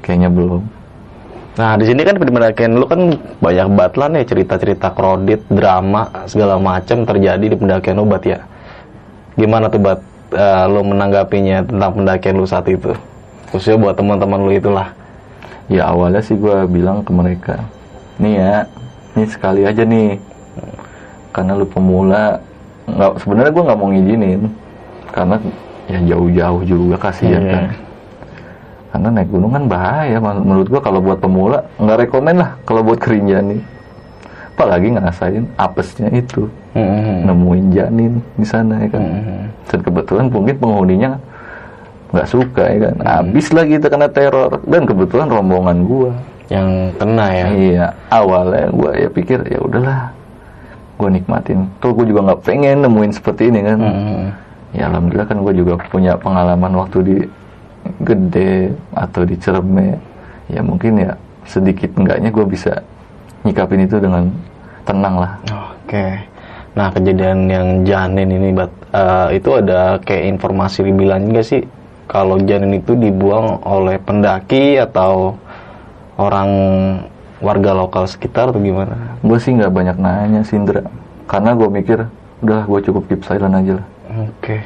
kayaknya 0.00 0.30
belum 0.30 0.64
Nah, 1.54 1.78
di 1.78 1.86
sini 1.86 2.02
kan 2.02 2.18
di 2.18 2.26
pendakian 2.26 2.74
lu 2.74 2.82
kan 2.82 3.14
banyak 3.38 3.68
banget 3.78 3.94
lah 3.94 4.08
nih 4.10 4.26
cerita-cerita 4.26 4.90
kredit, 4.90 5.46
drama, 5.46 6.10
segala 6.26 6.58
macam 6.58 7.06
terjadi 7.06 7.46
di 7.46 7.54
pendakian 7.54 7.94
lu, 7.94 8.02
Bat 8.02 8.24
ya. 8.26 8.42
Gimana 9.38 9.70
tuh, 9.70 9.78
Bat, 9.78 10.02
eh, 10.34 10.64
lu 10.66 10.82
menanggapinya 10.82 11.62
tentang 11.62 11.94
pendakian 11.94 12.34
lu 12.34 12.42
saat 12.42 12.66
itu? 12.66 12.90
Khususnya 13.54 13.78
buat 13.78 13.94
teman-teman 13.94 14.42
lu 14.42 14.50
itulah. 14.50 14.90
ya 15.64 15.94
awalnya 15.94 16.18
sih 16.18 16.34
gue 16.34 16.66
bilang 16.66 17.00
ke 17.00 17.08
mereka 17.08 17.56
nih 18.18 18.34
ya 18.36 18.56
nih 19.14 19.26
sekali 19.30 19.62
aja 19.62 19.80
nih 19.80 20.18
karena 21.30 21.54
lu 21.54 21.64
pemula 21.64 22.36
nggak 22.84 23.16
sebenarnya 23.16 23.48
gue 23.48 23.64
nggak 23.64 23.78
mau 23.78 23.88
ngizinin 23.88 24.40
karena 25.08 25.36
ya 25.86 25.98
jauh-jauh 26.04 26.62
juga 26.66 26.96
kasihan 27.00 27.40
Iya. 27.40 27.52
kan 27.54 27.64
karena 28.94 29.10
naik 29.10 29.26
gunung 29.26 29.50
kan 29.50 29.66
bahaya 29.66 30.22
Men- 30.22 30.46
menurut 30.46 30.70
gue 30.70 30.78
kalau 30.78 31.02
buat 31.02 31.18
pemula 31.18 31.66
nggak 31.82 32.06
rekomen 32.06 32.38
lah 32.38 32.54
kalau 32.62 32.86
buat 32.86 33.02
kerinjani. 33.02 33.58
Apalagi 34.54 34.94
ngerasain 34.94 35.50
apesnya 35.58 36.14
itu. 36.14 36.46
Mm-mm. 36.78 37.26
nemuin 37.26 37.66
janin 37.74 38.12
di 38.38 38.46
sana 38.46 38.78
ya 38.86 38.94
kan. 38.94 39.02
Mm-mm. 39.02 39.42
dan 39.66 39.78
kebetulan 39.82 40.26
mungkin 40.30 40.54
penghuninya 40.62 41.10
nggak 42.14 42.28
suka 42.30 42.62
ya 42.70 42.78
kan. 42.86 42.94
Habis 43.02 43.50
lah 43.50 43.66
kita 43.66 43.86
kena 43.90 44.06
teror. 44.06 44.62
Dan 44.62 44.86
kebetulan 44.86 45.26
rombongan 45.26 45.78
gua. 45.82 46.14
Yang 46.46 46.94
kena 46.94 47.26
ya. 47.34 47.46
iya 47.50 47.86
awalnya 48.14 48.70
gua 48.70 48.94
ya 48.94 49.10
pikir 49.10 49.42
ya 49.42 49.58
udahlah 49.58 50.14
gua 51.02 51.10
nikmatin. 51.10 51.66
Tuh 51.82 51.90
gua 51.90 52.06
juga 52.06 52.20
nggak 52.30 52.40
pengen 52.46 52.86
nemuin 52.86 53.10
seperti 53.10 53.50
ini 53.50 53.58
kan. 53.66 53.78
Mm-mm. 53.82 54.22
ya 54.70 54.86
alhamdulillah 54.86 55.26
kan 55.26 55.38
gua 55.42 55.50
juga 55.50 55.74
punya 55.90 56.14
pengalaman 56.14 56.78
waktu 56.78 56.98
di 57.02 57.16
gede 58.02 58.72
atau 58.92 59.22
di 59.24 59.36
cerme 59.38 59.96
ya 60.48 60.60
mungkin 60.60 61.00
ya 61.00 61.12
sedikit 61.44 61.92
enggaknya 61.96 62.32
gua 62.32 62.46
bisa 62.48 62.72
nyikapin 63.44 63.84
itu 63.84 64.00
dengan 64.00 64.28
tenang 64.84 65.16
lah 65.20 65.32
Oke. 65.84 66.16
Nah, 66.74 66.90
kejadian 66.90 67.46
yang 67.46 67.68
janin 67.86 68.34
ini, 68.34 68.50
Bat, 68.50 68.72
eh, 68.90 69.38
itu 69.38 69.46
ada 69.54 69.94
kayak 70.02 70.26
informasi 70.34 70.82
dibilang 70.82 71.22
juga 71.30 71.42
sih 71.46 71.62
kalau 72.10 72.40
janin 72.42 72.82
itu 72.82 72.98
dibuang 72.98 73.62
oleh 73.62 74.00
pendaki 74.02 74.80
atau 74.80 75.38
orang 76.18 76.50
warga 77.38 77.72
lokal 77.74 78.08
sekitar 78.08 78.50
atau 78.50 78.60
gimana? 78.62 79.18
gue 79.20 79.38
sih 79.40 79.52
nggak 79.54 79.72
banyak 79.72 79.96
nanya 79.98 80.40
sih 80.46 80.56
Indra 80.56 80.82
karena 81.26 81.52
gue 81.56 81.68
mikir 81.68 81.98
udah 82.44 82.62
gue 82.64 82.80
cukup 82.90 83.02
keep 83.08 83.20
silent 83.24 83.56
aja 83.56 83.72
lah 83.80 83.86
Oke. 84.30 84.62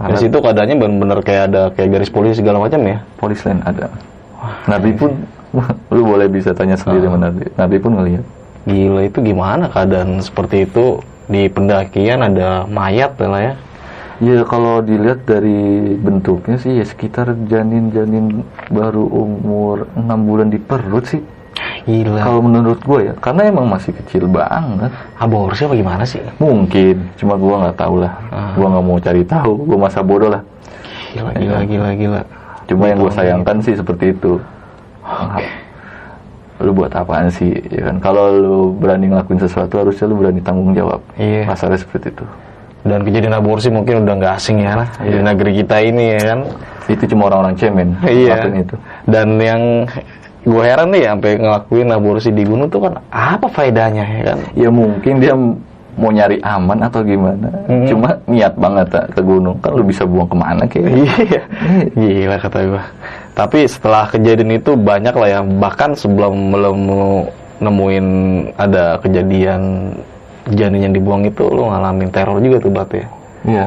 Karena 0.00 0.16
Di 0.16 0.24
situ 0.24 0.36
keadaannya 0.40 0.76
benar-benar 0.80 1.20
kayak 1.20 1.42
ada 1.52 1.62
kayak 1.76 1.88
garis 1.92 2.08
polisi 2.08 2.40
segala 2.40 2.56
macam 2.56 2.80
ya? 2.88 3.04
polis 3.20 3.44
lain 3.44 3.60
ada. 3.68 3.92
Nabi 4.64 4.96
pun 4.96 5.12
lu 5.92 6.00
boleh 6.08 6.24
bisa 6.32 6.56
tanya 6.56 6.80
sendiri 6.80 7.04
sama 7.04 7.28
Nabi. 7.28 7.44
Nabi 7.52 7.76
pun 7.76 7.92
ngelihat. 8.00 8.24
Gila 8.64 9.02
itu 9.04 9.18
gimana 9.20 9.68
keadaan 9.68 10.24
seperti 10.24 10.64
itu? 10.64 11.04
Di 11.28 11.52
pendakian 11.52 12.24
ada 12.24 12.64
mayat 12.64 13.20
lah 13.20 13.42
ya? 13.44 13.54
ya 14.20 14.44
kalau 14.44 14.84
dilihat 14.84 15.24
dari 15.24 15.96
bentuknya 15.96 16.60
sih 16.60 16.76
ya 16.76 16.84
sekitar 16.84 17.32
janin-janin 17.48 18.44
baru 18.68 19.04
umur 19.04 19.88
enam 19.96 20.20
bulan 20.28 20.52
di 20.52 20.60
perut 20.60 21.08
sih 21.08 21.24
Gila. 21.82 22.20
kalau 22.20 22.40
menurut 22.40 22.78
gue 22.78 23.00
ya 23.02 23.14
karena 23.16 23.42
emang 23.46 23.66
masih 23.66 23.92
kecil 23.94 24.26
banget 24.26 24.92
Aborsi 25.16 25.64
apa 25.64 25.74
gimana 25.74 26.02
sih? 26.02 26.20
mungkin 26.36 27.08
cuma 27.14 27.34
gue 27.34 27.54
nggak 27.56 27.76
tahu 27.76 27.94
lah 27.98 28.12
Ah. 28.28 28.52
gue 28.52 28.66
nggak 28.66 28.84
mau 28.84 28.96
cari 28.96 29.22
tahu 29.22 29.52
gue 29.64 29.78
masa 29.78 30.00
bodoh 30.00 30.28
lah 30.28 30.42
Gila, 31.10 31.32
gila, 31.34 31.58
gila, 31.64 31.90
gila. 31.92 32.20
cuma 32.64 32.84
yang 32.86 32.98
gue 32.98 33.10
sayangkan 33.10 33.56
sih 33.60 33.74
seperti 33.74 34.12
itu 34.12 34.38
lu 36.60 36.70
buat 36.70 36.92
apaan 36.92 37.26
sih 37.26 37.56
ya 37.66 37.88
kan 37.88 37.96
kalau 37.98 38.24
lu 38.30 38.54
berani 38.74 39.08
ngelakuin 39.08 39.40
sesuatu 39.40 39.80
harusnya 39.80 40.04
lu 40.04 40.16
berani 40.16 40.38
tanggung 40.38 40.70
jawab 40.70 41.00
Iya. 41.16 41.48
kasarnya 41.48 41.80
seperti 41.80 42.12
itu 42.12 42.24
Dan 42.80 43.00
kejadian 43.02 43.32
aborsi 43.34 43.68
mungkin 43.68 44.04
udah 44.04 44.14
nggak 44.14 44.34
asing 44.34 44.60
ya 44.60 44.72
lah 44.74 44.88
di 44.98 45.12
negeri 45.14 45.52
kita 45.54 45.80
ini 45.80 46.04
ya 46.14 46.20
kan. 46.26 46.40
itu 46.86 47.04
cuma 47.06 47.28
orang-orang 47.28 47.52
cemen 47.54 47.88
Iya. 48.02 48.44
itu 48.54 48.76
Dan 49.04 49.36
yang 49.36 49.84
gue 50.40 50.62
heran 50.64 50.88
nih 50.88 51.04
sampai 51.04 51.30
ngelakuin 51.36 51.88
aborsi 51.90 52.30
di 52.30 52.42
gunung 52.42 52.68
tuh 52.68 52.80
kan 52.80 52.96
apa 53.08 53.46
faedahnya 53.46 54.04
ya 54.04 54.20
kan? 54.32 54.38
ya 54.56 54.68
mungkin 54.72 55.14
dia 55.20 55.34
mau 55.98 56.08
nyari 56.08 56.40
aman 56.40 56.78
atau 56.80 57.04
gimana 57.04 57.48
Hmm. 57.68 57.84
cuma 57.84 58.08
niat 58.24 58.54
banget 58.56 58.86
tak, 58.88 59.04
ke 59.12 59.20
gunung 59.20 59.58
kan 59.60 59.76
lu 59.76 59.84
bisa 59.84 60.02
buang 60.02 60.26
ke 60.26 60.36
mana 60.38 60.64
kayak 60.64 60.90
Iya, 60.96 61.42
gila 61.92 62.36
kata 62.40 62.58
gue. 62.64 62.82
Tapi 63.36 63.58
setelah 63.68 64.08
kejadian 64.08 64.56
itu 64.56 64.74
banyak 64.74 65.12
lah 65.12 65.28
ya, 65.28 65.40
bahkan 65.44 65.92
sebelum 65.92 66.50
belum 66.50 66.78
nemuin 67.60 68.06
ada 68.56 68.96
kejadian 68.98 69.92
janin 70.50 70.88
yang 70.88 70.94
dibuang 70.96 71.22
itu 71.22 71.44
lu 71.46 71.68
ngalamin 71.68 72.08
teror 72.08 72.40
juga 72.40 72.56
tuh 72.58 72.72
bat 72.72 72.88
ya 72.90 73.06
Iya. 73.44 73.66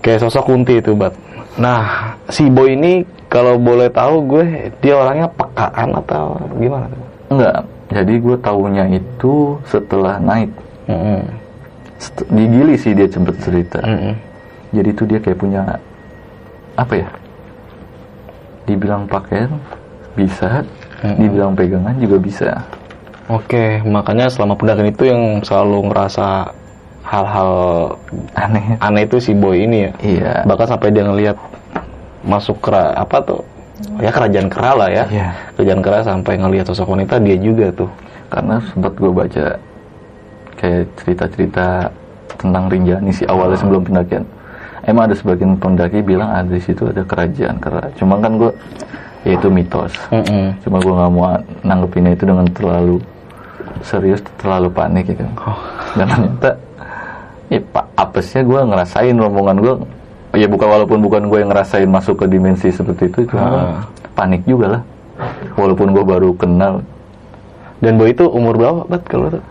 kayak 0.00 0.20
sosok 0.24 0.48
kunti 0.48 0.80
itu 0.80 0.96
bat 0.96 1.12
nah 1.54 2.12
si 2.28 2.48
boy 2.48 2.72
ini 2.72 3.04
kalau 3.28 3.60
boleh 3.60 3.92
tahu 3.92 4.24
gue 4.24 4.44
dia 4.80 4.96
orangnya 4.96 5.28
pekaan 5.32 5.92
atau 5.94 6.36
gimana 6.56 6.88
Enggak. 7.28 7.60
Jadi 7.88 8.14
gue 8.20 8.36
tahunya 8.40 8.84
itu 9.00 9.56
setelah 9.68 10.16
naik. 10.16 10.48
Mm-mm. 10.88 11.20
Set- 12.00 12.28
Di 12.28 12.44
Gili 12.48 12.74
sih 12.80 12.96
dia 12.96 13.04
sempet 13.04 13.36
cerita. 13.40 13.84
Mm-mm. 13.84 14.16
Jadi 14.72 14.88
itu 14.92 15.02
dia 15.04 15.20
kayak 15.20 15.36
punya 15.40 15.60
apa 16.76 17.04
ya? 17.04 17.08
Dibilang 18.64 19.08
pakaian 19.08 19.48
bisa, 20.12 20.60
dibilang 21.16 21.56
pegangan 21.56 21.96
juga 21.96 22.16
bisa. 22.20 22.50
Oke, 23.28 23.80
makanya 23.84 24.28
selama 24.28 24.56
pendakian 24.56 24.92
itu 24.92 25.04
yang 25.08 25.44
selalu 25.44 25.88
ngerasa 25.92 26.48
hal-hal 27.04 27.52
Aneh. 28.36 28.76
aneh 28.80 29.02
itu 29.08 29.16
si 29.20 29.32
boy 29.32 29.64
ini 29.64 29.88
ya. 29.88 29.92
Iya. 30.00 30.32
Bahkan 30.44 30.66
sampai 30.68 30.92
dia 30.92 31.04
ngelihat 31.04 31.36
masuk 32.28 32.60
ke 32.60 32.76
apa 32.76 33.16
tuh? 33.24 33.40
Ya 33.98 34.12
kerajaan 34.12 34.52
kera 34.52 34.72
lah 34.76 34.88
ya. 34.92 35.04
Iya. 35.08 35.28
Kerajaan 35.56 35.80
kera 35.80 35.98
sampai 36.04 36.36
ngelihat 36.36 36.68
sosok 36.68 36.92
wanita 36.92 37.16
dia 37.18 37.40
juga 37.40 37.72
tuh. 37.72 37.90
Karena 38.28 38.60
sempat 38.70 38.92
gue 39.00 39.08
baca 39.10 39.44
kayak 40.58 40.84
cerita-cerita 41.00 41.88
tentang 42.36 42.68
Rinjani 42.68 43.10
sih 43.10 43.26
awalnya 43.26 43.58
sebelum 43.58 43.82
pendakian. 43.86 44.26
Emang 44.86 45.10
ada 45.10 45.16
sebagian 45.16 45.58
pendaki 45.58 46.04
bilang 46.04 46.30
ada 46.30 46.50
di 46.50 46.60
situ 46.62 46.86
ada 46.90 47.02
kerajaan 47.02 47.56
kera. 47.58 47.88
Cuma 47.98 48.20
kan 48.20 48.36
gue 48.36 48.52
ya 49.26 49.34
itu 49.34 49.48
mitos. 49.50 49.94
Mm-mm. 50.12 50.54
Cuma 50.62 50.78
gue 50.78 50.94
nggak 50.94 51.12
mau 51.14 51.24
nanggepinnya 51.66 52.12
itu 52.14 52.24
dengan 52.26 52.46
terlalu 52.52 52.96
serius, 53.82 54.20
terlalu 54.38 54.68
panik 54.70 55.10
ya 55.10 55.16
kan. 55.22 55.30
Dan 55.98 56.06
ternyata 56.10 56.50
ya 57.48 57.60
pak 57.74 57.86
apesnya 57.96 58.42
gue 58.44 58.60
ngerasain 58.60 59.16
rombongan 59.16 59.56
gue 59.62 59.74
ya 60.38 60.46
bukan 60.46 60.68
walaupun 60.68 60.98
bukan 60.98 61.22
gue 61.24 61.38
yang 61.38 61.50
ngerasain 61.50 61.86
masuk 61.86 62.14
ke 62.16 62.26
dimensi 62.26 62.68
seperti 62.68 63.06
itu 63.06 63.26
cuma 63.26 63.42
Ah. 63.44 63.78
panik 64.14 64.42
juga 64.44 64.66
lah 64.70 64.82
walaupun 65.52 65.90
gue 65.90 66.04
baru 66.04 66.30
kenal 66.32 66.80
Dan 67.78 67.94
boy 67.94 68.10
itu 68.10 68.26
umur 68.26 68.54
berapa, 68.54 68.82
Bat 68.84 69.02
kalau 69.04 69.28
tuh? 69.30 69.42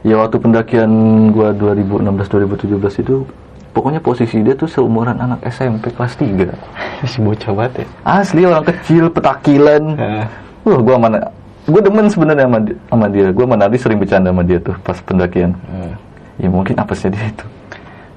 ya 0.00 0.14
waktu 0.16 0.34
pendakian 0.36 0.90
gue 1.28 1.48
2016 1.52 2.02
2017 2.26 2.74
itu 2.98 3.22
pokoknya 3.70 3.98
posisi 4.00 4.40
dia 4.40 4.54
tuh 4.54 4.66
seumuran 4.66 5.14
anak 5.14 5.42
SMP 5.44 5.90
kelas 5.90 6.14
3 6.14 6.54
si 7.04 7.18
bocah 7.18 7.52
banget 7.52 7.72
ya. 7.76 7.86
asli 8.04 8.42
orang 8.42 8.62
kecil 8.64 9.06
petakilan 9.08 9.94
Heeh. 9.94 10.24
wah 10.64 10.80
gue 10.80 10.96
mana 10.96 11.18
gue 11.64 11.80
demen 11.80 12.06
sebenarnya 12.06 12.46
sama, 12.46 12.58
sama 12.88 13.06
dia 13.06 13.26
gue 13.28 13.44
sama 13.44 13.56
Nardi 13.56 13.76
sering 13.76 13.98
bercanda 13.98 14.28
sama 14.28 14.42
dia 14.42 14.58
tuh 14.58 14.74
pas 14.80 14.98
pendakian 14.98 15.54
Hmm. 15.64 15.94
ya 16.36 16.48
mungkin 16.48 16.74
apesnya 16.74 17.10
dia 17.12 17.26
itu 17.28 17.46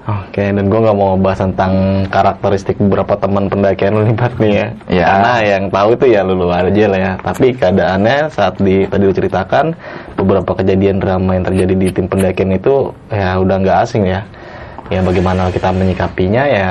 Oke, 0.02 0.50
dan 0.50 0.66
gue 0.66 0.80
nggak 0.82 0.98
mau 0.98 1.14
bahas 1.14 1.46
tentang 1.46 2.04
karakteristik 2.10 2.74
beberapa 2.82 3.14
teman 3.22 3.46
pendakian 3.46 3.94
lu 3.94 4.10
nih, 4.10 4.18
Bat, 4.18 4.34
nih 4.42 4.50
ya. 4.50 4.68
Ya. 4.90 5.06
Karena 5.06 5.32
yang 5.46 5.64
tahu 5.70 5.90
itu 5.94 6.06
ya 6.10 6.20
lu 6.26 6.50
aja 6.50 6.86
lah 6.90 7.00
ya. 7.00 7.14
Tapi 7.22 7.48
keadaannya 7.54 8.18
saat 8.34 8.58
di 8.58 8.90
tadi 8.90 9.06
diceritakan 9.06 9.78
beberapa 10.18 10.58
kejadian 10.58 10.98
drama 10.98 11.38
yang 11.38 11.46
terjadi 11.46 11.74
di 11.78 11.88
tim 11.94 12.10
pendakian 12.10 12.50
itu 12.50 12.90
ya 13.14 13.38
udah 13.38 13.56
nggak 13.62 13.78
asing 13.86 14.10
ya. 14.10 14.26
Ya 14.90 15.06
bagaimana 15.06 15.54
kita 15.54 15.70
menyikapinya 15.70 16.50
ya 16.50 16.70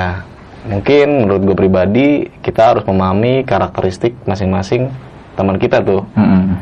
mungkin 0.67 1.25
menurut 1.25 1.41
gue 1.41 1.57
pribadi 1.57 2.07
kita 2.43 2.75
harus 2.75 2.83
memahami 2.85 3.47
karakteristik 3.47 4.11
masing-masing 4.27 4.91
teman 5.39 5.55
kita 5.55 5.79
tuh. 5.79 6.03
Mm-mm. 6.19 6.59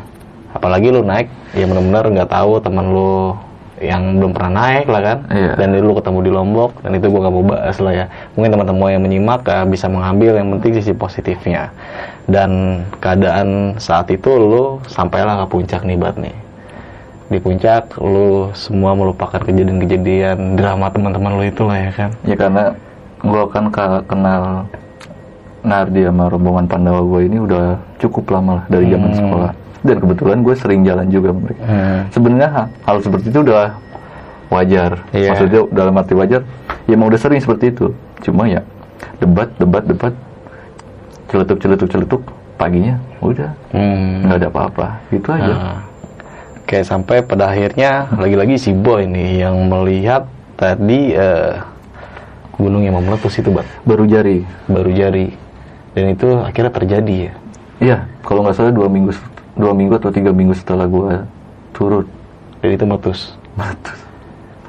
Apalagi 0.54 0.94
lu 0.94 1.02
naik 1.02 1.34
ya 1.58 1.66
benar-benar 1.66 2.06
nggak 2.14 2.30
tahu 2.30 2.62
teman 2.62 2.94
lu 2.94 3.34
yang 3.80 4.19
belum 4.19 4.31
pernah 4.31 4.51
naik 4.53 4.85
lah 4.85 5.01
kan 5.01 5.18
Iya. 5.30 5.51
dan 5.56 5.69
lu 5.73 5.93
ketemu 5.93 6.19
di 6.22 6.31
Lombok 6.31 6.72
dan 6.80 6.91
itu 6.93 7.07
gua 7.07 7.19
nggak 7.22 7.34
mau 7.34 7.45
bahas 7.45 7.77
lah 7.77 7.93
ya 7.93 8.06
mungkin 8.35 8.51
teman-teman 8.51 8.88
yang 8.89 9.01
menyimak 9.01 9.41
eh, 9.45 9.65
bisa 9.65 9.88
mengambil 9.88 10.35
yang 10.35 10.51
penting 10.53 10.72
sisi 10.76 10.91
positifnya 10.91 11.72
dan 12.26 12.49
keadaan 12.97 13.47
saat 13.76 14.07
itu 14.07 14.30
lu 14.30 14.64
sampailah 14.85 15.39
ke 15.39 15.45
puncak 15.49 15.81
nih 15.81 15.95
bat 15.95 16.15
nih 16.15 16.35
di 17.27 17.38
puncak 17.38 17.95
lu 17.95 18.51
semua 18.51 18.91
melupakan 18.91 19.39
kejadian-kejadian 19.39 20.53
drama 20.53 20.89
teman-teman 20.89 21.31
lu 21.34 21.43
itu 21.45 21.61
lah 21.61 21.77
ya 21.80 21.91
kan 21.91 22.10
Ya 22.23 22.35
karena 22.35 22.64
gue 23.19 23.43
kan 23.47 23.69
ka- 23.69 24.03
kenal 24.03 24.65
Nardi 25.60 26.01
sama 26.01 26.26
rombongan 26.26 26.65
Pandawa 26.65 27.03
gue 27.03 27.22
ini 27.26 27.38
udah 27.38 27.65
cukup 27.97 28.31
lama 28.31 28.51
lah 28.53 28.65
dari 28.68 28.88
zaman 28.88 29.11
Hmm. 29.11 29.19
sekolah. 29.19 29.51
Dan 29.81 29.95
kebetulan 29.97 30.38
gue 30.39 30.53
sering 30.53 30.81
jalan 30.84 31.07
juga 31.07 31.31
mereka. 31.31 31.61
Hmm. 31.61 32.01
Sebenarnya 32.10 32.49
ha- 32.49 32.69
hal 32.84 32.97
seperti 32.99 33.30
itu 33.30 33.39
udah 33.41 33.76
wajar. 34.49 34.91
Iya. 35.10 35.31
Maksudnya 35.31 35.61
dalam 35.69 35.93
arti 35.95 36.14
wajar, 36.14 36.41
ya 36.84 36.93
emang 36.93 37.07
udah 37.07 37.18
sering 37.18 37.39
seperti 37.39 37.72
itu. 37.72 37.93
Cuma 38.19 38.45
ya 38.45 38.60
debat, 39.18 39.47
debat, 39.56 39.84
debat, 39.84 40.14
celetuk, 41.27 41.57
celetuk, 41.60 41.88
celetuk, 41.88 42.22
paginya 42.56 42.97
udah 43.19 43.49
Hmm. 43.72 44.26
nggak 44.26 44.38
ada 44.38 44.47
apa-apa. 44.47 44.85
Gitu 45.10 45.30
aja. 45.30 45.53
Nah, 45.53 45.80
Oke 46.60 46.85
sampai 46.85 47.26
pada 47.26 47.49
akhirnya 47.49 48.06
lagi-lagi 48.14 48.53
si 48.56 48.69
boy 48.69 49.01
nih 49.03 49.41
yang 49.41 49.57
melihat 49.65 50.30
tadi 50.53 51.11
eh, 51.11 51.57
gunung 52.53 52.85
yang 52.85 52.93
mau 52.93 53.01
meletus 53.01 53.41
itu 53.41 53.49
bat 53.49 53.65
Baru 53.81 54.06
jari. 54.06 54.45
baru 54.68 54.91
jari 54.91 55.34
dan 55.89 56.14
itu 56.14 56.30
akhirnya 56.38 56.69
terjadi 56.69 57.15
ya 57.26 57.34
Iya, 57.80 57.97
kalau 58.22 58.43
nggak 58.43 58.53
salah 58.53 58.69
dua 58.69 58.85
minggu, 58.85 59.15
dua 59.60 59.76
minggu 59.76 59.99
atau 59.99 60.10
tiga 60.10 60.31
minggu 60.31 60.56
setelah 60.56 60.88
gue 60.88 61.19
turun. 61.76 62.07
dan 62.64 62.69
itu 62.72 62.86
meletus. 62.88 63.19
Meletus. 63.60 63.99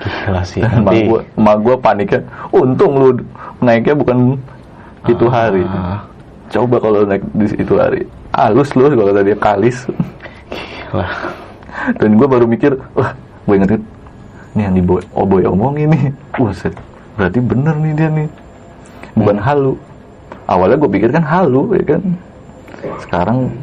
gila 0.00 0.42
sih 0.48 0.64
mak 0.64 0.96
gue 0.96 1.20
mak 1.36 1.56
gue 1.60 1.76
paniknya 1.76 2.24
untung 2.56 2.96
lu 2.96 3.08
naiknya 3.60 3.94
bukan 3.94 4.40
itu 5.06 5.26
hari. 5.30 5.64
Ah. 5.64 6.02
coba 6.50 6.82
kalau 6.82 7.06
naik 7.06 7.22
di 7.36 7.46
itu 7.54 7.74
hari. 7.78 8.08
Halus 8.34 8.74
lu 8.74 8.90
kalau 8.90 9.12
tadi 9.14 9.36
kalis. 9.38 9.86
Gila. 10.90 11.06
dan 11.96 12.10
gue 12.18 12.26
baru 12.26 12.44
mikir 12.50 12.74
wah 12.96 13.14
gue 13.46 13.54
inget 13.56 13.82
ini 14.50 14.66
yang 14.66 14.74
di 14.74 14.82
boy, 14.82 14.98
oh 15.14 15.22
boy 15.22 15.46
omongin 15.46 15.94
nih 15.94 16.10
wah 16.42 16.50
set, 16.50 16.74
berarti 17.14 17.38
bener 17.38 17.74
nih 17.78 17.92
dia 17.94 18.08
nih. 18.10 18.28
Bukan 19.14 19.38
halu. 19.38 19.78
Awalnya 20.50 20.76
gue 20.82 20.90
pikir 20.90 21.14
kan 21.14 21.22
halu 21.22 21.70
ya 21.78 21.84
kan? 21.94 22.02
Sekarang 22.98 23.54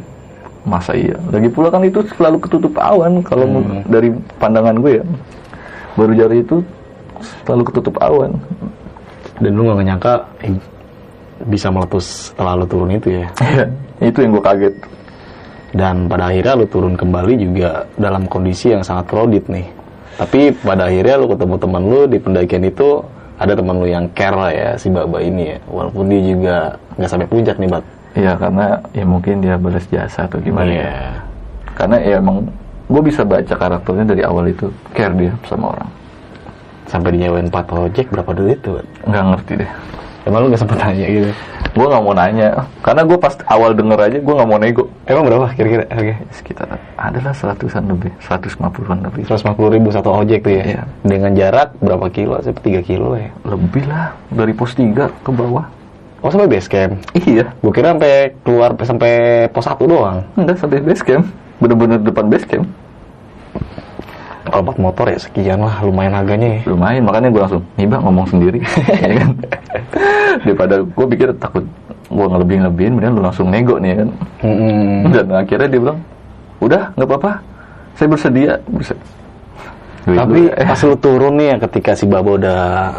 masa 0.68 0.92
iya? 0.94 1.16
Lagi 1.32 1.48
pula 1.48 1.72
kan 1.72 1.82
itu 1.82 2.04
selalu 2.20 2.38
ketutup 2.44 2.76
awan. 2.78 3.24
Kalau 3.24 3.48
mu- 3.48 3.82
dari 3.88 4.12
pandangan 4.38 4.76
gue 4.78 5.00
ya 5.00 5.06
baru 5.98 6.14
jari 6.14 6.46
itu 6.46 6.62
selalu 7.48 7.64
ketutup 7.74 7.96
awan. 8.04 8.36
Dan 9.40 9.54
lu 9.54 9.70
gak 9.70 9.86
nyangka 9.86 10.14
eh, 10.44 10.54
bisa 11.48 11.70
meletus 11.72 12.34
setelah 12.34 12.60
lu 12.60 12.66
turun 12.70 12.92
itu 12.94 13.24
ya? 13.24 13.26
Iya, 13.42 13.66
itu 14.12 14.18
yang 14.22 14.32
gue 14.36 14.44
kaget. 14.44 14.76
Dan 15.74 15.96
pada 16.10 16.30
akhirnya 16.30 16.54
lu 16.58 16.66
turun 16.70 16.94
kembali 16.98 17.34
juga 17.38 17.86
dalam 17.98 18.26
kondisi 18.26 18.74
yang 18.74 18.82
sangat 18.82 19.10
kredit 19.10 19.46
nih. 19.50 19.68
Tapi 20.18 20.50
pada 20.66 20.90
akhirnya 20.90 21.16
lu 21.22 21.30
ketemu 21.30 21.56
teman 21.62 21.84
lu 21.86 22.00
di 22.10 22.18
pendakian 22.18 22.66
itu 22.66 23.02
ada 23.38 23.54
teman 23.54 23.78
lu 23.78 23.86
yang 23.86 24.10
care 24.18 24.34
lah 24.34 24.50
ya 24.50 24.70
si 24.74 24.90
Baba 24.90 25.22
ini 25.22 25.54
ya. 25.54 25.58
Walaupun 25.70 26.10
dia 26.10 26.22
juga 26.26 26.56
nggak 26.98 27.10
sampai 27.10 27.28
puncak 27.30 27.56
nih 27.62 27.70
Bat 27.70 27.86
Iya 28.18 28.34
karena 28.34 28.66
ya 28.92 29.06
mungkin 29.06 29.36
dia 29.40 29.56
balas 29.56 29.86
jasa 29.88 30.26
atau 30.26 30.42
gimana 30.42 30.66
Iya. 30.68 30.82
ya. 30.82 30.94
Karena 31.72 31.96
ya 32.02 32.16
emang 32.18 32.50
gue 32.90 33.02
bisa 33.04 33.22
baca 33.22 33.54
karakternya 33.54 34.06
dari 34.08 34.24
awal 34.26 34.50
itu 34.50 34.74
care 34.92 35.14
dia 35.14 35.34
sama 35.46 35.72
orang. 35.72 35.90
sampai 36.88 37.12
dinyewain 37.14 37.52
4 37.52 37.68
ojek 37.68 38.08
berapa 38.08 38.32
duit 38.32 38.64
tuh? 38.64 38.80
Nggak 39.04 39.24
ngerti 39.28 39.54
deh. 39.60 39.72
emang 40.24 40.40
lu 40.40 40.48
nggak 40.48 40.60
sempet 40.60 40.76
tanya 40.78 41.04
gitu 41.06 41.32
Gue 41.72 41.84
nggak 41.86 42.00
mau 42.00 42.12
nanya 42.12 42.48
karena 42.80 43.04
gue 43.04 43.16
pas 43.16 43.36
awal 43.46 43.76
denger 43.76 44.00
aja 44.02 44.18
gue 44.18 44.34
nggak 44.34 44.50
mau 44.50 44.56
nego. 44.58 44.84
emang 45.04 45.24
berapa 45.24 45.46
kira-kira 45.52 45.84
harga 45.88 46.16
Sekitar 46.32 46.68
adalah 46.96 47.32
seratusan 47.32 47.86
lebih, 47.86 48.12
150-an 48.20 49.04
lebih. 49.04 49.24
150 49.24 49.68
ribu 49.70 49.88
satu 49.92 50.10
ojek 50.10 50.42
tuh 50.42 50.54
ya 50.54 50.64
Iya. 50.66 50.82
dengan 51.04 51.32
jarak 51.32 51.76
berapa 51.78 52.08
kilo 52.08 52.40
sih 52.40 52.56
3 52.56 52.80
kilo 52.82 53.14
ya 53.14 53.30
Lebih 53.44 53.84
lah 53.86 54.16
dari 54.32 54.52
pos 54.52 54.72
3 54.72 55.12
ke 55.12 55.30
bawah. 55.30 55.68
Oh 56.22 56.30
sampai 56.34 56.50
base 56.50 56.70
camp 56.70 56.98
Iya, 57.14 57.54
gue 57.62 57.72
kira 57.74 57.94
sampai 57.94 58.34
keluar 58.42 58.70
sampai 58.82 59.12
pos 59.54 59.66
1 59.66 59.78
doang 59.86 60.18
enggak 60.38 60.58
sampai 60.58 60.82
base 60.82 61.04
camp. 61.06 61.26
Bener-bener 61.58 61.98
depan 62.02 62.30
base 62.30 62.46
camp. 62.46 62.68
kalau 64.48 64.64
buat 64.64 64.80
motor 64.80 65.12
ya 65.12 65.20
sekian 65.20 65.60
lah 65.60 65.84
lumayan 65.84 66.16
harganya 66.16 66.48
ya 66.56 66.60
Lumayan, 66.72 67.04
makanya 67.04 67.28
gue 67.36 67.42
langsung, 67.44 67.64
nih 67.76 67.84
bang 67.84 68.00
ngomong 68.00 68.26
sendiri. 68.32 68.60
ya 69.04 69.12
kan? 69.20 69.32
Daripada 70.40 70.76
gue 70.88 71.06
pikir 71.12 71.28
takut 71.36 71.68
gue 72.08 72.26
ngelebih-ngelebihin, 72.32 72.96
mendingan 72.96 73.14
lu 73.20 73.24
langsung 73.28 73.52
nego 73.52 73.76
nih 73.76 73.92
ya 73.92 73.96
kan. 74.00 74.10
Mm-mm. 74.48 75.12
Dan 75.12 75.26
akhirnya 75.36 75.68
dia 75.68 75.80
bilang, 75.84 76.00
udah 76.64 76.82
nggak 76.96 77.08
apa-apa, 77.12 77.32
saya 78.00 78.08
bersedia. 78.08 78.54
Bisa. 78.72 78.96
Duit 80.08 80.16
Tapi 80.16 80.42
pas 80.56 80.80
lu 80.80 80.96
turun 80.96 81.34
nih 81.36 81.48
ya 81.52 81.56
ketika 81.68 81.92
si 81.92 82.08
Babo 82.08 82.40
udah 82.40 82.96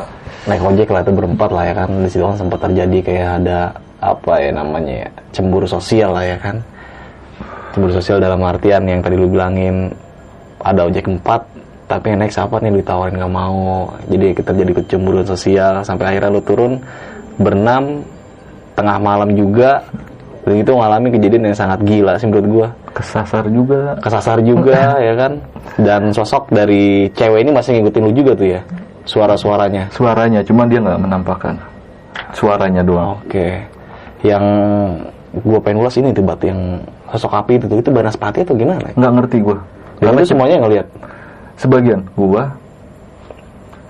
naik 0.48 0.64
ojek 0.64 0.88
lah 0.88 1.04
itu 1.04 1.12
berempat 1.12 1.50
lah 1.52 1.64
ya 1.68 1.74
kan. 1.76 1.88
Di 2.02 2.08
situ 2.08 2.24
kan 2.24 2.36
sempat 2.40 2.58
terjadi 2.64 2.98
kayak 3.04 3.30
ada 3.44 3.58
apa 4.00 4.32
ya 4.40 4.50
namanya 4.54 4.94
ya 5.06 5.08
cemburu 5.36 5.68
sosial 5.68 6.16
lah 6.16 6.24
ya 6.24 6.40
kan. 6.40 6.56
Cemburu 7.76 7.92
sosial 7.92 8.18
dalam 8.18 8.40
artian 8.42 8.88
yang 8.88 9.04
tadi 9.04 9.14
lu 9.20 9.28
bilangin 9.28 9.92
ada 10.64 10.88
ojek 10.88 11.06
empat 11.06 11.44
tapi 11.88 12.12
yang 12.12 12.20
naik 12.24 12.32
siapa 12.32 12.60
nih 12.64 12.80
ditawarin 12.80 13.20
nggak 13.20 13.32
mau. 13.32 13.92
Jadi 14.08 14.26
kita 14.32 14.50
jadi 14.56 14.72
kecemburuan 14.72 15.28
sosial 15.28 15.84
sampai 15.84 16.16
akhirnya 16.16 16.32
lu 16.32 16.42
turun 16.42 16.80
berenam 17.36 18.02
tengah 18.72 18.96
malam 18.96 19.36
juga. 19.36 19.84
Dan 20.48 20.64
itu 20.64 20.72
mengalami 20.72 21.12
kejadian 21.12 21.52
yang 21.52 21.58
sangat 21.60 21.84
gila 21.84 22.16
sih 22.16 22.24
menurut 22.24 22.48
gua. 22.48 22.68
Kesasar 22.96 23.52
juga. 23.52 24.00
kesasar 24.00 24.40
juga 24.40 24.96
ya 25.12 25.12
kan. 25.12 25.32
Dan 25.76 26.08
sosok 26.16 26.48
dari 26.48 27.12
cewek 27.12 27.44
ini 27.44 27.52
masih 27.52 27.78
ngikutin 27.78 28.02
lu 28.08 28.12
juga 28.16 28.32
tuh 28.32 28.48
ya 28.56 28.62
suara-suaranya 29.08 29.88
Suaranya, 29.88 30.44
cuman 30.44 30.68
dia 30.68 30.78
nggak 30.84 31.00
menampakkan. 31.00 31.56
Suaranya 32.36 32.84
doang. 32.84 33.16
oke 33.24 33.48
yang 34.20 34.42
gua 35.46 35.58
pengen 35.62 35.80
ulas 35.80 35.94
ini 35.96 36.10
tuh 36.10 36.26
bat 36.26 36.40
yang 36.42 36.82
sosok 37.14 37.38
api 37.40 37.56
itu 37.56 37.64
tuh 37.70 37.78
itu 37.78 37.90
Banaspati 37.94 38.42
atau 38.44 38.52
gimana 38.58 38.90
Nggak 38.98 39.12
ngerti 39.16 39.36
gua. 39.40 39.56
dan 39.98 40.12
Karena 40.12 40.20
itu 40.20 40.28
semuanya 40.34 40.56
ngelihat 40.60 40.86
sebagian 41.56 42.00
gua 42.18 42.42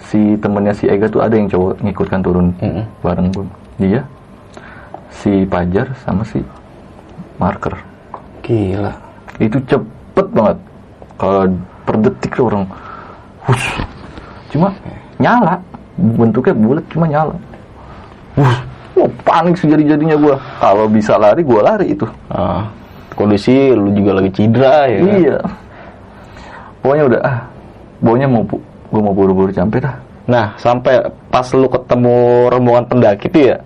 si 0.08 0.36
temennya 0.40 0.72
si 0.72 0.84
Ega 0.88 1.08
tuh 1.08 1.20
ada 1.20 1.34
yang 1.36 1.48
cowok 1.48 1.80
ngikutkan 1.84 2.20
turun 2.22 2.46
Mm-mm. 2.62 2.84
bareng 3.02 3.28
gua. 3.34 3.46
Dia 3.80 4.00
si 5.10 5.42
Pajar 5.48 5.88
sama 6.04 6.22
si 6.28 6.38
Marker. 7.40 7.74
gila 8.44 8.92
Itu 9.40 9.58
cepet 9.66 10.26
banget. 10.30 10.58
Kalau 11.18 11.42
per 11.88 11.96
detik 12.04 12.32
tuh 12.36 12.46
orang 12.52 12.64
hush. 13.48 13.68
Cuma 14.52 14.68
nyala. 15.18 15.54
Bentuknya 15.98 16.54
bulat 16.54 16.84
cuma 16.94 17.06
nyala. 17.10 17.34
Wuh, 18.38 18.58
wah, 18.94 19.10
panik 19.26 19.58
sejadi-jadinya 19.58 20.14
gua. 20.14 20.38
Kalau 20.62 20.86
bisa 20.86 21.18
lari 21.18 21.42
gua 21.42 21.74
lari 21.74 21.90
itu. 21.90 22.06
Ah, 22.30 22.70
kondisi 23.18 23.74
lu 23.74 23.90
juga 23.90 24.22
lagi 24.22 24.30
cedera 24.30 24.86
ya 24.86 24.98
kan? 25.02 25.14
Iya. 25.18 25.38
Pokoknya 26.78 27.04
udah 27.10 27.20
ah, 27.26 27.38
pokoknya 27.98 28.28
mau 28.30 28.42
gua 28.88 29.00
mau 29.02 29.14
buru-buru 29.14 29.50
sampai 29.50 29.82
dah. 29.82 29.96
Nah, 30.28 30.54
sampai 30.60 31.02
pas 31.32 31.48
lu 31.56 31.66
ketemu 31.66 32.16
rombongan 32.52 32.84
pendaki 32.84 33.32
itu 33.32 33.48
ya, 33.48 33.56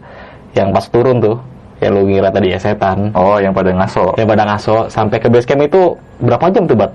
yang 0.54 0.70
pas 0.70 0.86
turun 0.86 1.18
tuh, 1.18 1.36
yang 1.82 1.90
lu 1.90 2.06
ngira 2.06 2.30
tadi 2.30 2.54
ya 2.54 2.58
setan, 2.62 3.10
Oh, 3.18 3.34
yang 3.42 3.50
pada 3.50 3.74
ngaso. 3.74 4.14
yang 4.14 4.30
pada 4.30 4.46
ngaso, 4.46 4.86
sampai 4.86 5.18
ke 5.18 5.26
base 5.26 5.42
camp 5.42 5.66
itu 5.66 5.98
berapa 6.22 6.54
jam 6.54 6.70
tuh, 6.70 6.78
Bat? 6.78 6.90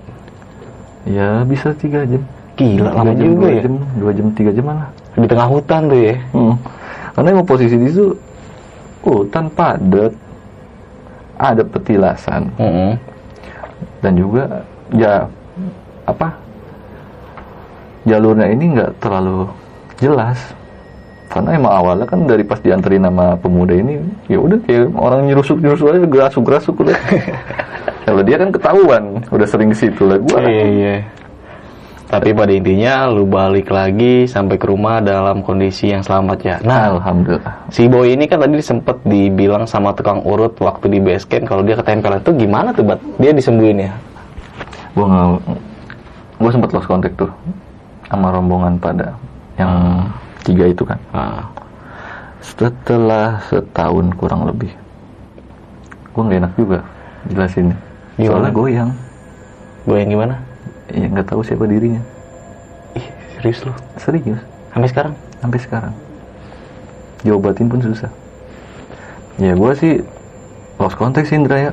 Ya 1.04 1.44
bisa 1.44 1.76
tiga 1.76 2.08
jam. 2.08 2.24
Gila, 2.58 2.90
lama 2.90 3.14
jam, 3.14 3.22
juga 3.22 3.46
dua 3.46 3.50
ya. 3.54 3.62
jam, 3.62 3.76
dua 4.02 4.12
jam, 4.18 4.26
tiga 4.34 4.52
jam 4.52 4.66
lah. 4.66 4.90
Di 5.14 5.28
tengah 5.30 5.48
hutan 5.48 5.82
tuh 5.90 6.00
ya. 6.02 6.16
Hmm. 6.34 6.54
Karena 7.14 7.28
emang 7.38 7.46
posisi 7.46 7.76
di 7.78 7.88
situ 7.94 8.14
hutan 9.06 9.46
padat, 9.54 10.14
ada 11.38 11.62
petilasan 11.64 12.50
Mm-mm. 12.58 12.92
dan 14.02 14.14
juga 14.18 14.44
ya 14.90 15.30
apa 16.10 16.34
jalurnya 18.10 18.50
ini 18.50 18.74
nggak 18.74 18.92
terlalu 18.98 19.46
jelas 20.02 20.38
karena 21.28 21.60
emang 21.60 21.74
awalnya 21.76 22.06
kan 22.08 22.24
dari 22.26 22.42
pas 22.42 22.58
dianterin 22.58 23.04
nama 23.06 23.36
pemuda 23.38 23.76
ini 23.76 24.00
ya 24.32 24.40
udah 24.40 24.58
kayak 24.64 24.96
orang 24.96 25.28
nyerusuk 25.28 25.60
nyerusuk 25.60 25.92
aja 25.92 26.00
gerasuk 26.08 26.44
gerasuk 26.48 26.76
udah 26.82 26.98
kalau 28.08 28.22
dia 28.24 28.38
kan 28.40 28.50
ketahuan 28.50 29.04
udah 29.30 29.48
sering 29.48 29.70
ke 29.76 29.78
situ 29.78 30.08
lah 30.08 30.18
gua 30.18 30.40
Iya, 30.42 30.66
iya. 30.74 30.96
Tapi 32.08 32.32
pada 32.32 32.56
intinya 32.56 33.12
lu 33.12 33.28
balik 33.28 33.68
lagi 33.68 34.24
sampai 34.24 34.56
ke 34.56 34.64
rumah 34.64 35.04
dalam 35.04 35.44
kondisi 35.44 35.92
yang 35.92 36.00
selamat 36.00 36.38
ya. 36.40 36.56
Nah, 36.64 36.96
alhamdulillah 36.96 37.68
si 37.68 37.84
boy 37.92 38.16
ini 38.16 38.32
kan 38.32 38.40
tadi 38.40 38.64
sempet 38.64 38.96
dibilang 39.04 39.68
sama 39.68 39.92
tukang 39.92 40.24
urut 40.24 40.56
waktu 40.58 40.88
di 40.88 41.00
base 41.04 41.28
camp 41.28 41.52
kalau 41.52 41.68
dia 41.68 41.76
ketempelan 41.76 42.24
itu 42.24 42.32
gimana 42.32 42.72
tuh, 42.72 42.88
Bat? 42.88 43.00
Dia 43.20 43.36
disembuhin 43.36 43.84
ya? 43.84 43.92
gua 44.96 45.06
nggak 45.06 45.28
gua 46.42 46.50
sempet 46.50 46.70
lost 46.74 46.88
contact 46.90 47.16
tuh 47.22 47.32
sama 48.10 48.34
rombongan 48.34 48.74
pada 48.80 49.14
yang 49.60 50.02
tiga 50.42 50.66
itu 50.66 50.82
kan 50.82 50.98
Ah. 51.14 51.44
setelah 52.42 53.38
setahun 53.46 54.10
kurang 54.18 54.48
lebih 54.48 54.72
gua 56.16 56.24
nggak 56.26 56.40
enak 56.40 56.54
juga 56.58 56.80
jelasinnya 57.30 57.78
Gimana? 58.16 58.32
soalnya 58.32 58.54
goyang 58.56 58.90
Goyang 59.86 60.10
gimana? 60.10 60.36
Ya 60.90 61.06
nggak 61.08 61.28
tahu 61.28 61.42
siapa 61.42 61.66
dirinya 61.66 62.00
Ih, 62.94 63.08
serius 63.36 63.60
lu? 63.64 63.74
serius 63.98 64.40
Sampai 64.72 64.90
sekarang? 64.90 65.14
sampai 65.38 65.60
sekarang 65.62 65.94
diobatin 67.22 67.68
pun 67.68 67.82
susah 67.82 68.10
ya 69.38 69.54
gua 69.54 69.74
sih 69.74 70.02
lost 70.78 70.98
contact 70.98 71.30
sih 71.30 71.38
Indra 71.38 71.58
ya 71.60 71.72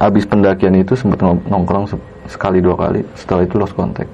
abis 0.00 0.24
pendakian 0.24 0.74
itu 0.74 0.96
sempat 0.96 1.20
nongkrong 1.22 1.88
se- 1.88 2.00
sekali 2.26 2.60
dua 2.60 2.76
kali 2.76 3.04
setelah 3.14 3.44
itu 3.44 3.56
lost 3.56 3.72
contact 3.72 4.08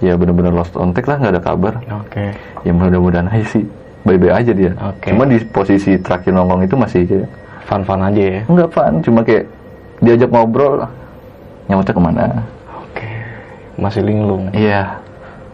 ya 0.00 0.16
bener-bener 0.16 0.52
lost 0.52 0.72
contact 0.72 1.08
lah 1.08 1.16
nggak 1.16 1.32
ada 1.32 1.42
kabar 1.42 1.74
Oke. 2.04 2.36
ya 2.62 2.72
mudah-mudahan 2.72 3.28
aja 3.28 3.46
sih 3.48 3.64
bye-bye 4.04 4.34
aja 4.34 4.52
dia 4.52 4.72
Oke. 4.82 5.08
cuma 5.08 5.24
di 5.24 5.40
posisi 5.44 5.96
terakhir 5.96 6.32
nongkrong 6.32 6.64
itu 6.64 6.76
masih 6.76 7.00
kayak 7.06 7.28
Fun-fun 7.62 8.02
aja 8.02 8.18
ya? 8.20 8.40
enggak 8.44 8.68
fun 8.74 8.98
cuma 9.00 9.22
kayak 9.22 9.46
diajak 10.02 10.28
ngobrol 10.28 10.82
nyamutnya 11.70 11.94
ke 11.94 12.02
mana. 12.02 12.24
Masih 13.76 14.02
linglung. 14.04 14.52
iya 14.52 15.00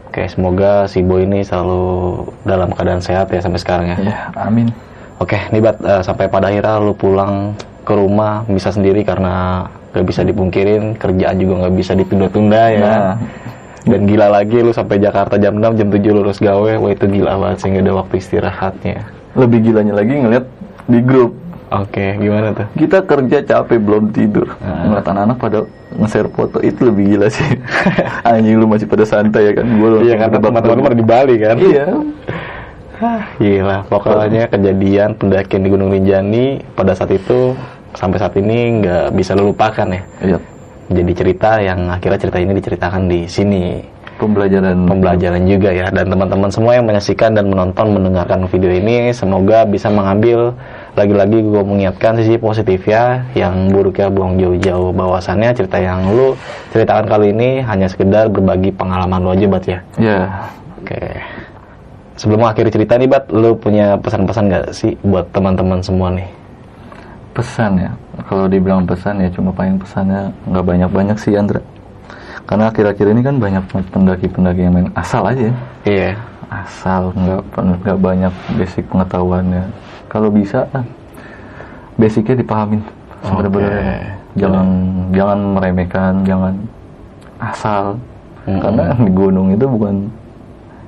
Oke, 0.09 0.25
semoga 0.25 0.89
si 0.89 1.05
boy 1.05 1.29
ini 1.29 1.45
selalu 1.45 2.25
dalam 2.49 2.73
keadaan 2.73 3.05
sehat 3.05 3.29
ya 3.29 3.45
sampai 3.45 3.61
sekarang 3.61 3.87
ya. 3.93 3.97
ya 4.01 4.17
amin 4.41 4.73
Oke, 5.19 5.37
nih 5.51 5.61
Bat, 5.61 5.77
eh, 5.83 6.03
sampai 6.07 6.31
pada 6.31 6.49
akhirnya 6.49 6.79
lu 6.79 6.95
pulang 6.95 7.53
ke 7.83 7.93
rumah 7.93 8.47
bisa 8.47 8.71
sendiri 8.71 9.03
karena 9.03 9.67
gak 9.91 10.07
bisa 10.07 10.23
dipungkirin 10.23 10.95
kerjaan 10.95 11.37
juga 11.43 11.67
nggak 11.67 11.75
bisa 11.75 11.93
ditunda-tunda 11.99 12.63
ya. 12.71 12.81
Nah. 12.81 13.17
Dan 13.89 14.05
gila 14.05 14.29
lagi 14.29 14.61
lu 14.61 14.71
sampai 14.71 15.01
Jakarta 15.01 15.41
jam 15.41 15.57
6, 15.59 15.75
jam 15.81 15.89
7 15.89 16.13
lulus 16.13 16.39
gawe, 16.39 16.77
wah 16.77 16.91
itu 16.93 17.05
gila 17.09 17.41
banget 17.41 17.59
sih 17.65 17.69
nggak 17.73 17.85
ada 17.89 17.93
waktu 17.99 18.15
istirahatnya. 18.21 18.99
lebih 19.39 19.59
gilanya 19.71 19.95
lagi 19.95 20.13
ngeliat 20.19 20.45
di 20.89 20.99
grup 21.05 21.31
Oke, 21.69 22.17
gimana 22.17 22.57
tuh? 22.57 22.65
kita 22.75 23.05
kerja 23.05 23.39
capek 23.45 23.77
belum 23.77 24.09
tidur. 24.09 24.57
Ngeliat 24.59 25.05
anak-anak 25.05 25.37
pada 25.37 25.59
nge-share 25.95 26.31
foto 26.33 26.59
itu 26.61 26.81
lebih 26.81 27.05
gila 27.13 27.29
sih. 27.29 27.45
Anjing 28.29 28.57
lu 28.57 28.65
masih 28.65 28.89
pada 28.89 29.05
santai 29.05 29.53
ya 29.53 29.53
kan? 29.53 29.67
Gue 29.77 30.01
Iya 30.01 30.15
kan 30.17 30.29
teman-teman 30.33 30.81
pada 30.81 30.97
di 30.97 31.05
Bali 31.05 31.35
kan? 31.37 31.57
iya. 31.61 31.87
Gila, 33.39 33.87
pokoknya 33.87 34.51
kejadian 34.51 35.15
pendakian 35.15 35.63
di 35.63 35.71
Gunung 35.71 35.95
Rinjani 35.95 36.67
pada 36.75 36.99
saat 36.99 37.15
itu 37.15 37.55
sampai 37.95 38.19
saat 38.19 38.35
ini 38.35 38.83
nggak 38.83 39.15
bisa 39.15 39.39
lu 39.39 39.55
lupakan 39.55 39.87
ya. 39.87 40.03
iya. 40.25 40.39
Jadi 40.89 41.13
cerita 41.13 41.61
yang 41.61 41.93
akhirnya 41.93 42.17
cerita 42.19 42.41
ini 42.41 42.57
diceritakan 42.57 43.07
di 43.07 43.29
sini. 43.29 43.85
pembelajaran. 44.19 44.83
Pembelajaran 44.83 45.47
juga 45.47 45.71
ya. 45.71 45.95
Dan 45.95 46.11
teman-teman 46.11 46.51
semua 46.51 46.75
yang 46.75 46.91
menyaksikan 46.91 47.39
dan 47.39 47.47
menonton 47.47 47.95
mendengarkan 47.95 48.51
video 48.51 48.73
ini 48.73 49.15
semoga 49.15 49.63
bisa 49.63 49.95
mengambil 49.95 50.59
lagi-lagi 50.99 51.39
gue 51.47 51.63
mengingatkan 51.63 52.19
sisi 52.19 52.35
positif 52.37 52.83
ya 52.91 53.23
yang 53.39 53.71
buruknya 53.71 54.11
buang 54.11 54.35
jauh-jauh 54.35 54.91
bahwasannya 54.91 55.55
cerita 55.55 55.79
yang 55.79 56.11
lu 56.11 56.35
ceritakan 56.75 57.07
kali 57.07 57.31
ini 57.31 57.63
hanya 57.63 57.87
sekedar 57.87 58.27
berbagi 58.27 58.75
pengalaman 58.75 59.23
lu 59.23 59.31
aja 59.31 59.47
bat 59.47 59.65
ya 59.65 59.79
ya 59.97 60.23
Oke. 60.79 61.21
Sebelum 62.19 62.49
akhiri 62.49 62.71
cerita 62.71 62.95
nih, 62.97 63.11
Bat, 63.11 63.35
lu 63.35 63.55
punya 63.59 63.99
pesan-pesan 63.99 64.47
nggak 64.47 64.65
sih 64.73 64.95
buat 65.05 65.27
teman-teman 65.35 65.83
semua 65.83 66.09
nih? 66.15 66.27
pesan 67.39 67.79
ya 67.79 67.91
kalau 68.27 68.51
dibilang 68.51 68.83
pesan 68.83 69.23
ya 69.23 69.31
cuma 69.31 69.55
paling 69.55 69.79
pesannya 69.79 70.35
nggak 70.51 70.65
banyak-banyak 70.67 71.17
sih 71.23 71.39
Andra 71.39 71.63
karena 72.51 72.75
akhir-akhir 72.75 73.07
ini 73.15 73.23
kan 73.23 73.39
banyak 73.39 73.63
pendaki-pendaki 73.95 74.67
yang 74.67 74.75
main 74.75 74.91
asal 74.99 75.23
aja 75.23 75.47
ya. 75.47 75.55
Iya. 75.87 76.11
asal 76.49 77.15
nggak 77.15 77.41
nggak 77.55 77.99
banyak 78.03 78.35
basic 78.59 78.89
pengetahuannya 78.91 79.71
kalau 80.09 80.29
bisa 80.29 80.67
ah, 80.73 80.85
basicnya 81.95 82.37
dipahamin 82.37 82.81
sebenarnya 83.21 83.95
jangan 84.35 84.67
jangan 85.11 85.39
meremehkan 85.57 86.13
jangan 86.23 86.55
asal 87.39 87.85
Mm-mm. 88.45 88.61
karena 88.61 88.83
di 89.07 89.11
gunung 89.11 89.49
itu 89.51 89.65
bukan 89.65 89.95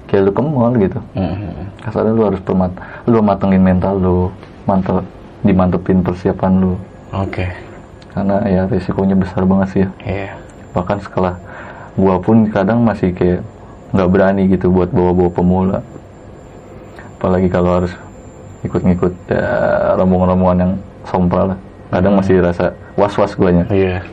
kayak 0.07 0.27
lu 0.27 0.33
ke 0.33 0.43
mall 0.43 0.73
gitu 0.75 1.01
Mhm. 1.15 1.51
kasarnya 1.81 2.13
lu 2.13 2.23
harus 2.27 2.41
permat 2.41 2.73
lu 3.07 3.19
matengin 3.21 3.63
mental 3.63 3.95
lu 3.97 4.19
mantap 4.65 5.03
dimantepin 5.41 6.01
persiapan 6.01 6.53
lu 6.59 6.75
Oke. 7.11 7.47
karena 8.11 8.37
ya 8.45 8.63
risikonya 8.67 9.15
besar 9.15 9.43
banget 9.45 9.69
sih 9.71 9.81
ya 9.83 9.89
Iya. 10.03 10.31
bahkan 10.71 10.99
setelah 10.99 11.35
gua 11.95 12.19
pun 12.19 12.47
kadang 12.49 12.83
masih 12.83 13.11
kayak 13.11 13.43
nggak 13.91 14.09
berani 14.09 14.47
gitu 14.47 14.71
buat 14.71 14.91
bawa-bawa 14.91 15.31
pemula 15.31 15.79
apalagi 17.19 17.49
kalau 17.49 17.83
harus 17.83 17.93
ikut-ngikut 18.62 19.12
ya, 19.27 19.45
rombongan-rombongan 19.97 20.59
yang 20.59 20.73
sompral 21.03 21.55
lah 21.55 21.59
kadang 21.91 22.15
masih 22.15 22.39
rasa 22.39 22.70
was-was 22.95 23.35
guanya 23.35 23.65
Iya. 23.69 24.05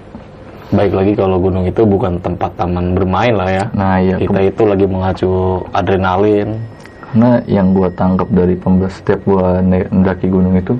Baik 0.67 0.91
lagi 0.93 1.13
kalau 1.15 1.39
gunung 1.39 1.63
itu 1.63 1.79
bukan 1.81 2.19
tempat 2.19 2.51
taman 2.55 2.91
bermain 2.91 3.31
lah 3.31 3.47
ya. 3.47 3.65
nah 3.71 3.95
ya 3.97 4.19
Kita 4.19 4.39
itu 4.41 4.63
lagi 4.63 4.83
mengacu 4.83 5.31
adrenalin. 5.71 6.59
karena 7.07 7.39
yang 7.47 7.71
gua 7.71 7.87
tangkap 7.89 8.27
dari 8.29 8.51
pembes 8.53 8.99
setiap 8.99 9.23
gua 9.23 9.63
mendaki 9.63 10.27
gunung 10.27 10.53
itu 10.53 10.75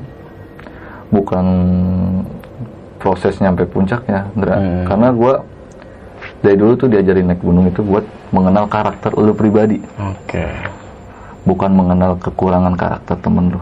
bukan 1.07 1.45
proses 2.99 3.39
nyampe 3.39 3.63
puncaknya 3.63 4.27
Ndra. 4.35 4.55
Hmm. 4.55 4.83
karena 4.85 5.07
gue 5.09 5.33
dari 6.37 6.55
dulu 6.55 6.73
tuh 6.75 6.89
diajarin 6.89 7.31
naik 7.31 7.39
gunung 7.39 7.65
itu 7.65 7.79
buat 7.79 8.03
mengenal 8.29 8.67
karakter 8.67 9.15
lu 9.15 9.31
pribadi 9.31 9.79
Oke. 9.95 10.43
Bukan 11.47 11.71
mengenal 11.71 12.19
kekurangan 12.19 12.75
karakter 12.75 13.15
temen 13.23 13.55
lu. 13.55 13.61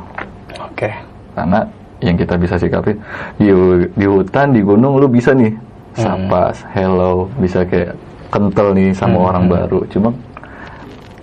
Oke. 0.58 0.90
karena 1.36 1.68
yang 2.04 2.16
kita 2.20 2.36
bisa 2.36 2.56
sikapi 2.60 2.96
di, 3.40 3.48
di 3.96 4.06
hutan 4.08 4.52
di 4.52 4.60
gunung 4.66 5.00
lu 5.00 5.08
bisa 5.08 5.32
nih. 5.32 5.54
Sapa 5.96 6.52
hello 6.76 7.32
bisa 7.40 7.64
kayak 7.64 7.96
kental 8.28 8.76
nih 8.76 8.92
sama 8.92 9.32
orang 9.32 9.48
baru. 9.48 9.88
Cuma 9.88 10.12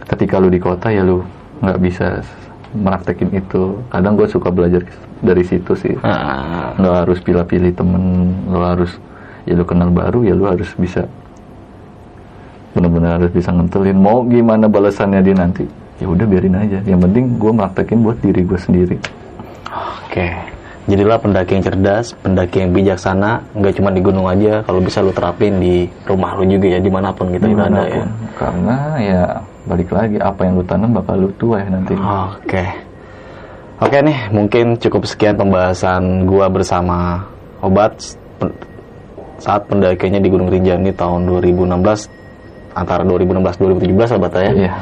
ketika 0.09 0.41
lu 0.41 0.49
di 0.49 0.57
kota 0.57 0.89
ya 0.89 1.05
lu 1.05 1.21
nggak 1.61 1.79
bisa 1.81 2.25
meraktekin 2.73 3.29
itu. 3.37 3.77
Kadang 3.93 4.17
gue 4.17 4.25
suka 4.33 4.49
belajar 4.49 4.81
dari 5.21 5.45
situ 5.45 5.77
sih. 5.77 5.93
Nah, 6.01 6.73
nggak 6.81 6.95
harus 7.05 7.19
pilih-pilih 7.21 7.73
temen 7.77 8.33
lu 8.49 8.65
harus 8.65 8.97
ya 9.45 9.53
lu 9.53 9.65
kenal 9.69 9.93
baru 9.93 10.25
ya 10.25 10.33
lu 10.33 10.49
harus 10.49 10.73
bisa 10.81 11.05
benar-benar 12.73 13.21
harus 13.21 13.33
bisa 13.37 13.53
ngentelin. 13.53 14.01
Mau 14.01 14.25
gimana 14.25 14.73
balasannya 14.73 15.21
dia 15.21 15.37
nanti 15.37 15.82
ya 16.03 16.07
udah 16.11 16.27
biarin 16.27 16.59
aja 16.59 16.79
yang 16.83 16.99
penting 16.99 17.39
gue 17.39 17.53
meraktekin 17.55 18.03
buat 18.03 18.19
diri 18.19 18.43
gue 18.43 18.59
sendiri 18.59 18.99
Oke. 20.13 20.29
Jadilah 20.93 21.17
pendaki 21.17 21.57
yang 21.57 21.65
cerdas, 21.65 22.13
pendaki 22.21 22.61
yang 22.61 22.77
bijaksana, 22.77 23.41
nggak 23.57 23.81
cuma 23.81 23.89
di 23.95 24.05
gunung 24.05 24.29
aja, 24.29 24.61
kalau 24.67 24.85
bisa 24.85 25.01
lu 25.01 25.09
terapin 25.09 25.57
di 25.57 25.89
rumah 26.05 26.37
lu 26.37 26.45
juga 26.45 26.69
ya, 26.69 26.85
di 26.85 26.91
mana 26.93 27.15
pun 27.17 27.33
kita 27.33 27.49
berada 27.49 27.49
ya. 27.49 27.57
di 27.57 27.73
mana 27.73 27.81
pun 27.89 28.09
karena 28.37 28.77
ya 29.01 29.23
balik 29.65 29.89
lagi 29.89 30.17
apa 30.21 30.41
yang 30.45 30.61
lu 30.61 30.65
tanam 30.69 30.91
bakal 30.93 31.17
lu 31.17 31.31
tuai 31.41 31.65
nanti 31.71 31.97
Oke. 31.97 32.65
Oke 33.81 33.99
nih, 34.05 34.19
mungkin 34.35 34.77
cukup 34.77 35.09
sekian 35.09 35.39
pembahasan 35.41 36.29
gua 36.29 36.53
bersama 36.53 37.25
Obat 37.65 38.19
saat 39.41 39.65
pendakiannya 39.71 40.21
di 40.21 40.29
Gunung 40.29 40.53
Rinjani 40.53 40.93
tahun 40.93 41.25
2016 41.25 41.73
antara 42.75 43.01
2016 43.07 43.65
2017 43.81 44.19
Obat 44.21 44.33
ya. 44.35 44.53
iya 44.53 44.73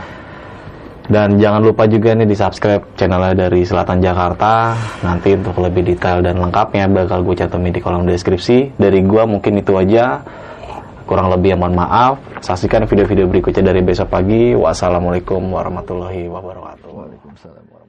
Dan 1.10 1.42
jangan 1.42 1.58
lupa 1.66 1.90
juga 1.90 2.14
nih 2.14 2.22
di 2.22 2.38
subscribe 2.38 2.94
channelnya 2.94 3.34
dari 3.34 3.66
Selatan 3.66 3.98
Jakarta. 3.98 4.78
Nanti 5.02 5.34
untuk 5.34 5.58
lebih 5.58 5.82
detail 5.82 6.22
dan 6.22 6.38
lengkapnya 6.38 6.86
bakal 6.86 7.26
gue 7.26 7.34
cantumin 7.34 7.74
di 7.74 7.82
kolom 7.82 8.06
deskripsi. 8.06 8.78
Dari 8.78 9.02
gua 9.02 9.26
mungkin 9.26 9.58
itu 9.58 9.74
aja. 9.74 10.22
Kurang 11.10 11.34
lebih 11.34 11.58
mohon 11.58 11.74
maaf. 11.74 12.22
Saksikan 12.38 12.86
video-video 12.86 13.26
berikutnya 13.26 13.74
dari 13.74 13.82
besok 13.82 14.14
pagi. 14.14 14.54
Wassalamualaikum 14.54 15.42
warahmatullahi 15.50 16.30
wabarakatuh. 16.30 16.86
Waalaikumsalam 16.94 17.79